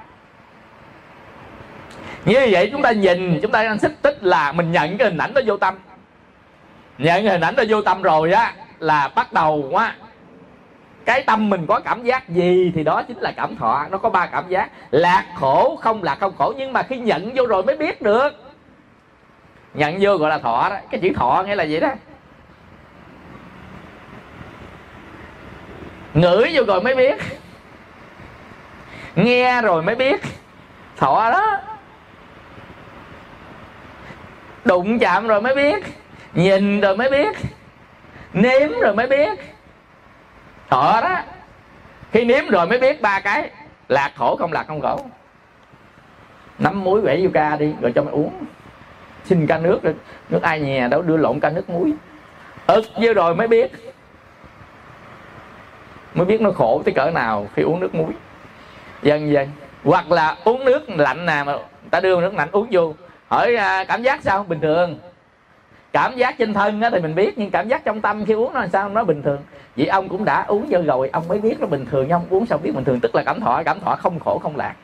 Như 2.26 2.48
vậy 2.52 2.70
chúng 2.72 2.82
ta 2.82 2.92
nhìn 2.92 3.40
chúng 3.42 3.52
ta 3.52 3.64
đang 3.64 3.80
thích 3.80 3.94
tích 4.02 4.18
là 4.24 4.52
mình 4.52 4.72
nhận 4.72 4.98
cái 4.98 5.08
hình 5.08 5.18
ảnh 5.18 5.34
đó 5.34 5.42
vô 5.46 5.58
tâm 5.58 5.76
nhận 6.98 7.26
hình 7.26 7.42
ảnh 7.42 7.56
nó 7.58 7.64
vô 7.70 7.82
tâm 7.82 8.02
rồi 8.02 8.32
á, 8.32 8.54
là 8.80 9.08
bắt 9.16 9.34
đầu 9.34 9.68
quá 9.72 9.96
cái 11.06 11.24
tâm 11.24 11.50
mình 11.50 11.66
có 11.68 11.80
cảm 11.80 12.04
giác 12.04 12.30
gì 12.30 12.72
thì 12.76 12.84
đó 12.84 13.04
chính 13.08 13.18
là 13.18 13.32
cảm 13.32 13.56
thọ. 13.56 13.86
Nó 13.92 13.98
có 13.98 14.10
ba 14.10 14.26
cảm 14.26 14.50
giác, 14.50 14.70
lạc 14.92 15.26
khổ, 15.36 15.80
không 15.82 16.04
lạc 16.04 16.18
không 16.20 16.34
khổ. 16.38 16.54
Nhưng 16.58 16.74
mà 16.74 16.84
khi 16.84 16.98
nhận 16.98 17.32
vô 17.36 17.46
rồi 17.48 17.64
mới 17.64 17.78
biết 17.78 18.02
được. 18.02 18.30
Nhận 19.74 19.98
vô 20.02 20.18
gọi 20.18 20.30
là 20.30 20.38
thọ 20.38 20.70
đó, 20.70 20.76
cái 20.92 21.02
chữ 21.02 21.10
thọ 21.16 21.44
nghĩa 21.48 21.56
là 21.56 21.64
gì 21.64 21.80
đó? 21.80 21.90
Ngửi 26.14 26.52
vô 26.54 26.64
rồi 26.68 26.82
mới 26.82 26.96
biết. 26.96 27.16
Nghe 29.16 29.62
rồi 29.62 29.84
mới 29.84 29.96
biết. 29.96 30.22
Thọ 30.98 31.32
đó. 31.32 31.58
Đụng 34.66 35.00
chạm 35.00 35.28
rồi 35.28 35.42
mới 35.42 35.56
biết 35.56 36.03
nhìn 36.34 36.82
rồi 36.82 36.98
mới 36.98 37.10
biết. 37.10 37.38
Nếm 38.34 38.70
rồi 38.82 38.96
mới 38.96 39.08
biết. 39.08 39.40
Thọ 40.70 41.02
đó. 41.02 41.20
Khi 42.12 42.26
nếm 42.26 42.48
rồi 42.48 42.68
mới 42.68 42.80
biết 42.80 43.02
ba 43.02 43.20
cái. 43.20 43.50
Lạc 43.88 44.12
khổ 44.16 44.36
không 44.36 44.54
lạc 44.54 44.64
không 44.68 44.82
khổ. 44.82 45.00
Nắm 46.60 46.84
muối 46.84 47.02
vẽ 47.02 47.20
vô 47.24 47.30
ca 47.34 47.56
đi, 47.56 47.74
rồi 47.82 47.92
cho 47.96 48.04
mày 48.04 48.14
uống. 48.14 48.46
Xin 49.26 49.48
ca 49.48 49.58
nước 49.58 49.84
rồi, 49.84 49.94
nước 50.30 50.42
ai 50.42 50.60
nhà 50.60 50.88
đâu, 50.88 51.02
đưa 51.02 51.18
lộn 51.18 51.40
ca 51.40 51.50
nước 51.50 51.70
muối. 51.70 51.94
Ực 52.68 52.86
vô 52.96 53.14
rồi 53.14 53.36
mới 53.36 53.48
biết. 53.48 53.72
Mới 56.14 56.26
biết 56.26 56.42
nó 56.42 56.52
khổ 56.52 56.82
tới 56.86 56.94
cỡ 56.94 57.12
nào 57.12 57.48
khi 57.56 57.62
uống 57.62 57.80
nước 57.80 57.96
muối. 57.96 58.12
Dần 59.02 59.32
dần 59.32 59.50
hoặc 59.84 60.12
là 60.12 60.38
uống 60.44 60.66
nước 60.66 60.90
lạnh 60.90 61.26
nè, 61.26 61.44
mà 61.46 61.54
ta 61.92 62.00
đưa 62.00 62.22
nước 62.22 62.34
lạnh 62.34 62.50
uống 62.52 62.68
vô. 62.72 62.94
Hỏi 63.28 63.56
à, 63.56 63.84
cảm 63.84 64.04
giác 64.04 64.22
sao? 64.24 64.44
Bình 64.44 64.60
thường 64.62 65.00
cảm 65.94 66.16
giác 66.16 66.36
trên 66.38 66.54
thân 66.54 66.82
á 66.82 66.90
thì 66.90 67.00
mình 67.00 67.16
biết, 67.16 67.38
nhưng 67.38 67.52
cảm 67.52 67.68
giác 67.68 67.86
trong 67.86 68.02
tâm 68.02 68.26
khi 68.26 68.34
uống 68.34 68.54
nó 68.54 68.60
làm 68.60 68.70
sao, 68.70 68.90
nó 68.90 69.04
bình 69.04 69.24
thường. 69.24 69.42
Vậy 69.78 69.88
ông 69.88 70.10
cũng 70.10 70.26
đã 70.26 70.44
uống 70.48 70.68
vô 70.70 70.80
rồi, 70.86 71.10
ông 71.14 71.28
mới 71.28 71.40
biết 71.40 71.60
nó 71.60 71.68
bình 71.68 71.86
thường, 71.86 72.02
nhưng 72.08 72.12
ông 72.12 72.28
uống 72.30 72.46
sao 72.46 72.58
biết 72.58 72.72
bình 72.76 72.84
thường? 72.84 73.00
Tức 73.00 73.16
là 73.16 73.24
cảm 73.26 73.40
thọ 73.40 73.64
cảm 73.66 73.80
thọ 73.80 73.96
không 73.96 74.20
khổ, 74.20 74.40
không 74.44 74.58
lạc. 74.58 74.76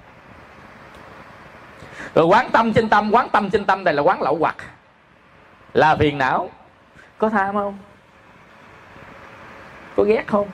Rồi 2.16 2.26
quán 2.26 2.50
tâm 2.52 2.74
trên 2.74 2.90
tâm, 2.90 3.12
quán 3.12 3.30
tâm 3.30 3.50
trên 3.50 3.66
tâm 3.66 3.84
này 3.84 3.94
là 3.94 4.02
quán 4.02 4.22
lậu 4.22 4.38
hoặc. 4.40 4.56
Là 5.74 5.96
phiền 5.96 6.18
não. 6.18 6.50
Có 7.18 7.30
tham 7.30 7.56
không? 7.56 7.78
Có 9.96 10.04
ghét 10.04 10.24
không? 10.28 10.48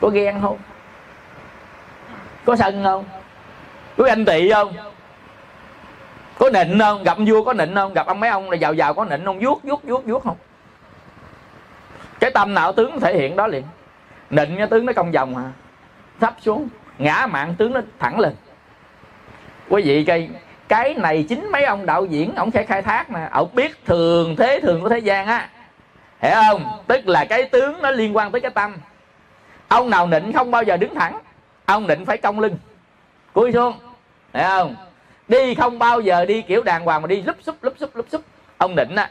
Có 0.00 0.08
ghen 0.08 0.40
không? 0.42 0.58
Có 2.44 2.56
sân 2.56 2.84
không? 2.84 3.04
Có 3.96 4.08
anh 4.08 4.24
tị 4.24 4.50
không? 4.50 4.74
Có 6.38 6.50
nịnh 6.50 6.78
không? 6.78 7.02
Gặp 7.02 7.16
vua 7.26 7.44
có 7.44 7.52
nịnh 7.52 7.74
không? 7.74 7.94
Gặp 7.94 8.06
ông 8.06 8.20
mấy 8.20 8.30
ông 8.30 8.50
là 8.50 8.56
giàu 8.56 8.74
giàu 8.74 8.94
có 8.94 9.04
nịnh 9.04 9.24
không? 9.24 9.40
Vuốt 9.40 9.60
vuốt 9.62 9.84
vuốt 9.84 10.06
vuốt 10.06 10.24
không? 10.24 10.36
Cái 12.20 12.30
tâm 12.30 12.54
nào 12.54 12.72
tướng 12.72 13.00
thể 13.00 13.14
hiện 13.18 13.36
đó 13.36 13.46
liền. 13.46 13.62
Nịnh 14.30 14.56
cái 14.56 14.66
tướng 14.66 14.86
nó 14.86 14.92
cong 14.92 15.12
vòng 15.12 15.36
à. 15.36 15.44
Thấp 16.20 16.34
xuống. 16.40 16.68
Ngã 16.98 17.26
mạng, 17.30 17.54
tướng 17.58 17.72
nó 17.72 17.80
thẳng 17.98 18.20
lên. 18.20 18.34
Quý 19.68 19.82
vị 19.82 20.04
cây 20.04 20.28
cái 20.68 20.94
này 20.94 21.26
chính 21.28 21.50
mấy 21.52 21.64
ông 21.64 21.86
đạo 21.86 22.04
diễn, 22.04 22.34
ông 22.36 22.50
sẽ 22.50 22.62
khai 22.64 22.82
thác 22.82 23.10
nè. 23.10 23.28
Ông 23.30 23.48
biết 23.52 23.84
thường 23.86 24.36
thế, 24.36 24.60
thường 24.62 24.80
của 24.80 24.88
thế 24.88 24.98
gian 24.98 25.26
á. 25.26 25.48
Hiểu 26.22 26.34
không? 26.46 26.82
Tức 26.86 27.08
là 27.08 27.24
cái 27.24 27.44
tướng 27.44 27.82
nó 27.82 27.90
liên 27.90 28.16
quan 28.16 28.32
tới 28.32 28.40
cái 28.40 28.50
tâm. 28.50 28.76
Ông 29.68 29.90
nào 29.90 30.06
nịnh 30.06 30.32
không 30.32 30.50
bao 30.50 30.62
giờ 30.62 30.76
đứng 30.76 30.94
thẳng. 30.94 31.18
Ông 31.66 31.86
nịnh 31.86 32.04
phải 32.04 32.18
cong 32.18 32.40
lưng. 32.40 32.58
Cúi 33.32 33.52
xuống. 33.52 33.74
Hiểu 34.34 34.44
không? 34.48 34.74
Đi 35.28 35.54
không 35.54 35.78
bao 35.78 36.00
giờ 36.00 36.24
đi 36.24 36.42
kiểu 36.42 36.62
đàng 36.62 36.84
hoàng 36.84 37.02
mà 37.02 37.06
đi 37.06 37.22
lúp 37.22 37.36
xúp 37.42 37.56
lúp 37.64 37.74
xúp 37.78 37.96
lúp 37.96 38.06
xúp. 38.10 38.22
Ông 38.58 38.74
định 38.76 38.96
á, 38.96 39.10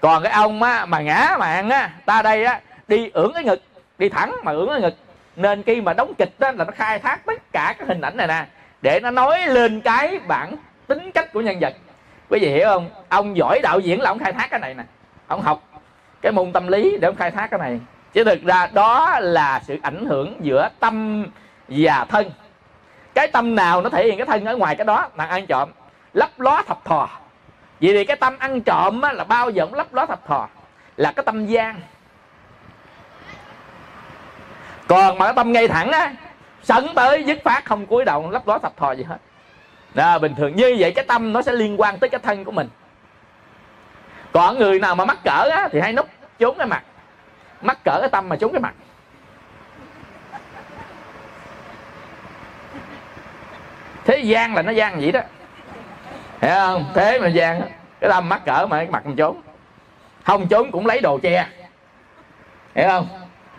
còn 0.00 0.22
cái 0.22 0.32
ông 0.32 0.62
á 0.62 0.86
mà 0.86 1.00
ngã 1.00 1.36
mạng 1.38 1.70
á, 1.70 1.90
ta 2.06 2.22
đây 2.22 2.44
á, 2.44 2.60
đi 2.88 3.10
ưỡn 3.12 3.30
cái 3.34 3.44
ngực, 3.44 3.62
đi 3.98 4.08
thẳng 4.08 4.36
mà 4.44 4.52
ưỡn 4.52 4.68
cái 4.68 4.80
ngực. 4.80 4.94
Nên 5.36 5.62
khi 5.62 5.80
mà 5.80 5.92
đóng 5.92 6.12
kịch 6.18 6.32
đó 6.38 6.50
là 6.50 6.64
nó 6.64 6.72
khai 6.76 6.98
thác 6.98 7.26
tất 7.26 7.52
cả 7.52 7.74
các 7.78 7.88
hình 7.88 8.00
ảnh 8.00 8.16
này 8.16 8.26
nè, 8.26 8.46
để 8.82 9.00
nó 9.02 9.10
nói 9.10 9.46
lên 9.46 9.80
cái 9.80 10.18
bản 10.28 10.56
tính 10.86 11.10
cách 11.12 11.32
của 11.32 11.40
nhân 11.40 11.58
vật. 11.60 11.74
Quý 12.28 12.38
vị 12.38 12.48
hiểu 12.48 12.68
không? 12.68 12.90
Ông 13.08 13.36
giỏi 13.36 13.60
đạo 13.62 13.80
diễn 13.80 14.00
là 14.00 14.10
ông 14.10 14.18
khai 14.18 14.32
thác 14.32 14.50
cái 14.50 14.60
này 14.60 14.74
nè. 14.74 14.82
Ông 15.26 15.42
học 15.42 15.62
cái 16.22 16.32
môn 16.32 16.52
tâm 16.52 16.68
lý 16.68 16.98
để 17.00 17.08
ông 17.08 17.16
khai 17.16 17.30
thác 17.30 17.50
cái 17.50 17.60
này. 17.60 17.80
Chứ 18.12 18.24
thực 18.24 18.42
ra 18.42 18.68
đó 18.72 19.18
là 19.20 19.60
sự 19.66 19.78
ảnh 19.82 20.06
hưởng 20.06 20.36
giữa 20.40 20.68
tâm 20.80 21.26
và 21.68 22.04
thân 22.04 22.30
cái 23.18 23.28
tâm 23.28 23.54
nào 23.54 23.82
nó 23.82 23.90
thể 23.90 24.04
hiện 24.04 24.16
cái 24.16 24.26
thân 24.26 24.44
ở 24.44 24.56
ngoài 24.56 24.76
cái 24.76 24.84
đó 24.84 25.08
là 25.14 25.24
ăn 25.24 25.46
trộm 25.46 25.68
lấp 26.12 26.40
ló 26.40 26.62
thập 26.66 26.84
thò. 26.84 27.08
Vì 27.80 27.92
thì 27.92 28.04
cái 28.04 28.16
tâm 28.16 28.38
ăn 28.38 28.60
trộm 28.60 29.00
á, 29.00 29.12
là 29.12 29.24
bao 29.24 29.50
giờ 29.50 29.66
cũng 29.66 29.74
lấp 29.74 29.94
ló 29.94 30.06
thập 30.06 30.26
thò. 30.26 30.48
Là 30.96 31.12
cái 31.12 31.24
tâm 31.24 31.46
gian. 31.46 31.80
Còn 34.88 35.18
mà 35.18 35.26
cái 35.26 35.34
tâm 35.34 35.52
ngay 35.52 35.68
thẳng 35.68 35.90
á 35.90 36.12
sẵn 36.62 36.86
tới 36.94 37.24
dứt 37.24 37.38
phát 37.44 37.64
không 37.64 37.86
cúi 37.86 38.04
đầu 38.04 38.30
lấp 38.30 38.48
ló 38.48 38.58
thập 38.58 38.76
thò 38.76 38.92
gì 38.92 39.04
hết. 39.04 39.18
Đó, 39.94 40.18
bình 40.18 40.34
thường 40.34 40.56
như 40.56 40.76
vậy 40.78 40.92
cái 40.92 41.04
tâm 41.04 41.32
nó 41.32 41.42
sẽ 41.42 41.52
liên 41.52 41.80
quan 41.80 41.98
tới 41.98 42.10
cái 42.10 42.20
thân 42.22 42.44
của 42.44 42.52
mình. 42.52 42.68
Còn 44.32 44.58
người 44.58 44.80
nào 44.80 44.94
mà 44.94 45.04
mắc 45.04 45.18
cỡ 45.24 45.50
á, 45.50 45.68
thì 45.72 45.80
hay 45.80 45.92
núp 45.92 46.06
trốn 46.38 46.58
cái 46.58 46.66
mặt. 46.66 46.82
Mắc 47.62 47.78
cỡ 47.84 47.98
cái 48.00 48.08
tâm 48.08 48.28
mà 48.28 48.36
trốn 48.36 48.52
cái 48.52 48.60
mặt. 48.60 48.74
Thế 54.08 54.18
gian 54.18 54.54
là 54.54 54.62
nó 54.62 54.72
gian 54.72 55.00
vậy 55.00 55.12
đó. 55.12 55.20
Hiểu 56.40 56.54
không? 56.54 56.84
Thế 56.94 57.20
mà 57.20 57.28
gian 57.28 57.60
cái 58.00 58.10
tâm 58.10 58.28
mắc 58.28 58.44
cỡ 58.44 58.66
mà 58.66 58.76
cái 58.76 58.86
mặt 58.90 59.06
mình 59.06 59.16
trốn. 59.16 59.42
Không 60.24 60.48
trốn 60.48 60.70
cũng 60.70 60.86
lấy 60.86 61.00
đồ 61.00 61.18
che. 61.22 61.46
Hiểu 62.74 62.88
không? 62.88 63.08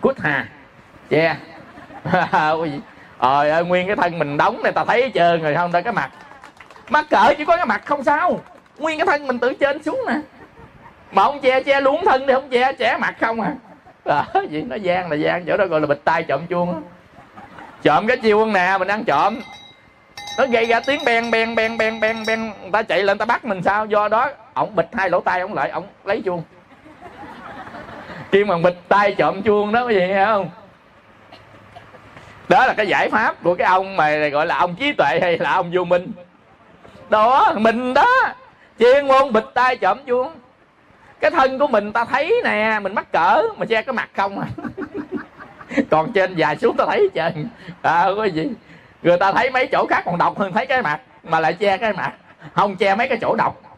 Cút 0.00 0.18
hà, 0.20 0.48
che. 1.10 1.36
Trời 3.22 3.50
ơi, 3.50 3.64
nguyên 3.64 3.86
cái 3.86 3.96
thân 3.96 4.18
mình 4.18 4.36
đóng 4.36 4.60
này 4.62 4.72
ta 4.72 4.84
thấy 4.84 5.02
hết 5.02 5.10
trơn 5.14 5.42
rồi, 5.42 5.54
không 5.54 5.72
ta 5.72 5.80
cái 5.80 5.92
mặt. 5.92 6.10
Mắc 6.88 7.06
cỡ 7.10 7.34
chỉ 7.38 7.44
có 7.44 7.56
cái 7.56 7.66
mặt 7.66 7.82
không 7.84 8.04
sao. 8.04 8.40
Nguyên 8.78 8.98
cái 8.98 9.06
thân 9.06 9.26
mình 9.26 9.38
từ 9.38 9.54
trên 9.54 9.82
xuống 9.82 10.00
nè. 10.08 10.14
Mà 11.12 11.24
không 11.24 11.40
che 11.40 11.62
che 11.62 11.80
luôn 11.80 12.04
thân 12.06 12.26
đi 12.26 12.34
không 12.34 12.48
che 12.48 12.72
che 12.72 12.96
mặt 12.96 13.14
không 13.20 13.40
à. 13.40 13.54
Gì 14.34 14.48
vậy 14.50 14.64
nó 14.68 14.76
gian 14.76 15.10
là 15.10 15.16
gian, 15.16 15.44
chỗ 15.46 15.56
đó 15.56 15.66
gọi 15.66 15.80
là 15.80 15.86
bịch 15.86 16.04
tay 16.04 16.22
trộm 16.22 16.46
chuông. 16.46 16.82
Trộm 17.82 18.06
cái 18.06 18.16
chiêu 18.16 18.46
nè, 18.46 18.76
mình 18.78 18.88
ăn 18.88 19.04
trộm 19.04 19.40
nó 20.36 20.46
gây 20.46 20.66
ra 20.66 20.80
tiếng 20.80 21.04
beng 21.04 21.30
beng 21.30 21.54
beng 21.54 21.78
beng 21.78 22.00
beng 22.00 22.24
beng. 22.26 22.52
Người 22.62 22.70
ta 22.72 22.82
chạy 22.82 23.02
lên 23.02 23.18
ta 23.18 23.24
bắt 23.24 23.44
mình 23.44 23.62
sao? 23.62 23.86
Do 23.86 24.08
đó, 24.08 24.30
ổng 24.54 24.76
bịch 24.76 24.88
hai 24.92 25.10
lỗ 25.10 25.20
tai 25.20 25.40
ổng 25.40 25.54
lại, 25.54 25.70
ổng 25.70 25.86
lấy 26.04 26.22
chuông. 26.24 26.42
Khi 28.32 28.44
mà 28.44 28.58
bịch 28.58 28.78
tay 28.88 29.14
trộm 29.18 29.42
chuông 29.42 29.72
đó, 29.72 29.86
cái 29.86 29.94
gì, 29.94 30.06
hiểu 30.06 30.24
không? 30.26 30.50
Đó 32.48 32.66
là 32.66 32.74
cái 32.74 32.86
giải 32.86 33.08
pháp 33.10 33.42
của 33.42 33.54
cái 33.54 33.66
ông 33.66 33.96
mà 33.96 34.28
gọi 34.28 34.46
là 34.46 34.58
ông 34.58 34.76
trí 34.76 34.92
tuệ 34.92 35.18
hay 35.22 35.38
là 35.38 35.52
ông 35.52 35.70
vô 35.72 35.84
minh. 35.84 36.12
Đó, 37.08 37.52
mình 37.56 37.94
đó, 37.94 38.06
chuyên 38.78 39.08
môn 39.08 39.32
bịch 39.32 39.46
tay 39.54 39.76
trộm 39.76 39.98
chuông. 40.06 40.32
Cái 41.20 41.30
thân 41.30 41.58
của 41.58 41.66
mình 41.66 41.92
ta 41.92 42.04
thấy 42.04 42.40
nè, 42.44 42.78
mình 42.82 42.94
mắc 42.94 43.12
cỡ, 43.12 43.42
mà 43.56 43.66
che 43.66 43.82
cái 43.82 43.92
mặt 43.92 44.10
không 44.16 44.38
à. 44.38 44.46
Còn 45.90 46.12
trên 46.12 46.34
dài 46.34 46.56
xuống 46.56 46.76
ta 46.76 46.84
thấy 46.86 47.08
trời. 47.14 47.32
À 47.82 48.06
có 48.16 48.24
gì 48.24 48.48
người 49.02 49.16
ta 49.16 49.32
thấy 49.32 49.50
mấy 49.50 49.66
chỗ 49.66 49.86
khác 49.90 50.02
còn 50.06 50.18
độc 50.18 50.38
hơn 50.38 50.52
thấy 50.52 50.66
cái 50.66 50.82
mặt 50.82 51.00
mà 51.22 51.40
lại 51.40 51.52
che 51.52 51.76
cái 51.76 51.92
mặt 51.92 52.12
không 52.54 52.76
che 52.76 52.94
mấy 52.94 53.08
cái 53.08 53.18
chỗ 53.20 53.34
độc 53.38 53.70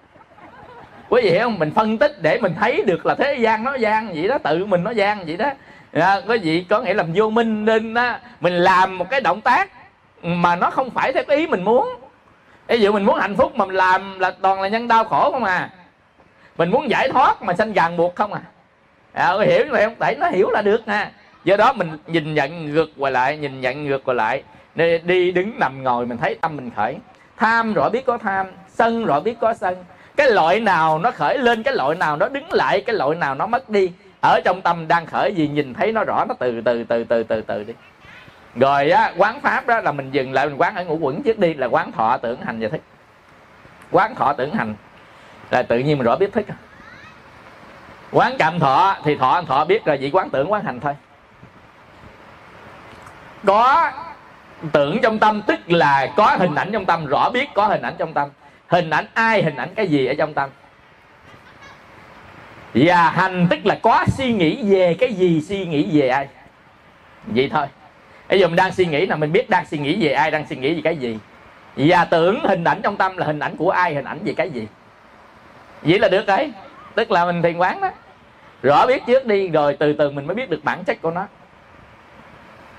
quý 1.13 1.23
vị 1.23 1.31
hiểu 1.31 1.41
không? 1.43 1.59
Mình 1.59 1.71
phân 1.75 1.99
tích 1.99 2.23
để 2.23 2.39
mình 2.39 2.55
thấy 2.61 2.83
được 2.87 3.07
là 3.07 3.15
thế 3.15 3.35
gian 3.35 3.65
nó 3.65 3.75
gian 3.75 4.09
vậy 4.15 4.29
đó 4.29 4.39
tự 4.39 4.65
mình 4.65 4.85
nó 4.85 4.91
gian 4.91 5.25
vậy 5.27 5.37
đó. 5.37 5.51
À, 5.93 6.21
quý 6.29 6.39
vị 6.39 6.67
có 6.69 6.81
nghĩa 6.81 6.95
là 6.95 7.05
vô 7.15 7.31
minh 7.31 7.65
nên 7.65 7.95
đó, 7.95 8.17
mình 8.41 8.55
làm 8.55 8.99
một 8.99 9.11
cái 9.11 9.21
động 9.21 9.41
tác 9.41 9.71
mà 10.23 10.57
nó 10.57 10.71
không 10.71 10.91
phải 10.91 11.13
theo 11.13 11.25
cái 11.29 11.37
ý 11.37 11.47
mình 11.47 11.65
muốn. 11.65 11.89
Ví 12.69 12.81
dụ 12.81 12.93
mình 12.93 13.05
muốn 13.05 13.19
hạnh 13.19 13.37
phúc 13.37 13.57
mà 13.57 13.65
mình 13.65 13.77
làm 13.77 14.19
là 14.19 14.31
toàn 14.31 14.61
là 14.61 14.69
nhân 14.69 14.89
đau 14.89 15.05
khổ 15.05 15.31
không 15.31 15.45
à. 15.45 15.71
Mình 16.59 16.71
muốn 16.71 16.91
giải 16.91 17.09
thoát 17.09 17.43
mà 17.43 17.55
sanh 17.55 17.73
ràng 17.73 17.97
buộc 17.97 18.17
không 18.17 18.33
à, 18.33 18.43
à 19.13 19.33
hiểu 19.47 19.65
vậy 19.71 19.85
không? 19.85 19.95
Tại 19.99 20.17
nó 20.19 20.29
hiểu 20.29 20.51
là 20.51 20.63
được 20.63 20.89
nè. 20.89 21.11
Do 21.45 21.57
đó 21.57 21.73
mình 21.73 21.99
nhìn 22.07 22.35
nhận 22.35 22.67
ngược 22.67 22.91
qua 22.99 23.11
lại 23.11 23.37
nhìn 23.37 23.61
nhận 23.61 23.85
ngược 23.85 24.05
qua 24.05 24.15
lại 24.15 24.43
đi 25.05 25.31
đứng 25.33 25.59
nằm 25.59 25.83
ngồi 25.83 26.07
mình 26.07 26.19
thấy 26.19 26.35
tâm 26.41 26.57
mình 26.57 26.71
khởi. 26.77 26.97
Tham 27.37 27.75
rõ 27.75 27.89
biết 27.89 28.07
có 28.07 28.19
tham, 28.19 28.47
sân 28.69 29.05
rõ 29.05 29.21
biết 29.21 29.37
có 29.41 29.55
sân. 29.55 29.85
Cái 30.17 30.31
loại 30.31 30.61
nào 30.61 30.99
nó 30.99 31.11
khởi 31.11 31.39
lên, 31.39 31.63
cái 31.63 31.75
loại 31.75 31.95
nào 31.97 32.17
nó 32.17 32.29
đứng 32.29 32.53
lại, 32.53 32.81
cái 32.81 32.97
loại 32.97 33.17
nào 33.17 33.35
nó 33.35 33.47
mất 33.47 33.71
đi. 33.71 33.93
Ở 34.21 34.41
trong 34.45 34.63
tâm 34.63 34.89
đang 34.89 35.07
khởi 35.07 35.35
gì 35.35 35.49
nhìn 35.49 35.75
thấy 35.75 35.93
nó 35.93 36.05
rõ, 36.05 36.25
nó 36.25 36.35
từ 36.39 36.61
từ 36.61 36.85
từ 36.85 37.05
từ 37.05 37.23
từ 37.23 37.41
từ 37.41 37.65
đi. 37.65 37.73
Rồi 38.55 38.91
á, 38.91 39.13
quán 39.17 39.41
pháp 39.41 39.67
đó 39.67 39.81
là 39.81 39.93
mình 39.93 40.11
dừng 40.11 40.33
lại, 40.33 40.47
mình 40.47 40.57
quán 40.57 40.77
ở 40.77 40.85
ngũ 40.85 40.97
quẩn 40.97 41.23
trước 41.23 41.39
đi, 41.39 41.55
là 41.55 41.67
quán 41.67 41.93
thọ 41.93 42.17
tưởng 42.17 42.41
hành 42.41 42.61
và 42.61 42.69
thức 42.69 42.81
quán 43.93 44.15
thọ 44.15 44.33
tưởng 44.33 44.55
hành 44.55 44.75
là 45.51 45.63
tự 45.63 45.79
nhiên 45.79 45.99
mình 45.99 46.07
rõ 46.07 46.17
biết 46.17 46.33
thức 46.33 46.47
à. 46.49 46.57
quán 48.13 48.37
cảm 48.39 48.59
thọ 48.59 48.97
thì 49.05 49.17
thọ 49.17 49.43
thọ 49.43 49.65
biết 49.65 49.85
rồi 49.85 49.99
chỉ 50.01 50.11
quán 50.11 50.31
tưởng 50.31 50.53
quán 50.53 50.65
hành 50.65 50.81
thôi. 50.81 50.97
Có 53.47 53.91
tưởng 54.73 54.99
trong 55.03 55.19
tâm, 55.19 55.43
tức 55.47 55.61
là 55.67 56.13
có 56.17 56.37
hình 56.39 56.55
ảnh 56.55 56.71
trong 56.73 56.85
tâm, 56.85 57.07
rõ 57.07 57.31
biết 57.31 57.49
có 57.55 57.67
hình 57.67 57.83
ảnh 57.83 57.95
trong 57.99 58.13
tâm. 58.13 58.29
Hình 58.69 58.91
ảnh 58.91 59.07
ai, 59.15 59.43
hình 59.43 59.57
ảnh 59.57 59.75
cái 59.75 59.87
gì 59.87 60.07
ở 60.07 60.15
trong 60.19 60.35
tâm? 60.35 60.51
Và 62.75 63.11
hành 63.11 63.47
tức 63.51 63.67
là 63.67 63.79
có 63.83 64.05
suy 64.09 64.33
nghĩ 64.33 64.63
về 64.63 64.97
cái 64.99 65.13
gì, 65.13 65.41
suy 65.41 65.67
nghĩ 65.67 66.01
về 66.01 66.09
ai? 66.09 66.29
Vậy 67.27 67.49
thôi. 67.53 67.67
Bây 68.29 68.41
giờ 68.41 68.47
mình 68.47 68.57
đang 68.57 68.73
suy 68.73 68.87
nghĩ 68.87 69.07
là 69.07 69.17
mình 69.17 69.33
biết 69.33 69.51
đang 69.51 69.67
suy 69.67 69.79
nghĩ 69.79 70.07
về 70.07 70.13
ai, 70.13 70.31
đang 70.31 70.47
suy 70.47 70.57
nghĩ 70.57 70.75
về 70.75 70.81
cái 70.85 70.97
gì. 70.97 71.19
Và 71.77 72.05
tưởng 72.05 72.41
hình 72.45 72.65
ảnh 72.65 72.81
trong 72.83 72.97
tâm 72.97 73.17
là 73.17 73.27
hình 73.27 73.39
ảnh 73.39 73.57
của 73.57 73.71
ai, 73.71 73.95
hình 73.95 74.05
ảnh 74.05 74.19
về 74.25 74.35
cái 74.37 74.51
gì? 74.51 74.67
Vậy 75.83 75.99
là 75.99 76.09
được 76.09 76.27
đấy. 76.27 76.53
Tức 76.95 77.11
là 77.11 77.25
mình 77.25 77.43
thiền 77.43 77.59
quán 77.59 77.81
đó. 77.81 77.91
Rõ 78.63 78.87
biết 78.87 79.03
trước 79.07 79.27
đi, 79.27 79.49
rồi 79.49 79.77
từ 79.79 79.93
từ 79.93 80.11
mình 80.11 80.27
mới 80.27 80.35
biết 80.35 80.51
được 80.51 80.65
bản 80.65 80.85
chất 80.85 81.03
của 81.03 81.11
nó 81.11 81.27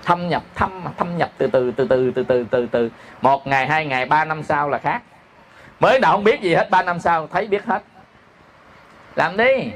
thâm 0.05 0.29
nhập, 0.29 0.43
thâm 0.55 0.83
thâm 0.97 1.17
nhập 1.17 1.29
từ 1.37 1.47
từ 1.47 1.71
từ 1.71 1.87
từ 1.87 2.11
từ 2.11 2.23
từ 2.23 2.45
từ 2.51 2.67
từ. 2.71 2.89
Một 3.21 3.47
ngày, 3.47 3.67
hai 3.67 3.85
ngày, 3.85 4.05
ba 4.05 4.25
năm 4.25 4.43
sau 4.43 4.69
là 4.69 4.77
khác. 4.77 5.01
Mới 5.79 5.99
đầu 5.99 6.11
không 6.11 6.23
biết 6.23 6.41
gì 6.41 6.55
hết, 6.55 6.69
ba 6.69 6.81
năm 6.81 6.99
sau 6.99 7.27
thấy 7.27 7.47
biết 7.47 7.65
hết. 7.65 7.83
Làm 9.15 9.37
đi. 9.37 9.71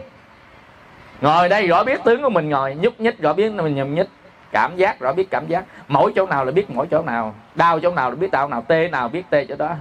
Ngồi 1.21 1.49
đây 1.49 1.67
rõ 1.67 1.83
biết 1.83 2.03
tướng 2.03 2.23
của 2.23 2.29
mình 2.29 2.49
ngồi, 2.49 2.75
nhúc 2.75 2.99
nhích, 2.99 3.19
rõ 3.19 3.33
biết 3.33 3.51
mình 3.51 3.75
nhầm 3.75 3.95
nhích. 3.95 4.07
Cảm 4.51 4.77
giác, 4.77 4.99
rõ 4.99 5.13
biết 5.13 5.27
cảm 5.29 5.47
giác. 5.47 5.63
Mỗi 5.87 6.11
chỗ 6.15 6.25
nào 6.25 6.45
là 6.45 6.51
biết, 6.51 6.69
mỗi 6.69 6.87
chỗ 6.91 7.01
nào. 7.01 7.35
Đau 7.55 7.79
chỗ 7.79 7.91
nào 7.91 8.09
là 8.09 8.15
biết 8.15 8.31
đau 8.31 8.47
nào, 8.47 8.63
tê 8.67 8.89
nào 8.89 9.09
biết 9.09 9.23
tê 9.29 9.45
chỗ 9.49 9.55
đó. 9.55 9.75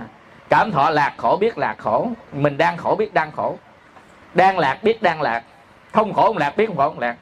Cảm 0.49 0.71
thọ 0.73 0.91
lạc 0.91 1.15
khổ, 1.17 1.37
biết 1.41 1.59
lạc 1.59 1.75
khổ. 1.79 2.09
Mình 2.33 2.59
đang 2.59 2.77
khổ, 2.77 2.97
biết 2.97 3.15
đang 3.15 3.33
khổ. 3.33 3.59
Đang 4.35 4.59
lạc, 4.59 4.79
biết 4.83 5.03
đang 5.03 5.23
lạc. 5.23 5.43
Không 5.93 6.13
khổ 6.13 6.27
không 6.27 6.39
lạc, 6.39 6.57
biết 6.57 6.67
không 6.67 6.77
khổ 6.77 6.89
không 6.89 6.99
lạc 6.99 7.17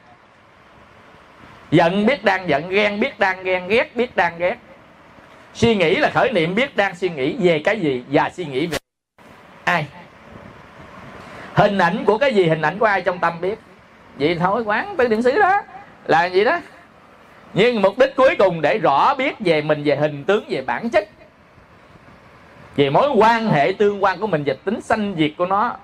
giận 1.71 2.05
biết 2.05 2.23
đang 2.23 2.49
giận, 2.49 2.69
ghen 2.69 2.99
biết 2.99 3.19
đang 3.19 3.43
ghen, 3.43 3.67
ghét 3.67 3.95
biết 3.95 4.15
đang 4.15 4.37
ghét. 4.37 4.55
Suy 5.53 5.75
nghĩ 5.75 5.95
là 5.95 6.09
khởi 6.09 6.31
niệm 6.31 6.55
biết 6.55 6.75
đang 6.75 6.95
suy 6.95 7.09
nghĩ 7.09 7.35
về 7.39 7.61
cái 7.65 7.79
gì 7.79 8.03
và 8.11 8.29
suy 8.29 8.45
nghĩ 8.45 8.67
về 8.67 8.77
ai. 9.63 9.85
Hình 11.53 11.77
ảnh 11.77 12.05
của 12.05 12.17
cái 12.17 12.33
gì, 12.33 12.43
hình 12.43 12.61
ảnh 12.61 12.79
của 12.79 12.85
ai 12.85 13.01
trong 13.01 13.19
tâm 13.19 13.41
biết. 13.41 13.59
Vậy 14.19 14.35
thôi, 14.39 14.63
quán 14.65 14.95
tới 14.97 15.07
điểm 15.07 15.21
xứ 15.21 15.39
đó. 15.39 15.61
Là 16.05 16.25
gì 16.25 16.43
đó. 16.43 16.59
Nhưng 17.53 17.81
mục 17.81 17.97
đích 17.97 18.15
cuối 18.15 18.35
cùng 18.39 18.61
để 18.61 18.77
rõ 18.77 19.15
biết 19.15 19.35
về 19.39 19.61
mình, 19.61 19.83
về 19.83 19.95
hình 19.95 20.23
tướng, 20.23 20.45
về 20.49 20.61
bản 20.61 20.89
chất, 20.89 21.09
về 22.75 22.89
mối 22.89 23.09
quan 23.09 23.49
hệ, 23.49 23.73
tương 23.77 24.03
quan 24.03 24.19
của 24.19 24.27
mình, 24.27 24.43
về 24.43 24.53
tính 24.65 24.81
sanh 24.81 25.15
diệt 25.17 25.31
của 25.37 25.45
nó. 25.45 25.77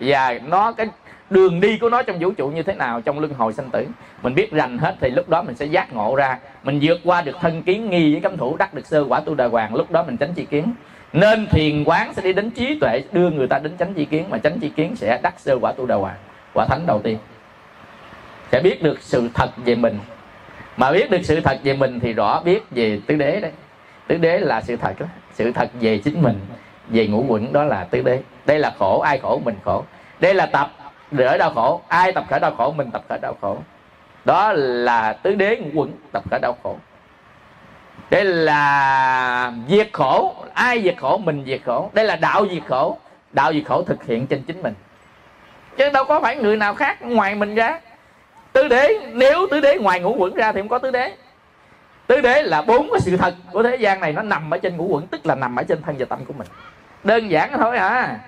Và 0.00 0.38
nó 0.46 0.72
cái 0.72 0.86
đường 1.34 1.60
đi 1.60 1.78
của 1.78 1.88
nó 1.88 2.02
trong 2.02 2.18
vũ 2.18 2.32
trụ 2.32 2.48
như 2.48 2.62
thế 2.62 2.74
nào, 2.74 3.00
trong 3.00 3.18
luân 3.18 3.34
hồi 3.34 3.52
sanh 3.52 3.70
tử. 3.70 3.86
Mình 4.22 4.34
biết 4.34 4.52
rành 4.52 4.78
hết 4.78 4.94
thì 5.00 5.10
lúc 5.10 5.28
đó 5.28 5.42
mình 5.42 5.56
sẽ 5.56 5.66
giác 5.66 5.92
ngộ 5.92 6.16
ra. 6.16 6.38
Mình 6.62 6.78
vượt 6.82 7.00
qua 7.04 7.22
được 7.22 7.36
thân 7.40 7.62
kiến 7.62 7.90
nghi 7.90 8.12
với 8.12 8.20
cấm 8.20 8.36
thủ, 8.36 8.56
đắc 8.56 8.74
được 8.74 8.86
sơ 8.86 9.04
quả 9.08 9.20
tu 9.20 9.34
đà 9.34 9.46
hoàng, 9.46 9.74
lúc 9.74 9.90
đó 9.90 10.04
mình 10.06 10.16
tránh 10.16 10.34
chi 10.34 10.46
kiến. 10.50 10.74
Nên 11.12 11.46
thiền 11.46 11.84
quán 11.84 12.14
sẽ 12.14 12.22
đi 12.22 12.32
đến 12.32 12.50
trí 12.50 12.78
tuệ, 12.80 13.02
đưa 13.12 13.30
người 13.30 13.46
ta 13.46 13.58
đến 13.58 13.72
tránh 13.78 13.94
chi 13.94 14.04
kiến, 14.04 14.24
mà 14.30 14.38
tránh 14.38 14.58
chi 14.60 14.68
kiến 14.68 14.96
sẽ 14.96 15.18
đắc 15.22 15.34
sơ 15.38 15.58
quả 15.60 15.72
tu 15.72 15.86
đà 15.86 15.94
hoàng, 15.94 16.16
quả 16.54 16.66
thánh 16.68 16.86
đầu 16.86 17.00
tiên. 17.02 17.18
Sẽ 18.52 18.60
biết 18.60 18.82
được 18.82 18.98
sự 19.00 19.28
thật 19.34 19.50
về 19.64 19.74
mình. 19.74 19.98
Mà 20.76 20.92
biết 20.92 21.10
được 21.10 21.20
sự 21.22 21.40
thật 21.40 21.58
về 21.62 21.74
mình 21.74 22.00
thì 22.00 22.12
rõ 22.12 22.42
biết 22.44 22.62
về 22.70 23.00
tứ 23.06 23.16
đế 23.16 23.40
đấy. 23.40 23.52
Tứ 24.06 24.16
đế 24.16 24.38
là 24.38 24.60
sự 24.60 24.76
thật 24.76 25.00
đó. 25.00 25.06
Sự 25.34 25.52
thật 25.52 25.70
về 25.80 25.98
chính 25.98 26.22
mình, 26.22 26.40
về 26.88 27.06
ngũ 27.06 27.24
quẩn 27.28 27.52
đó 27.52 27.64
là 27.64 27.84
tứ 27.84 28.02
đế. 28.02 28.20
Đây 28.46 28.58
là 28.58 28.72
khổ, 28.78 29.00
ai 29.00 29.18
khổ? 29.18 29.40
Mình 29.44 29.56
khổ. 29.64 29.84
Đây 30.20 30.34
là 30.34 30.46
tập 30.46 30.70
đỡ 31.16 31.36
đau 31.38 31.50
khổ. 31.54 31.80
Ai 31.88 32.12
tập 32.12 32.24
khởi 32.30 32.40
đau 32.40 32.54
khổ, 32.58 32.72
mình 32.76 32.90
tập 32.90 33.02
khởi 33.08 33.18
đau 33.18 33.36
khổ. 33.40 33.58
Đó 34.24 34.52
là 34.52 35.12
tứ 35.12 35.34
đế 35.34 35.56
ngũ 35.56 35.80
quẩn 35.80 35.92
tập 36.12 36.22
khởi 36.30 36.40
đau 36.40 36.56
khổ. 36.62 36.76
Đây 38.10 38.24
là 38.24 39.52
diệt 39.68 39.88
khổ. 39.92 40.34
Ai 40.54 40.82
diệt 40.82 40.94
khổ? 40.98 41.18
Mình 41.18 41.44
diệt 41.46 41.60
khổ. 41.66 41.90
Đây 41.92 42.04
là 42.04 42.16
đạo 42.16 42.46
diệt 42.50 42.62
khổ. 42.68 42.98
Đạo 43.32 43.52
diệt 43.52 43.62
khổ 43.66 43.82
thực 43.82 44.04
hiện 44.04 44.26
trên 44.26 44.42
chính 44.42 44.62
mình. 44.62 44.74
Chứ 45.76 45.90
đâu 45.90 46.04
có 46.04 46.20
phải 46.20 46.36
người 46.36 46.56
nào 46.56 46.74
khác 46.74 47.02
ngoài 47.02 47.34
mình 47.34 47.54
ra. 47.54 47.80
Tứ 48.52 48.68
đế, 48.68 48.88
nếu 49.12 49.46
tứ 49.50 49.60
đế 49.60 49.78
ngoài 49.78 50.00
ngũ 50.00 50.16
quẩn 50.18 50.34
ra 50.34 50.52
thì 50.52 50.60
không 50.60 50.68
có 50.68 50.78
tứ 50.78 50.90
đế. 50.90 51.12
Tứ 52.06 52.20
đế 52.20 52.42
là 52.42 52.62
bốn 52.62 52.88
cái 52.92 53.00
sự 53.00 53.16
thật 53.16 53.34
của 53.52 53.62
thế 53.62 53.76
gian 53.76 54.00
này. 54.00 54.12
Nó 54.12 54.22
nằm 54.22 54.50
ở 54.50 54.58
trên 54.58 54.76
ngũ 54.76 54.86
quẩn, 54.86 55.06
tức 55.06 55.26
là 55.26 55.34
nằm 55.34 55.56
ở 55.56 55.62
trên 55.62 55.82
thân 55.82 55.96
và 55.98 56.06
tâm 56.08 56.24
của 56.24 56.32
mình. 56.32 56.46
Đơn 57.04 57.28
giản 57.28 57.52
thôi 57.56 57.76
à. 57.76 58.18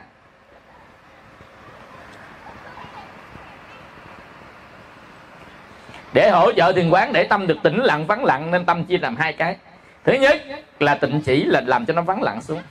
Để 6.16 6.30
hỗ 6.30 6.52
trợ 6.52 6.72
thiền 6.72 6.90
quán 6.90 7.12
để 7.12 7.24
tâm 7.24 7.46
được 7.46 7.58
tĩnh 7.62 7.82
lặng 7.82 8.06
vắng 8.06 8.24
lặng 8.24 8.50
nên 8.50 8.64
tâm 8.64 8.84
chia 8.84 8.98
làm 8.98 9.16
hai 9.16 9.32
cái. 9.32 9.56
Thứ 10.04 10.12
nhất 10.12 10.42
là 10.80 10.94
tịnh 10.94 11.20
chỉ 11.20 11.44
là 11.44 11.60
làm 11.66 11.86
cho 11.86 11.94
nó 11.94 12.02
vắng 12.02 12.22
lặng 12.22 12.40
xuống. 12.40 12.62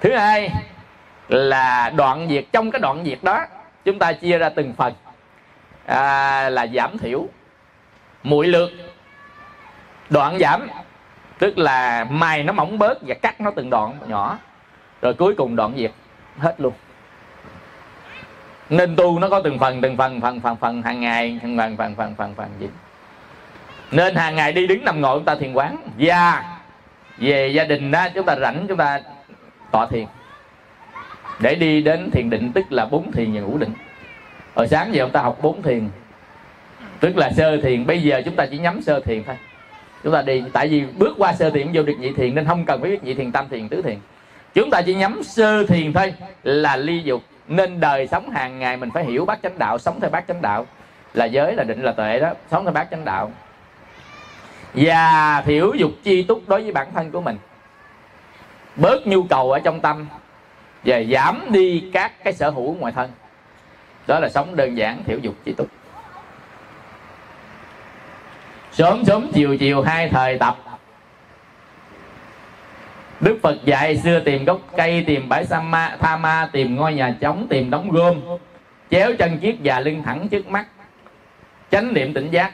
Thứ 0.00 0.14
hai 0.16 0.50
là 1.28 1.90
đoạn 1.96 2.28
diệt 2.30 2.44
trong 2.52 2.70
cái 2.70 2.80
đoạn 2.80 3.04
diệt 3.04 3.18
đó 3.22 3.46
chúng 3.84 3.98
ta 3.98 4.12
chia 4.12 4.38
ra 4.38 4.48
từng 4.48 4.74
phần. 4.76 4.94
À, 5.86 6.50
là 6.50 6.66
giảm 6.66 6.98
thiểu 6.98 7.26
muội 8.22 8.46
lược. 8.46 8.70
Đoạn 10.10 10.38
giảm 10.38 10.68
tức 11.38 11.58
là 11.58 12.04
mài 12.10 12.42
nó 12.42 12.52
mỏng 12.52 12.78
bớt 12.78 12.98
và 13.06 13.14
cắt 13.14 13.40
nó 13.40 13.50
từng 13.56 13.70
đoạn 13.70 13.94
nhỏ. 14.06 14.38
Rồi 15.02 15.14
cuối 15.14 15.34
cùng 15.34 15.56
đoạn 15.56 15.72
diệt 15.76 15.92
hết 16.38 16.54
luôn 16.58 16.72
nên 18.70 18.96
tu 18.96 19.18
nó 19.18 19.28
có 19.28 19.40
từng 19.44 19.58
phần 19.58 19.80
từng 19.80 19.96
phần 19.96 20.20
phần 20.20 20.40
phần 20.40 20.56
phần, 20.56 20.82
hàng 20.82 21.00
ngày, 21.00 21.38
hàng 21.42 21.56
phần 21.56 21.76
phần 21.76 21.94
phần 21.94 22.14
phần 22.14 22.34
phần 22.34 22.48
gì. 22.60 22.66
Nên 23.90 24.14
hàng 24.14 24.36
ngày 24.36 24.52
đi 24.52 24.66
đứng 24.66 24.84
nằm 24.84 25.00
ngồi 25.00 25.18
chúng 25.18 25.24
ta 25.24 25.34
thiền 25.34 25.52
quán. 25.52 25.76
Và 25.98 26.44
về 27.18 27.48
gia 27.48 27.64
đình 27.64 27.90
đó 27.90 28.08
chúng 28.14 28.26
ta 28.26 28.36
rảnh 28.36 28.64
chúng 28.68 28.76
ta 28.76 29.00
tọa 29.70 29.86
thiền. 29.86 30.06
Để 31.40 31.54
đi 31.54 31.82
đến 31.82 32.10
thiền 32.10 32.30
định, 32.30 32.52
tức 32.52 32.72
là 32.72 32.86
bốn 32.86 33.12
thiền 33.12 33.34
và 33.34 33.40
ngũ 33.40 33.58
định. 33.58 33.72
Hồi 34.54 34.68
sáng 34.68 34.94
giờ 34.94 35.04
chúng 35.04 35.12
ta 35.12 35.22
học 35.22 35.38
bốn 35.42 35.62
thiền. 35.62 35.88
Tức 37.00 37.16
là 37.16 37.30
sơ 37.30 37.60
thiền, 37.60 37.86
bây 37.86 38.02
giờ 38.02 38.22
chúng 38.24 38.36
ta 38.36 38.46
chỉ 38.46 38.58
nhắm 38.58 38.82
sơ 38.82 39.00
thiền 39.00 39.24
thôi. 39.24 39.36
Chúng 40.04 40.12
ta 40.12 40.22
đi, 40.22 40.42
tại 40.52 40.68
vì 40.68 40.84
bước 40.96 41.14
qua 41.18 41.32
sơ 41.32 41.50
thiền, 41.50 41.68
vô 41.72 41.82
được 41.82 41.94
nhị 41.98 42.12
thiền, 42.12 42.34
nên 42.34 42.46
không 42.46 42.64
cần 42.64 42.80
phải 42.80 42.90
biết 42.90 43.04
nhị 43.04 43.14
thiền, 43.14 43.32
tam 43.32 43.48
thiền, 43.48 43.68
tứ 43.68 43.82
thiền. 43.82 43.98
Chúng 44.54 44.70
ta 44.70 44.82
chỉ 44.82 44.94
nhắm 44.94 45.22
sơ 45.22 45.66
thiền 45.66 45.92
thôi 45.92 46.14
là 46.42 46.76
ly 46.76 47.02
dục 47.02 47.22
nên 47.50 47.80
đời 47.80 48.06
sống 48.06 48.30
hàng 48.30 48.58
ngày 48.58 48.76
mình 48.76 48.90
phải 48.94 49.04
hiểu 49.04 49.24
bát 49.24 49.38
chánh 49.42 49.58
đạo, 49.58 49.78
sống 49.78 50.00
theo 50.00 50.10
bát 50.10 50.24
chánh 50.28 50.42
đạo. 50.42 50.66
Là 51.14 51.24
giới 51.24 51.54
là 51.54 51.64
định, 51.64 51.82
là 51.82 51.92
tuệ 51.92 52.20
đó, 52.20 52.32
sống 52.50 52.64
theo 52.64 52.72
bát 52.72 52.88
chánh 52.90 53.04
đạo. 53.04 53.30
Và 54.74 55.42
thiểu 55.46 55.72
dục 55.74 55.90
chi 56.02 56.22
túc 56.22 56.48
đối 56.48 56.62
với 56.62 56.72
bản 56.72 56.88
thân 56.94 57.10
của 57.10 57.20
mình. 57.20 57.38
Bớt 58.76 59.06
nhu 59.06 59.22
cầu 59.22 59.52
ở 59.52 59.58
trong 59.58 59.80
tâm 59.80 60.06
và 60.84 61.02
giảm 61.02 61.42
đi 61.48 61.90
các 61.92 62.24
cái 62.24 62.32
sở 62.32 62.50
hữu 62.50 62.74
ngoài 62.74 62.92
thân. 62.92 63.10
Đó 64.06 64.18
là 64.20 64.28
sống 64.28 64.56
đơn 64.56 64.76
giản, 64.76 65.04
thiểu 65.06 65.18
dục 65.18 65.34
chi 65.44 65.52
túc. 65.52 65.66
Sớm 68.72 69.04
sớm, 69.04 69.30
chiều 69.32 69.56
chiều, 69.56 69.82
hai 69.82 70.08
thời 70.08 70.38
tập 70.38 70.56
Đức 73.20 73.38
Phật 73.42 73.64
dạy 73.64 73.96
xưa 73.96 74.20
tìm 74.20 74.44
gốc 74.44 74.60
cây 74.76 75.04
Tìm 75.06 75.28
bãi 75.28 75.46
sa 75.46 75.60
ma, 75.60 75.96
tha 76.00 76.16
ma 76.16 76.48
Tìm 76.52 76.76
ngôi 76.76 76.94
nhà 76.94 77.16
trống 77.20 77.46
Tìm 77.50 77.70
đống 77.70 77.90
gom 77.90 78.16
Chéo 78.90 79.12
chân 79.18 79.38
chiếc 79.38 79.56
và 79.64 79.80
lưng 79.80 80.02
thẳng 80.02 80.28
trước 80.28 80.48
mắt. 80.48 80.66
Chánh 81.70 81.94
niệm 81.94 82.14
tỉnh 82.14 82.30
giác. 82.30 82.52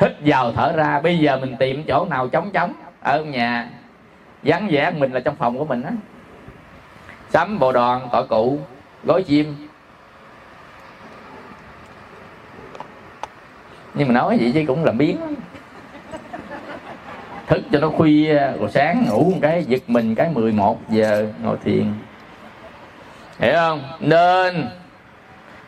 Hít 0.00 0.12
vào 0.20 0.52
thở 0.52 0.72
ra 0.76 1.00
Bây 1.00 1.18
giờ 1.18 1.36
mình 1.36 1.56
tìm 1.58 1.84
chỗ 1.88 2.06
nào 2.10 2.28
trống 2.28 2.50
trống 2.52 2.72
Ở 3.00 3.24
nhà. 3.24 3.68
Vắng 4.42 4.68
vẻ 4.70 4.90
mình 4.90 5.12
là 5.12 5.20
trong 5.20 5.36
phòng 5.36 5.58
của 5.58 5.64
mình 5.64 5.82
á. 5.82 5.90
Sắm 7.30 7.58
bộ 7.58 7.72
đoàn, 7.72 8.08
tọa 8.12 8.22
cụ, 8.22 8.58
gối 9.04 9.22
chim. 9.22 9.68
Nhưng 13.94 14.08
mà 14.08 14.14
nói 14.14 14.38
vậy 14.40 14.50
chứ 14.54 14.64
cũng 14.66 14.84
là 14.84 14.92
biến 14.92 15.18
thức 17.48 17.62
cho 17.72 17.78
nó 17.78 17.88
khuya, 17.90 18.34
rồi 18.34 18.70
sáng 18.70 19.06
ngủ 19.08 19.30
một 19.30 19.38
cái, 19.42 19.64
giật 19.64 19.82
mình 19.86 20.14
cái 20.14 20.28
11 20.34 20.78
giờ 20.88 21.26
ngồi 21.42 21.56
thiền. 21.64 21.84
Hiểu 23.38 23.52
không? 23.54 23.82
Nên, 24.00 24.68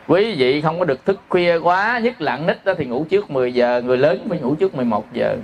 quý 0.07 0.35
vị 0.37 0.61
không 0.61 0.79
có 0.79 0.85
được 0.85 1.05
thức 1.05 1.21
khuya 1.29 1.57
quá, 1.57 1.99
nhất 1.99 2.21
là 2.21 2.37
nít 2.37 2.65
đó 2.65 2.73
thì 2.77 2.85
ngủ 2.85 3.05
trước 3.09 3.31
10 3.31 3.53
giờ, 3.53 3.81
người 3.85 3.97
lớn 3.97 4.25
phải 4.29 4.39
ngủ 4.39 4.55
trước 4.55 4.75
11 4.75 5.13
giờ. 5.13 5.37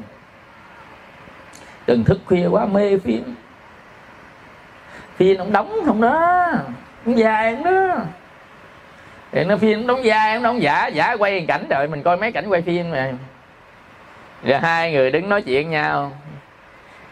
Đừng 1.87 2.03
thức 2.03 2.19
khuya 2.25 2.47
quá, 2.47 2.65
mê 2.65 2.97
phim. 2.97 3.35
Phim 5.15 5.37
ông 5.37 5.51
đóng 5.51 5.79
không 5.85 6.01
đó 6.01 6.47
ông 7.05 7.17
dài 7.17 7.55
không 7.55 7.63
đó. 7.63 7.95
Thì 9.31 9.43
nó 9.43 9.57
phim 9.57 9.87
đóng 9.87 10.05
dài 10.05 10.33
ông 10.33 10.43
đóng, 10.43 10.61
giả 10.61 10.87
giả 10.87 11.15
quay 11.19 11.45
cảnh 11.47 11.65
đợi 11.69 11.87
mình 11.87 12.03
coi 12.03 12.17
mấy 12.17 12.31
cảnh 12.31 12.47
quay 12.47 12.61
phim 12.61 12.91
này 12.91 13.13
rồi 14.43 14.59
hai 14.59 14.91
người 14.91 15.11
đứng 15.11 15.29
nói 15.29 15.41
chuyện 15.41 15.69
nhau. 15.69 16.11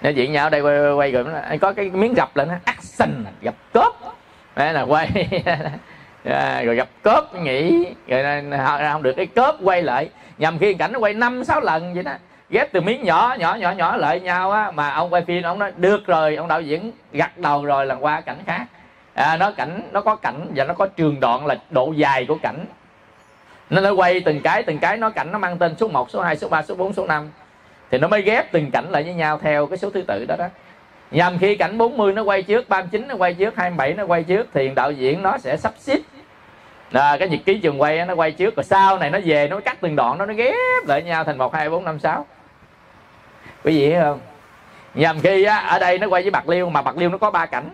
Nói 0.01 0.13
chuyện 0.13 0.31
nhau 0.31 0.49
đây 0.49 0.61
quay, 0.61 0.93
quay 0.93 1.11
rồi 1.11 1.25
anh 1.49 1.59
có 1.59 1.73
cái 1.73 1.89
miếng 1.89 2.13
gặp 2.13 2.37
lên 2.37 2.49
action 2.65 3.25
gặp 3.41 3.55
cốp. 3.73 4.17
Đây 4.55 4.73
là 4.73 4.81
quay. 4.81 5.09
À, 6.25 6.61
rồi 6.65 6.75
gặp 6.75 6.87
cốp 7.03 7.35
nghỉ. 7.35 7.87
Rồi 8.07 8.23
không 8.91 9.03
được 9.03 9.13
cái 9.17 9.25
cốp 9.25 9.55
quay 9.63 9.81
lại. 9.81 10.09
Nhằm 10.37 10.59
khi 10.59 10.73
cảnh 10.73 10.91
nó 10.91 10.99
quay 10.99 11.13
năm 11.13 11.43
sáu 11.43 11.61
lần 11.61 11.93
vậy 11.93 12.03
đó. 12.03 12.11
Ghép 12.49 12.71
từ 12.71 12.81
miếng 12.81 13.03
nhỏ 13.03 13.35
nhỏ 13.39 13.55
nhỏ 13.55 13.71
nhỏ 13.71 13.97
lại 13.97 14.19
nhau 14.19 14.51
á. 14.51 14.71
Mà 14.71 14.89
ông 14.89 15.13
quay 15.13 15.21
phim 15.21 15.43
ông 15.43 15.59
nói 15.59 15.71
được 15.77 16.07
rồi 16.07 16.35
ông 16.35 16.47
đạo 16.47 16.61
diễn 16.61 16.91
gật 17.11 17.37
đầu 17.37 17.65
rồi 17.65 17.85
là 17.85 17.95
qua 17.95 18.21
cảnh 18.21 18.37
khác. 18.45 18.65
À, 19.13 19.37
nó 19.37 19.51
cảnh 19.51 19.81
nó 19.91 20.01
có 20.01 20.15
cảnh 20.15 20.51
và 20.55 20.63
nó 20.63 20.73
có 20.73 20.87
trường 20.87 21.19
đoạn 21.19 21.45
là 21.45 21.55
độ 21.69 21.93
dài 21.95 22.25
của 22.25 22.37
cảnh 22.43 22.65
nên 23.69 23.83
nó 23.83 23.93
quay 23.93 24.19
từng 24.19 24.41
cái 24.41 24.63
từng 24.63 24.79
cái 24.79 24.97
nó 24.97 25.09
cảnh 25.09 25.31
nó 25.31 25.37
mang 25.37 25.57
tên 25.57 25.75
số 25.77 25.87
1, 25.87 26.11
số 26.11 26.21
2, 26.21 26.37
số 26.37 26.49
3, 26.49 26.61
số 26.61 26.75
4, 26.75 26.93
số 26.93 27.05
5 27.07 27.29
thì 27.91 27.97
nó 27.97 28.07
mới 28.07 28.21
ghép 28.21 28.51
từng 28.51 28.71
cảnh 28.71 28.89
lại 28.89 29.03
với 29.03 29.13
nhau 29.13 29.39
theo 29.41 29.67
cái 29.67 29.77
số 29.77 29.89
thứ 29.89 30.01
tự 30.07 30.25
đó 30.27 30.35
đó. 30.39 30.47
Nhằm 31.11 31.37
khi 31.37 31.55
cảnh 31.55 31.77
40 31.77 32.13
nó 32.13 32.23
quay 32.23 32.43
trước 32.43 32.69
39 32.69 33.07
nó 33.07 33.15
quay 33.15 33.33
trước 33.33 33.55
27 33.57 33.93
nó 33.93 34.05
quay 34.05 34.23
trước 34.23 34.47
thì 34.53 34.71
đạo 34.75 34.91
diễn 34.91 35.21
nó 35.21 35.37
sẽ 35.37 35.57
sắp 35.57 35.73
xếp. 35.77 35.99
À, 36.91 37.17
cái 37.19 37.29
nhật 37.29 37.39
ký 37.45 37.59
trường 37.59 37.81
quay 37.81 38.05
nó 38.05 38.15
quay 38.15 38.31
trước 38.31 38.55
rồi 38.55 38.63
sau 38.63 38.97
này 38.97 39.09
nó 39.09 39.19
về 39.25 39.47
nó 39.47 39.59
cắt 39.59 39.77
từng 39.81 39.95
đoạn 39.95 40.17
đó 40.17 40.25
nó 40.25 40.33
ghép 40.33 40.87
lại 40.87 41.03
nhau 41.03 41.23
thành 41.23 41.37
một 41.37 41.53
hai 41.53 41.69
bốn 41.69 41.85
năm 41.85 41.99
sáu. 41.99 42.25
Quý 43.63 43.79
vị 43.79 43.87
hiểu 43.87 44.01
không? 44.01 44.19
Nhằm 44.93 45.19
khi 45.19 45.43
á, 45.43 45.57
ở 45.57 45.79
đây 45.79 45.97
nó 45.97 46.07
quay 46.07 46.21
với 46.21 46.31
bạc 46.31 46.49
liêu 46.49 46.69
mà 46.69 46.81
bạc 46.81 46.97
liêu 46.97 47.09
nó 47.09 47.17
có 47.17 47.31
ba 47.31 47.45
cảnh 47.45 47.69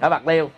ở 0.00 0.10
bạc 0.10 0.26
liêu 0.26 0.50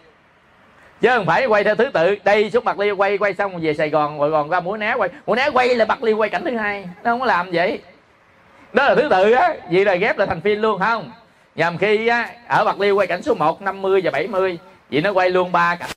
chứ 1.01 1.09
không 1.09 1.27
phải 1.27 1.47
quay 1.47 1.65
theo 1.65 1.75
thứ 1.75 1.91
tự 1.93 2.17
đây 2.25 2.51
xuống 2.51 2.65
bạc 2.65 2.79
liêu 2.79 2.97
quay 2.97 3.19
quay 3.19 3.35
xong 3.35 3.61
về 3.61 3.75
sài 3.75 3.91
gòn 3.91 4.21
rồi 4.21 4.31
còn 4.31 4.51
ra 4.51 4.61
mũi 4.61 4.79
né 4.79 4.95
quay. 4.95 5.11
Mũi 5.27 5.37
né 5.37 5.51
quay 5.51 5.75
là 5.75 5.85
bạc 5.85 6.03
liêu 6.03 6.17
quay 6.17 6.31
cảnh 6.31 6.45
thứ 6.45 6.57
hai 6.57 6.89
nó 7.03 7.11
không 7.11 7.21
có 7.21 7.27
làm 7.27 7.51
vậy. 7.53 7.81
Đó 8.73 8.85
là 8.85 8.95
thứ 8.95 9.09
tự 9.11 9.33
á 9.33 9.55
vậy 9.71 9.85
là 9.85 9.95
ghép 9.95 10.19
là 10.19 10.27
thành 10.27 10.41
phim 10.41 10.63
luôn 10.63 10.81
không? 10.81 11.11
Nhằm 11.55 11.79
khi 11.79 12.09
á, 12.09 12.31
ở 12.49 12.65
bạc 12.65 12.81
liêu 12.81 12.97
quay 12.97 13.07
cảnh 13.07 13.23
số 13.23 13.35
1, 13.35 13.63
50 13.63 14.01
và 14.05 14.11
70 14.11 14.59
vậy 14.91 15.01
nó 15.03 15.13
quay 15.13 15.31
luôn 15.31 15.53
ba 15.53 15.75
cảnh. 15.75 15.91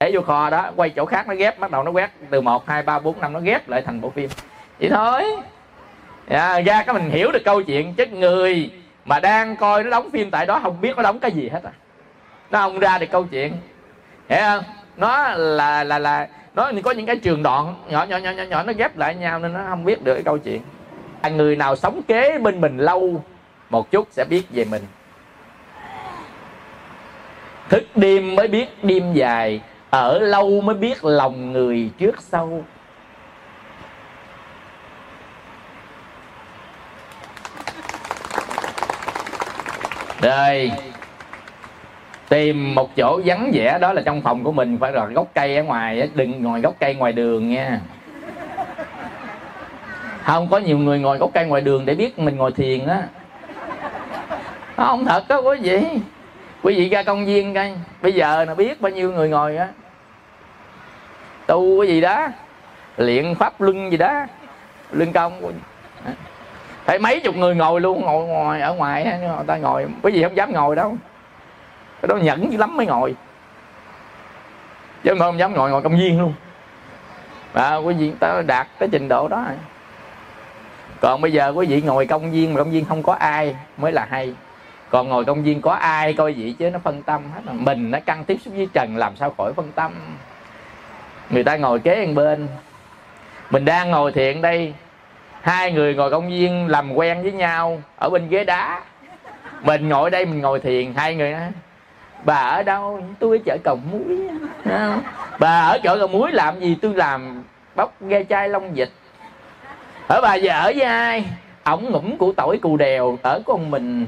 Để 0.00 0.10
vô 0.14 0.20
kho 0.20 0.50
đó 0.50 0.70
quay 0.76 0.90
chỗ 0.90 1.04
khác 1.04 1.28
nó 1.28 1.34
ghép 1.34 1.58
bắt 1.58 1.70
đầu 1.70 1.82
nó 1.82 1.90
quét 1.90 2.10
từ 2.30 2.40
1, 2.40 2.66
2, 2.66 2.82
3, 2.82 2.98
4, 2.98 3.20
5 3.20 3.32
nó 3.32 3.40
ghép 3.40 3.68
lại 3.68 3.82
thành 3.82 4.00
bộ 4.00 4.10
phim. 4.10 4.30
Vậy 4.80 4.90
thôi. 4.90 5.24
À, 6.28 6.60
ra 6.60 6.82
cái 6.82 6.94
mình 6.94 7.10
hiểu 7.10 7.32
được 7.32 7.44
câu 7.44 7.62
chuyện 7.62 7.94
chứ 7.94 8.06
người 8.06 8.70
mà 9.04 9.20
đang 9.20 9.56
coi 9.56 9.84
nó 9.84 9.90
đóng 9.90 10.10
phim 10.12 10.30
tại 10.30 10.46
đó 10.46 10.60
không 10.62 10.80
biết 10.80 10.96
nó 10.96 11.02
đóng 11.02 11.18
cái 11.18 11.32
gì 11.32 11.48
hết 11.48 11.64
à. 11.64 11.72
Nó 12.50 12.60
không 12.60 12.78
ra 12.78 12.98
được 12.98 13.06
câu 13.10 13.24
chuyện 13.24 13.52
hiểu 14.28 14.40
không? 14.42 14.64
Nó 14.96 15.28
là 15.34 15.84
là 15.84 15.98
là, 15.98 16.28
nó 16.54 16.70
có 16.84 16.90
những 16.90 17.06
cái 17.06 17.16
trường 17.16 17.42
đoạn 17.42 17.74
nhỏ 17.88 18.04
nhỏ 18.04 18.16
nhỏ 18.16 18.30
nhỏ 18.30 18.42
nhỏ, 18.42 18.62
nó 18.62 18.72
ghép 18.72 18.96
lại 18.98 19.14
nhau 19.14 19.38
nên 19.38 19.52
nó 19.52 19.60
không 19.68 19.84
biết 19.84 20.04
được 20.04 20.14
cái 20.14 20.22
câu 20.22 20.38
chuyện. 20.38 20.62
À, 21.20 21.28
người 21.28 21.56
nào 21.56 21.76
sống 21.76 22.02
kế 22.08 22.38
bên 22.38 22.60
mình 22.60 22.78
lâu, 22.78 23.24
một 23.70 23.90
chút 23.90 24.08
sẽ 24.10 24.24
biết 24.24 24.42
về 24.50 24.64
mình. 24.64 24.82
Thức 27.68 27.84
đêm 27.94 28.34
mới 28.36 28.48
biết 28.48 28.84
đêm 28.84 29.12
dài, 29.12 29.60
ở 29.90 30.18
lâu 30.18 30.60
mới 30.60 30.74
biết 30.74 31.04
lòng 31.04 31.52
người 31.52 31.90
trước 31.98 32.22
sau. 32.22 32.64
Rồi 40.22 40.70
tìm 42.28 42.74
một 42.74 42.96
chỗ 42.96 43.20
vắng 43.24 43.50
vẻ, 43.54 43.78
đó 43.80 43.92
là 43.92 44.02
trong 44.04 44.22
phòng 44.22 44.44
của 44.44 44.52
mình, 44.52 44.78
phải 44.80 44.92
rồi, 44.92 45.12
gốc 45.12 45.26
cây 45.34 45.56
ở 45.56 45.62
ngoài 45.62 46.10
đừng 46.14 46.42
ngồi 46.42 46.60
gốc 46.60 46.74
cây 46.80 46.94
ngoài 46.94 47.12
đường 47.12 47.48
nha. 47.48 47.80
Không 50.22 50.48
có 50.48 50.58
nhiều 50.58 50.78
người 50.78 50.98
ngồi 50.98 51.18
gốc 51.18 51.30
cây 51.34 51.44
ngoài 51.44 51.62
đường 51.62 51.86
để 51.86 51.94
biết 51.94 52.18
mình 52.18 52.36
ngồi 52.36 52.52
thiền 52.52 52.86
á. 52.86 53.02
Không 54.76 55.04
thật 55.04 55.28
đó 55.28 55.40
quý 55.40 55.58
vị. 55.62 55.80
Quý 56.62 56.74
vị 56.74 56.88
ra 56.88 57.02
công 57.02 57.26
viên 57.26 57.54
coi, 57.54 57.72
bây 58.02 58.12
giờ 58.12 58.44
là 58.44 58.54
biết 58.54 58.80
bao 58.80 58.92
nhiêu 58.92 59.12
người 59.12 59.28
ngồi 59.28 59.56
á. 59.56 59.68
Tu 61.46 61.80
cái 61.80 61.88
gì 61.88 62.00
đó, 62.00 62.28
luyện 62.96 63.34
pháp 63.34 63.60
luân 63.60 63.90
gì 63.90 63.96
đó 63.96 64.26
lưng 64.90 65.12
công 65.12 65.52
phải 66.84 66.98
mấy 66.98 67.20
chục 67.20 67.36
người 67.36 67.54
ngồi 67.54 67.80
luôn, 67.80 68.00
ngồi 68.00 68.26
ngoài 68.26 68.60
ở 68.60 68.74
ngoài 68.74 69.04
người 69.04 69.44
ta 69.46 69.56
ngồi, 69.56 69.86
quý 70.02 70.12
vị 70.12 70.22
không 70.22 70.36
dám 70.36 70.52
ngồi 70.52 70.76
đâu 70.76 70.96
cái 72.06 72.18
đó 72.18 72.24
nhẫn 72.24 72.52
dữ 72.52 72.58
lắm 72.58 72.76
mới 72.76 72.86
ngồi. 72.86 73.14
Chứ 75.04 75.14
không 75.18 75.38
dám 75.38 75.54
ngồi 75.54 75.70
ngồi 75.70 75.82
công 75.82 75.98
viên 75.98 76.20
luôn. 76.20 76.34
À, 77.52 77.76
quý 77.76 77.94
vị 77.94 78.12
ta 78.20 78.42
đạt 78.46 78.66
cái 78.78 78.88
trình 78.92 79.08
độ 79.08 79.28
đó 79.28 79.44
rồi. 79.48 79.56
Còn 81.00 81.20
bây 81.20 81.32
giờ 81.32 81.52
quý 81.56 81.66
vị 81.66 81.82
ngồi 81.82 82.06
công 82.06 82.30
viên 82.30 82.54
mà 82.54 82.58
công 82.58 82.70
viên 82.70 82.84
không 82.84 83.02
có 83.02 83.12
ai 83.12 83.56
mới 83.76 83.92
là 83.92 84.06
hay. 84.10 84.34
Còn 84.90 85.08
ngồi 85.08 85.24
công 85.24 85.42
viên 85.42 85.60
có 85.60 85.72
ai 85.72 86.12
coi 86.12 86.32
vậy 86.32 86.54
chứ 86.58 86.70
nó 86.70 86.78
phân 86.78 87.02
tâm 87.02 87.22
hết. 87.34 87.40
Rồi. 87.46 87.54
mình 87.54 87.90
nó 87.90 87.98
căng 88.06 88.24
tiếp 88.24 88.36
xúc 88.44 88.54
với 88.56 88.68
trần 88.72 88.96
làm 88.96 89.16
sao 89.16 89.34
khỏi 89.36 89.52
phân 89.52 89.72
tâm. 89.72 89.92
Người 91.30 91.44
ta 91.44 91.56
ngồi 91.56 91.78
kế 91.78 92.06
bên. 92.06 92.14
Bên 92.14 92.48
mình 93.50 93.64
đang 93.64 93.90
ngồi 93.90 94.12
thiện 94.12 94.42
đây. 94.42 94.74
Hai 95.40 95.72
người 95.72 95.94
ngồi 95.94 96.10
công 96.10 96.28
viên 96.28 96.68
làm 96.68 96.92
quen 96.92 97.22
với 97.22 97.32
nhau 97.32 97.82
ở 97.96 98.10
bên 98.10 98.28
ghế 98.28 98.44
đá. 98.44 98.82
Mình 99.62 99.88
ngồi 99.88 100.10
đây 100.10 100.26
mình 100.26 100.40
ngồi 100.40 100.60
thiền. 100.60 100.94
Hai 100.94 101.14
người 101.14 101.32
đó 101.32 101.38
bà 102.26 102.36
ở 102.36 102.62
đâu? 102.62 103.00
Tôi 103.18 103.38
ở 103.38 103.42
chợ 103.46 103.56
cầu 103.64 103.78
muối 103.90 104.28
bà 105.38 105.60
ở 105.60 105.78
chợ 105.82 105.96
cầu 105.98 106.08
muối 106.08 106.32
làm 106.32 106.60
gì? 106.60 106.78
Tôi 106.82 106.94
làm 106.94 107.42
bóc 107.74 107.94
ghe 108.00 108.24
chai 108.24 108.48
long 108.48 108.74
vịt. 108.74 108.88
Ở 110.08 110.20
bà 110.20 110.34
giờ 110.34 110.52
ở 110.52 110.72
với 110.76 110.82
ai? 110.82 111.24
Ổng 111.64 111.92
ngủm 111.92 112.16
của 112.16 112.32
tỏi 112.36 112.58
cù 112.62 112.76
đèo 112.76 113.18
ở 113.22 113.40
con 113.46 113.70
mình. 113.70 114.06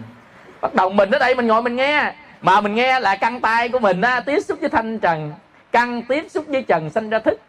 Bắt 0.60 0.74
đầu 0.74 0.90
mình 0.90 1.10
ở 1.10 1.18
đây 1.18 1.34
mình 1.34 1.46
ngồi 1.46 1.62
mình 1.62 1.76
nghe. 1.76 2.12
Mà 2.40 2.60
mình 2.60 2.74
nghe 2.74 3.00
là 3.00 3.16
căng 3.16 3.40
tay 3.40 3.68
của 3.68 3.78
mình 3.78 4.00
á 4.00 4.20
tiếp 4.20 4.40
xúc 4.40 4.58
với 4.60 4.68
thanh 4.70 4.98
trần. 4.98 5.32
Căng 5.72 6.02
tiếp 6.02 6.26
xúc 6.28 6.44
với 6.48 6.62
trần 6.62 6.90
sanh 6.90 7.10
ra 7.10 7.18
thức. 7.18 7.40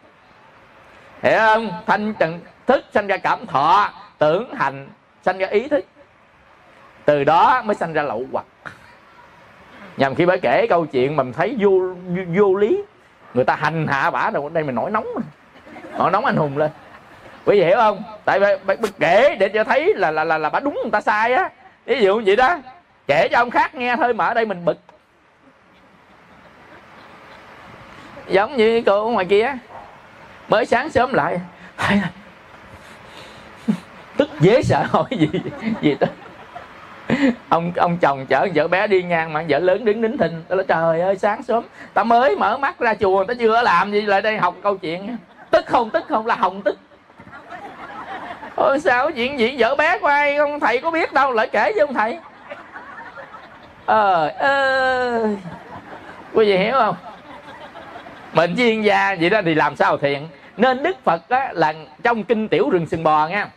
Hiểu 1.22 1.38
không? 1.38 1.70
Thanh 1.86 2.14
trần 2.14 2.40
thức 2.66 2.84
sanh 2.94 3.06
ra 3.06 3.16
cảm 3.16 3.46
thọ 3.46 3.90
tưởng 4.18 4.54
hành 4.54 4.88
sanh 5.24 5.38
ra 5.38 5.46
ý 5.46 5.68
thức. 5.68 5.84
Từ 7.04 7.24
đó 7.24 7.62
mới 7.64 7.74
sanh 7.74 7.92
ra 7.92 8.02
lậu 8.02 8.24
hoặc 8.32 8.44
nhằm 9.96 10.14
khi 10.14 10.26
bà 10.26 10.36
kể 10.36 10.66
câu 10.70 10.86
chuyện 10.86 11.16
mình 11.16 11.32
thấy 11.32 11.56
vô 11.58 11.70
vô, 12.16 12.22
vô 12.34 12.54
lý 12.54 12.82
người 13.34 13.44
ta 13.44 13.54
hành 13.54 13.86
hạ 13.86 14.10
bả 14.10 14.30
rồi 14.30 14.50
đây 14.52 14.64
mình 14.64 14.74
nổi 14.74 14.90
nóng 14.90 15.06
nổi 15.98 16.10
nóng 16.10 16.24
anh 16.24 16.36
hùng 16.36 16.58
lên. 16.58 16.70
Quý 17.44 17.60
vị 17.60 17.66
hiểu 17.66 17.76
không? 17.76 18.02
Tại 18.24 18.40
vì 18.40 18.46
bà, 18.64 18.74
bà 18.74 18.88
kể 18.98 19.36
để 19.40 19.48
cho 19.48 19.64
thấy 19.64 19.94
là 19.94 20.10
là 20.10 20.24
là 20.24 20.38
là 20.38 20.48
bà 20.48 20.60
đúng 20.60 20.78
người 20.82 20.90
ta 20.90 21.00
sai 21.00 21.32
á. 21.32 21.50
Ví 21.86 22.00
dụ 22.00 22.16
như 22.16 22.22
vậy 22.26 22.36
đó 22.36 22.58
kể 23.06 23.28
cho 23.32 23.38
ông 23.38 23.50
khác 23.50 23.74
nghe 23.74 23.96
thôi 23.96 24.14
mà 24.14 24.26
ở 24.26 24.34
đây 24.34 24.46
mình 24.46 24.64
bực. 24.64 24.78
Giống 28.28 28.56
như 28.56 28.82
cô 28.86 29.04
ở 29.06 29.10
ngoài 29.10 29.24
kia 29.24 29.54
mới 30.48 30.66
sáng 30.66 30.90
sớm 30.90 31.14
lại. 31.14 31.40
Tức 34.16 34.28
dễ 34.40 34.62
sợ 34.62 34.84
hỏi 34.88 35.08
gì 35.10 35.28
gì 35.80 35.96
đó. 36.00 36.06
ông 37.48 37.72
ông 37.76 37.96
chồng 37.98 38.26
chở 38.26 38.46
vợ 38.54 38.68
bé 38.68 38.86
đi 38.86 39.02
ngang 39.02 39.32
mà 39.32 39.44
vợ 39.48 39.58
lớn 39.58 39.84
đứng 39.84 40.00
nín 40.00 40.18
thình 40.18 40.42
tôi 40.48 40.56
nói 40.56 40.64
trời 40.68 41.00
ơi 41.00 41.16
sáng 41.18 41.42
sớm 41.42 41.64
ta 41.94 42.04
mới 42.04 42.36
mở 42.36 42.58
mắt 42.58 42.78
ra 42.78 42.94
chùa 42.94 43.24
ta 43.24 43.34
chưa 43.34 43.62
làm 43.62 43.92
gì 43.92 44.00
lại 44.00 44.22
đây 44.22 44.38
học 44.38 44.54
câu 44.62 44.76
chuyện? 44.76 45.16
Tức 45.50 45.66
không 45.66 45.90
tức 45.90 46.04
không 46.08 46.26
là 46.26 46.34
hồng 46.34 46.62
tức. 46.62 46.78
Ôi 48.56 48.80
sao 48.80 49.10
chuyện 49.10 49.38
gì? 49.38 49.56
Vợ 49.58 49.74
bé 49.74 49.98
của 49.98 50.06
ai? 50.06 50.36
Ông 50.36 50.60
thầy 50.60 50.78
có 50.78 50.90
biết 50.90 51.12
đâu 51.12 51.32
lại 51.32 51.48
kể 51.52 51.72
với 51.74 51.80
ông 51.80 51.94
thầy. 51.94 52.18
Ờ 53.86 54.28
ơi 54.28 55.36
quý 56.32 56.46
vị 56.46 56.58
hiểu 56.58 56.72
không? 56.72 56.96
Mình 58.32 58.56
chuyên 58.56 58.82
gia 58.82 59.14
vậy 59.20 59.30
đó 59.30 59.40
thì 59.44 59.54
làm 59.54 59.76
sao 59.76 59.96
thiện? 59.96 60.28
Nên 60.56 60.82
đức 60.82 61.04
phật 61.04 61.28
á, 61.28 61.50
là 61.52 61.74
trong 62.02 62.24
kinh 62.24 62.48
tiểu 62.48 62.70
rừng 62.70 62.86
sừng 62.86 63.04
bò 63.04 63.28
nha. 63.28 63.48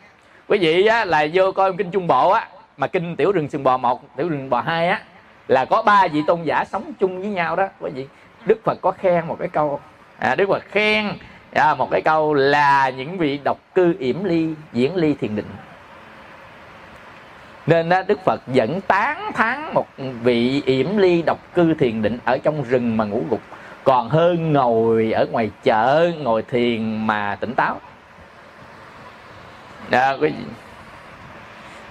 Quý 0.48 0.58
vị 0.58 0.86
á, 0.86 1.06
là 1.06 1.28
vô 1.34 1.52
coi 1.52 1.74
kinh 1.78 1.92
trung 1.92 2.08
bộ 2.08 2.32
á 2.32 2.48
mà 2.78 2.88
kinh 2.88 3.16
tiểu 3.16 3.32
rừng 3.32 3.50
sừng 3.50 3.64
bò 3.64 3.78
một 3.78 4.18
tiểu 4.18 4.30
rừng 4.30 4.50
bò 4.50 4.62
hai 4.62 4.88
á 4.88 5.02
là 5.48 5.66
có 5.66 5.82
ba 5.82 6.08
vị 6.08 6.22
tôn 6.28 6.44
giả 6.44 6.66
sống 6.66 6.94
chung 7.00 7.20
với 7.20 7.30
nhau 7.30 7.56
đó. 7.56 7.68
Quý 7.80 7.92
vị 7.96 8.08
đức 8.46 8.60
phật 8.64 8.78
có 8.82 8.92
khen 8.92 9.26
một 9.28 9.36
cái 9.40 9.50
câu 9.50 9.80
à, 10.20 10.36
đức 10.36 10.50
phật 10.50 10.64
khen 10.72 11.12
à, 11.54 11.76
một 11.76 11.92
cái 11.92 12.02
câu 12.02 12.34
là 12.34 12.90
những 12.90 13.18
vị 13.18 13.40
độc 13.44 13.58
cư 13.76 13.96
yểm 14.00 14.24
ly 14.24 14.50
diễn 14.74 14.96
ly 14.96 15.16
thiền 15.22 15.36
định. 15.36 15.50
Nên 17.68 17.90
đó, 17.90 18.02
đức 18.08 18.20
phật 18.26 18.42
vẫn 18.46 18.82
tán 18.82 19.32
thán 19.34 19.74
một 19.74 19.86
vị 19.98 20.62
yểm 20.66 20.98
ly 20.98 21.22
độc 21.22 21.38
cư 21.54 21.74
thiền 21.74 22.02
định 22.02 22.18
ở 22.26 22.38
trong 22.44 22.64
rừng 22.64 22.98
mà 22.98 23.06
ngủ 23.06 23.24
gục. 23.30 23.42
Còn 23.84 24.10
hơn 24.10 24.54
ngồi 24.54 25.12
ở 25.12 25.26
ngoài 25.32 25.52
chợ 25.64 26.12
ngồi 26.20 26.44
thiền 26.44 27.08
mà 27.08 27.38
tỉnh 27.40 27.54
táo. 27.54 27.80
Đó, 29.90 30.18
quý 30.22 30.30
vị 30.30 30.44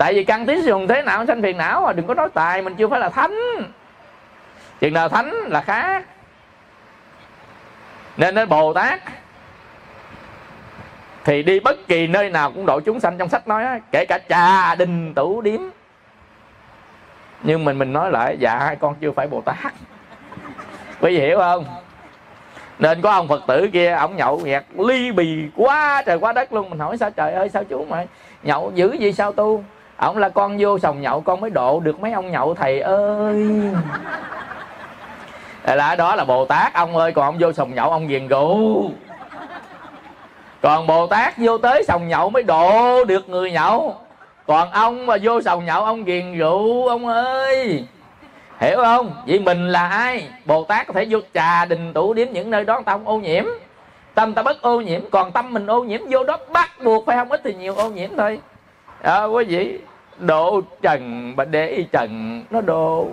tại 0.03 0.15
vì 0.15 0.25
căn 0.25 0.47
tí 0.47 0.63
dùng 0.63 0.89
thế 0.89 1.03
nào, 1.03 1.27
sanh 1.27 1.43
phiền 1.43 1.57
não 1.57 1.83
mà 1.87 1.93
đừng 1.93 2.07
có 2.07 2.15
nói 2.15 2.29
tài, 2.35 2.63
mình 2.63 2.75
chưa 2.77 2.89
phải 2.89 3.01
là 3.01 3.09
thánh. 3.09 3.37
Chừng 4.81 4.93
nào 4.93 5.09
thánh 5.09 5.31
là 5.31 5.61
khác. 5.61 6.05
Nên 8.17 8.35
đến 8.35 8.49
bồ 8.49 8.73
tát, 8.73 9.01
thì 11.25 11.43
đi 11.43 11.61
bất 11.61 11.89
kỳ 11.89 12.07
nơi 12.07 12.31
nào 12.31 12.53
cũng 12.53 12.67
độ 12.67 12.81
chúng 12.81 13.01
sanh 13.01 13.19
trong 13.19 13.29
sách 13.29 13.49
nói 13.49 13.65
kể 13.93 14.05
cả 14.09 14.19
trà 14.29 14.75
đình 14.75 15.15
tủ 15.15 15.41
điếm. 15.41 15.61
Nhưng 17.43 17.65
mình 17.65 17.79
mình 17.79 17.93
nói 17.93 18.11
lại 18.11 18.37
dạ 18.39 18.59
hai 18.59 18.77
con 18.77 18.95
chưa 19.01 19.13
phải 19.13 19.27
bồ 19.27 19.41
tát. 19.41 19.73
Quý 21.01 21.17
vị 21.17 21.21
hiểu 21.21 21.39
không? 21.39 21.65
Nên 22.79 23.03
có 23.03 23.11
ông 23.11 23.29
phật 23.29 23.43
tử 23.47 23.69
kia, 23.73 23.91
ông 23.93 24.17
nhậu 24.17 24.41
nhẹt 24.41 24.65
ly 24.79 25.13
bì 25.13 25.49
quá 25.57 26.03
trời 26.07 26.19
quá 26.19 26.33
đất 26.33 26.53
luôn. 26.53 26.71
Mình 26.71 26.79
hỏi 26.79 26.99
sao 26.99 27.11
trời 27.11 27.33
ơi, 27.33 27.49
sao 27.49 27.65
chú 27.65 27.85
mà 27.85 28.05
nhậu 28.43 28.73
dữ 28.75 28.93
gì 28.93 29.13
sao 29.13 29.33
tu? 29.33 29.65
Ông 30.03 30.19
là 30.19 30.29
con 30.29 30.57
vô 30.59 30.79
sòng 30.79 31.01
nhậu 31.01 31.21
con 31.21 31.41
mới 31.41 31.51
độ 31.51 31.81
được 31.81 32.01
mấy 32.01 32.13
ông 32.13 32.31
nhậu 32.31 32.55
thầy 32.55 32.81
ơi. 32.81 33.49
Là 35.65 35.95
đó 35.97 36.15
là 36.17 36.25
bồ 36.25 36.45
tát 36.45 36.75
ông 36.75 36.97
ơi 36.97 37.13
còn 37.13 37.25
ông 37.25 37.37
vô 37.41 37.53
sòng 37.53 37.75
nhậu 37.75 37.91
ông 37.91 38.07
ghiền 38.07 38.29
rượu 38.29 38.91
còn 40.63 40.87
bồ 40.87 41.07
tát 41.07 41.35
vô 41.39 41.59
tới 41.59 41.85
sòng 41.89 42.09
nhậu 42.09 42.31
mới 42.31 42.43
độ 42.43 43.05
được 43.05 43.29
người 43.29 43.53
nhậu. 43.53 43.97
Còn 44.47 44.71
ông 44.71 45.07
mà 45.07 45.17
vô 45.23 45.41
sòng 45.41 45.65
nhậu 45.65 45.85
ông 45.85 46.05
ghiền 46.05 46.39
rượu 46.39 46.89
ông 46.89 47.07
ơi. 47.07 47.85
Hiểu 48.61 48.77
không? 48.85 49.23
Vậy 49.27 49.39
mình 49.39 49.69
là 49.69 49.89
ai? 49.89 50.29
Bồ 50.45 50.65
tát 50.65 50.87
có 50.87 50.93
thể 50.93 51.07
vô 51.11 51.19
trà 51.35 51.65
đình 51.65 51.93
tủ 51.93 52.15
điếm 52.15 52.29
những 52.33 52.51
nơi 52.51 52.65
đó 52.65 52.83
ta 52.87 52.93
không 52.93 53.09
ô 53.09 53.19
nhiễm. 53.19 53.45
Tâm 54.15 54.35
ta 54.35 54.43
bất 54.43 54.63
ô 54.63 54.81
nhiễm 54.81 55.01
còn 55.11 55.33
tâm 55.33 55.53
mình 55.53 55.67
ô 55.67 55.85
nhiễm 55.85 56.01
vô 56.11 56.25
đó 56.25 56.39
bắt 56.53 56.71
buộc 56.85 57.07
phải 57.07 57.17
không? 57.17 57.29
Ít 57.29 57.41
thì 57.45 57.55
nhiều 57.55 57.75
ô 57.75 57.91
nhiễm 57.91 58.11
thôi. 58.17 58.41
À, 59.03 59.25
quý 59.25 59.45
vị 59.45 59.79
độ 60.19 60.61
trần 60.83 61.33
mà 61.37 61.45
để 61.45 61.87
trần, 61.93 62.43
nó 62.51 62.61
độ 62.61 63.09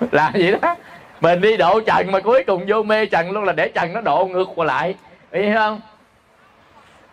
là 0.10 0.30
vậy 0.34 0.58
đó. 0.62 0.76
Mình 1.20 1.40
đi 1.40 1.56
độ 1.56 1.80
trần 1.80 2.12
mà 2.12 2.20
cuối 2.20 2.44
cùng 2.46 2.64
vô 2.68 2.82
mê 2.82 3.06
trần 3.06 3.30
luôn 3.30 3.44
là 3.44 3.52
để 3.52 3.68
trần 3.68 3.92
nó 3.92 4.00
độ 4.00 4.26
ngược 4.26 4.48
qua 4.54 4.66
lại. 4.66 4.94
Hiểu 5.32 5.54
không? 5.54 5.80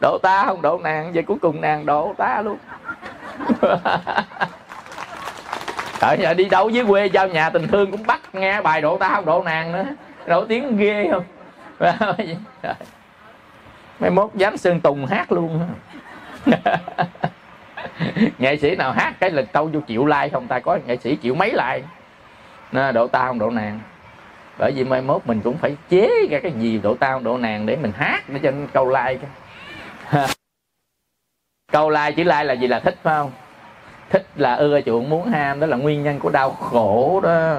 Độ 0.02 0.18
ta 0.24 0.46
không 0.46 0.62
độ 0.62 0.80
nàng, 0.84 1.14
vậy 1.14 1.24
cuối 1.24 1.38
cùng 1.42 1.62
nàng 1.62 1.86
độ 1.86 2.14
ta 2.18 2.42
luôn. 2.42 2.58
Tại 6.00 6.18
giờ 6.22 6.34
đi 6.34 6.46
đâu 6.46 6.70
với 6.74 6.86
quê 6.86 7.06
giao 7.06 7.28
nhà 7.28 7.50
tình 7.50 7.68
thương 7.68 7.92
cũng 7.92 8.08
bắt 8.08 8.22
nghe 8.34 8.62
bài 8.62 8.82
độ 8.82 8.98
ta 8.98 9.10
không 9.16 9.26
độ 9.26 9.44
nàng 9.44 9.72
nữa. 9.72 9.86
Nổi 10.28 10.46
tiếng 10.50 10.78
ghê 10.78 11.10
không? 11.12 11.24
Mấy 14.00 14.10
mốt 14.10 14.30
dám 14.36 14.58
sơn 14.58 14.80
tùng 14.80 15.06
hát 15.06 15.32
luôn. 15.32 15.60
nghệ 18.38 18.58
sĩ 18.58 18.76
nào 18.76 18.92
hát 18.92 19.14
cái 19.20 19.32
lực 19.32 19.46
câu 19.54 19.70
vô 19.74 19.80
chịu 19.88 20.06
like 20.06 20.30
không 20.30 20.48
ta? 20.48 20.60
Có 20.60 20.80
nghệ 20.88 20.98
sĩ 20.98 21.16
chịu 21.16 21.36
mấy 21.36 21.52
like? 21.52 21.82
Nó, 22.72 22.92
độ 22.92 23.08
ta 23.08 23.28
không 23.28 23.40
độ 23.40 23.50
nàng. 23.50 23.80
Bởi 24.58 24.72
vì 24.72 24.84
mai 24.84 25.02
mốt 25.02 25.22
mình 25.26 25.42
cũng 25.42 25.58
phải 25.58 25.76
chế 25.90 26.28
ra 26.30 26.40
cái 26.44 26.52
gì 26.52 26.80
độ 26.84 26.96
tao 26.96 27.20
độ 27.20 27.38
nàng 27.38 27.66
để 27.66 27.76
mình 27.76 27.92
hát 27.98 28.30
để 28.30 28.40
cho 28.44 28.52
câu 28.74 28.90
like. 28.90 29.28
Câu 31.72 31.90
like, 31.90 32.12
chữ 32.12 32.24
like 32.24 32.44
là 32.44 32.54
gì 32.54 32.68
là 32.68 32.80
thích, 32.80 32.96
phải 33.04 33.14
không? 33.16 33.32
Thích 34.10 34.26
là 34.36 34.56
ưa 34.56 34.82
chuộng 34.82 35.10
muốn 35.10 35.28
ham. 35.28 35.60
Đó 35.60 35.68
là 35.68 35.78
nguyên 35.78 36.04
nhân 36.04 36.20
của 36.20 36.30
đau 36.30 36.52
khổ 36.52 37.20
đó. 37.24 37.56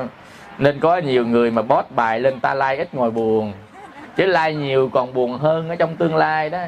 Nên 0.59 0.81
có 0.81 0.97
nhiều 0.97 1.27
người 1.27 1.51
mà 1.51 1.63
bót 1.63 1.85
bài 1.91 2.21
lên 2.21 2.41
ta 2.41 2.55
like 2.55 2.77
ít 2.77 2.95
ngồi 2.95 3.11
buồn. 3.11 3.53
Chứ 4.17 4.27
like 4.27 4.53
nhiều 4.53 4.91
còn 4.93 5.15
buồn 5.15 5.39
hơn 5.39 5.69
ở 5.69 5.77
trong 5.77 5.97
tương 5.97 6.17
lai 6.17 6.51
đó 6.51 6.65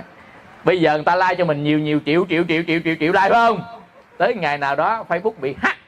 bây 0.64 0.80
giờ 0.80 0.94
người 0.94 1.04
ta 1.04 1.16
like 1.16 1.34
cho 1.38 1.44
mình 1.44 1.64
nhiều 1.64 1.78
nhiều 1.78 2.00
triệu 2.06 2.26
triệu 2.28 2.44
triệu 2.48 2.62
triệu 2.66 2.80
triệu 2.84 2.94
triệu 3.00 3.12
like 3.12 3.20
phải 3.20 3.30
không? 3.30 3.62
Tới 4.18 4.34
ngày 4.34 4.58
nào 4.58 4.76
đó 4.76 5.04
facebook 5.08 5.32
bị 5.40 5.54
hack. 5.62 5.78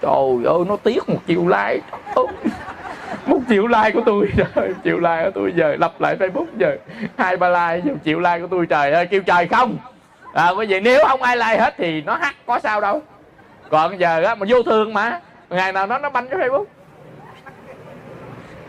Trời 0.00 0.44
ơi 0.44 0.58
nó 0.66 0.76
tiếc 0.76 1.08
một 1.08 1.20
triệu 1.28 1.46
like. 1.46 1.80
Một 3.26 3.40
triệu 3.48 3.66
like 3.66 3.90
của 3.90 4.02
tôi 4.06 4.28
trời 4.36 4.72
triệu 4.84 4.98
like 4.98 5.24
của 5.24 5.30
tôi 5.34 5.52
giờ 5.56 5.76
lập 5.78 6.00
lại 6.00 6.16
facebook 6.16 6.46
giờ. 6.58 6.76
Hai 7.18 7.36
ba 7.36 7.48
like 7.48 7.90
một 7.90 7.98
triệu 8.04 8.20
like 8.20 8.38
của 8.40 8.46
tôi 8.50 8.66
trời 8.66 8.92
ơi 8.92 9.06
kêu 9.06 9.22
trời 9.22 9.48
không? 9.48 9.76
À, 10.32 10.54
bởi 10.56 10.66
vì 10.66 10.80
nếu 10.80 11.04
không 11.08 11.22
ai 11.22 11.36
like 11.36 11.58
hết 11.58 11.74
thì 11.78 12.02
nó 12.02 12.16
hắt 12.16 12.34
có 12.46 12.58
sao 12.58 12.80
đâu. 12.80 13.02
Còn 13.70 14.00
giờ 14.00 14.22
á 14.22 14.34
mà 14.34 14.46
vô 14.48 14.62
thương 14.62 14.94
mà 14.94 15.20
ngày 15.50 15.72
nào 15.72 15.86
nó 15.86 15.98
nó 15.98 16.10
banh 16.10 16.28
cái 16.28 16.38
facebook. 16.40 16.64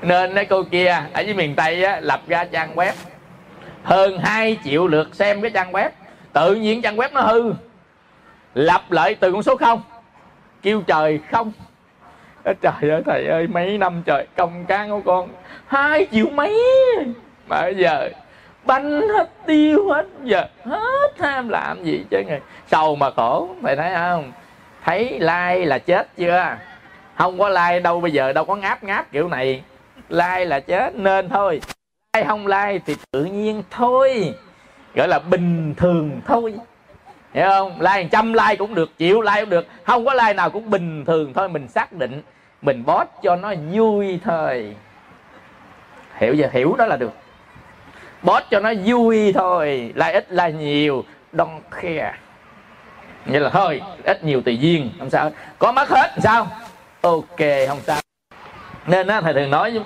Nên 0.01 0.35
cái 0.35 0.45
cô 0.45 0.63
kia 0.63 1.01
ở 1.13 1.21
dưới 1.21 1.33
miền 1.33 1.55
tây 1.55 1.83
á 1.83 1.99
lập 1.99 2.21
ra 2.27 2.43
trang 2.43 2.75
web 2.75 2.93
hơn 3.87 4.19
2 4.19 4.57
triệu 4.63 4.87
lượt 4.87 5.15
xem 5.15 5.41
cái 5.41 5.51
trang 5.51 5.71
web. 5.71 5.89
Tự 6.33 6.55
nhiên 6.55 6.81
trang 6.81 6.95
web 6.95 7.09
nó 7.13 7.21
hư. 7.21 7.53
Lập 8.53 8.91
lại 8.91 9.15
từ 9.15 9.31
con 9.31 9.43
số 9.43 9.55
không. 9.55 9.81
Kêu 10.61 10.81
trời 10.87 11.19
không. 11.31 11.51
Trời 12.61 12.91
ơi, 12.91 13.01
thầy 13.05 13.27
ơi, 13.27 13.47
mấy 13.47 13.77
năm 13.77 14.01
trời, 14.05 14.27
công 14.37 14.65
can 14.65 14.89
của 14.89 15.01
con. 15.05 15.29
Hai 15.67 16.07
triệu 16.11 16.25
mấy. 16.29 16.61
Mà 17.47 17.61
bây 17.61 17.75
giờ, 17.75 18.09
banh 18.65 19.01
hết, 19.01 19.29
tiêu 19.45 19.89
hết, 19.89 20.05
giờ 20.23 20.45
hết 20.65 21.11
tham 21.17 21.49
làm 21.49 21.83
gì 21.83 22.05
chứ 22.11 22.23
ngày 22.27 22.41
sầu 22.71 22.95
mà 22.95 23.11
khổ 23.11 23.49
thầy 23.63 23.75
thấy 23.75 23.93
không? 23.93 24.31
Thấy 24.83 25.03
like 25.19 25.65
là 25.65 25.79
chết 25.79 26.07
chưa? 26.17 26.57
Không 27.15 27.39
có 27.39 27.49
like 27.49 27.79
đâu, 27.79 28.01
bây 28.01 28.11
giờ 28.11 28.33
đâu 28.33 28.45
có 28.45 28.55
ngáp 28.55 28.83
ngáp 28.83 29.11
kiểu 29.11 29.27
này. 29.27 29.61
Like 30.09 30.45
là 30.45 30.59
chết, 30.59 30.95
nên 30.95 31.29
thôi 31.29 31.61
like 32.13 32.27
không 32.27 32.47
like 32.47 32.79
thì 32.85 32.95
tự 33.11 33.25
nhiên 33.25 33.63
thôi. 33.69 34.33
Gọi 34.95 35.07
là 35.07 35.19
bình 35.19 35.75
thường 35.77 36.21
thôi. 36.25 36.53
Hiểu 37.33 37.47
không? 37.49 37.81
Like 37.81 38.07
trăm 38.11 38.33
like 38.33 38.55
cũng 38.55 38.75
được 38.75 38.97
chịu 38.97 39.21
like 39.21 39.39
cũng 39.39 39.49
được. 39.49 39.67
Không 39.83 40.05
có 40.05 40.13
like 40.13 40.33
nào 40.33 40.49
cũng 40.49 40.69
bình 40.69 41.05
thường 41.05 41.33
thôi. 41.33 41.49
Mình 41.49 41.67
xác 41.67 41.93
định, 41.93 42.21
mình 42.61 42.83
post 42.87 43.07
cho 43.23 43.35
nó 43.35 43.53
vui 43.71 44.19
thôi. 44.23 44.75
Hiểu 46.17 46.33
giờ 46.33 46.47
hiểu 46.51 46.75
đó 46.77 46.85
là 46.85 46.97
được. 46.97 47.11
Post 48.23 48.43
cho 48.51 48.59
nó 48.59 48.73
vui 48.85 49.33
thôi. 49.33 49.93
Like 49.95 50.11
ít 50.13 50.31
like 50.31 50.51
nhiều. 50.51 51.03
Don't 51.33 51.59
care. 51.71 52.13
Như 53.25 53.39
là 53.39 53.49
thôi, 53.49 53.81
ít 54.03 54.23
nhiều 54.23 54.41
tùy 54.41 54.57
duyên. 54.57 54.91
Không 54.99 55.09
sao 55.09 55.31
có 55.59 55.71
mất 55.71 55.89
hết 55.89 56.11
sao? 56.23 56.47
Ok, 57.01 57.39
không 57.67 57.79
sao. 57.83 58.01
Nên 58.87 59.07
á, 59.07 59.21
thầy 59.21 59.33
thường 59.33 59.49
nói 59.51 59.71
với 59.71 59.81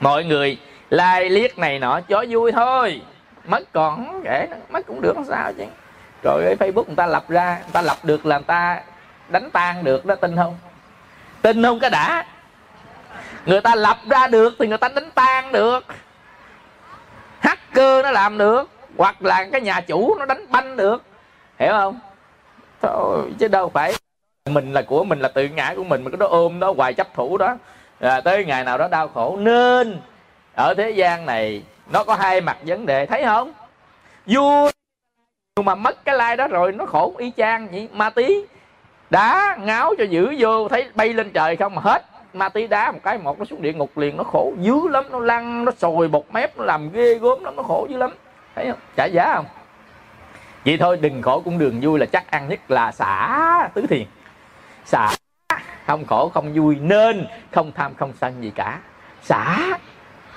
mọi 0.00 0.24
người 0.24 0.58
lai 0.90 1.30
liếc 1.30 1.58
này 1.58 1.78
nọ 1.78 2.00
cho 2.08 2.24
vui 2.28 2.52
thôi. 2.52 3.02
Mất 3.44 3.72
còn 3.72 4.22
kể 4.24 4.48
mất 4.68 4.86
cũng 4.86 5.00
được 5.00 5.12
không 5.14 5.24
sao 5.24 5.52
chứ. 5.58 5.64
Rồi 6.22 6.42
cái 6.44 6.56
facebook 6.56 6.84
người 6.86 6.96
ta 6.96 7.06
lập 7.06 7.24
ra 7.28 7.58
người 7.62 7.72
ta 7.72 7.82
lập 7.82 7.96
được 8.02 8.26
là 8.26 8.38
người 8.38 8.44
ta 8.44 8.82
đánh 9.28 9.50
tan 9.50 9.84
được 9.84 10.04
đó 10.04 10.14
tin 10.14 10.36
không? 10.36 10.58
Tin 11.42 11.62
không 11.62 11.80
cái 11.80 11.90
đã. 11.90 12.26
Người 13.46 13.60
ta 13.60 13.74
lập 13.74 13.96
ra 14.10 14.26
được 14.26 14.54
thì 14.58 14.66
người 14.66 14.78
ta 14.78 14.88
đánh 14.88 15.10
tan 15.14 15.52
được. 15.52 15.84
Hacker 17.38 18.04
nó 18.04 18.10
làm 18.10 18.38
được 18.38 18.70
hoặc 18.96 19.22
là 19.22 19.46
cái 19.52 19.60
nhà 19.60 19.80
chủ 19.80 20.14
nó 20.18 20.24
đánh 20.24 20.46
banh 20.48 20.76
được. 20.76 21.02
Hiểu 21.58 21.72
không? 21.72 22.00
Thôi 22.82 23.32
chứ 23.38 23.48
đâu 23.48 23.68
phải. 23.68 23.94
Mình 24.50 24.72
là 24.72 24.82
của 24.82 25.04
mình 25.04 25.20
là 25.20 25.28
tự 25.28 25.48
ngã 25.48 25.72
của 25.76 25.84
mình 25.84 26.04
mà 26.04 26.10
cái 26.10 26.16
đó 26.16 26.26
ôm 26.26 26.60
đó 26.60 26.74
hoài 26.76 26.94
chấp 26.94 27.14
thủ 27.14 27.36
đó. 27.38 27.56
À, 28.00 28.20
tới 28.20 28.44
ngày 28.44 28.64
nào 28.64 28.78
đó 28.78 28.88
đau 28.88 29.08
khổ. 29.08 29.36
Nên 29.36 30.00
ở 30.58 30.74
thế 30.74 30.90
gian 30.90 31.26
này, 31.26 31.62
nó 31.92 32.04
có 32.04 32.14
hai 32.14 32.40
mặt 32.40 32.56
vấn 32.66 32.86
đề, 32.86 33.06
thấy 33.06 33.24
không? 33.24 33.52
Vui 34.26 34.70
nhưng 35.56 35.64
mà 35.64 35.74
mất 35.74 36.04
cái 36.04 36.14
like 36.14 36.36
đó 36.36 36.48
rồi, 36.48 36.72
nó 36.72 36.86
khổ 36.86 37.14
y 37.18 37.32
chang 37.36 37.68
vậy. 37.68 37.88
Ma 37.92 38.10
tí, 38.10 38.44
đá 39.10 39.56
ngáo 39.60 39.94
cho 39.98 40.04
giữ 40.04 40.34
vô, 40.38 40.68
thấy 40.68 40.90
bay 40.94 41.12
lên 41.12 41.30
trời 41.30 41.56
không, 41.56 41.74
mà 41.74 41.82
hết. 41.84 42.04
Ma 42.32 42.48
tí 42.48 42.66
đá 42.66 42.92
một 42.92 42.98
cái, 43.02 43.18
một 43.18 43.38
nó 43.38 43.44
xuống 43.44 43.62
địa 43.62 43.72
ngục 43.72 43.98
liền, 43.98 44.16
nó 44.16 44.24
khổ 44.24 44.52
dữ 44.58 44.88
lắm. 44.88 45.04
Nó 45.10 45.18
lăn, 45.18 45.64
nó 45.64 45.72
sồi 45.78 46.08
bột 46.08 46.24
mép, 46.32 46.58
nó 46.58 46.64
làm 46.64 46.92
ghê 46.92 47.14
gớm 47.14 47.44
lắm, 47.44 47.56
nó 47.56 47.62
khổ 47.62 47.86
dữ 47.90 47.96
lắm. 47.96 48.10
Thấy 48.54 48.66
không? 48.70 48.78
Trả 48.96 49.04
giá 49.04 49.34
không? 49.34 49.46
Vậy 50.64 50.76
thôi, 50.80 50.98
đừng 51.00 51.22
khổ 51.22 51.40
cũng 51.44 51.58
đường 51.58 51.78
vui 51.82 51.98
là 51.98 52.06
chắc 52.06 52.30
ăn 52.30 52.48
nhất 52.48 52.70
là 52.70 52.92
xả 52.92 53.68
tứ 53.74 53.86
thiền. 53.86 54.04
Xả, 54.84 55.10
không 55.86 56.04
khổ 56.06 56.30
không 56.34 56.52
vui, 56.54 56.76
nên 56.80 57.26
không 57.52 57.72
tham 57.72 57.94
không 57.94 58.12
sân 58.20 58.42
gì 58.42 58.52
cả. 58.54 58.78
Xả 59.22 59.78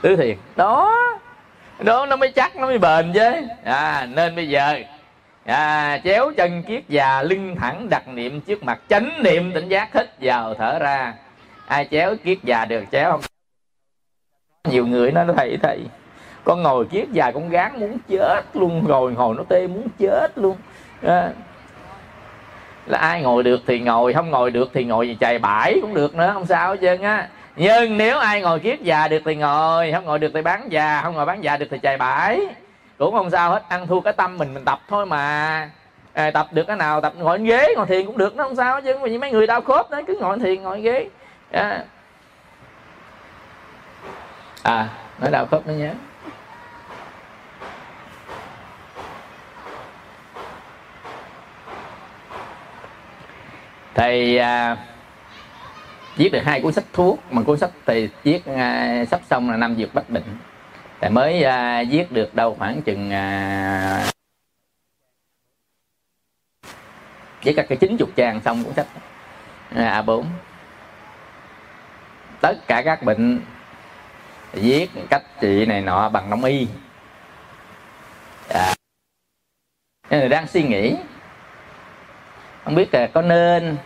tứ 0.01 0.15
thiền 0.15 0.37
đó. 0.55 0.97
Đó 1.79 2.05
nó 2.05 2.15
mới 2.15 2.31
chắc 2.31 2.55
nó 2.55 2.67
mới 2.67 2.77
bền 2.77 3.13
chứ. 3.13 3.31
À, 3.63 4.07
nên 4.13 4.35
bây 4.35 4.49
giờ 4.49 4.79
à, 5.45 5.97
chéo 6.03 6.31
chân 6.37 6.63
kiết 6.63 6.83
già 6.89 7.23
lưng 7.23 7.55
thẳng 7.59 7.89
đặt 7.89 8.07
niệm 8.07 8.41
trước 8.41 8.63
mặt 8.63 8.79
chánh 8.89 9.23
niệm 9.23 9.51
tỉnh 9.53 9.67
giác 9.67 9.93
hít 9.93 10.07
vào 10.21 10.53
thở 10.53 10.79
ra. 10.79 11.13
Ai 11.67 11.87
chéo 11.91 12.15
kiết 12.23 12.37
già 12.43 12.65
được 12.65 12.83
chéo 12.91 13.11
không? 13.11 13.21
Nhiều 14.69 14.87
người 14.87 15.11
nó 15.11 15.23
thầy 15.37 15.57
thầy 15.63 15.79
con 16.43 16.63
ngồi 16.63 16.85
kiết 16.85 17.09
già 17.11 17.31
con 17.31 17.49
gán 17.49 17.79
muốn 17.79 17.97
chết 18.09 18.41
luôn 18.53 18.85
rồi 18.87 19.11
ngồi 19.11 19.35
nó 19.37 19.43
tê 19.49 19.67
muốn 19.67 19.87
chết 19.99 20.27
luôn. 20.35 20.57
À, 21.03 21.29
là 22.85 22.97
ai 22.97 23.21
ngồi 23.21 23.43
được 23.43 23.61
thì 23.67 23.79
ngồi 23.79 24.13
không 24.13 24.29
ngồi 24.29 24.51
được 24.51 24.69
thì 24.73 24.83
ngồi 24.83 25.17
chày 25.19 25.39
bãi 25.39 25.77
cũng 25.81 25.93
được 25.93 26.15
nữa 26.15 26.31
không 26.33 26.45
sao 26.45 26.69
hết 26.69 26.77
trơn 26.81 27.01
á 27.01 27.29
nhưng 27.55 27.97
nếu 27.97 28.17
ai 28.17 28.41
ngồi 28.41 28.59
kiết 28.59 28.81
già 28.81 29.07
được 29.07 29.21
thì 29.25 29.35
ngồi 29.35 29.91
không 29.91 30.05
ngồi 30.05 30.19
được 30.19 30.31
thì 30.33 30.41
bán 30.41 30.71
già 30.71 31.01
không 31.01 31.15
ngồi 31.15 31.25
bán 31.25 31.43
già 31.43 31.57
được 31.57 31.67
thì 31.71 31.77
chạy 31.77 31.97
bãi. 31.97 32.41
Cũng 32.97 33.15
không 33.15 33.29
sao 33.29 33.51
hết 33.51 33.63
ăn 33.69 33.87
thua 33.87 34.01
cái 34.01 34.13
tâm 34.13 34.37
mình 34.37 34.53
mình 34.53 34.65
tập 34.65 34.79
thôi 34.87 35.05
mà. 35.05 35.69
À, 36.13 36.31
tập 36.31 36.47
được 36.51 36.63
cái 36.63 36.75
nào 36.75 37.01
tập 37.01 37.13
ngồi 37.17 37.39
ghế 37.39 37.73
ngồi 37.77 37.85
thiền 37.85 38.05
cũng 38.05 38.17
được 38.17 38.35
nó 38.35 38.43
không 38.43 38.55
sao 38.55 38.81
chứ 38.81 38.97
vì 38.97 39.17
mấy 39.17 39.31
người 39.31 39.47
đau 39.47 39.61
khớp 39.61 39.91
đấy 39.91 40.03
cứ 40.07 40.17
ngồi 40.19 40.39
thiền 40.39 40.61
ngồi 40.61 40.81
ghế. 40.81 41.09
À, 41.51 41.83
à 44.63 44.87
nói 45.19 45.31
đau 45.31 45.45
khớp 45.45 45.67
nó 45.67 45.73
nhớ 45.73 45.93
thầy 53.95 54.39
à, 54.39 54.77
viết 56.15 56.29
được 56.29 56.41
hai 56.45 56.61
cuốn 56.61 56.73
sách 56.73 56.85
thuốc 56.93 57.19
mà 57.31 57.41
cuốn 57.43 57.57
sách 57.57 57.71
thì 57.85 58.09
viết 58.23 58.41
uh, 58.51 59.07
sắp 59.09 59.21
xong 59.29 59.49
là 59.49 59.57
năm 59.57 59.75
dược 59.75 59.93
bách 59.93 60.09
bệnh. 60.09 60.23
Thì 61.01 61.09
mới 61.09 61.43
uh, 61.45 61.87
viết 61.91 62.11
được 62.11 62.35
đâu 62.35 62.55
khoảng 62.59 62.81
chừng 62.81 63.11
à, 63.13 64.05
uh, 64.07 64.13
với 67.43 67.53
các 67.53 67.65
cái 67.69 67.77
chín 67.77 67.97
chục 67.97 68.09
trang 68.15 68.41
xong 68.41 68.63
cuốn 68.63 68.73
sách 68.73 68.87
a 69.75 70.01
bốn. 70.01 70.25
Tất 72.41 72.67
cả 72.67 72.81
các 72.85 73.03
bệnh 73.03 73.41
viết 74.53 74.89
cách 75.09 75.23
trị 75.41 75.65
này 75.65 75.81
nọ 75.81 76.09
bằng 76.09 76.29
đông 76.29 76.43
y. 76.43 76.67
À, 78.49 78.73
đang 80.09 80.47
suy 80.47 80.63
nghĩ 80.63 80.95
không 82.63 82.75
biết 82.75 82.93
là 82.93 83.07
có 83.13 83.21
nên 83.21 83.77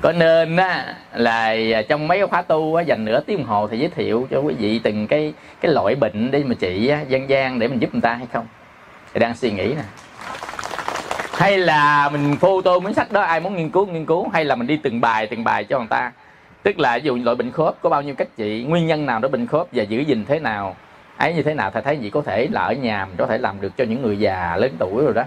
có 0.00 0.12
nên 0.12 0.56
á 0.56 0.94
là 1.14 1.56
trong 1.88 2.08
mấy 2.08 2.26
khóa 2.26 2.42
tu 2.42 2.74
á, 2.74 2.82
dành 2.82 3.04
nửa 3.04 3.20
tiếng 3.20 3.44
hồ 3.44 3.68
thì 3.68 3.78
giới 3.78 3.88
thiệu 3.88 4.28
cho 4.30 4.38
quý 4.38 4.54
vị 4.58 4.80
từng 4.82 5.06
cái 5.06 5.32
cái 5.60 5.72
loại 5.72 5.94
bệnh 5.94 6.30
để 6.30 6.44
mà 6.44 6.54
trị 6.60 6.88
á, 6.88 7.00
dân 7.08 7.28
gian 7.28 7.58
để 7.58 7.68
mình 7.68 7.78
giúp 7.78 7.88
người 7.92 8.02
ta 8.02 8.14
hay 8.14 8.26
không? 8.32 8.46
Thì 9.14 9.20
đang 9.20 9.34
suy 9.34 9.50
nghĩ 9.50 9.66
nè. 9.66 9.82
Hay 11.32 11.58
là 11.58 12.08
mình 12.08 12.36
phô 12.36 12.62
tô 12.62 12.80
cuốn 12.80 12.94
sách 12.94 13.12
đó 13.12 13.20
ai 13.20 13.40
muốn 13.40 13.56
nghiên 13.56 13.70
cứu 13.70 13.86
nghiên 13.86 14.06
cứu 14.06 14.28
hay 14.28 14.44
là 14.44 14.54
mình 14.54 14.66
đi 14.66 14.76
từng 14.76 15.00
bài 15.00 15.26
từng 15.26 15.44
bài 15.44 15.64
cho 15.64 15.78
người 15.78 15.88
ta? 15.88 16.12
Tức 16.62 16.78
là 16.78 16.98
ví 16.98 17.04
dụ 17.04 17.16
loại 17.16 17.36
bệnh 17.36 17.50
khớp 17.50 17.74
có 17.82 17.90
bao 17.90 18.02
nhiêu 18.02 18.14
cách 18.14 18.28
trị 18.36 18.64
nguyên 18.68 18.86
nhân 18.86 19.06
nào 19.06 19.18
đó 19.18 19.28
bệnh 19.28 19.46
khớp 19.46 19.66
và 19.72 19.82
giữ 19.82 20.00
gìn 20.00 20.24
thế 20.28 20.38
nào? 20.38 20.76
Ấy 21.16 21.34
như 21.34 21.42
thế 21.42 21.54
nào 21.54 21.70
thầy 21.70 21.82
thấy 21.82 21.96
gì 21.96 22.10
có 22.10 22.22
thể 22.22 22.48
là 22.50 22.60
ở 22.60 22.72
nhà 22.72 23.04
mình 23.04 23.16
có 23.16 23.26
thể 23.26 23.38
làm 23.38 23.60
được 23.60 23.76
cho 23.76 23.84
những 23.84 24.02
người 24.02 24.18
già 24.18 24.56
lớn 24.56 24.72
tuổi 24.78 25.04
rồi 25.04 25.14
đó. 25.14 25.22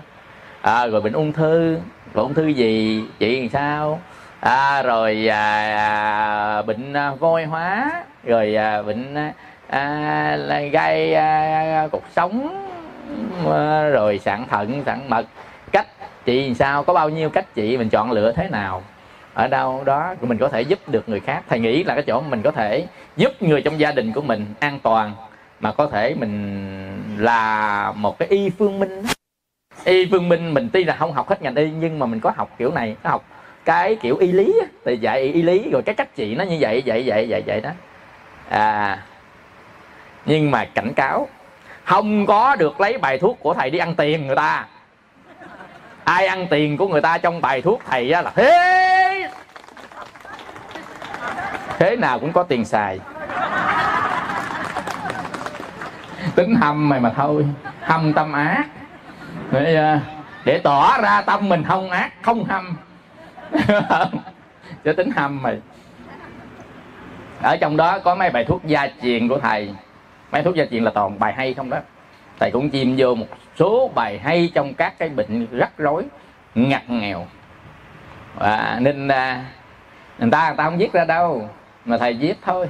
À, 0.61 0.87
rồi 0.87 1.01
bệnh 1.01 1.13
ung 1.13 1.33
thư 1.33 1.73
rồi 2.13 2.23
ung 2.23 2.33
thư 2.33 2.47
gì 2.47 3.03
chị 3.19 3.39
làm 3.39 3.49
sao? 3.49 3.99
À, 4.39 4.81
rồi 4.81 5.27
à, 5.27 5.75
à, 5.75 6.61
bệnh 6.61 6.93
à, 6.93 7.11
vôi 7.19 7.45
hóa 7.45 8.03
rồi 8.23 8.55
à, 8.55 8.81
bệnh 8.81 9.15
à, 9.15 9.33
à 9.67 10.35
là 10.35 10.61
gây 10.61 11.13
à, 11.13 11.39
à, 11.81 11.87
cột 11.91 12.03
sống 12.15 12.65
à, 13.51 13.89
rồi 13.89 14.19
sạn 14.19 14.45
thận 14.49 14.83
sạn 14.85 15.09
mật. 15.09 15.25
Cách 15.71 15.87
trị 16.25 16.53
sao? 16.55 16.83
Có 16.83 16.93
bao 16.93 17.09
nhiêu 17.09 17.29
cách 17.29 17.45
trị 17.55 17.77
mình 17.77 17.89
chọn 17.89 18.11
lựa 18.11 18.31
thế 18.31 18.49
nào? 18.49 18.83
Ở 19.33 19.47
đâu 19.47 19.83
đó 19.85 20.15
mình 20.21 20.37
có 20.37 20.49
thể 20.49 20.61
giúp 20.61 20.79
được 20.87 21.09
người 21.09 21.19
khác. 21.19 21.43
Thầy 21.49 21.59
nghĩ 21.59 21.83
là 21.83 21.93
cái 21.93 22.03
chỗ 22.07 22.21
mình 22.21 22.41
có 22.41 22.51
thể 22.51 22.87
giúp 23.15 23.41
người 23.41 23.61
trong 23.61 23.79
gia 23.79 23.91
đình 23.91 24.11
của 24.13 24.21
mình 24.21 24.45
an 24.59 24.79
toàn 24.83 25.11
mà 25.59 25.71
có 25.71 25.87
thể 25.87 26.15
mình 26.19 27.17
là 27.17 27.91
một 27.95 28.19
cái 28.19 28.27
y 28.27 28.49
phương 28.49 28.79
minh 28.79 29.03
y 29.83 30.07
phương 30.11 30.29
minh 30.29 30.53
mình 30.53 30.69
tuy 30.73 30.83
là 30.83 30.95
không 30.95 31.13
học 31.13 31.29
hết 31.29 31.41
ngành 31.41 31.55
y 31.55 31.69
nhưng 31.69 31.99
mà 31.99 32.05
mình 32.05 32.19
có 32.19 32.31
học 32.35 32.49
kiểu 32.57 32.71
này 32.71 32.95
có 33.03 33.09
học 33.09 33.23
cái 33.65 33.95
kiểu 34.01 34.17
y 34.17 34.31
lý 34.31 34.61
thì 34.85 34.97
dạy 34.97 35.21
y 35.21 35.41
lý 35.41 35.69
rồi 35.71 35.81
cái 35.85 35.95
cách 35.95 36.15
trị 36.15 36.35
nó 36.35 36.43
như 36.43 36.57
vậy 36.59 36.83
vậy 36.85 37.03
vậy 37.05 37.25
vậy 37.29 37.43
vậy 37.47 37.61
đó. 37.61 37.69
À 38.49 38.99
nhưng 40.25 40.51
mà 40.51 40.65
cảnh 40.65 40.93
cáo 40.93 41.27
không 41.83 42.25
có 42.25 42.55
được 42.55 42.81
lấy 42.81 42.97
bài 42.97 43.17
thuốc 43.17 43.37
của 43.39 43.53
thầy 43.53 43.69
đi 43.69 43.79
ăn 43.79 43.95
tiền 43.95 44.27
người 44.27 44.35
ta. 44.35 44.65
Ai 46.03 46.27
ăn 46.27 46.47
tiền 46.49 46.77
của 46.77 46.87
người 46.87 47.01
ta 47.01 47.17
trong 47.17 47.41
bài 47.41 47.61
thuốc 47.61 47.81
thầy 47.89 48.05
là 48.05 48.31
thế. 48.35 49.29
Thế 51.79 51.95
nào 51.95 52.19
cũng 52.19 52.31
có 52.33 52.43
tiền 52.43 52.65
xài. 52.65 52.99
Tính 56.35 56.55
hâm 56.55 56.89
mày 56.89 56.99
mà 56.99 57.11
thôi 57.15 57.45
hâm 57.81 58.13
tâm 58.13 58.33
ác. 58.33 58.65
Để, 59.51 59.75
à, 59.75 59.99
để 60.45 60.59
tỏ 60.63 60.97
ra 61.01 61.21
tâm 61.21 61.49
mình 61.49 61.63
không 61.63 61.89
ác 61.89 62.11
không 62.21 62.45
hâm. 62.45 62.77
cho 64.85 64.93
tính 64.93 65.11
hâm 65.11 65.41
mày. 65.41 65.57
Ở 67.41 67.57
trong 67.57 67.77
đó 67.77 67.99
có 67.99 68.15
mấy 68.15 68.29
bài 68.29 68.45
thuốc 68.45 68.65
gia 68.65 68.87
truyền 69.01 69.27
của 69.27 69.39
thầy. 69.39 69.69
Mấy 70.31 70.43
thuốc 70.43 70.55
gia 70.55 70.65
truyền 70.65 70.83
là 70.83 70.91
toàn 70.91 71.19
bài 71.19 71.33
hay 71.33 71.53
không 71.53 71.69
đó. 71.69 71.77
Thầy 72.39 72.51
cũng 72.51 72.69
chìm 72.69 72.95
vô 72.97 73.15
một 73.15 73.25
số 73.59 73.91
bài 73.95 74.19
hay 74.23 74.51
trong 74.53 74.73
các 74.73 74.99
cái 74.99 75.09
bệnh 75.09 75.47
rắc 75.51 75.77
rối 75.77 76.03
ngặt 76.55 76.89
nghèo. 76.89 77.25
Và 78.35 78.77
nên 78.81 79.07
à, 79.07 79.45
người 80.19 80.31
ta 80.31 80.47
người 80.47 80.57
ta 80.57 80.63
không 80.63 80.77
viết 80.77 80.93
ra 80.93 81.05
đâu 81.05 81.49
mà 81.85 81.97
thầy 81.97 82.13
viết 82.13 82.35
thôi. 82.41 82.69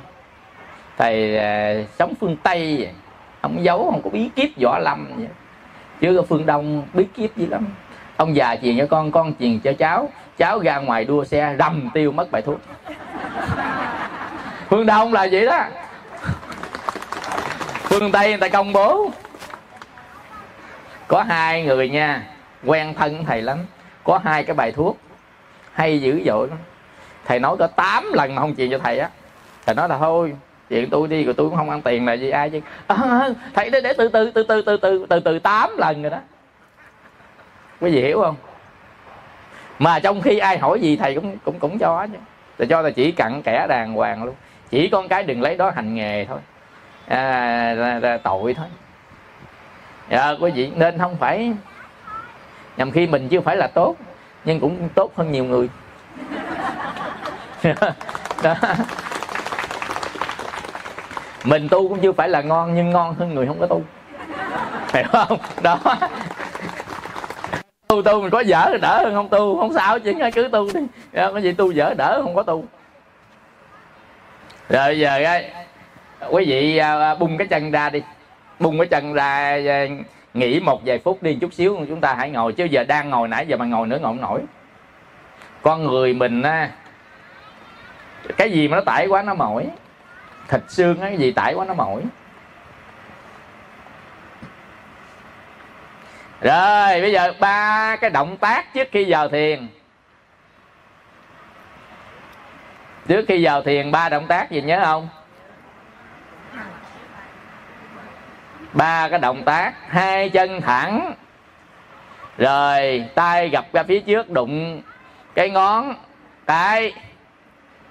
Thầy 0.97 1.37
à, 1.37 1.73
sống 1.99 2.13
phương 2.19 2.37
tây 2.43 2.89
không 3.41 3.63
giấu 3.63 3.91
không 3.91 4.01
có 4.03 4.09
bí 4.09 4.29
kíp 4.35 4.49
võ 4.61 4.79
lâm 4.79 5.07
vậy. 5.17 5.27
chứ 6.01 6.17
ở 6.17 6.23
phương 6.23 6.45
đông 6.45 6.83
bí 6.93 7.03
kíp 7.13 7.37
gì 7.37 7.45
lắm. 7.45 7.67
Ông 8.17 8.35
già 8.35 8.55
truyền 8.55 8.77
cho 8.77 8.87
con 8.89 9.11
con 9.11 9.33
truyền 9.39 9.59
cho 9.59 9.73
cháu 9.73 10.09
cháu 10.37 10.59
ra 10.59 10.77
ngoài 10.77 11.05
đua 11.05 11.23
xe 11.23 11.55
rầm 11.59 11.89
tiêu 11.93 12.11
mất 12.11 12.31
bài 12.31 12.41
thuốc. 12.41 12.59
Phương 14.69 14.85
đông 14.85 15.13
là 15.13 15.27
vậy 15.31 15.45
đó. 15.45 15.63
Phương 17.73 18.11
tây 18.11 18.29
người 18.29 18.37
ta 18.37 18.47
công 18.47 18.73
bố. 18.73 19.11
Có 21.07 21.23
hai 21.23 21.63
người 21.63 21.89
nha 21.89 22.23
quen 22.65 22.93
thân 22.93 23.25
thầy 23.25 23.41
lắm. 23.41 23.57
Có 24.03 24.19
hai 24.23 24.43
cái 24.43 24.55
bài 24.55 24.71
thuốc 24.71 24.97
hay 25.73 26.01
dữ 26.01 26.21
dội 26.25 26.47
lắm. 26.47 26.57
Thầy 27.25 27.39
nói 27.39 27.57
có 27.59 27.67
8 27.67 28.11
lần 28.13 28.35
mà 28.35 28.41
không 28.41 28.55
chuyện 28.55 28.71
cho 28.71 28.79
thầy 28.83 28.99
á. 28.99 29.09
Thầy 29.65 29.75
nói 29.75 29.89
là 29.89 29.97
thôi 29.97 30.35
chuyện 30.69 30.89
tôi 30.89 31.07
đi 31.07 31.25
rồi 31.25 31.33
tôi 31.33 31.49
cũng 31.49 31.57
không 31.57 31.69
ăn 31.69 31.81
tiền 31.81 32.05
là 32.05 32.13
gì 32.13 32.29
ai 32.29 32.49
chứ. 32.49 32.59
À, 32.87 33.29
thầy 33.53 33.69
để, 33.69 33.81
để 33.81 33.93
từ 33.97 34.07
từ 34.07 34.31
từ 34.31 34.43
từ 34.43 34.61
từ 34.61 34.77
từ 34.77 35.05
từ 35.09 35.19
từ 35.19 35.39
tám 35.39 35.77
lần 35.77 36.01
rồi 36.01 36.11
đó. 36.11 36.19
Quý 37.81 37.91
vị 37.91 38.01
hiểu 38.01 38.21
không? 38.21 38.35
Mà 39.79 39.99
trong 39.99 40.21
khi 40.21 40.37
ai 40.37 40.57
hỏi 40.57 40.79
gì 40.79 40.97
thầy 40.97 41.15
cũng 41.15 41.37
cũng 41.45 41.59
cũng 41.59 41.79
cho 41.79 42.07
chứ. 42.11 42.17
Thầy 42.57 42.67
cho 42.67 42.81
là 42.81 42.89
chỉ 42.89 43.11
cặn 43.11 43.41
kẽ 43.41 43.65
đàng 43.69 43.93
hoàng 43.93 44.23
luôn. 44.23 44.35
Chỉ 44.69 44.89
con 44.89 45.07
cái 45.07 45.23
đừng 45.23 45.41
lấy 45.41 45.57
đó 45.57 45.71
hành 45.75 45.95
nghề 45.95 46.25
thôi. 46.25 46.39
À, 47.07 47.73
là, 47.77 47.99
là 47.99 48.17
tội 48.17 48.53
thôi. 48.53 48.67
Dạ 50.09 50.31
quý 50.39 50.51
vị 50.51 50.71
nên 50.75 50.97
không 50.97 51.17
phải 51.17 51.53
nhằm 52.77 52.91
khi 52.91 53.07
mình 53.07 53.29
chưa 53.29 53.41
phải 53.41 53.57
là 53.57 53.67
tốt 53.67 53.95
nhưng 54.45 54.59
cũng 54.59 54.89
tốt 54.95 55.11
hơn 55.15 55.31
nhiều 55.31 55.45
người. 55.45 55.69
Đó. 58.43 58.55
Mình 61.43 61.69
tu 61.69 61.89
cũng 61.89 61.99
chưa 62.01 62.11
phải 62.11 62.29
là 62.29 62.41
ngon 62.41 62.75
nhưng 62.75 62.89
ngon 62.89 63.15
hơn 63.15 63.35
người 63.35 63.47
không 63.47 63.59
có 63.59 63.67
tu. 63.67 63.81
Hiểu 64.93 65.05
không? 65.11 65.37
Đó 65.61 65.79
tu 67.87 68.01
tu, 68.01 68.21
mình 68.21 68.29
có 68.29 68.39
dở 68.39 68.77
đỡ 68.81 69.03
hơn 69.03 69.13
không 69.13 69.29
tu? 69.29 69.59
Không 69.59 69.73
sao 69.73 69.99
chứ 69.99 70.13
cứ 70.33 70.49
tu 70.51 70.73
đi. 70.73 70.79
Dạ, 71.13 71.31
cái 71.33 71.43
gì 71.43 71.51
tu 71.51 71.71
dở 71.71 71.93
đỡ 71.97 72.21
không 72.23 72.35
có 72.35 72.43
tu. 72.43 72.65
Rồi, 74.69 74.99
giờ 74.99 75.19
cái, 75.23 75.51
quý 76.29 76.45
vị 76.47 76.77
à, 76.77 76.99
à, 76.99 77.15
bung 77.15 77.37
cái 77.37 77.47
chân 77.47 77.71
ra 77.71 77.89
đi. 77.89 78.01
Bung 78.59 78.77
cái 78.77 78.87
chân 78.87 79.13
ra 79.13 79.59
à, 79.67 79.87
nghỉ 80.33 80.59
một 80.59 80.81
vài 80.85 80.99
phút 80.99 81.23
đi 81.23 81.37
chút 81.41 81.53
xíu, 81.53 81.77
chúng 81.87 82.01
ta 82.01 82.13
hãy 82.13 82.29
ngồi. 82.29 82.53
Chứ 82.53 82.65
giờ 82.65 82.83
đang 82.83 83.09
ngồi 83.09 83.27
nãy, 83.27 83.45
giờ 83.47 83.57
mà 83.57 83.65
ngồi 83.65 83.87
nữa, 83.87 83.97
ngồi 84.01 84.09
không 84.09 84.21
nổi. 84.21 84.41
Con 85.61 85.83
người 85.83 86.13
mình 86.13 86.41
á 86.41 86.69
cái 88.37 88.51
gì 88.51 88.67
mà 88.67 88.77
nó 88.77 88.81
tải 88.81 89.07
quá 89.07 89.21
nó 89.21 89.33
mỏi. 89.33 89.67
Thịt 90.47 90.61
xương 90.67 90.97
cái 91.01 91.17
gì 91.17 91.31
tải 91.31 91.53
quá 91.53 91.65
nó 91.65 91.73
mỏi. 91.73 92.01
Rồi 96.41 97.01
bây 97.01 97.11
giờ 97.11 97.33
ba 97.39 97.95
cái 97.95 98.09
động 98.09 98.37
tác 98.37 98.73
trước 98.73 98.87
khi 98.91 99.05
vào 99.11 99.29
thiền. 99.29 99.67
Trước 103.07 103.25
khi 103.27 103.45
vào 103.45 103.61
thiền 103.61 103.91
ba 103.91 104.09
động 104.09 104.27
tác 104.27 104.51
gì 104.51 104.61
nhớ 104.61 104.81
không? 104.83 105.07
Ba 108.73 109.09
cái 109.09 109.19
động 109.19 109.43
tác 109.43 109.73
hai 109.87 110.29
chân 110.29 110.61
thẳng. 110.61 111.13
Rồi 112.37 113.05
tay 113.15 113.49
gập 113.49 113.65
ra 113.73 113.83
phía 113.83 113.99
trước 113.99 114.29
đụng 114.29 114.81
cái 115.35 115.49
ngón 115.49 115.95
cái 116.47 116.93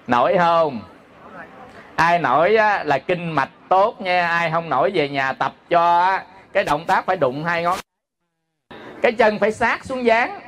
nổi 0.07 0.39
không? 0.39 0.81
Ai 1.97 2.19
nổi 2.19 2.57
á, 2.57 2.85
là 2.85 2.99
kinh 2.99 3.31
mạch 3.31 3.51
tốt 3.69 4.01
nha 4.01 4.29
ai 4.29 4.51
không 4.51 4.69
nổi 4.69 4.91
về 4.95 5.09
nhà 5.09 5.33
tập 5.33 5.53
cho 5.71 6.01
á, 6.01 6.25
cái 6.53 6.65
động 6.65 6.85
tác 6.85 7.07
phải 7.07 7.17
đụng 7.17 7.45
hai 7.45 7.63
ngón 7.63 7.79
cái 9.05 9.13
chân 9.13 9.39
phải 9.39 9.53
sát 9.53 9.85
xuống 9.85 10.05
dáng 10.05 10.41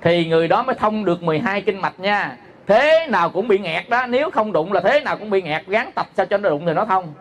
thì 0.00 0.26
người 0.26 0.48
đó 0.48 0.62
mới 0.62 0.74
thông 0.74 1.04
được 1.04 1.22
12 1.22 1.62
kinh 1.62 1.80
mạch 1.80 2.00
nha. 2.00 2.36
Thế 2.66 3.06
nào 3.10 3.30
cũng 3.30 3.48
bị 3.48 3.58
nghẹt 3.58 3.88
đó 3.88 4.06
nếu 4.06 4.30
không 4.30 4.52
đụng 4.52 4.72
là 4.72 4.80
thế 4.80 5.00
nào 5.00 5.16
cũng 5.16 5.30
bị 5.30 5.42
nghẹt. 5.42 5.66
Gán 5.66 5.90
tập 5.94 6.06
sao 6.16 6.26
cho 6.26 6.38
nó 6.38 6.48
đụng 6.48 6.66
thì 6.66 6.72
nó 6.72 6.84
thông. 6.84 7.12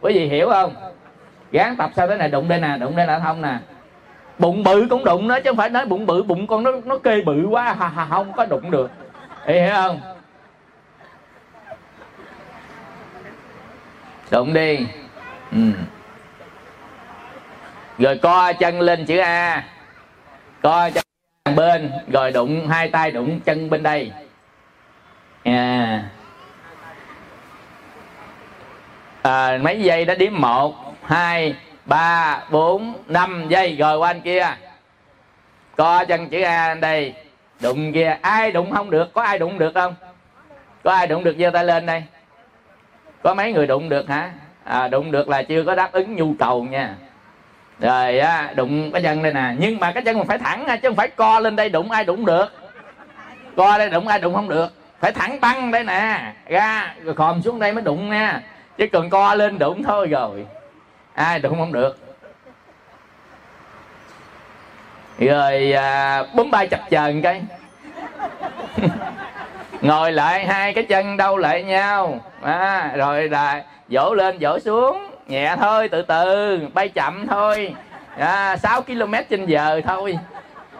Quý 0.00 0.12
vị 0.14 0.28
hiểu 0.28 0.48
không? 0.50 0.74
Gán 1.52 1.76
tập 1.76 1.90
sao 1.96 2.08
thế 2.08 2.16
này 2.16 2.28
đụng 2.28 2.48
đây 2.48 2.60
nè 2.60 2.76
đụng 2.80 2.96
đây 2.96 3.06
là 3.06 3.18
thông 3.18 3.42
nè. 3.42 3.58
Bụng 4.38 4.62
bự 4.62 4.86
cũng 4.90 5.04
đụng 5.04 5.28
đó 5.28 5.40
chứ 5.40 5.50
không 5.50 5.56
phải 5.56 5.68
nói 5.68 5.86
bụng 5.86 6.06
bự 6.06 6.22
bụng 6.22 6.46
con 6.46 6.62
nó 6.62 6.72
nó 6.84 6.98
kê 6.98 7.22
bự 7.22 7.46
quá 7.50 7.76
hà, 7.78 7.88
hà, 7.88 8.06
không 8.10 8.32
có 8.32 8.46
đụng 8.46 8.70
được. 8.70 8.90
Hiểu 9.46 9.70
không? 9.72 10.00
Đụng 14.30 14.52
đi. 14.52 14.86
Ừ. 15.52 15.58
rồi 17.98 18.18
co 18.22 18.52
chân 18.52 18.80
lên 18.80 19.06
chữ 19.06 19.18
a 19.18 19.64
co 20.62 20.90
chân 20.90 21.56
bên 21.56 21.92
rồi 22.12 22.32
đụng 22.32 22.68
hai 22.68 22.88
tay 22.88 23.10
đụng 23.10 23.40
chân 23.40 23.70
bên 23.70 23.82
đây. 23.82 24.12
À. 25.44 26.04
À, 29.22 29.58
mấy 29.62 29.80
giây 29.80 30.04
đó 30.04 30.14
điểm 30.14 30.40
một 30.40 30.74
hai 31.02 31.56
ba 31.84 32.40
bốn 32.50 32.94
năm 33.06 33.46
giây 33.48 33.76
rồi 33.76 33.98
qua 33.98 34.10
anh 34.10 34.20
kia. 34.20 34.46
Co 35.76 36.04
chân 36.04 36.28
chữ 36.28 36.42
a 36.42 36.74
đây. 36.74 37.14
Đụng 37.60 37.92
kia 37.92 38.18
ai 38.22 38.52
đụng 38.52 38.70
không 38.70 38.90
được? 38.90 39.12
Có 39.12 39.22
ai 39.22 39.38
đụng 39.38 39.58
được 39.58 39.72
không? 39.74 39.94
Có 40.84 40.92
ai 40.92 41.06
đụng 41.06 41.24
được 41.24 41.36
giơ 41.38 41.50
tay 41.50 41.64
lên 41.64 41.86
đây? 41.86 42.04
Có 43.22 43.34
mấy 43.34 43.52
người 43.52 43.66
đụng 43.66 43.88
được 43.88 44.08
hả? 44.08 44.30
À, 44.64 44.88
đụng 44.88 45.10
được 45.10 45.28
là 45.28 45.42
chưa 45.42 45.64
có 45.64 45.74
đáp 45.74 45.92
ứng 45.92 46.16
nhu 46.16 46.34
cầu 46.38 46.64
nha 46.64 46.94
rồi 47.80 48.18
á 48.18 48.52
đụng 48.54 48.92
cái 48.92 49.02
chân 49.02 49.22
đây 49.22 49.32
nè. 49.32 49.54
Nhưng 49.58 49.80
mà 49.80 49.92
cái 49.92 50.02
chân 50.02 50.18
mình 50.18 50.26
phải 50.26 50.38
thẳng 50.38 50.66
chứ 50.82 50.88
không 50.88 50.96
phải 50.96 51.08
co 51.08 51.40
lên 51.40 51.56
đây 51.56 51.68
đụng 51.68 51.90
ai 51.90 52.04
đụng 52.04 52.26
được. 52.26 52.46
Co 53.56 53.78
đây 53.78 53.90
đụng 53.90 54.08
ai 54.08 54.18
đụng 54.18 54.34
không 54.34 54.48
được. 54.48 54.68
Phải 55.00 55.12
thẳng 55.12 55.40
băng 55.40 55.70
đây 55.70 55.84
nè. 55.84 56.32
Ra 56.46 56.94
rồi 57.02 57.14
khòm 57.14 57.42
xuống 57.42 57.58
đây 57.58 57.72
mới 57.72 57.82
đụng 57.82 58.10
nha. 58.10 58.42
Chứ 58.78 58.86
cần 58.92 59.10
co 59.10 59.34
lên 59.34 59.58
đụng 59.58 59.82
thôi 59.82 60.06
rồi. 60.06 60.46
Ai 61.14 61.38
đụng 61.38 61.58
không 61.58 61.72
được. 61.72 61.98
Rồi 65.18 65.72
à, 65.72 66.22
bấm 66.34 66.50
bay 66.50 66.66
chập 66.66 66.80
chờn 66.90 67.22
cái. 67.22 67.42
Ngồi 69.80 70.12
lại 70.12 70.46
hai 70.46 70.74
cái 70.74 70.84
chân 70.84 71.16
đâu 71.16 71.36
lại 71.36 71.62
nhau. 71.62 72.20
À, 72.42 72.92
rồi 72.96 73.28
là 73.28 73.64
dỗ 73.88 74.14
lên 74.14 74.38
dỗ 74.40 74.58
xuống 74.58 75.09
nhẹ 75.30 75.56
thôi 75.60 75.88
từ 75.88 76.02
từ 76.02 76.58
bay 76.74 76.88
chậm 76.88 77.26
thôi. 77.28 77.74
À, 78.18 78.56
6 78.56 78.82
km 78.82 79.14
trên 79.30 79.46
giờ 79.46 79.80
thôi. 79.86 80.18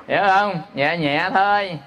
Hiểu 0.08 0.22
không? 0.26 0.60
Nhẹ 0.74 0.96
nhẹ 0.96 1.30
thôi. 1.34 1.78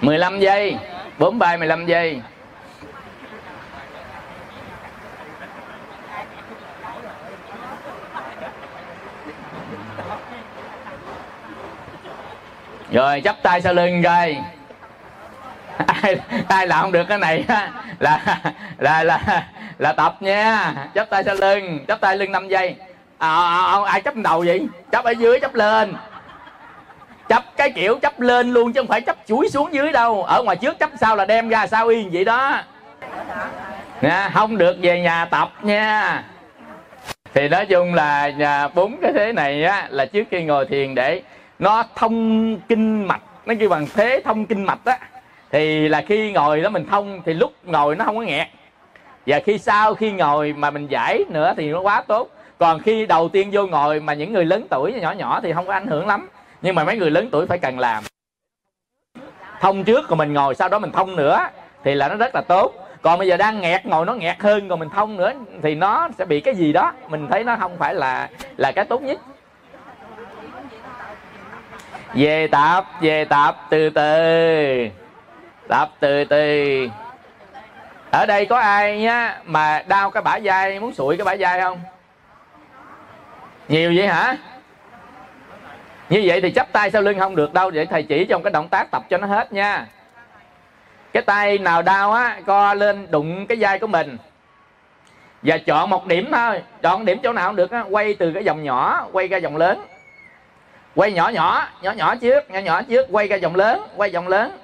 mười 0.00 0.18
lăm 0.18 0.40
giây 0.40 0.76
bốn 1.18 1.38
bài 1.38 1.58
mười 1.58 1.68
lăm 1.68 1.86
giây. 1.86 2.22
Rồi 12.92 13.20
chắp 13.24 13.42
tay 13.42 13.60
sau 13.60 13.74
lưng 13.74 14.02
coi. 14.02 14.36
Ai 15.86 16.16
ai 16.48 16.66
làm 16.66 16.80
không 16.80 16.92
được 16.92 17.04
cái 17.08 17.18
này 17.18 17.44
là 17.98 18.40
là 18.78 19.04
là 19.04 19.46
là 19.78 19.92
tập 19.92 20.16
nha. 20.20 20.74
Chắp 20.94 21.10
tay 21.10 21.24
sau 21.24 21.34
lưng 21.34 21.84
chắp 21.88 22.00
tay 22.00 22.16
lưng 22.16 22.32
5 22.32 22.48
giây. 22.48 22.76
À, 23.18 23.28
à, 23.28 23.64
à, 23.64 23.78
ai 23.86 24.00
chấp 24.00 24.16
đầu 24.16 24.44
vậy? 24.46 24.66
Chấp 24.92 25.04
ở 25.04 25.10
dưới 25.10 25.40
chấp 25.40 25.54
lên. 25.54 25.94
Chấp 27.28 27.44
cái 27.56 27.70
kiểu 27.70 27.98
chấp 28.02 28.20
lên 28.20 28.52
luôn 28.52 28.72
chứ 28.72 28.80
không 28.80 28.88
phải 28.88 29.00
chấp 29.00 29.16
chuối 29.28 29.48
xuống 29.48 29.74
dưới 29.74 29.92
đâu. 29.92 30.22
Ở 30.22 30.42
ngoài 30.42 30.56
trước 30.56 30.78
chấp 30.78 30.90
sau 31.00 31.16
là 31.16 31.24
đem 31.24 31.48
ra 31.48 31.66
sao 31.66 31.88
yên 31.88 32.10
vậy 32.12 32.24
đó. 32.24 32.60
Nha 34.00 34.30
không 34.34 34.58
được 34.58 34.76
về 34.80 35.00
nhà 35.00 35.24
tập 35.24 35.52
nha. 35.62 36.22
Thì 37.34 37.48
nói 37.48 37.66
chung 37.66 37.94
là 37.94 38.30
à, 38.40 38.68
bốn 38.68 38.96
cái 39.02 39.12
thế 39.12 39.32
này 39.32 39.64
á 39.64 39.86
là 39.90 40.06
trước 40.06 40.24
khi 40.30 40.42
ngồi 40.42 40.66
thiền 40.66 40.94
để 40.94 41.22
nó 41.58 41.84
thông 41.94 42.58
kinh 42.68 43.08
mạch, 43.08 43.22
nó 43.46 43.54
kêu 43.60 43.68
bằng 43.68 43.86
thế 43.94 44.20
thông 44.24 44.46
kinh 44.46 44.64
mạch 44.64 44.84
á. 44.84 44.98
Thì 45.50 45.88
là 45.88 46.02
khi 46.08 46.32
ngồi 46.32 46.60
đó 46.60 46.70
mình 46.70 46.86
thông, 46.86 47.22
thì 47.24 47.34
lúc 47.34 47.52
ngồi 47.64 47.96
nó 47.96 48.04
không 48.04 48.16
có 48.16 48.22
nghẹt. 48.22 48.48
Và 49.26 49.40
khi 49.44 49.58
sau 49.58 49.94
khi 49.94 50.12
ngồi 50.12 50.52
mà 50.52 50.70
mình 50.70 50.86
giải 50.86 51.24
nữa 51.28 51.54
thì 51.56 51.70
nó 51.70 51.80
quá 51.80 52.02
tốt. 52.06 52.30
Còn 52.58 52.80
khi 52.80 53.06
đầu 53.06 53.28
tiên 53.28 53.48
vô 53.52 53.66
ngồi 53.66 54.00
mà 54.00 54.14
những 54.14 54.32
người 54.32 54.44
lớn 54.44 54.66
tuổi 54.70 54.92
nhỏ 54.92 55.12
nhỏ 55.12 55.40
thì 55.42 55.52
không 55.52 55.66
có 55.66 55.72
ảnh 55.72 55.86
hưởng 55.86 56.06
lắm. 56.06 56.28
Nhưng 56.62 56.74
mà 56.74 56.84
mấy 56.84 56.96
người 56.96 57.10
lớn 57.10 57.28
tuổi 57.32 57.46
phải 57.46 57.58
cần 57.58 57.78
làm. 57.78 58.04
Thông 59.60 59.84
trước 59.84 60.08
rồi 60.08 60.16
mình 60.16 60.32
ngồi, 60.32 60.54
sau 60.54 60.68
đó 60.68 60.78
mình 60.78 60.92
thông 60.92 61.16
nữa, 61.16 61.38
thì 61.84 61.94
là 61.94 62.08
nó 62.08 62.14
rất 62.14 62.34
là 62.34 62.40
tốt. 62.40 62.72
Còn 63.02 63.18
bây 63.18 63.28
giờ 63.28 63.36
đang 63.36 63.60
nghẹt, 63.60 63.86
ngồi 63.86 64.06
nó 64.06 64.14
nghẹt 64.14 64.40
hơn 64.40 64.68
rồi 64.68 64.78
mình 64.78 64.88
thông 64.88 65.16
nữa, 65.16 65.32
thì 65.62 65.74
nó 65.74 66.08
sẽ 66.18 66.24
bị 66.24 66.40
cái 66.40 66.54
gì 66.54 66.72
đó. 66.72 66.92
Mình 67.08 67.26
thấy 67.30 67.44
nó 67.44 67.56
không 67.56 67.76
phải 67.78 67.94
là 67.94 68.28
là 68.56 68.72
cái 68.72 68.84
tốt 68.84 69.02
nhất 69.02 69.18
về 72.14 72.46
tập 72.46 72.86
về 73.00 73.24
tập 73.24 73.56
từ 73.70 73.90
từ. 73.90 74.88
Tập 75.68 75.90
từ 76.00 76.24
từ. 76.24 76.88
Ở 78.10 78.26
đây 78.26 78.46
có 78.46 78.58
ai 78.58 78.98
nhá 78.98 79.38
mà 79.44 79.82
đau 79.86 80.10
cái 80.10 80.22
bả 80.22 80.38
vai, 80.42 80.80
muốn 80.80 80.94
sụi 80.94 81.16
cái 81.16 81.24
bả 81.24 81.34
vai 81.38 81.60
không? 81.60 81.80
Nhiều 83.68 83.92
vậy 83.96 84.08
hả? 84.08 84.36
Như 86.08 86.22
vậy 86.24 86.40
thì 86.40 86.52
chắp 86.52 86.72
tay 86.72 86.90
sau 86.90 87.02
lưng 87.02 87.18
không 87.18 87.36
được 87.36 87.52
đâu 87.52 87.70
vậy 87.74 87.86
thầy 87.86 88.02
chỉ 88.02 88.24
trong 88.24 88.42
cái 88.42 88.50
động 88.50 88.68
tác 88.68 88.90
tập 88.90 89.02
cho 89.10 89.18
nó 89.18 89.26
hết 89.26 89.52
nha. 89.52 89.86
Cái 91.12 91.22
tay 91.22 91.58
nào 91.58 91.82
đau 91.82 92.12
á, 92.12 92.40
co 92.46 92.74
lên 92.74 93.06
đụng 93.10 93.46
cái 93.46 93.58
vai 93.60 93.78
của 93.78 93.86
mình. 93.86 94.16
Và 95.42 95.58
chọn 95.58 95.90
một 95.90 96.06
điểm 96.06 96.28
thôi, 96.32 96.62
chọn 96.82 97.04
điểm 97.04 97.18
chỗ 97.22 97.32
nào 97.32 97.48
cũng 97.48 97.56
được 97.56 97.70
á, 97.70 97.84
quay 97.90 98.14
từ 98.14 98.32
cái 98.32 98.42
vòng 98.42 98.64
nhỏ, 98.64 99.06
quay 99.12 99.28
ra 99.28 99.38
vòng 99.42 99.56
lớn 99.56 99.80
quay 100.94 101.12
nhỏ 101.12 101.28
nhỏ 101.28 101.68
nhỏ 101.82 101.92
nhỏ 101.92 102.14
trước, 102.16 102.50
nhỏ 102.50 102.58
nhỏ 102.58 102.82
trước, 102.82 103.06
quay 103.10 103.28
ra 103.28 103.38
vòng 103.42 103.56
lớn, 103.56 103.80
quay 103.96 104.10
vòng 104.10 104.28
lớn. 104.28 104.58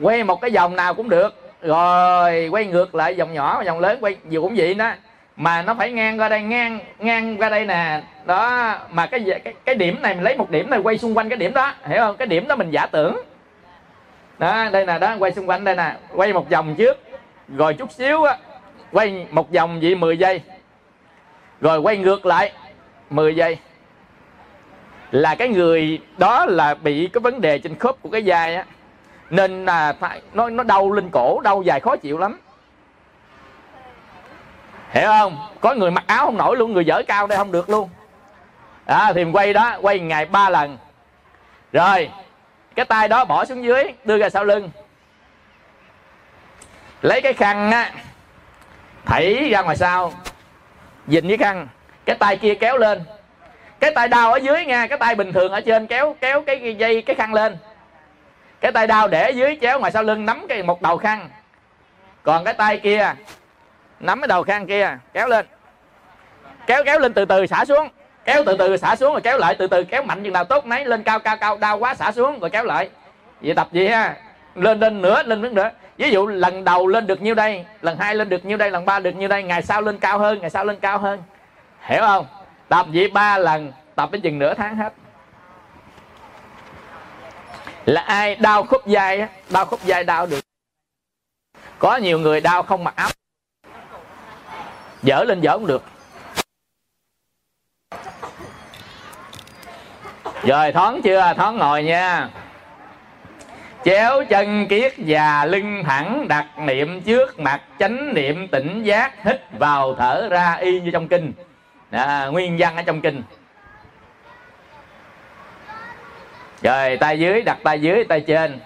Quay 0.00 0.24
một 0.24 0.40
cái 0.40 0.50
vòng 0.50 0.76
nào 0.76 0.94
cũng 0.94 1.08
được. 1.08 1.52
Rồi, 1.62 2.48
quay 2.50 2.64
ngược 2.64 2.94
lại 2.94 3.14
vòng 3.14 3.34
nhỏ, 3.34 3.62
vòng 3.66 3.80
lớn, 3.80 3.98
quay 4.00 4.16
gì 4.28 4.36
cũng 4.36 4.54
vậy 4.56 4.74
đó. 4.74 4.92
Mà 5.36 5.62
nó 5.62 5.74
phải 5.74 5.92
ngang 5.92 6.20
qua 6.20 6.28
đây, 6.28 6.42
ngang 6.42 6.78
ngang 6.98 7.36
qua 7.36 7.48
đây 7.48 7.64
nè. 7.64 8.02
Đó, 8.24 8.74
mà 8.90 9.06
cái 9.06 9.24
cái 9.44 9.54
cái 9.64 9.74
điểm 9.74 10.02
này 10.02 10.14
mình 10.14 10.24
lấy 10.24 10.36
một 10.36 10.50
điểm 10.50 10.70
này 10.70 10.80
quay 10.80 10.98
xung 10.98 11.16
quanh 11.16 11.28
cái 11.28 11.38
điểm 11.38 11.54
đó. 11.54 11.74
Hiểu 11.86 11.98
không? 11.98 12.16
Cái 12.16 12.26
điểm 12.26 12.48
đó 12.48 12.56
mình 12.56 12.70
giả 12.70 12.86
tưởng. 12.86 13.20
Đó, 14.38 14.68
đây 14.72 14.86
nè, 14.86 14.98
đó, 14.98 15.16
quay 15.18 15.32
xung 15.32 15.48
quanh 15.48 15.64
đây 15.64 15.76
nè. 15.76 15.92
Quay 16.14 16.32
một 16.32 16.50
vòng 16.50 16.74
trước. 16.78 16.98
Rồi 17.56 17.74
chút 17.74 17.92
xíu 17.92 18.22
á, 18.22 18.36
quay 18.92 19.26
một 19.30 19.52
vòng 19.52 19.80
vậy 19.82 19.94
10 19.94 20.18
giây. 20.18 20.42
Rồi 21.60 21.78
quay 21.78 21.96
ngược 21.96 22.26
lại 22.26 22.52
10 23.10 23.36
giây 23.36 23.58
là 25.10 25.34
cái 25.34 25.48
người 25.48 26.00
đó 26.18 26.46
là 26.46 26.74
bị 26.74 27.08
cái 27.12 27.20
vấn 27.20 27.40
đề 27.40 27.58
trên 27.58 27.78
khớp 27.78 27.96
của 28.02 28.10
cái 28.10 28.22
vai 28.26 28.54
á. 28.54 28.64
Nên 29.30 29.64
là 29.64 29.92
phải 29.92 30.22
nó 30.32 30.50
nó 30.50 30.62
đau 30.62 30.92
lên 30.92 31.08
cổ 31.12 31.40
đau 31.40 31.62
dài 31.62 31.80
khó 31.80 31.96
chịu 31.96 32.18
lắm. 32.18 32.40
Hiểu 34.90 35.06
không? 35.06 35.38
Có 35.60 35.74
người 35.74 35.90
mặc 35.90 36.04
áo 36.06 36.26
không 36.26 36.36
nổi 36.36 36.56
luôn 36.56 36.72
người 36.72 36.84
dở 36.84 37.02
cao 37.08 37.26
đây 37.26 37.38
không 37.38 37.52
được 37.52 37.70
luôn. 37.70 37.88
À, 38.86 39.12
thì 39.14 39.24
mình 39.24 39.36
quay 39.36 39.52
đó 39.52 39.78
quay 39.82 39.98
ngày 39.98 40.24
ba 40.24 40.50
lần. 40.50 40.78
Rồi 41.72 42.10
cái 42.74 42.84
tay 42.84 43.08
đó 43.08 43.24
bỏ 43.24 43.44
xuống 43.44 43.64
dưới 43.64 43.84
đưa 44.04 44.18
ra 44.18 44.30
sau 44.30 44.44
lưng. 44.44 44.70
Lấy 47.02 47.20
cái 47.20 47.32
khăn 47.32 47.70
á 47.70 47.92
thảy 49.04 49.48
ra 49.50 49.62
ngoài 49.62 49.76
sau. 49.76 50.12
Dình 51.06 51.28
với 51.28 51.36
khăn 51.36 51.68
cái 52.04 52.16
tay 52.16 52.36
kia 52.36 52.54
kéo 52.54 52.78
lên 52.78 53.02
cái 53.80 53.90
tay 53.94 54.08
đau 54.08 54.32
ở 54.32 54.36
dưới 54.36 54.64
nha, 54.64 54.86
cái 54.86 54.98
tay 54.98 55.14
bình 55.14 55.32
thường 55.32 55.52
ở 55.52 55.60
trên 55.60 55.86
kéo 55.86 56.16
kéo 56.20 56.42
cái 56.42 56.76
dây, 56.78 57.02
cái 57.02 57.16
khăn 57.16 57.34
lên. 57.34 57.56
Cái 58.60 58.72
tay 58.72 58.86
đau 58.86 59.08
để 59.08 59.30
dưới 59.30 59.58
chéo 59.60 59.80
ngoài 59.80 59.92
sau 59.92 60.02
lưng 60.02 60.26
nắm 60.26 60.46
cái 60.48 60.62
một 60.62 60.82
đầu 60.82 60.96
khăn. 60.96 61.28
Còn 62.22 62.44
cái 62.44 62.54
tay 62.54 62.78
kia, 62.78 63.14
nắm 64.00 64.20
cái 64.20 64.28
đầu 64.28 64.42
khăn 64.42 64.66
kia, 64.66 64.98
kéo 65.12 65.28
lên. 65.28 65.46
Kéo 66.66 66.84
kéo 66.84 66.98
lên 66.98 67.12
từ 67.12 67.24
từ, 67.24 67.46
xả 67.46 67.64
xuống. 67.64 67.88
Kéo 68.24 68.42
từ 68.46 68.56
từ, 68.58 68.76
xả 68.76 68.96
xuống 68.96 69.12
rồi 69.12 69.20
kéo 69.20 69.38
lại, 69.38 69.54
từ 69.54 69.66
từ 69.66 69.84
kéo 69.84 70.02
mạnh 70.02 70.24
chừng 70.24 70.32
nào 70.32 70.44
tốt 70.44 70.66
nấy, 70.66 70.84
lên 70.84 71.02
cao 71.02 71.18
cao 71.18 71.36
cao, 71.36 71.56
đau 71.56 71.78
quá, 71.78 71.94
xả 71.94 72.12
xuống 72.12 72.40
rồi 72.40 72.50
kéo 72.50 72.64
lại. 72.64 72.90
Vậy 73.40 73.54
tập 73.54 73.68
gì 73.72 73.88
ha? 73.88 74.14
Lên 74.54 74.80
lên 74.80 75.02
nữa 75.02 75.22
lên 75.22 75.42
nữa 75.42 75.48
nữa 75.48 75.70
ví 75.96 76.10
dụ 76.10 76.26
lần 76.26 76.64
đầu 76.64 76.86
lên 76.86 77.06
được 77.06 77.22
nhiêu 77.22 77.34
đây, 77.34 77.64
lần 77.82 77.96
hai 77.98 78.14
lên 78.14 78.28
được 78.28 78.44
nhiêu 78.44 78.56
đây, 78.56 78.70
lần 78.70 78.84
ba 78.84 78.98
được 78.98 79.16
nhiêu 79.16 79.28
đây, 79.28 79.42
ngày 79.42 79.62
sau 79.62 79.82
lên 79.82 79.98
cao 79.98 80.18
hơn, 80.18 80.40
ngày 80.40 80.50
sau 80.50 80.64
lên 80.64 80.76
cao 80.80 80.98
hơn. 80.98 81.22
Hiểu 81.80 82.00
không? 82.00 82.26
Tập 82.70 82.86
vậy 82.92 83.08
ba 83.08 83.38
lần, 83.38 83.72
tập 83.94 84.10
đến 84.12 84.20
chừng 84.20 84.38
nửa 84.38 84.54
tháng 84.54 84.76
hết. 84.76 84.92
Là 87.84 88.00
ai 88.00 88.34
đau 88.36 88.64
khúc 88.64 88.82
vai 88.86 89.28
đau 89.50 89.64
khúc 89.66 89.80
vai 89.82 90.04
đau 90.04 90.26
được. 90.26 90.40
Có 91.78 91.96
nhiều 91.96 92.18
người 92.18 92.40
đau 92.40 92.62
không 92.62 92.84
mặc 92.84 92.94
áo. 92.96 93.10
Dở 95.02 95.24
lên 95.24 95.40
dở 95.40 95.52
không 95.52 95.66
được. 95.66 95.82
Rồi, 100.42 100.72
thoáng 100.72 101.00
chưa? 101.04 101.32
Thoáng 101.36 101.56
ngồi 101.56 101.84
nha. 101.84 102.28
Chéo 103.84 104.24
chân 104.24 104.66
kiết 104.68 104.94
và 104.96 105.44
lưng 105.44 105.82
thẳng, 105.86 106.28
đặt 106.28 106.46
niệm 106.58 107.00
trước 107.02 107.40
mặt, 107.40 107.60
chánh 107.78 108.14
niệm 108.14 108.48
tỉnh 108.48 108.82
giác, 108.82 109.24
hít 109.24 109.40
vào 109.58 109.94
thở 109.94 110.28
ra 110.30 110.54
y 110.54 110.80
như 110.80 110.90
trong 110.90 111.08
kinh 111.08 111.32
à, 111.90 112.26
nguyên 112.26 112.56
văn 112.58 112.76
ở 112.76 112.82
trong 112.82 113.00
kinh. 113.00 113.22
Rồi 116.62 116.96
tay 116.96 117.18
dưới 117.18 117.42
đặt 117.42 117.58
tay 117.64 117.80
dưới 117.80 118.04
tay 118.04 118.20
trên. 118.20 118.60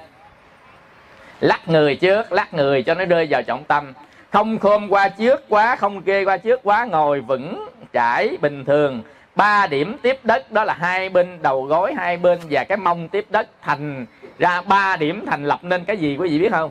Lắc 1.40 1.68
người 1.68 1.96
trước 1.96 2.32
lắc 2.32 2.54
người 2.54 2.82
cho 2.82 2.94
nó 2.94 3.04
rơi 3.04 3.26
vào 3.30 3.42
trọng 3.42 3.64
tâm. 3.64 3.92
Không 4.32 4.58
khom 4.58 4.88
qua 4.88 5.08
trước 5.08 5.44
quá 5.48 5.76
không 5.76 6.02
kê 6.02 6.24
qua 6.24 6.36
trước 6.36 6.60
quá 6.62 6.84
ngồi 6.84 7.20
vững 7.20 7.68
trải 7.92 8.36
bình 8.40 8.64
thường. 8.64 9.02
Ba 9.34 9.66
điểm 9.66 9.96
tiếp 10.02 10.18
đất 10.22 10.52
đó 10.52 10.64
là 10.64 10.74
hai 10.74 11.08
bên 11.08 11.42
đầu 11.42 11.62
gối 11.62 11.94
hai 11.94 12.16
bên 12.16 12.38
và 12.50 12.64
cái 12.64 12.76
mông 12.78 13.08
tiếp 13.08 13.26
đất 13.30 13.48
thành 13.62 14.06
ra 14.38 14.62
ba 14.62 14.96
điểm 14.96 15.24
thành 15.26 15.44
lập 15.44 15.58
nên 15.62 15.84
cái 15.84 15.96
gì 15.96 16.16
quý 16.16 16.28
vị 16.28 16.38
biết 16.38 16.52
không? 16.52 16.70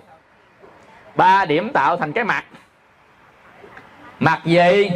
Ba 1.16 1.46
điểm 1.46 1.70
tạo 1.70 1.98
thành 1.98 2.14
cái 2.14 2.24
mặt. 2.24 2.46
Mặt 4.20 4.42
gì? 4.46 4.90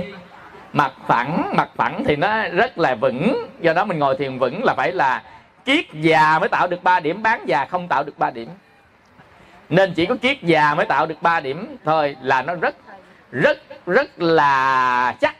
Mặt 0.74 0.94
phẳng 1.08 1.52
mặt 1.56 1.70
phẳng 1.76 2.04
thì 2.08 2.16
nó 2.16 2.48
rất 2.48 2.78
là 2.78 2.96
vững. 2.96 3.48
Do 3.60 3.74
đó 3.74 3.86
mình 3.86 4.00
ngồi 4.00 4.16
thiền 4.18 4.40
vững 4.40 4.64
là 4.64 4.74
phải 4.74 4.92
là 4.92 5.24
kiết 5.66 5.86
già 5.94 6.40
mới 6.40 6.50
tạo 6.50 6.68
được 6.68 6.84
3 6.84 7.00
điểm, 7.00 7.24
bán 7.24 7.46
già 7.46 7.66
không 7.66 7.88
tạo 7.88 8.04
được 8.04 8.18
3 8.18 8.30
điểm. 8.30 8.50
Nên 9.70 9.94
chỉ 9.94 10.06
có 10.06 10.16
kiết 10.16 10.44
già 10.44 10.74
mới 10.74 10.86
tạo 10.86 11.06
được 11.06 11.22
3 11.22 11.40
điểm 11.40 11.78
thôi 11.86 12.16
là 12.22 12.42
nó 12.42 12.56
rất 12.56 12.76
rất 13.32 13.58
rất 13.86 14.20
là 14.20 15.16
chắc. 15.22 15.36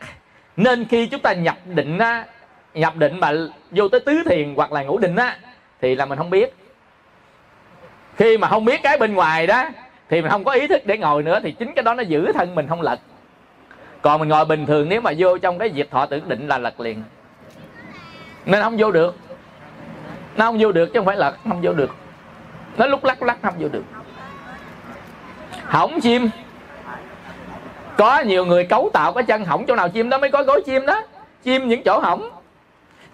Nên 0.58 0.86
khi 0.86 1.08
chúng 1.08 1.22
ta 1.22 1.34
nhập 1.34 1.58
định 1.66 1.98
á, 1.98 2.26
nhập 2.74 2.96
định 2.96 3.20
mà 3.20 3.32
vô 3.72 3.88
tới 3.88 4.00
tứ 4.00 4.24
thiền 4.30 4.54
hoặc 4.56 4.72
là 4.72 4.84
ngũ 4.84 4.98
định 4.98 5.16
á, 5.16 5.38
thì 5.82 5.96
là 5.96 6.06
mình 6.06 6.18
không 6.18 6.30
biết. 6.30 6.56
Khi 8.16 8.38
mà 8.38 8.48
không 8.48 8.66
biết 8.66 8.84
cái 8.84 8.98
bên 8.98 9.14
ngoài 9.14 9.48
đó, 9.48 9.70
thì 10.10 10.22
mình 10.22 10.32
không 10.32 10.44
có 10.44 10.52
ý 10.52 10.68
thức 10.68 10.82
để 10.86 10.98
ngồi 10.98 11.24
nữa, 11.24 11.40
thì 11.44 11.52
chính 11.52 11.74
cái 11.74 11.84
đó 11.84 11.94
nó 11.94 12.04
giữ 12.04 12.32
thân 12.32 12.56
mình 12.56 12.68
không 12.68 12.82
lật 12.82 13.00
còn 14.02 14.20
mình 14.20 14.30
ngồi 14.30 14.46
bình 14.46 14.66
thường, 14.66 14.90
nếu 14.90 15.02
mà 15.02 15.12
vô 15.18 15.38
trong 15.38 15.60
cái 15.60 15.72
diệt 15.76 15.92
thọ 15.92 16.06
tưởng 16.06 16.30
định 16.30 16.48
là 16.48 16.58
lật 16.58 16.80
liền. 16.80 17.04
Nên 18.46 18.62
không 18.62 18.76
vô 18.78 18.92
được. 18.92 19.16
Nó 20.36 20.46
không 20.46 20.58
vô 20.60 20.72
được 20.72 20.86
chứ 20.86 21.00
không 21.00 21.06
phải 21.06 21.18
lật 21.18 21.36
không 21.44 21.60
vô 21.62 21.74
được. 21.74 21.96
Nó 22.78 22.88
lúc 22.88 23.04
lắc 23.04 23.24
lắc 23.24 23.38
không 23.42 23.54
vô 23.60 23.68
được. 23.68 23.84
Hỏng 25.66 26.00
chim. 26.02 26.30
Có 27.98 28.20
nhiều 28.20 28.46
người 28.46 28.64
cấu 28.64 28.90
tạo 28.94 29.14
cái 29.14 29.24
chân 29.24 29.46
hỏng 29.46 29.66
chỗ 29.68 29.76
nào 29.76 29.90
chim 29.90 30.10
đó 30.10 30.18
mới 30.18 30.32
có 30.32 30.44
gối 30.44 30.64
chim 30.66 30.86
đó. 30.86 31.04
Chim 31.44 31.68
những 31.68 31.84
chỗ 31.84 32.00
hỏng. 32.00 32.30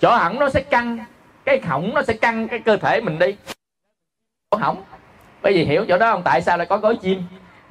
Chỗ 0.02 0.16
hỏng 0.16 0.40
nó 0.40 0.50
sẽ 0.50 0.62
căng. 0.62 0.98
Cái 1.46 1.62
hỏng 1.62 1.92
nó 1.94 2.02
sẽ 2.02 2.14
căng 2.14 2.48
cái 2.48 2.60
cơ 2.60 2.78
thể 2.78 3.02
mình 3.02 3.20
đi. 3.20 3.36
Chỗ 4.52 4.58
hỏng. 4.58 4.84
Bởi 5.42 5.54
vì 5.54 5.66
hiểu 5.66 5.86
chỗ 5.88 5.98
đó 5.98 6.12
không? 6.12 6.22
Tại 6.24 6.42
sao 6.42 6.58
lại 6.58 6.68
có 6.68 6.78
gối 6.78 6.96
chim? 7.02 7.24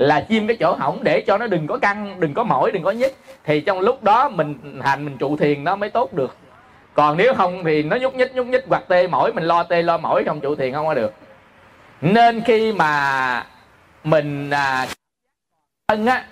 Là 0.02 0.20
chim 0.20 0.46
cái 0.46 0.56
chỗ 0.60 0.74
hỏng 0.74 0.98
để 1.02 1.20
cho 1.20 1.38
nó 1.38 1.46
đừng 1.46 1.66
có 1.66 1.78
căng 1.78 2.20
đừng 2.20 2.34
có 2.34 2.44
mỏi 2.44 2.70
đừng 2.70 2.82
có 2.82 2.90
nhức. 2.90 3.12
Thì 3.44 3.60
trong 3.60 3.80
lúc 3.80 4.02
đó 4.02 4.28
mình 4.28 4.80
hành 4.82 5.04
mình 5.04 5.16
trụ 5.18 5.36
thiền 5.36 5.64
nó 5.64 5.76
mới 5.76 5.90
tốt 5.90 6.12
được. 6.12 6.36
Còn 6.94 7.16
nếu 7.16 7.34
không 7.34 7.64
thì 7.64 7.82
nó 7.82 7.96
nhúc 7.96 8.14
nhích 8.14 8.34
nhúc 8.34 8.46
nhích 8.46 8.64
hoặc 8.68 8.82
tê 8.88 9.06
mỏi 9.06 9.32
mình 9.32 9.44
lo 9.44 9.62
tê 9.62 9.82
lo 9.82 9.98
mỏi 9.98 10.22
trong 10.26 10.40
trụ 10.40 10.54
thiền 10.54 10.72
không 10.72 10.86
có 10.86 10.94
được. 10.94 11.14
Nên 12.00 12.40
khi 12.40 12.72
mà 12.72 13.46
mình 14.04 14.50
à, 14.50 14.86
thân 15.88 16.06
á 16.06 16.24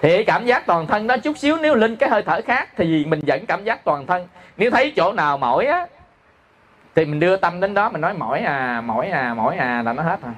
thì 0.00 0.24
cảm 0.24 0.46
giác 0.46 0.66
toàn 0.66 0.86
thân 0.86 1.06
đó 1.06 1.16
chút 1.16 1.38
xíu 1.38 1.56
nếu 1.56 1.74
lên 1.74 1.96
cái 1.96 2.08
hơi 2.08 2.22
thở 2.22 2.40
khác 2.46 2.68
thì 2.76 3.04
mình 3.04 3.20
vẫn 3.26 3.46
cảm 3.46 3.64
giác 3.64 3.84
toàn 3.84 4.06
thân. 4.06 4.26
Nếu 4.56 4.70
thấy 4.70 4.92
chỗ 4.96 5.12
nào 5.12 5.38
mỏi 5.38 5.66
á 5.66 5.86
thì 6.94 7.04
mình 7.04 7.20
đưa 7.20 7.36
tâm 7.36 7.60
đến 7.60 7.74
đó 7.74 7.88
mình 7.90 8.00
nói 8.00 8.14
mỏi 8.14 8.40
à 8.40 8.80
mỏi 8.80 9.08
à 9.08 9.34
mỏi 9.34 9.56
à 9.56 9.82
là 9.82 9.92
nó 9.92 10.02
hết 10.02 10.22
rồi 10.22 10.32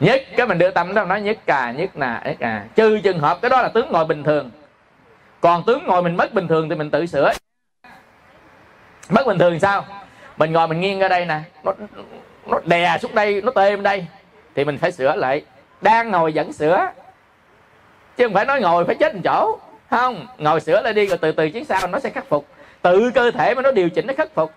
nhất, 0.00 0.22
cái 0.36 0.46
mình 0.46 0.58
đưa 0.58 0.70
tâm 0.70 0.94
đó, 0.94 1.04
nói 1.04 1.20
nhất 1.20 1.38
cà, 1.46 1.70
nhất 1.70 1.96
nà 1.96 2.22
nhất 2.24 2.36
à. 2.40 2.64
Trừ 2.74 3.00
trường 3.00 3.18
hợp 3.18 3.38
cái 3.42 3.50
đó 3.50 3.62
là 3.62 3.68
tướng 3.68 3.92
ngồi 3.92 4.04
bình 4.04 4.24
thường. 4.24 4.50
Còn 5.40 5.62
tướng 5.66 5.86
ngồi 5.86 6.02
mình 6.02 6.16
mất 6.16 6.34
bình 6.34 6.48
thường 6.48 6.68
thì 6.68 6.74
mình 6.74 6.90
tự 6.90 7.06
sửa. 7.06 7.32
Mất 9.10 9.26
bình 9.26 9.38
thường 9.38 9.60
sao? 9.60 9.84
Mình 10.36 10.52
ngồi 10.52 10.68
mình 10.68 10.80
nghiêng 10.80 10.98
ra 10.98 11.08
đây 11.08 11.24
nè. 11.24 11.40
Nó 11.64 11.72
nó 12.46 12.60
đè 12.64 12.98
xuống 12.98 13.14
đây, 13.14 13.42
nó 13.42 13.52
tê 13.54 13.70
bên 13.70 13.82
đây. 13.82 14.06
Thì 14.54 14.64
mình 14.64 14.78
phải 14.78 14.92
sửa 14.92 15.14
lại. 15.14 15.44
Đang 15.80 16.10
ngồi 16.10 16.32
vẫn 16.34 16.52
sửa. 16.52 16.88
Chứ 18.16 18.24
không 18.24 18.34
phải 18.34 18.44
nói 18.44 18.60
ngồi 18.60 18.84
phải 18.84 18.94
chết 18.94 19.14
một 19.14 19.20
chỗ. 19.24 19.58
Không, 19.90 20.26
ngồi 20.38 20.60
sửa 20.60 20.80
lại 20.80 20.92
đi 20.92 21.06
rồi 21.06 21.18
từ 21.18 21.32
từ 21.32 21.50
chứ 21.50 21.64
sau 21.68 21.86
nó 21.86 21.98
sẽ 21.98 22.10
khắc 22.10 22.28
phục. 22.28 22.46
Tự 22.82 23.10
cơ 23.14 23.30
thể 23.30 23.54
mà 23.54 23.62
nó 23.62 23.70
điều 23.70 23.90
chỉnh 23.90 24.06
nó 24.06 24.14
khắc 24.16 24.34
phục. 24.34 24.52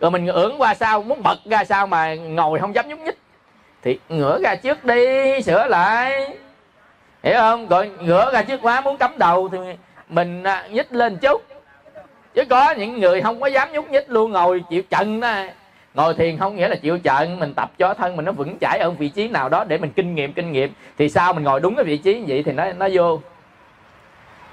Rồi 0.00 0.10
mình 0.10 0.26
ưỡn 0.26 0.52
qua 0.58 0.74
sau 0.74 1.02
muốn 1.02 1.22
bật 1.22 1.38
ra 1.44 1.64
sao 1.64 1.86
mà 1.86 2.14
ngồi 2.14 2.58
không 2.58 2.74
dám 2.74 2.88
nhúc 2.88 2.98
nhích 2.98 3.18
thì 3.82 3.98
ngửa 4.08 4.40
ra 4.42 4.54
trước 4.54 4.84
đi 4.84 5.42
sửa 5.42 5.66
lại. 5.66 6.36
Hiểu 7.22 7.34
không? 7.38 7.68
Rồi 7.68 7.90
ngửa 8.00 8.32
ra 8.32 8.42
trước 8.42 8.60
quá 8.62 8.80
muốn 8.80 8.96
cắm 8.96 9.18
đầu 9.18 9.48
thì 9.48 9.58
mình 10.08 10.42
à, 10.42 10.68
nhích 10.70 10.92
lên 10.92 11.16
chút. 11.16 11.42
Chứ 12.34 12.44
có 12.44 12.70
những 12.70 13.00
người 13.00 13.20
không 13.22 13.40
có 13.40 13.46
dám 13.46 13.72
nhúc 13.72 13.90
nhích 13.90 14.10
luôn 14.10 14.32
ngồi 14.32 14.62
chịu 14.70 14.82
trận 14.90 15.20
đó 15.20 15.44
ngồi 15.94 16.14
thiền 16.14 16.38
không 16.38 16.56
nghĩa 16.56 16.68
là 16.68 16.76
chịu 16.76 16.98
trận 16.98 17.40
mình 17.40 17.54
tập 17.54 17.70
cho 17.78 17.94
thân 17.94 18.16
mình 18.16 18.24
nó 18.24 18.32
vững 18.32 18.58
chãi 18.60 18.78
ở 18.78 18.90
vị 18.90 19.08
trí 19.08 19.28
nào 19.28 19.48
đó 19.48 19.64
để 19.64 19.78
mình 19.78 19.90
kinh 19.90 20.14
nghiệm 20.14 20.32
kinh 20.32 20.52
nghiệm. 20.52 20.72
Thì 20.98 21.08
sao 21.08 21.32
mình 21.32 21.44
ngồi 21.44 21.60
đúng 21.60 21.74
cái 21.74 21.84
vị 21.84 21.96
trí 21.96 22.14
như 22.18 22.24
vậy 22.28 22.42
thì 22.42 22.52
nó 22.52 22.72
nó 22.72 22.88
vô. 22.92 23.20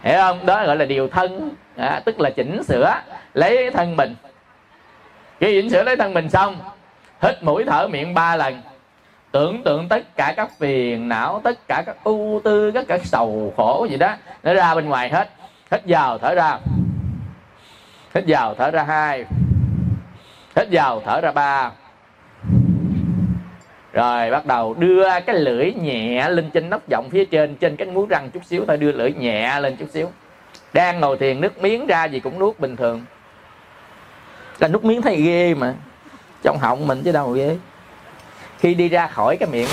Hiểu 0.03 0.17
không? 0.17 0.45
Đó 0.45 0.65
gọi 0.65 0.75
là 0.75 0.85
điều 0.85 1.07
thân 1.07 1.51
à, 1.77 2.01
tức 2.05 2.19
là 2.19 2.29
chỉnh 2.29 2.63
sửa 2.63 2.93
lấy 3.33 3.71
thân 3.71 3.95
mình. 3.95 4.15
Khi 5.39 5.61
chỉnh 5.61 5.69
sửa 5.69 5.83
lấy 5.83 5.95
thân 5.97 6.13
mình 6.13 6.29
xong 6.29 6.57
hít 7.21 7.43
mũi 7.43 7.63
thở 7.67 7.87
miệng 7.87 8.13
ba 8.13 8.35
lần 8.35 8.61
tưởng 9.35 9.63
tượng 9.63 9.87
tất 9.87 10.15
cả 10.15 10.33
các 10.37 10.49
phiền 10.59 11.09
não, 11.09 11.41
tất 11.43 11.67
cả 11.67 11.83
các 11.85 11.95
ưu 12.03 12.41
tư, 12.43 12.71
tất 12.71 12.87
cả 12.87 12.97
các 12.97 13.05
sầu 13.05 13.53
khổ 13.57 13.87
gì 13.89 13.97
đó, 13.97 14.15
nó 14.43 14.53
ra 14.53 14.75
bên 14.75 14.85
ngoài 14.85 15.09
hết. 15.09 15.29
Hít 15.71 15.81
vào, 15.85 16.17
thở 16.17 16.35
ra. 16.35 16.59
Hít 18.15 18.23
vào, 18.27 18.55
thở 18.55 18.71
ra 18.71 18.83
hai. 18.83 19.25
Hít 20.55 20.67
vào, 20.71 21.01
thở 21.05 21.21
ra 21.21 21.31
ba. 21.31 21.71
Rồi, 23.93 24.31
bắt 24.31 24.45
đầu 24.45 24.73
đưa 24.73 25.19
cái 25.19 25.35
lưỡi 25.35 25.73
nhẹ 25.73 26.29
lên 26.29 26.49
trên 26.53 26.69
nóc 26.69 26.81
giọng 26.87 27.09
phía 27.11 27.25
trên 27.25 27.55
trên 27.55 27.75
cái 27.75 27.87
muối 27.87 28.05
răng 28.09 28.29
chút 28.33 28.45
xíu 28.45 28.65
thôi, 28.67 28.77
đưa 28.77 28.91
lưỡi 28.91 29.13
nhẹ 29.13 29.59
lên 29.59 29.75
chút 29.75 29.89
xíu. 29.93 30.11
Đang 30.73 30.99
ngồi 30.99 31.17
thiền, 31.17 31.41
nước 31.41 31.61
miếng 31.61 31.87
ra 31.87 32.05
gì 32.05 32.19
cũng 32.19 32.39
nuốt 32.39 32.59
bình 32.59 32.75
thường. 32.75 33.05
Là 34.59 34.67
nước 34.67 34.85
miếng 34.85 35.01
thấy 35.01 35.21
ghê 35.21 35.53
mà. 35.53 35.73
Trong 36.43 36.57
họng 36.57 36.87
mình 36.87 37.01
chứ 37.05 37.11
đâu 37.11 37.31
ghê 37.31 37.57
khi 38.65 38.73
đi 38.73 38.89
ra 38.89 39.07
khỏi 39.07 39.37
cái 39.37 39.49
miệng. 39.49 39.67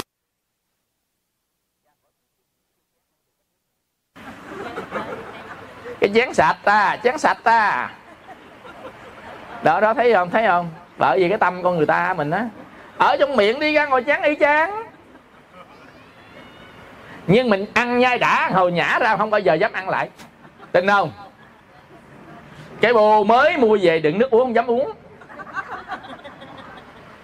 Cái 6.01 6.11
chén 6.15 6.35
sạch 6.35 6.57
ta, 6.65 6.97
chén 7.05 7.19
sạch 7.19 7.39
ta. 7.43 7.91
Đó 9.63 9.81
đó, 9.81 9.95
thấy 9.95 10.15
không 10.15 10.31
thấy 10.31 10.47
không? 10.47 10.71
Bởi 10.99 11.19
vì 11.21 11.29
cái 11.29 11.39
tâm 11.39 11.63
con 11.63 11.77
người 11.77 11.87
ta, 11.87 12.15
mình 12.15 12.31
á, 12.31 12.49
ở 12.99 13.17
trong 13.21 13.37
miệng 13.37 13.61
đi 13.61 13.75
ra 13.75 13.87
ngồi 13.87 14.05
chán 14.05 14.23
y 14.23 14.35
chán 14.35 14.85
nhưng 17.27 17.51
mình 17.51 17.67
ăn 17.75 17.99
nhai 17.99 18.19
đã, 18.19 18.51
hồi 18.53 18.73
nhả 18.73 18.99
ra, 18.99 19.17
không 19.17 19.31
bao 19.31 19.41
giờ 19.41 19.55
dám 19.55 19.73
ăn 19.73 19.89
lại. 19.89 20.09
Tin 20.73 20.87
không? 20.87 21.13
Cái 22.81 22.93
bồ 22.93 23.25
mới 23.25 23.57
mua 23.57 23.79
về 23.83 24.01
đựng 24.01 24.19
nước 24.19 24.31
uống 24.31 24.41
không 24.41 24.55
dám 24.55 24.71
uống 24.71 24.93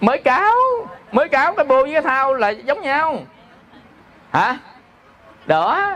mới 0.01 0.17
cáo 0.17 0.55
mới 1.11 1.29
cáo 1.29 1.53
cái 1.53 1.65
bô 1.65 1.83
với 1.83 1.93
cái 1.93 2.01
thao 2.01 2.33
là 2.33 2.49
giống 2.49 2.81
nhau. 2.81 3.17
Hả? 4.31 4.57
Đó. 5.45 5.95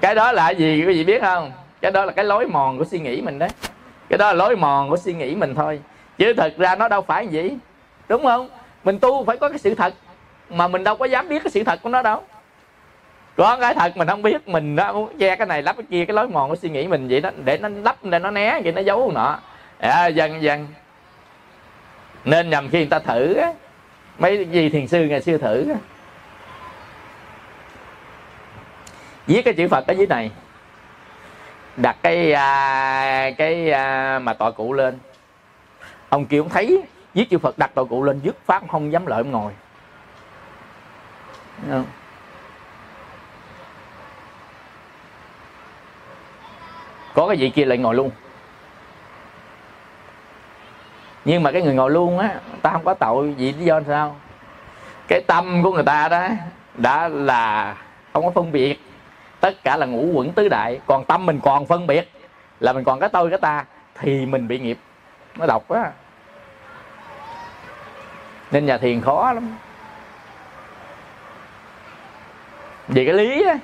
Cái 0.00 0.14
đó 0.14 0.32
là 0.32 0.50
gì 0.50 0.84
quý 0.86 0.94
vị 0.94 1.04
biết 1.04 1.22
không? 1.22 1.52
Cái 1.80 1.90
đó 1.90 2.04
là 2.04 2.12
cái 2.12 2.24
lối 2.24 2.46
mòn 2.46 2.78
của 2.78 2.84
suy 2.84 2.98
nghĩ 2.98 3.20
mình 3.20 3.38
đấy. 3.38 3.48
Cái 4.08 4.18
đó 4.18 4.26
là 4.26 4.32
lối 4.32 4.56
mòn 4.56 4.90
của 4.90 4.96
suy 4.96 5.14
nghĩ 5.14 5.34
mình 5.34 5.54
thôi. 5.54 5.80
Chứ 6.18 6.32
thật 6.36 6.54
ra 6.58 6.76
nó 6.76 6.88
đâu 6.88 7.02
phải 7.02 7.28
vậy. 7.32 7.58
Đúng 8.08 8.22
không? 8.22 8.48
Mình 8.84 8.98
tu 8.98 9.24
phải 9.24 9.36
có 9.36 9.48
cái 9.48 9.58
sự 9.58 9.74
thật 9.74 9.94
mà 10.50 10.68
mình 10.68 10.84
đâu 10.84 10.96
có 10.96 11.04
dám 11.04 11.28
biết 11.28 11.42
cái 11.44 11.50
sự 11.50 11.64
thật 11.64 11.80
của 11.82 11.88
nó 11.88 12.02
đâu. 12.02 12.22
Có 13.36 13.56
cái 13.60 13.74
thật 13.74 13.96
mình 13.96 14.08
không 14.08 14.22
biết 14.22 14.48
mình 14.48 14.76
đó 14.76 14.92
muốn 14.92 15.18
che 15.18 15.36
cái 15.36 15.46
này 15.46 15.62
lắp 15.62 15.76
cái 15.76 15.86
kia 15.90 16.04
cái 16.04 16.14
lối 16.14 16.28
mòn 16.28 16.50
của 16.50 16.56
suy 16.56 16.68
nghĩ 16.68 16.86
mình 16.86 17.08
vậy 17.08 17.20
đó 17.20 17.30
để 17.44 17.58
nó 17.58 17.68
lắp 17.68 18.04
để 18.04 18.18
nó 18.18 18.30
né 18.30 18.60
vậy 18.64 18.72
nó 18.72 18.80
giấu 18.80 19.12
nọ 19.14 19.38
à, 19.78 20.06
dần 20.06 20.42
dần 20.42 20.66
nên 22.26 22.50
nhầm 22.50 22.68
khi 22.68 22.78
người 22.78 22.86
ta 22.86 22.98
thử 22.98 23.34
á. 23.34 23.52
Mấy 24.18 24.44
gì 24.50 24.68
thiền 24.68 24.88
sư 24.88 25.04
ngày 25.04 25.22
xưa 25.22 25.38
thử 25.38 25.68
á. 25.68 25.76
Viết 29.26 29.42
cái 29.42 29.54
chữ 29.54 29.68
phật 29.68 29.86
ở 29.86 29.94
dưới 29.94 30.06
này. 30.06 30.30
Đặt 31.76 31.96
cái 32.02 32.32
à, 32.32 33.30
cái 33.38 33.70
à, 33.70 34.18
mà 34.18 34.34
tọa 34.34 34.50
cụ 34.50 34.72
lên. 34.72 34.98
Ông 36.08 36.26
kia 36.26 36.38
cũng 36.38 36.48
thấy 36.48 36.82
viết 37.14 37.30
chữ 37.30 37.38
phật 37.38 37.58
đặt 37.58 37.70
tọa 37.74 37.84
cụ 37.84 38.02
lên 38.02 38.20
dứt 38.24 38.36
phát 38.46 38.62
không 38.68 38.92
dám 38.92 39.06
lợi 39.06 39.20
ông 39.20 39.30
ngồi. 39.30 39.52
Không? 41.70 41.84
có 47.14 47.26
cái 47.28 47.36
vị 47.36 47.50
kia 47.50 47.64
lại 47.64 47.78
ngồi 47.78 47.94
luôn 47.94 48.10
nhưng 51.26 51.42
mà 51.42 51.52
cái 51.52 51.62
người 51.62 51.74
ngồi 51.74 51.90
luôn 51.90 52.18
á, 52.18 52.40
ta 52.62 52.70
không 52.70 52.84
có 52.84 52.94
tội 52.94 53.34
vì 53.38 53.52
lý 53.52 53.64
do 53.64 53.80
sao. 53.86 54.16
Cái 55.08 55.20
tâm 55.26 55.62
của 55.62 55.72
người 55.72 55.82
ta 55.82 56.08
đó 56.08 56.28
đã 56.74 57.08
là 57.08 57.76
không 58.12 58.24
có 58.24 58.30
phân 58.30 58.52
biệt. 58.52 58.80
Tất 59.40 59.64
cả 59.64 59.76
là 59.76 59.86
ngũ 59.86 60.12
quẩn 60.12 60.32
tứ 60.32 60.48
đại, 60.48 60.80
còn 60.86 61.04
tâm 61.04 61.26
mình 61.26 61.40
còn 61.42 61.66
phân 61.66 61.86
biệt. 61.86 62.12
Là 62.60 62.72
mình 62.72 62.84
còn 62.84 63.00
cái 63.00 63.08
tôi, 63.08 63.30
cái 63.30 63.38
ta, 63.38 63.64
thì 63.94 64.26
mình 64.26 64.48
bị 64.48 64.58
nghiệp. 64.58 64.78
Nó 65.38 65.46
độc 65.46 65.64
quá. 65.68 65.90
Nên 68.50 68.66
nhà 68.66 68.78
thiền 68.78 69.00
khó 69.00 69.32
lắm. 69.32 69.56
Vì 72.88 73.04
cái 73.04 73.14
lý 73.14 73.44
á, 73.46 73.54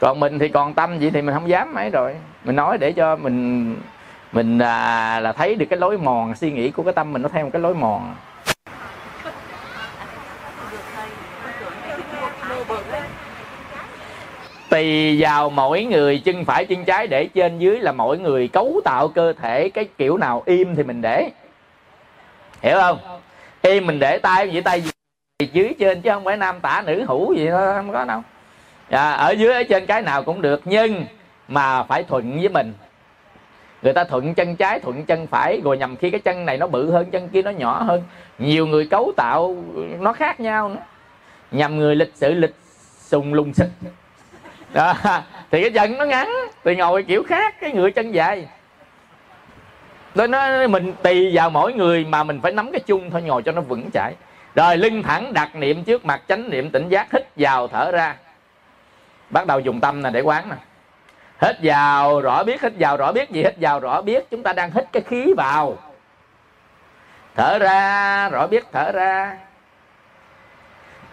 còn 0.00 0.20
mình 0.20 0.38
thì 0.38 0.48
còn 0.48 0.74
tâm 0.74 0.98
vậy 0.98 1.10
thì 1.10 1.22
mình 1.22 1.34
không 1.34 1.48
dám 1.48 1.74
mấy 1.74 1.90
rồi. 1.90 2.16
Mình 2.44 2.56
nói 2.56 2.78
để 2.78 2.92
cho 2.92 3.16
mình 3.16 3.76
mình 4.36 4.58
à, 4.58 5.20
là 5.20 5.32
thấy 5.32 5.54
được 5.54 5.66
cái 5.70 5.78
lối 5.78 5.98
mòn 5.98 6.34
suy 6.34 6.50
nghĩ 6.50 6.70
của 6.70 6.82
cái 6.82 6.92
tâm 6.92 7.12
mình 7.12 7.22
nó 7.22 7.28
theo 7.28 7.44
một 7.44 7.50
cái 7.52 7.62
lối 7.62 7.74
mòn. 7.74 8.14
Tùy 14.68 15.16
vào 15.22 15.50
mỗi 15.50 15.84
người 15.84 16.22
chân 16.24 16.44
phải 16.44 16.64
chân 16.64 16.84
trái 16.84 17.06
để 17.06 17.28
trên 17.34 17.58
dưới 17.58 17.80
là 17.80 17.92
mỗi 17.92 18.18
người 18.18 18.48
cấu 18.48 18.80
tạo 18.84 19.08
cơ 19.08 19.32
thể 19.32 19.68
cái 19.68 19.88
kiểu 19.98 20.16
nào 20.16 20.42
im 20.46 20.74
thì 20.76 20.82
mình 20.82 21.02
để. 21.02 21.30
Hiểu 22.62 22.76
không? 22.80 22.98
Im 23.62 23.86
mình 23.86 23.98
để 23.98 24.18
tay 24.18 24.50
vậy 24.52 24.62
tay 24.62 24.80
gì? 24.80 24.90
Dưới 25.52 25.74
trên 25.78 26.00
chứ 26.00 26.10
không 26.10 26.24
phải 26.24 26.36
nam 26.36 26.60
tả 26.60 26.82
nữ 26.86 27.04
hữu 27.08 27.34
gì 27.34 27.46
đó 27.46 27.72
không 27.76 27.92
có 27.92 28.04
đâu. 28.04 28.22
À, 28.90 29.12
ở 29.12 29.30
dưới 29.30 29.54
ở 29.54 29.62
trên 29.62 29.86
cái 29.86 30.02
nào 30.02 30.22
cũng 30.22 30.42
được 30.42 30.60
nhưng 30.64 31.04
mà 31.48 31.82
phải 31.82 32.02
thuận 32.02 32.38
với 32.38 32.48
mình 32.48 32.72
người 33.86 33.94
ta 33.94 34.04
thuận 34.04 34.34
chân 34.34 34.56
trái, 34.56 34.80
thuận 34.80 35.04
chân 35.04 35.26
phải, 35.26 35.60
rồi 35.64 35.78
nhầm 35.78 35.96
khi 35.96 36.10
cái 36.10 36.20
chân 36.20 36.46
này 36.46 36.58
nó 36.58 36.66
bự 36.66 36.90
hơn, 36.90 37.10
chân 37.10 37.28
kia 37.28 37.42
nó 37.42 37.50
nhỏ 37.50 37.82
hơn. 37.82 38.02
Nhiều 38.38 38.66
người 38.66 38.86
cấu 38.86 39.12
tạo 39.16 39.56
nó 40.00 40.12
khác 40.12 40.40
nhau 40.40 40.68
nữa. 40.68 40.80
Nhầm 41.50 41.76
người 41.76 41.96
lịch 41.96 42.12
sự, 42.14 42.34
lịch 42.34 42.54
sùng 42.98 43.34
lùng 43.34 43.54
xích 43.54 43.68
đó. 44.72 44.94
thì 45.50 45.62
cái 45.62 45.70
chân 45.70 45.98
nó 45.98 46.04
ngắn 46.04 46.28
thì 46.64 46.76
ngồi 46.76 47.02
kiểu 47.02 47.22
khác 47.22 47.54
cái 47.60 47.72
người 47.72 47.90
chân 47.90 48.12
dài. 48.12 48.46
Tôi 50.14 50.28
nói 50.28 50.68
mình 50.68 50.92
tùy 51.02 51.30
vào 51.34 51.50
mỗi 51.50 51.72
người 51.72 52.04
mà 52.04 52.22
mình 52.22 52.40
phải 52.42 52.52
nắm 52.52 52.72
cái 52.72 52.80
chung 52.86 53.10
thôi, 53.10 53.22
ngồi 53.22 53.42
cho 53.42 53.52
nó 53.52 53.60
vững 53.60 53.90
chãi. 53.92 54.14
Rồi 54.54 54.76
lưng 54.76 55.02
thẳng, 55.02 55.32
đặt 55.32 55.56
niệm 55.56 55.84
trước 55.84 56.04
mặt, 56.04 56.22
chánh 56.28 56.50
niệm, 56.50 56.70
tỉnh 56.70 56.88
giác, 56.88 57.12
hít 57.12 57.22
vào, 57.36 57.68
thở 57.68 57.90
ra. 57.90 58.16
Bắt 59.30 59.46
đầu 59.46 59.60
dùng 59.60 59.80
tâm 59.80 60.02
nè, 60.02 60.10
để 60.10 60.20
quán 60.20 60.48
nè 60.48 60.56
hít 61.42 61.56
vào, 61.62 62.20
rõ 62.20 62.44
biết, 62.44 62.62
hít 62.62 62.72
vào, 62.78 62.96
rõ 62.96 63.12
biết 63.12 63.30
gì? 63.30 63.42
Hít 63.42 63.54
vào, 63.60 63.80
rõ 63.80 64.02
biết. 64.02 64.30
Chúng 64.30 64.42
ta 64.42 64.52
đang 64.52 64.70
hít 64.70 64.84
cái 64.92 65.02
khí 65.02 65.32
vào. 65.36 65.76
Thở 67.34 67.58
ra, 67.58 68.28
rõ 68.28 68.46
biết, 68.46 68.64
thở 68.72 68.92
ra. 68.92 69.36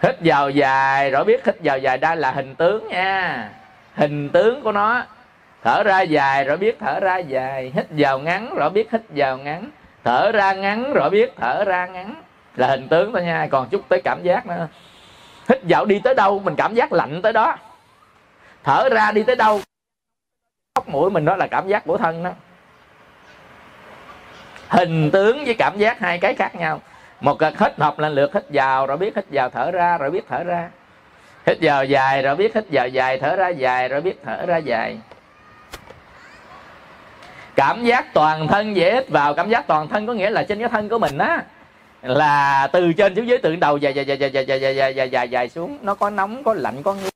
Hít 0.02 0.16
vào 0.20 0.50
dài, 0.50 1.10
rõ 1.10 1.24
biết, 1.24 1.46
hít 1.46 1.56
vào 1.64 1.78
dài. 1.78 1.98
Đây 1.98 2.16
là 2.16 2.30
hình 2.30 2.54
tướng 2.54 2.88
nha. 2.88 3.48
Hình 3.94 4.28
tướng 4.28 4.62
của 4.62 4.72
nó. 4.72 5.02
Thở 5.64 5.82
ra 5.82 6.00
dài, 6.00 6.44
rõ 6.44 6.56
biết, 6.56 6.76
thở 6.80 7.00
ra 7.00 7.16
dài. 7.16 7.72
Hít 7.74 7.86
vào 7.90 8.18
ngắn, 8.18 8.54
rõ 8.56 8.68
biết, 8.68 8.90
hít 8.92 9.02
vào 9.08 9.38
ngắn. 9.38 9.70
Thở 10.04 10.32
ra 10.32 10.52
ngắn, 10.52 10.92
rõ 10.92 11.08
biết, 11.08 11.32
thở 11.36 11.64
ra 11.64 11.86
ngắn. 11.86 12.22
Là 12.56 12.66
hình 12.66 12.88
tướng 12.88 13.12
thôi 13.12 13.22
nha. 13.22 13.48
Còn 13.50 13.68
chút 13.68 13.82
tới 13.88 14.00
cảm 14.04 14.22
giác 14.22 14.46
nữa. 14.46 14.68
Hít 15.48 15.58
vào 15.68 15.84
đi 15.84 16.00
tới 16.04 16.14
đâu, 16.14 16.38
mình 16.44 16.56
cảm 16.56 16.74
giác 16.74 16.92
lạnh 16.92 17.22
tới 17.22 17.32
đó. 17.32 17.56
Thở 18.64 18.88
ra 18.88 19.12
đi 19.12 19.22
tới 19.22 19.36
đâu 19.36 19.60
tóc 20.84 20.94
mũi 20.94 21.10
mình 21.10 21.24
đó 21.24 21.36
là 21.36 21.46
cảm 21.46 21.68
giác 21.68 21.84
của 21.84 21.96
thân 21.96 22.22
đó. 22.22 22.30
Hình 24.68 25.10
tướng 25.10 25.44
với 25.44 25.54
cảm 25.54 25.78
giác 25.78 25.98
hai 26.00 26.18
cái 26.18 26.34
khác 26.34 26.54
nhau. 26.54 26.80
Một 27.20 27.34
cái 27.34 27.52
hít 27.60 27.78
hợp 27.78 27.98
lên 27.98 28.12
lượt, 28.12 28.34
hít 28.34 28.44
vào 28.48 28.86
rồi 28.86 28.96
biết 28.96 29.16
hít 29.16 29.24
vào 29.30 29.50
thở 29.50 29.70
ra 29.70 29.98
rồi 29.98 30.10
biết 30.10 30.24
thở 30.28 30.44
ra. 30.44 30.70
Hít 31.46 31.58
vào 31.60 31.84
dài 31.84 32.22
rồi 32.22 32.36
biết 32.36 32.54
hít 32.54 32.64
vào 32.70 32.88
dài, 32.88 33.18
thở 33.18 33.36
ra 33.36 33.48
dài 33.48 33.88
rồi 33.88 34.00
biết 34.00 34.20
thở 34.24 34.46
ra 34.46 34.56
dài. 34.56 34.98
Cảm 37.56 37.84
giác 37.84 38.14
toàn 38.14 38.48
thân 38.48 38.76
dễ 38.76 38.94
hít 38.94 39.08
vào. 39.08 39.34
Cảm 39.34 39.48
giác 39.48 39.66
toàn 39.66 39.88
thân 39.88 40.06
có 40.06 40.12
nghĩa 40.12 40.30
là 40.30 40.42
trên 40.42 40.58
cái 40.58 40.68
thân 40.68 40.88
của 40.88 40.98
mình 40.98 41.18
á. 41.18 41.42
Là 42.02 42.66
từ 42.72 42.92
trên 42.92 43.14
xuống 43.14 43.28
dưới, 43.28 43.38
từ 43.38 43.56
đầu 43.56 43.76
dài 43.76 43.94
dài 43.94 44.04
dài 44.04 44.18
dài 44.18 44.30
dài 44.30 44.46
dài 44.46 44.76
dài 44.76 44.94
dài 44.94 45.10
dài 45.10 45.28
dài 45.28 45.48
xuống. 45.48 45.78
Nó 45.82 45.94
có 45.94 46.10
nóng, 46.10 46.44
có 46.44 46.54
lạnh, 46.54 46.82
có 46.82 46.94
ngứa. 46.94 47.08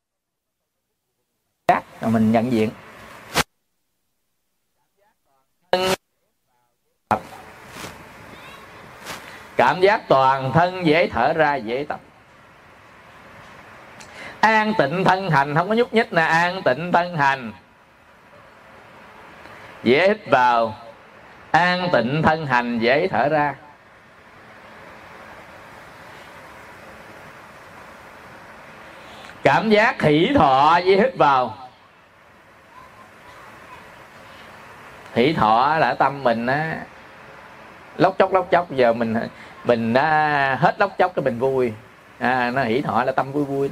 Mình 2.02 2.32
nhận 2.32 2.52
diện. 2.52 2.70
Cảm 9.58 9.80
giác 9.80 10.08
toàn 10.08 10.52
thân 10.52 10.86
dễ 10.86 11.08
thở 11.08 11.32
ra, 11.32 11.54
dễ 11.54 11.86
tập. 11.88 12.00
An 14.40 14.74
tịnh 14.78 15.04
thân 15.04 15.30
hành, 15.30 15.54
không 15.54 15.68
có 15.68 15.74
nhúc 15.74 15.94
nhích 15.94 16.12
nè, 16.12 16.22
an 16.22 16.62
tịnh 16.62 16.92
thân 16.92 17.16
hành. 17.16 17.52
Dễ 19.82 20.08
hít 20.08 20.30
vào, 20.30 20.74
an 21.50 21.88
tịnh 21.92 22.22
thân 22.22 22.46
hành, 22.46 22.78
dễ 22.78 23.08
thở 23.08 23.28
ra. 23.28 23.54
Cảm 29.42 29.70
giác 29.70 30.02
hỷ 30.02 30.32
thọ, 30.34 30.76
dễ 30.84 30.96
hít 30.96 31.16
vào. 31.16 31.54
Hỷ 35.14 35.32
thọ 35.32 35.76
là 35.78 35.94
tâm 35.94 36.22
mình 36.22 36.46
á. 36.46 36.76
Lóc 37.96 38.14
chóc 38.18 38.32
lóc 38.32 38.48
chóc 38.50 38.70
giờ 38.70 38.92
mình 38.92 39.14
mình 39.68 39.92
đã 39.92 40.56
hết 40.60 40.74
lóc 40.78 40.94
chóc 40.98 41.12
cái 41.14 41.24
mình 41.24 41.38
vui. 41.38 41.72
À, 42.18 42.50
nó 42.50 42.62
hỷ 42.62 42.82
thọ 42.82 43.04
là 43.04 43.12
tâm 43.12 43.32
vui 43.32 43.44
vui. 43.44 43.70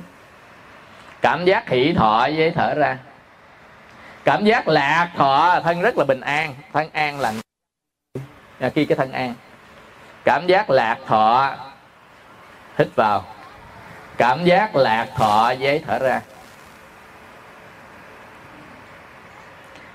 Cảm 1.20 1.44
giác 1.44 1.68
hỷ 1.68 1.94
thọ 1.94 2.28
với 2.36 2.52
thở 2.54 2.74
ra. 2.74 2.98
Cảm 4.24 4.44
giác 4.44 4.68
lạc 4.68 5.10
thọ 5.16 5.60
thân 5.64 5.80
rất 5.82 5.98
là 5.98 6.04
bình 6.04 6.20
an. 6.20 6.54
Thân 6.72 6.88
an 6.92 7.20
lành 7.20 7.34
à, 8.60 8.68
khi 8.74 8.84
cái 8.84 8.96
thân 8.96 9.12
an. 9.12 9.34
Cảm 10.24 10.46
giác 10.46 10.70
lạc 10.70 10.98
thọ 11.06 11.54
hít 12.78 12.88
vào. 12.96 13.24
Cảm 14.16 14.44
giác 14.44 14.76
lạc 14.76 15.06
thọ 15.16 15.52
với 15.60 15.82
thở 15.86 15.98
ra. 15.98 16.20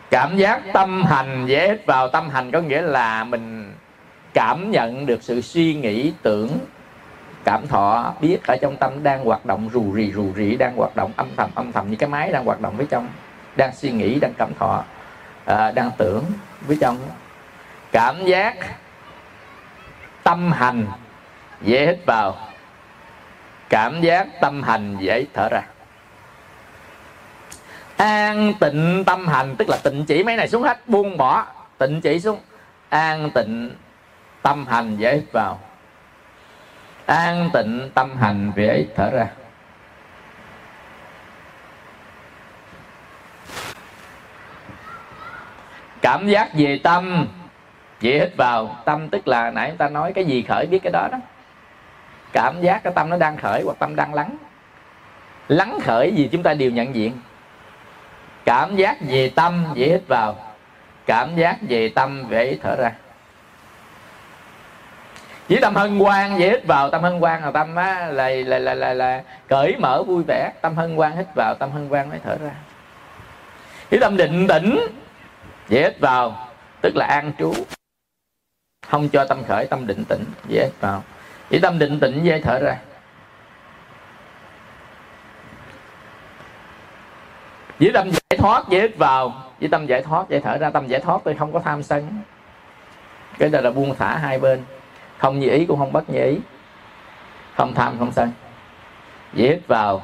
Cảm 0.10 0.38
giác 0.38 0.61
tâm 0.73 1.06
hành 1.06 1.45
dễ 1.45 1.69
hít 1.69 1.86
vào. 1.86 2.07
Tâm 2.07 2.30
hành 2.30 2.52
có 2.52 2.60
nghĩa 2.60 2.82
là 2.82 3.23
mình 3.23 3.70
cảm 4.33 4.71
nhận 4.71 5.05
được 5.05 5.23
sự 5.23 5.41
suy 5.41 5.73
nghĩ 5.73 6.13
tưởng 6.21 6.49
cảm 7.43 7.67
thọ 7.67 8.13
biết 8.21 8.47
ở 8.47 8.57
trong 8.61 8.77
tâm 8.77 9.03
đang 9.03 9.25
hoạt 9.25 9.45
động 9.45 9.69
rù 9.73 9.93
rì 9.93 10.11
rù 10.11 10.33
rì 10.35 10.55
đang 10.55 10.75
hoạt 10.75 10.95
động 10.95 11.11
âm 11.15 11.27
thầm 11.37 11.49
âm 11.55 11.71
thầm 11.71 11.89
như 11.89 11.95
cái 11.95 12.09
máy 12.09 12.31
đang 12.31 12.45
hoạt 12.45 12.61
động 12.61 12.77
với 12.77 12.85
trong 12.89 13.07
đang 13.55 13.75
suy 13.75 13.91
nghĩ 13.91 14.19
đang 14.19 14.33
cảm 14.33 14.53
thọ 14.59 14.83
à, 15.45 15.71
đang 15.71 15.91
tưởng 15.97 16.23
với 16.67 16.77
trong. 16.81 16.97
Cảm 17.91 18.25
giác 18.25 18.55
tâm 20.23 20.51
hành 20.51 20.85
dễ 21.61 21.85
hít 21.85 22.05
vào. 22.05 22.37
Cảm 23.69 24.01
giác 24.01 24.27
tâm 24.41 24.63
hành 24.63 24.97
dễ 24.99 25.25
thở 25.33 25.49
ra. 25.51 25.61
An 27.97 28.53
tịnh 28.59 29.03
tâm 29.05 29.27
hành 29.27 29.55
tức 29.55 29.69
là 29.69 29.77
tịnh 29.83 30.05
chỉ 30.05 30.23
mấy 30.23 30.35
này 30.35 30.47
xuống 30.47 30.63
hết 30.63 30.87
buông 30.87 31.17
bỏ 31.17 31.45
tịnh 31.77 32.01
chỉ 32.01 32.19
xuống. 32.19 32.39
An 32.89 33.29
tịnh 33.33 33.71
tâm 34.41 34.68
hành 34.68 34.97
dễ 34.97 35.15
hít 35.15 35.31
vào. 35.31 35.59
An 37.05 37.49
tịnh 37.53 37.89
tâm 37.93 38.18
hành 38.18 38.51
dễ 38.55 38.85
thở 38.95 39.09
ra. 39.09 39.27
Cảm 46.01 46.27
giác 46.27 46.49
về 46.53 46.80
tâm 46.84 47.27
dễ 47.99 48.19
hít 48.19 48.38
vào, 48.38 48.76
tâm 48.85 49.09
tức 49.09 49.27
là 49.27 49.51
nãy 49.51 49.69
chúng 49.69 49.77
ta 49.77 49.89
nói 49.89 50.13
cái 50.13 50.26
gì 50.26 50.45
khởi 50.47 50.65
biết 50.65 50.80
cái 50.84 50.91
đó 50.91 51.07
đó. 51.11 51.18
Cảm 52.34 52.61
giác 52.61 52.84
cái 52.84 52.93
tâm 52.95 53.09
nó 53.09 53.18
đang 53.18 53.38
khởi 53.38 53.61
hoặc 53.65 53.77
tâm 53.80 53.95
đang 53.95 54.13
lắng. 54.13 54.38
Lắng 55.47 55.80
khởi 55.84 56.11
gì 56.15 56.30
chúng 56.31 56.43
ta 56.43 56.53
đều 56.53 56.72
nhận 56.72 56.95
diện. 56.95 57.13
Cảm 58.45 58.76
giác 58.76 58.97
về 59.01 59.31
tâm 59.35 59.65
dễ 59.73 59.89
hít 59.89 60.01
vào. 60.07 60.35
Cảm 61.05 61.35
giác 61.35 61.57
về 61.61 61.89
tâm 61.89 62.23
dễ 62.30 62.57
thở 62.63 62.76
ra 62.76 62.91
chỉ 65.52 65.60
tâm 65.61 65.76
hân 65.76 65.99
hoan 65.99 66.40
dễ 66.40 66.49
hít 66.49 66.65
vào 66.68 66.90
tâm 66.90 67.03
hân 67.03 67.19
hoan 67.19 67.41
là 67.41 67.52
tâm 67.52 67.76
á, 67.76 68.06
là, 68.06 68.30
là, 68.30 68.60
là, 68.60 68.73
là, 68.73 68.94
là 68.94 69.23
cởi 69.48 69.76
mở 69.80 70.03
vui 70.03 70.23
vẻ. 70.28 70.52
Tâm 70.61 70.76
hân 70.76 70.95
hoan 70.95 71.18
hít 71.18 71.26
vào 71.36 71.56
tâm 71.60 71.72
hân 71.72 71.90
hoan 71.90 72.10
mới 72.10 72.19
thở 72.23 72.38
ra. 72.38 72.52
Chỉ 73.90 73.98
tâm 74.02 74.18
định 74.18 74.48
tĩnh 74.48 74.80
dễ 75.69 75.82
hít 75.82 75.99
vào 75.99 76.48
tức 76.82 76.95
là 76.95 77.06
an 77.06 77.32
trú. 77.40 77.53
Không 78.88 79.10
cho 79.10 79.26
tâm 79.26 79.44
khởi 79.48 79.68
tâm 79.68 79.88
định 79.88 80.03
tĩnh 80.10 80.23
dễ 80.48 80.64
hít 80.64 80.82
vào. 80.82 81.03
Chỉ 81.49 81.60
tâm 81.60 81.80
định 81.80 81.99
tĩnh 81.99 82.23
dễ 82.23 82.41
thở 82.41 82.60
ra. 82.60 82.78
Với 87.80 87.91
tâm 87.94 88.10
giải 88.11 88.38
thoát 88.38 88.69
dễ 88.69 88.82
hít 88.82 88.98
vào. 88.98 89.34
Với 89.60 89.69
tâm 89.69 89.86
giải 89.86 90.02
thoát 90.02 90.30
dễ 90.30 90.40
thở 90.40 90.57
ra. 90.57 90.69
Tâm 90.69 90.88
giải 90.88 90.99
thoát 90.99 91.22
tôi 91.23 91.36
không 91.40 91.53
có 91.53 91.60
tham 91.60 91.84
sân. 91.84 92.22
Cái 93.40 93.49
đó 93.49 93.61
là 93.61 93.72
buông 93.72 93.95
thả 93.95 94.18
hai 94.18 94.40
bên 94.40 94.64
không 95.22 95.39
như 95.39 95.49
ý 95.49 95.65
cũng 95.65 95.80
không 95.80 95.93
bất 95.93 96.10
như 96.10 96.23
ý. 96.23 96.38
Không 97.56 97.73
tham, 97.73 97.95
không 97.99 98.11
sân. 98.11 98.31
Dễ 99.34 99.49
hít 99.49 99.68
vào. 99.68 100.02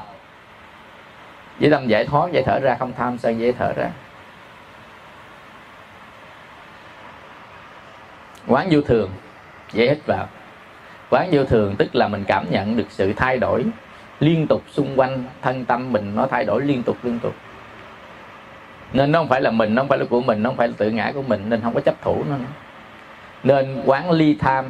Với 1.60 1.72
tâm 1.72 1.88
giải 1.88 2.06
thoát 2.06 2.32
dễ 2.32 2.44
thở 2.46 2.60
ra. 2.60 2.76
Không 2.80 2.94
tham, 2.98 3.18
sân, 3.18 3.40
dễ 3.40 3.52
thở 3.52 3.74
ra. 3.74 3.90
Quán 8.48 8.68
vô 8.72 8.82
thường, 8.82 9.10
dễ 9.72 9.90
hít 9.90 9.98
vào. 10.06 10.28
Quán 11.10 11.30
vô 11.32 11.44
thường 11.44 11.76
tức 11.76 11.96
là 11.96 12.08
mình 12.08 12.24
cảm 12.28 12.46
nhận 12.50 12.78
được 12.78 12.88
sự 12.90 13.14
thay 13.14 13.38
đổi 13.38 13.66
liên 14.20 14.48
tục 14.48 14.62
xung 14.72 15.00
quanh 15.00 15.24
thân 15.42 15.66
tâm 15.66 15.94
mình. 15.94 16.16
Nó 16.16 16.28
thay 16.28 16.46
đổi 16.46 16.62
liên 16.62 16.84
tục 16.84 16.98
liên 17.04 17.20
tục. 17.20 17.34
Nên 18.94 19.12
nó 19.12 19.20
không 19.20 19.28
phải 19.28 19.42
là 19.42 19.52
mình, 19.52 19.76
nó 19.76 19.82
không 19.82 19.90
phải 19.90 19.98
là 19.98 20.06
của 20.10 20.22
mình, 20.22 20.44
nó 20.44 20.50
không 20.50 20.58
phải 20.58 20.68
là 20.68 20.74
tự 20.78 20.90
ngã 20.90 21.12
của 21.14 21.22
mình, 21.22 21.50
nên 21.50 21.62
không 21.62 21.74
có 21.74 21.82
chấp 21.82 22.02
thủ 22.02 22.24
nó 22.30 22.38
nữa. 22.38 22.46
Nên 23.44 23.84
quán 23.86 24.12
ly 24.12 24.38
tham 24.40 24.66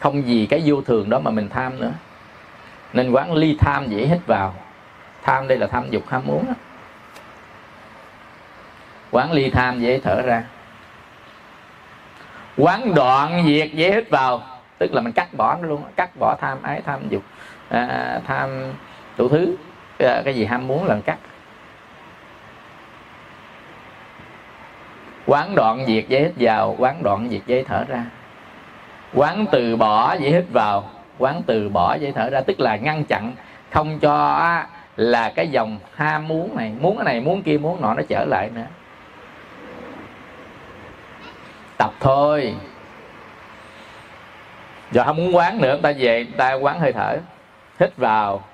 không 0.00 0.22
vì 0.22 0.46
cái 0.50 0.62
vô 0.64 0.82
thường 0.82 1.10
đó 1.10 1.18
mà 1.18 1.30
mình 1.30 1.48
tham 1.48 1.80
nữa. 1.80 1.92
Nên 2.92 3.10
quán 3.10 3.32
ly 3.32 3.56
tham 3.60 3.88
dễ 3.88 4.06
hít 4.06 4.26
vào. 4.26 4.54
Tham 5.22 5.48
đây 5.48 5.58
là 5.58 5.66
tham 5.66 5.90
dục 5.90 6.08
ham 6.08 6.22
muốn 6.26 6.46
đó. 6.46 6.52
quán 9.10 9.32
ly 9.32 9.50
tham 9.50 9.80
dễ 9.80 10.00
thở 10.04 10.22
ra. 10.22 10.44
Quán 12.56 12.94
đoạn 12.94 13.44
diệt 13.46 13.72
dễ 13.72 13.92
hít 13.92 14.10
vào. 14.10 14.42
Tức 14.78 14.94
là 14.94 15.00
mình 15.00 15.12
cắt 15.12 15.34
bỏ 15.34 15.56
nó 15.56 15.68
luôn. 15.68 15.82
Cắt 15.96 16.10
bỏ 16.18 16.36
tham 16.40 16.62
ái 16.62 16.82
tham 16.86 17.08
dục 17.08 17.22
à, 17.68 18.20
tham 18.26 18.72
đủ 19.16 19.28
thứ. 19.28 19.56
À, 19.98 20.22
cái 20.24 20.34
gì 20.34 20.44
ham 20.44 20.66
muốn 20.66 20.86
là 20.86 20.96
cắt. 21.04 21.18
Quán 25.26 25.54
đoạn 25.54 25.86
diệt 25.86 26.08
dễ 26.08 26.20
hít 26.20 26.32
vào. 26.36 26.76
Quán 26.78 27.02
đoạn 27.02 27.28
diệt 27.30 27.42
dễ 27.46 27.64
thở 27.64 27.84
ra 27.88 28.04
quán 29.16 29.46
từ 29.50 29.76
bỏ 29.76 30.16
vậy 30.20 30.30
hít 30.30 30.44
vào. 30.52 30.90
Quán 31.18 31.42
từ 31.46 31.68
bỏ 31.68 31.96
vậy 32.00 32.12
thở 32.14 32.30
ra, 32.30 32.40
tức 32.40 32.60
là 32.60 32.76
ngăn 32.76 33.04
chặn. 33.04 33.32
Không 33.70 33.98
cho 33.98 34.40
là 34.96 35.28
cái 35.28 35.48
dòng 35.48 35.78
ham 35.94 36.28
muốn 36.28 36.56
này. 36.56 36.72
Muốn 36.80 36.96
cái 36.96 37.04
này, 37.04 37.20
muốn 37.20 37.42
kia, 37.42 37.58
muốn 37.58 37.80
nọ, 37.80 37.94
nó 37.94 38.02
trở 38.08 38.24
lại 38.24 38.50
nữa. 38.54 38.66
Tập 41.76 41.92
thôi. 42.00 42.54
Giờ 44.92 45.04
không 45.04 45.16
muốn 45.16 45.36
quán 45.36 45.60
nữa 45.60 45.78
ta 45.82 45.92
về 45.98 46.26
ta 46.36 46.54
quán 46.54 46.80
hơi 46.80 46.92
thở. 46.92 47.16
Hít 47.80 47.96
vào. 47.96 48.44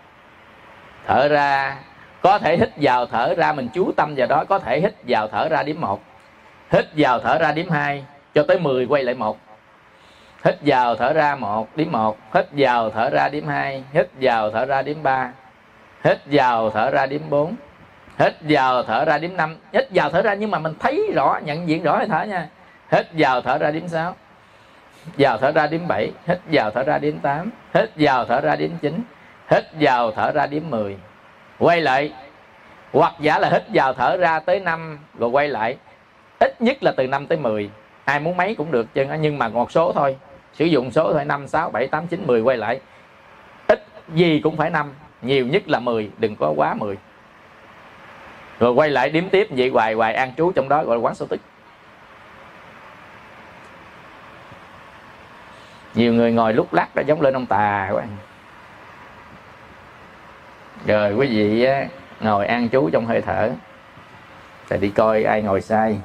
Thở 1.07 1.29
ra. 1.29 1.77
Có 2.23 2.39
thể 2.39 2.57
hít 2.57 2.71
vào, 2.77 3.07
thở 3.07 3.35
ra, 3.37 3.53
mình 3.53 3.69
chú 3.75 3.93
tâm 3.97 4.15
vào 4.17 4.27
đó. 4.27 4.45
Có 4.49 4.59
thể 4.59 4.81
hít 4.81 4.95
vào, 5.09 5.29
thở 5.29 5.49
ra 5.49 5.63
điểm 5.63 5.81
một. 5.81 6.03
Hít 6.71 6.87
vào, 6.97 7.21
thở 7.21 7.39
ra 7.39 7.53
điểm 7.53 7.71
hai. 7.71 8.05
Cho 8.35 8.45
tới 8.49 8.59
10 8.59 8.87
quay 8.87 9.03
lại 9.03 9.15
một 9.15 9.39
hít 10.45 10.55
vào 10.61 10.97
thở 10.97 11.13
ra 11.13 11.35
một 11.35 11.77
điểm 11.77 11.93
một 11.93 12.17
hít 12.35 12.47
vào 12.53 12.91
thở 12.91 13.11
ra 13.11 13.29
điểm 13.29 13.49
hai 13.49 13.85
hít 13.93 14.09
vào 14.21 14.51
thở 14.51 14.65
ra 14.65 14.83
điểm 14.83 15.03
ba 15.03 15.33
hít 16.05 16.19
vào 16.27 16.71
thở 16.71 16.91
ra 16.91 17.07
điểm 17.07 17.23
bốn 17.31 17.55
hít 18.19 18.35
vào 18.41 18.83
thở 18.83 19.05
ra 19.05 19.19
điểm 19.19 19.37
năm 19.37 19.57
hít 19.73 19.87
vào 19.91 20.11
thở 20.11 20.23
ra 20.23 20.35
nhưng 20.35 20.51
mà 20.51 20.59
mình 20.59 20.75
thấy 20.81 21.13
rõ 21.15 21.39
nhận 21.45 21.69
diện 21.69 21.83
rõ 21.83 21.99
thì 22.01 22.07
thở 22.09 22.23
nha 22.23 22.49
hít 22.91 23.07
vào 23.13 23.41
thở 23.41 23.59
ra 23.59 23.71
điểm 23.71 23.89
sáu 23.89 24.17
vào 25.19 25.39
thở 25.39 25.53
ra 25.53 25.67
điểm 25.67 25.89
bảy 25.89 26.13
hít 26.27 26.39
vào 26.53 26.71
thở 26.71 26.83
ra 26.83 26.99
điểm 26.99 27.19
tám 27.19 27.51
hít 27.75 27.91
vào 27.97 28.25
thở 28.25 28.41
ra 28.41 28.57
điểm 28.57 28.77
chín 28.83 29.03
hít 29.51 29.65
vào 29.81 30.11
thở 30.11 30.33
ra 30.33 30.47
điểm 30.47 30.71
mười 30.71 30.97
quay 31.59 31.81
lại 31.81 32.13
hoặc 32.93 33.15
giả 33.21 33.39
là 33.39 33.49
hít 33.49 33.63
vào 33.75 33.95
thở 33.95 34.17
ra 34.17 34.41
tới 34.41 34.61
năm 34.61 34.99
rồi 35.19 35.31
quay 35.31 35.49
lại 35.49 35.77
ít 36.43 36.63
nhất 36.63 36.83
là 36.83 36.93
từ 36.97 37.07
năm 37.07 37.27
tới 37.27 37.39
10 37.39 37.71
ai 38.05 38.21
muốn 38.21 38.37
mấy 38.37 38.55
cũng 38.55 38.71
được 38.71 38.95
chứ 38.95 39.07
nhưng 39.21 39.39
mà 39.39 39.49
một 39.49 39.73
số 39.73 39.93
thôi 39.93 40.17
sử 40.55 40.65
dụng 40.65 40.91
số 40.91 41.13
thôi 41.13 41.25
5, 41.25 41.49
6, 41.49 41.71
7, 41.71 41.87
8, 41.87 42.07
9, 42.07 42.27
10 42.27 42.41
quay 42.41 42.57
lại. 42.57 42.81
Ít 43.69 43.87
gì 44.15 44.41
cũng 44.41 44.57
phải 44.57 44.71
5 44.71 44.93
nhiều 45.23 45.47
nhất 45.47 45.69
là 45.69 45.81
10 45.81 46.11
đừng 46.19 46.37
có 46.37 46.55
quá 46.57 46.75
10 46.75 46.97
rồi 48.63 48.73
quay 48.73 48.91
lại 48.91 49.11
điếm 49.11 49.29
tiếp 49.29 49.49
vậy 49.51 49.69
hoài 49.69 49.95
hoài 49.95 50.15
an 50.15 50.33
trú 50.37 50.53
trong 50.53 50.69
đó 50.69 50.85
gọi 50.85 50.97
là 50.97 51.01
quán 51.01 51.15
số 51.15 51.27
tích. 51.27 51.41
Nhiều 55.95 56.15
người 56.15 56.33
ngồi 56.33 56.55
lúc 56.55 56.75
lắc 56.75 56.95
đã 56.95 57.03
giống 57.03 57.21
lên 57.21 57.35
ông 57.35 57.47
tà 57.47 57.89
quá. 57.93 58.05
Rồi 60.87 61.15
quý 61.15 61.27
vị 61.27 61.67
ngồi 62.21 62.47
an 62.47 62.69
trú 62.69 62.91
trong 62.93 63.07
hơi 63.07 63.23
thở. 63.23 63.51
Thì 64.69 64.77
đi 64.79 64.89
coi 64.89 65.25
ai 65.25 65.43
ngồi 65.43 65.61
sai. 65.61 65.99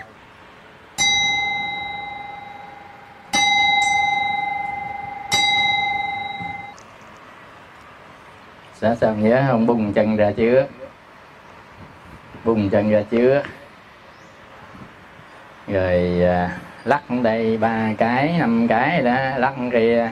Xã 8.81 8.95
sao 8.95 9.15
nhớ 9.15 9.43
không? 9.47 9.65
Bung 9.65 9.93
chân 9.93 10.15
ra 10.15 10.31
trước 10.31 10.65
bung 12.43 12.69
chân 12.69 12.91
ra 12.91 13.03
trước 13.11 13.41
rồi 15.67 16.21
à, 16.23 16.57
lắc 16.85 17.03
đây 17.23 17.57
ba 17.57 17.93
cái 17.97 18.35
năm 18.39 18.67
cái 18.67 19.01
đó 19.01 19.37
lắc 19.37 19.53
kia. 19.71 20.11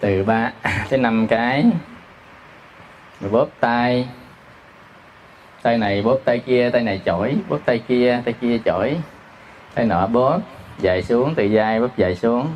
Từ 0.00 0.24
ba 0.24 0.52
tới 0.90 0.98
năm 0.98 1.26
cái. 1.26 1.64
Rồi 3.20 3.30
bóp 3.30 3.48
tay. 3.60 4.08
Tay 5.62 5.78
này 5.78 6.02
bóp 6.02 6.18
tay 6.24 6.38
kia 6.38 6.70
tay 6.70 6.82
này 6.82 7.00
chổi. 7.04 7.36
Bóp 7.48 7.58
tay 7.64 7.78
kia 7.88 8.22
tay 8.24 8.34
kia 8.40 8.58
chổi. 8.64 8.96
Tay 9.74 9.86
nọ 9.86 10.06
bóp 10.06 10.40
dài 10.78 11.02
xuống 11.02 11.34
từ 11.34 11.48
dai 11.54 11.80
bóp 11.80 11.96
dài 11.96 12.16
xuống. 12.16 12.46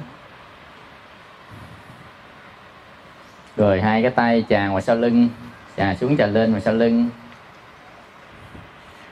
Rồi 3.59 3.81
hai 3.81 4.03
cái 4.03 4.11
tay 4.11 4.45
chà 4.49 4.67
ngoài 4.67 4.83
sau 4.83 4.97
lưng. 4.97 5.29
Chà 5.77 5.95
xuống 5.95 6.17
chà 6.17 6.27
lên 6.27 6.51
ngoài 6.51 6.63
sau 6.63 6.75
lưng. 6.75 7.09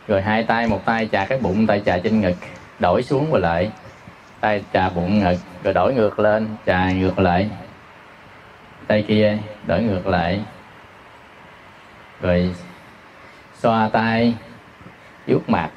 Rồi 0.08 0.22
hai 0.22 0.42
tay, 0.42 0.66
một 0.66 0.84
tay 0.84 1.08
chà 1.12 1.24
cái 1.24 1.38
bụng, 1.38 1.66
tay 1.66 1.82
chà 1.86 1.98
trên 1.98 2.20
ngực. 2.20 2.36
Đổi 2.78 3.02
xuống 3.02 3.30
và 3.30 3.38
lại. 3.38 3.70
Tay 4.40 4.64
chà 4.72 4.88
bụng, 4.88 5.18
ngực. 5.18 5.36
Rồi 5.62 5.74
đổi 5.74 5.94
ngược 5.94 6.18
lên, 6.18 6.48
chà 6.66 6.90
ngược 6.90 7.18
lại. 7.18 7.50
Tay 8.86 9.04
kia, 9.08 9.38
đổi 9.66 9.82
ngược 9.82 10.06
lại. 10.06 10.40
Rồi 12.20 12.54
xoa 13.54 13.88
tay, 13.92 14.34
vuốt 15.26 15.48
mặt. 15.48 15.70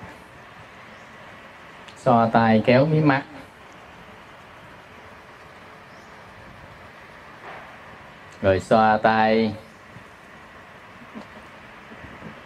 Xoa 1.98 2.30
tay, 2.34 2.64
kéo 2.66 2.86
mí 2.86 3.02
mắt. 3.02 3.24
Rồi 8.42 8.60
xoa 8.60 8.98
tay. 8.98 9.54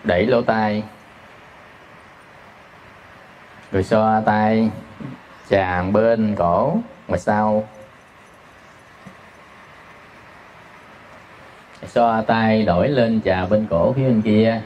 Đẩy 0.03 0.25
lỗ 0.25 0.41
tai. 0.41 0.83
Rồi 3.71 3.83
xoa 3.83 4.21
tay. 4.25 4.69
Chàng 5.49 5.93
bên 5.93 6.35
cổ, 6.35 6.77
ngoài 7.07 7.19
sau. 7.19 7.67
Xoa 11.87 12.21
tay, 12.27 12.63
đổi 12.63 12.89
lên 12.89 13.21
chà 13.25 13.45
bên 13.45 13.67
cổ 13.69 13.93
phía 13.93 14.03
bên 14.03 14.21
kia. 14.21 14.61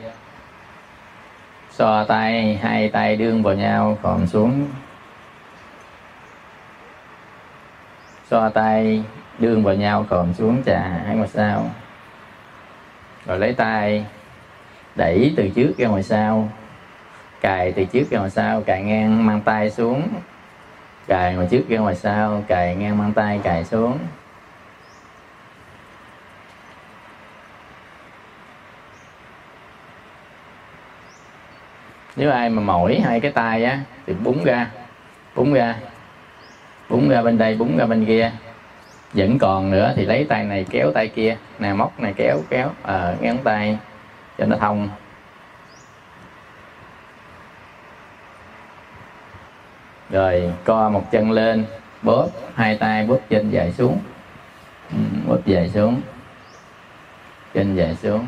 Xoa 1.72 2.06
tay, 2.08 2.60
hai 2.64 2.90
tay 2.90 3.16
đương 3.16 3.44
vào 3.44 3.54
nhau 3.54 3.98
còn 4.02 4.28
xuống. 4.28 4.68
Xoa 8.30 8.50
tay 8.50 9.04
đương 9.40 9.64
vào 9.64 9.76
nhau, 9.76 10.06
còn 10.10 10.34
xuống 10.34 10.64
chà 10.66 10.80
hai 11.06 11.16
ngoài 11.16 11.30
sau. 11.34 11.70
Rồi 13.26 13.40
lấy 13.40 13.54
tay, 13.54 14.06
đẩy 14.96 15.34
từ 15.38 15.50
trước 15.56 15.74
ra 15.78 15.88
ngoài 15.88 16.04
sau. 16.04 16.50
Cài 17.42 17.72
từ 17.72 17.86
trước 17.86 18.04
ra 18.12 18.20
ngoài 18.20 18.30
sau, 18.30 18.62
cài 18.62 18.84
ngang 18.84 19.26
mang 19.26 19.42
tay 19.42 19.72
xuống. 19.72 20.08
Cài 21.08 21.36
ngoài 21.36 21.48
trước 21.52 21.64
ra 21.70 21.78
ngoài 21.78 21.96
sau, 21.96 22.44
cài 22.48 22.76
ngang 22.76 22.98
mang 22.98 23.14
tay, 23.14 23.40
cài 23.44 23.66
xuống. 23.66 23.98
Nếu 32.16 32.32
ai 32.32 32.50
mà 32.50 32.62
mỏi 32.62 33.02
hai 33.06 33.20
cái 33.20 33.32
tay 33.32 33.64
á, 33.64 33.80
thì 34.08 34.14
búng 34.14 34.44
ra 34.44 34.68
búng 35.38 35.54
ra. 35.54 35.76
Búng 36.90 37.10
ra 37.10 37.22
bên 37.22 37.38
đây, 37.38 37.56
búng 37.56 37.78
ra 37.78 37.86
bên 37.86 38.06
kia 38.06 38.32
vẫn 39.14 39.40
còn 39.40 39.72
nữa 39.72 39.94
thì 39.96 40.06
lấy 40.06 40.26
tay 40.30 40.44
này 40.44 40.66
kéo 40.70 40.92
tay 40.92 41.08
kia. 41.08 41.38
Nè 41.60 41.74
móc 41.74 42.00
này 42.00 42.14
kéo 42.18 42.38
kéo 42.50 42.70
ờ 42.84 43.10
à, 43.10 43.16
ngón 43.22 43.38
tay 43.44 43.78
cho 44.38 44.46
nó 44.46 44.56
thông. 44.58 44.90
Rồi 50.10 50.54
co 50.64 50.90
một 50.90 51.12
chân 51.12 51.32
lên 51.32 51.66
bóp 52.02 52.28
hai 52.56 52.76
tay 52.76 53.06
bóp 53.06 53.20
chân 53.30 53.50
dài 53.50 53.72
xuống. 53.72 54.00
Ừ, 54.92 54.98
bóp 55.28 55.46
dài 55.46 55.70
xuống. 55.70 56.02
Chân 57.54 57.76
dài 57.76 57.96
xuống. 57.96 58.26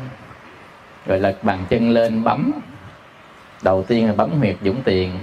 Rồi 1.06 1.18
lật 1.18 1.36
bàn 1.42 1.58
chân 1.68 1.90
lên 1.90 2.24
bấm. 2.24 2.52
Đầu 3.62 3.82
tiên 3.82 4.06
là 4.06 4.12
bấm 4.12 4.30
huyệt 4.30 4.56
dũng 4.62 4.82
tiền. 4.82 5.18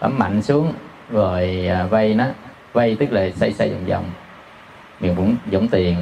Bấm 0.00 0.18
mạnh 0.18 0.42
xuống 0.42 0.72
rồi 1.10 1.66
à, 1.68 1.86
vây 1.86 2.14
nó. 2.14 2.24
Vây 2.72 2.96
tức 3.00 3.12
là 3.12 3.30
xoay 3.30 3.52
xoay 3.52 3.70
vòng 3.70 3.86
vòng 3.86 4.04
miệng 5.02 5.16
cũng 5.16 5.36
giống 5.50 5.68
tiền. 5.68 5.96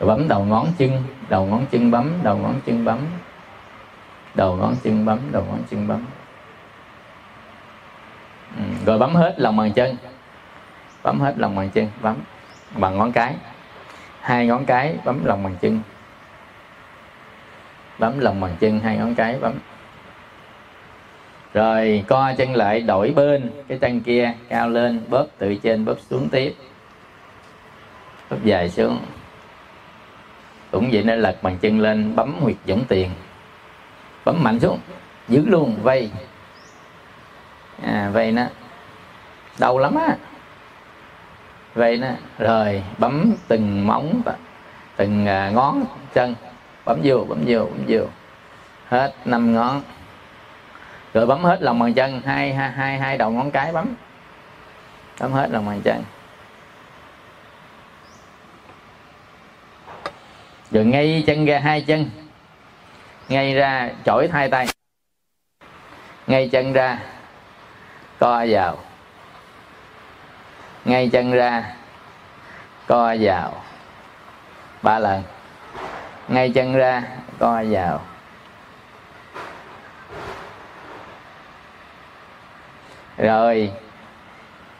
Rồi 0.00 0.08
bấm 0.08 0.28
đầu 0.28 0.44
ngón 0.44 0.66
chân, 0.78 1.02
đầu 1.28 1.46
ngón 1.46 1.66
chân 1.70 1.90
bấm, 1.90 2.12
đầu 2.22 2.36
ngón 2.36 2.54
chân 2.66 2.84
bấm. 2.84 2.98
Đầu 4.34 4.56
ngón 4.56 4.74
chân 4.82 5.04
bấm, 5.04 5.18
đầu 5.32 5.44
ngón 5.48 5.62
chân 5.70 5.88
bấm. 5.88 6.04
Ừ. 8.56 8.62
rồi 8.86 8.98
bấm 8.98 9.14
hết 9.14 9.34
lòng 9.36 9.56
bàn 9.56 9.72
chân. 9.72 9.96
Bấm 11.02 11.20
hết 11.20 11.34
lòng 11.38 11.56
bàn 11.56 11.70
chân, 11.70 11.90
bấm 12.02 12.16
bằng 12.76 12.98
ngón 12.98 13.12
cái. 13.12 13.34
Hai 14.20 14.46
ngón 14.46 14.64
cái, 14.64 14.96
bấm 15.04 15.24
lòng 15.24 15.42
bàn 15.42 15.56
chân. 15.60 15.80
Bấm 17.98 18.18
lòng 18.18 18.40
bàn 18.40 18.56
chân, 18.60 18.80
hai 18.80 18.96
ngón 18.96 19.14
cái, 19.14 19.38
bấm. 19.40 19.52
Rồi 21.54 22.04
co 22.08 22.32
chân 22.38 22.54
lại, 22.54 22.80
đổi 22.80 23.12
bên, 23.16 23.50
cái 23.68 23.78
chân 23.78 24.00
kia, 24.00 24.32
cao 24.48 24.68
lên, 24.68 25.00
bóp 25.08 25.26
từ 25.38 25.54
trên, 25.54 25.84
bóp 25.84 25.96
xuống 26.10 26.28
tiếp 26.28 26.54
bóp 28.30 28.38
dài 28.44 28.70
xuống 28.70 28.98
cũng 30.70 30.88
vậy 30.92 31.02
nên 31.02 31.20
lật 31.20 31.42
bàn 31.42 31.58
chân 31.60 31.80
lên 31.80 32.16
bấm 32.16 32.34
huyệt 32.40 32.56
dẫn 32.64 32.84
tiền. 32.88 33.10
Bấm 34.24 34.42
mạnh 34.42 34.60
xuống 34.60 34.78
giữ 35.28 35.46
luôn 35.46 35.76
vây. 35.82 36.10
À, 37.82 38.10
vây 38.12 38.32
nó. 38.32 38.42
Đau 39.58 39.78
lắm 39.78 39.94
á. 39.94 40.16
Vây 41.74 41.96
nó. 41.96 42.08
Rồi 42.38 42.82
bấm 42.98 43.34
từng 43.48 43.86
móng 43.86 44.22
từng 44.96 45.26
à, 45.26 45.50
ngón 45.50 45.84
chân. 46.14 46.34
Bấm 46.84 47.00
vô 47.04 47.24
bấm 47.28 47.38
vô 47.46 47.58
bấm 47.58 47.84
vô. 47.88 48.00
Hết 48.88 49.14
năm 49.24 49.54
ngón. 49.54 49.82
Rồi 51.14 51.26
bấm 51.26 51.44
hết 51.44 51.62
lòng 51.62 51.78
bàn 51.78 51.94
chân. 51.94 52.20
Hai 52.26 52.54
hai 52.54 52.70
hai, 52.70 52.98
hai 52.98 53.18
đầu 53.18 53.30
ngón 53.30 53.50
cái 53.50 53.72
bấm. 53.72 53.94
Bấm 55.20 55.32
hết 55.32 55.50
lòng 55.50 55.66
bàn 55.66 55.80
chân. 55.84 56.02
Rồi 60.70 60.84
ngay 60.84 61.24
chân 61.26 61.44
ra 61.44 61.58
hai 61.58 61.80
chân. 61.80 62.10
Ngay 63.28 63.54
ra 63.54 63.90
chổi 64.04 64.28
hai 64.32 64.48
tay. 64.50 64.66
Ngay 66.26 66.48
chân 66.48 66.72
ra, 66.72 66.98
co 68.18 68.46
vào. 68.48 68.78
Ngay 70.84 71.08
chân 71.08 71.32
ra, 71.32 71.74
co 72.86 73.14
vào. 73.20 73.62
Ba 74.82 74.98
lần. 74.98 75.22
Ngay 76.28 76.50
chân 76.54 76.74
ra, 76.74 77.02
co 77.38 77.62
vào. 77.70 78.00
Rồi, 83.16 83.72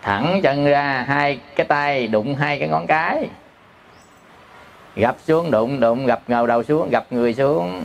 thẳng 0.02 0.40
chân 0.42 0.64
ra, 0.64 1.04
hai 1.08 1.40
cái 1.56 1.66
tay 1.66 2.06
đụng 2.06 2.34
hai 2.34 2.58
cái 2.58 2.68
ngón 2.68 2.86
cái 2.86 3.28
gập 4.98 5.16
xuống, 5.26 5.50
đụng 5.50 5.80
đụng, 5.80 6.06
gập 6.06 6.22
ngầu 6.28 6.46
đầu 6.46 6.62
xuống, 6.62 6.90
gập 6.90 7.12
người 7.12 7.34
xuống. 7.34 7.84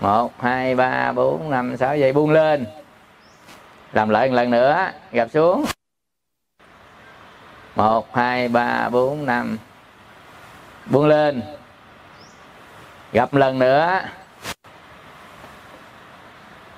Một, 0.00 0.40
hai, 0.40 0.74
ba, 0.74 1.12
bốn, 1.12 1.50
năm, 1.50 1.76
sáu 1.76 1.96
giây, 1.96 2.12
buông 2.12 2.30
lên. 2.30 2.66
Làm 3.92 4.08
lại 4.08 4.28
một 4.28 4.34
lần 4.34 4.50
nữa, 4.50 4.90
gập 5.12 5.30
xuống. 5.30 5.64
Một, 7.76 8.14
hai, 8.14 8.48
ba, 8.48 8.88
bốn, 8.88 9.26
năm. 9.26 9.58
Buông 10.86 11.06
lên. 11.06 11.42
Gặp 13.12 13.34
lần 13.34 13.58
nữa. 13.58 14.00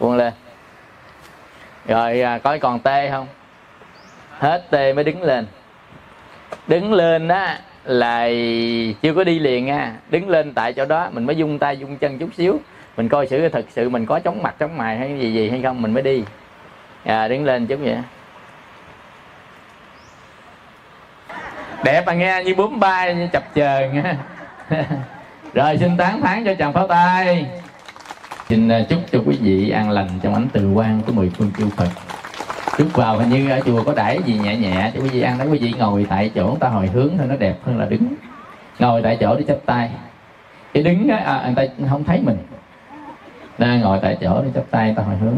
Buông 0.00 0.16
lên. 0.16 0.32
Rồi 1.86 2.20
à, 2.20 2.38
có 2.38 2.58
còn 2.60 2.80
tê 2.80 3.10
không? 3.10 3.26
Hết 4.38 4.64
tê 4.70 4.92
mới 4.92 5.04
đứng 5.04 5.22
lên. 5.22 5.46
Đứng 6.66 6.92
lên 6.92 7.28
á 7.28 7.60
là 7.84 8.28
chưa 9.02 9.14
có 9.14 9.24
đi 9.24 9.38
liền 9.38 9.66
nha. 9.66 9.96
Đứng 10.10 10.28
lên 10.28 10.54
tại 10.54 10.72
chỗ 10.72 10.84
đó 10.84 11.08
mình 11.12 11.26
mới 11.26 11.36
dung 11.36 11.58
tay 11.58 11.76
dung 11.76 11.96
chân 11.96 12.18
chút 12.18 12.28
xíu. 12.36 12.60
Mình 12.96 13.08
coi 13.08 13.26
sự 13.26 13.48
thật 13.48 13.64
sự 13.70 13.88
mình 13.88 14.06
có 14.06 14.18
chóng 14.18 14.42
mặt 14.42 14.54
chóng 14.58 14.78
mày 14.78 14.98
hay 14.98 15.18
gì 15.18 15.32
gì 15.32 15.50
hay 15.50 15.62
không 15.62 15.82
mình 15.82 15.94
mới 15.94 16.02
đi. 16.02 16.24
À, 17.04 17.28
đứng 17.28 17.44
lên 17.44 17.66
chút 17.66 17.78
vậy. 17.82 17.98
Đẹp 21.84 22.02
mà 22.06 22.12
nghe 22.12 22.42
như 22.44 22.54
bướm 22.54 22.80
bay 22.80 23.14
như 23.14 23.28
chập 23.32 23.44
chờn. 23.54 24.02
Rồi 25.54 25.78
xin 25.78 25.96
tán 25.96 26.20
thán 26.20 26.44
cho 26.44 26.54
chàng 26.54 26.72
pháo 26.72 26.88
tay. 26.88 27.46
Xin 28.48 28.68
à, 28.68 28.80
chúc 28.88 28.98
cho 29.12 29.18
quý 29.26 29.38
vị 29.40 29.70
an 29.70 29.90
lành 29.90 30.08
trong 30.22 30.34
ánh 30.34 30.48
từ 30.52 30.72
quan 30.72 31.00
của 31.06 31.12
mười 31.12 31.30
phương 31.30 31.50
chư 31.58 31.68
phật 31.76 31.88
chúc 32.78 32.92
vào 32.92 33.18
hình 33.18 33.28
như 33.28 33.50
ở 33.50 33.60
chùa 33.66 33.84
có 33.84 33.94
đãi 33.96 34.18
gì 34.24 34.38
nhẹ 34.42 34.56
nhẹ 34.56 34.90
cho 34.94 35.00
quý 35.00 35.08
vị 35.08 35.20
ăn 35.20 35.38
đó 35.38 35.44
quý 35.50 35.58
vị 35.58 35.74
ngồi 35.78 36.06
tại 36.10 36.30
chỗ 36.34 36.56
ta 36.60 36.68
hồi 36.68 36.86
hướng 36.86 37.08
thôi 37.18 37.26
nó 37.28 37.36
đẹp 37.36 37.54
hơn 37.64 37.78
là 37.78 37.86
đứng. 37.86 38.14
Ngồi 38.78 39.02
tại 39.02 39.16
chỗ 39.20 39.36
để 39.36 39.44
chắp 39.48 39.58
tay. 39.66 39.90
Cái 40.74 40.82
đứng 40.82 41.08
á 41.08 41.16
à, 41.16 41.42
người 41.44 41.54
ta 41.54 41.86
không 41.90 42.04
thấy 42.04 42.20
mình. 42.24 42.38
Đang 43.58 43.80
ngồi 43.80 43.98
tại 44.02 44.16
chỗ 44.20 44.42
để 44.42 44.50
chắp 44.54 44.64
tay 44.70 44.94
ta 44.96 45.02
hồi 45.02 45.16
hướng. 45.16 45.36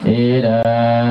Di 0.00 0.42
đà 0.42 0.62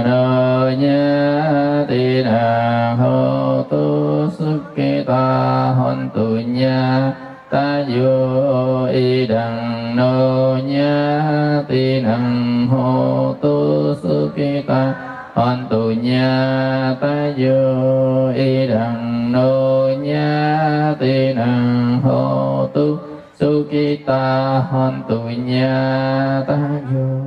nơ 0.06 0.72
nha 0.78 1.86
ti 1.90 2.24
đà 2.24 2.96
hô 3.00 3.64
tu 3.64 4.30
sức 4.32 4.62
kê 4.76 5.04
ta 5.08 5.64
hôn 5.78 6.10
tu 6.14 6.28
nha 6.28 7.12
ta 7.50 7.84
vô 7.88 8.86
y 8.86 9.28
đằng 9.28 9.77
nô 9.98 10.58
nha 10.68 11.64
ti 11.68 12.02
đằng 12.02 12.68
hô 12.68 13.34
tu 13.42 13.96
su 14.04 14.30
ki 14.36 14.62
ta 14.68 14.94
hoàn 15.34 15.66
tu 15.70 15.92
nha 15.92 16.96
ta 17.02 17.34
vô 17.38 18.32
y 18.36 18.68
đằng 18.68 19.32
nô 19.32 19.88
nha 20.02 20.96
ti 21.00 21.34
đằng 21.34 22.00
hô 22.04 22.68
tu 22.74 22.98
su 23.40 23.64
ki 23.72 23.96
ta 24.06 24.64
hoàn 24.70 25.02
tu 25.10 25.20
nha 25.46 26.44
ta 26.48 26.58
vô 26.94 27.27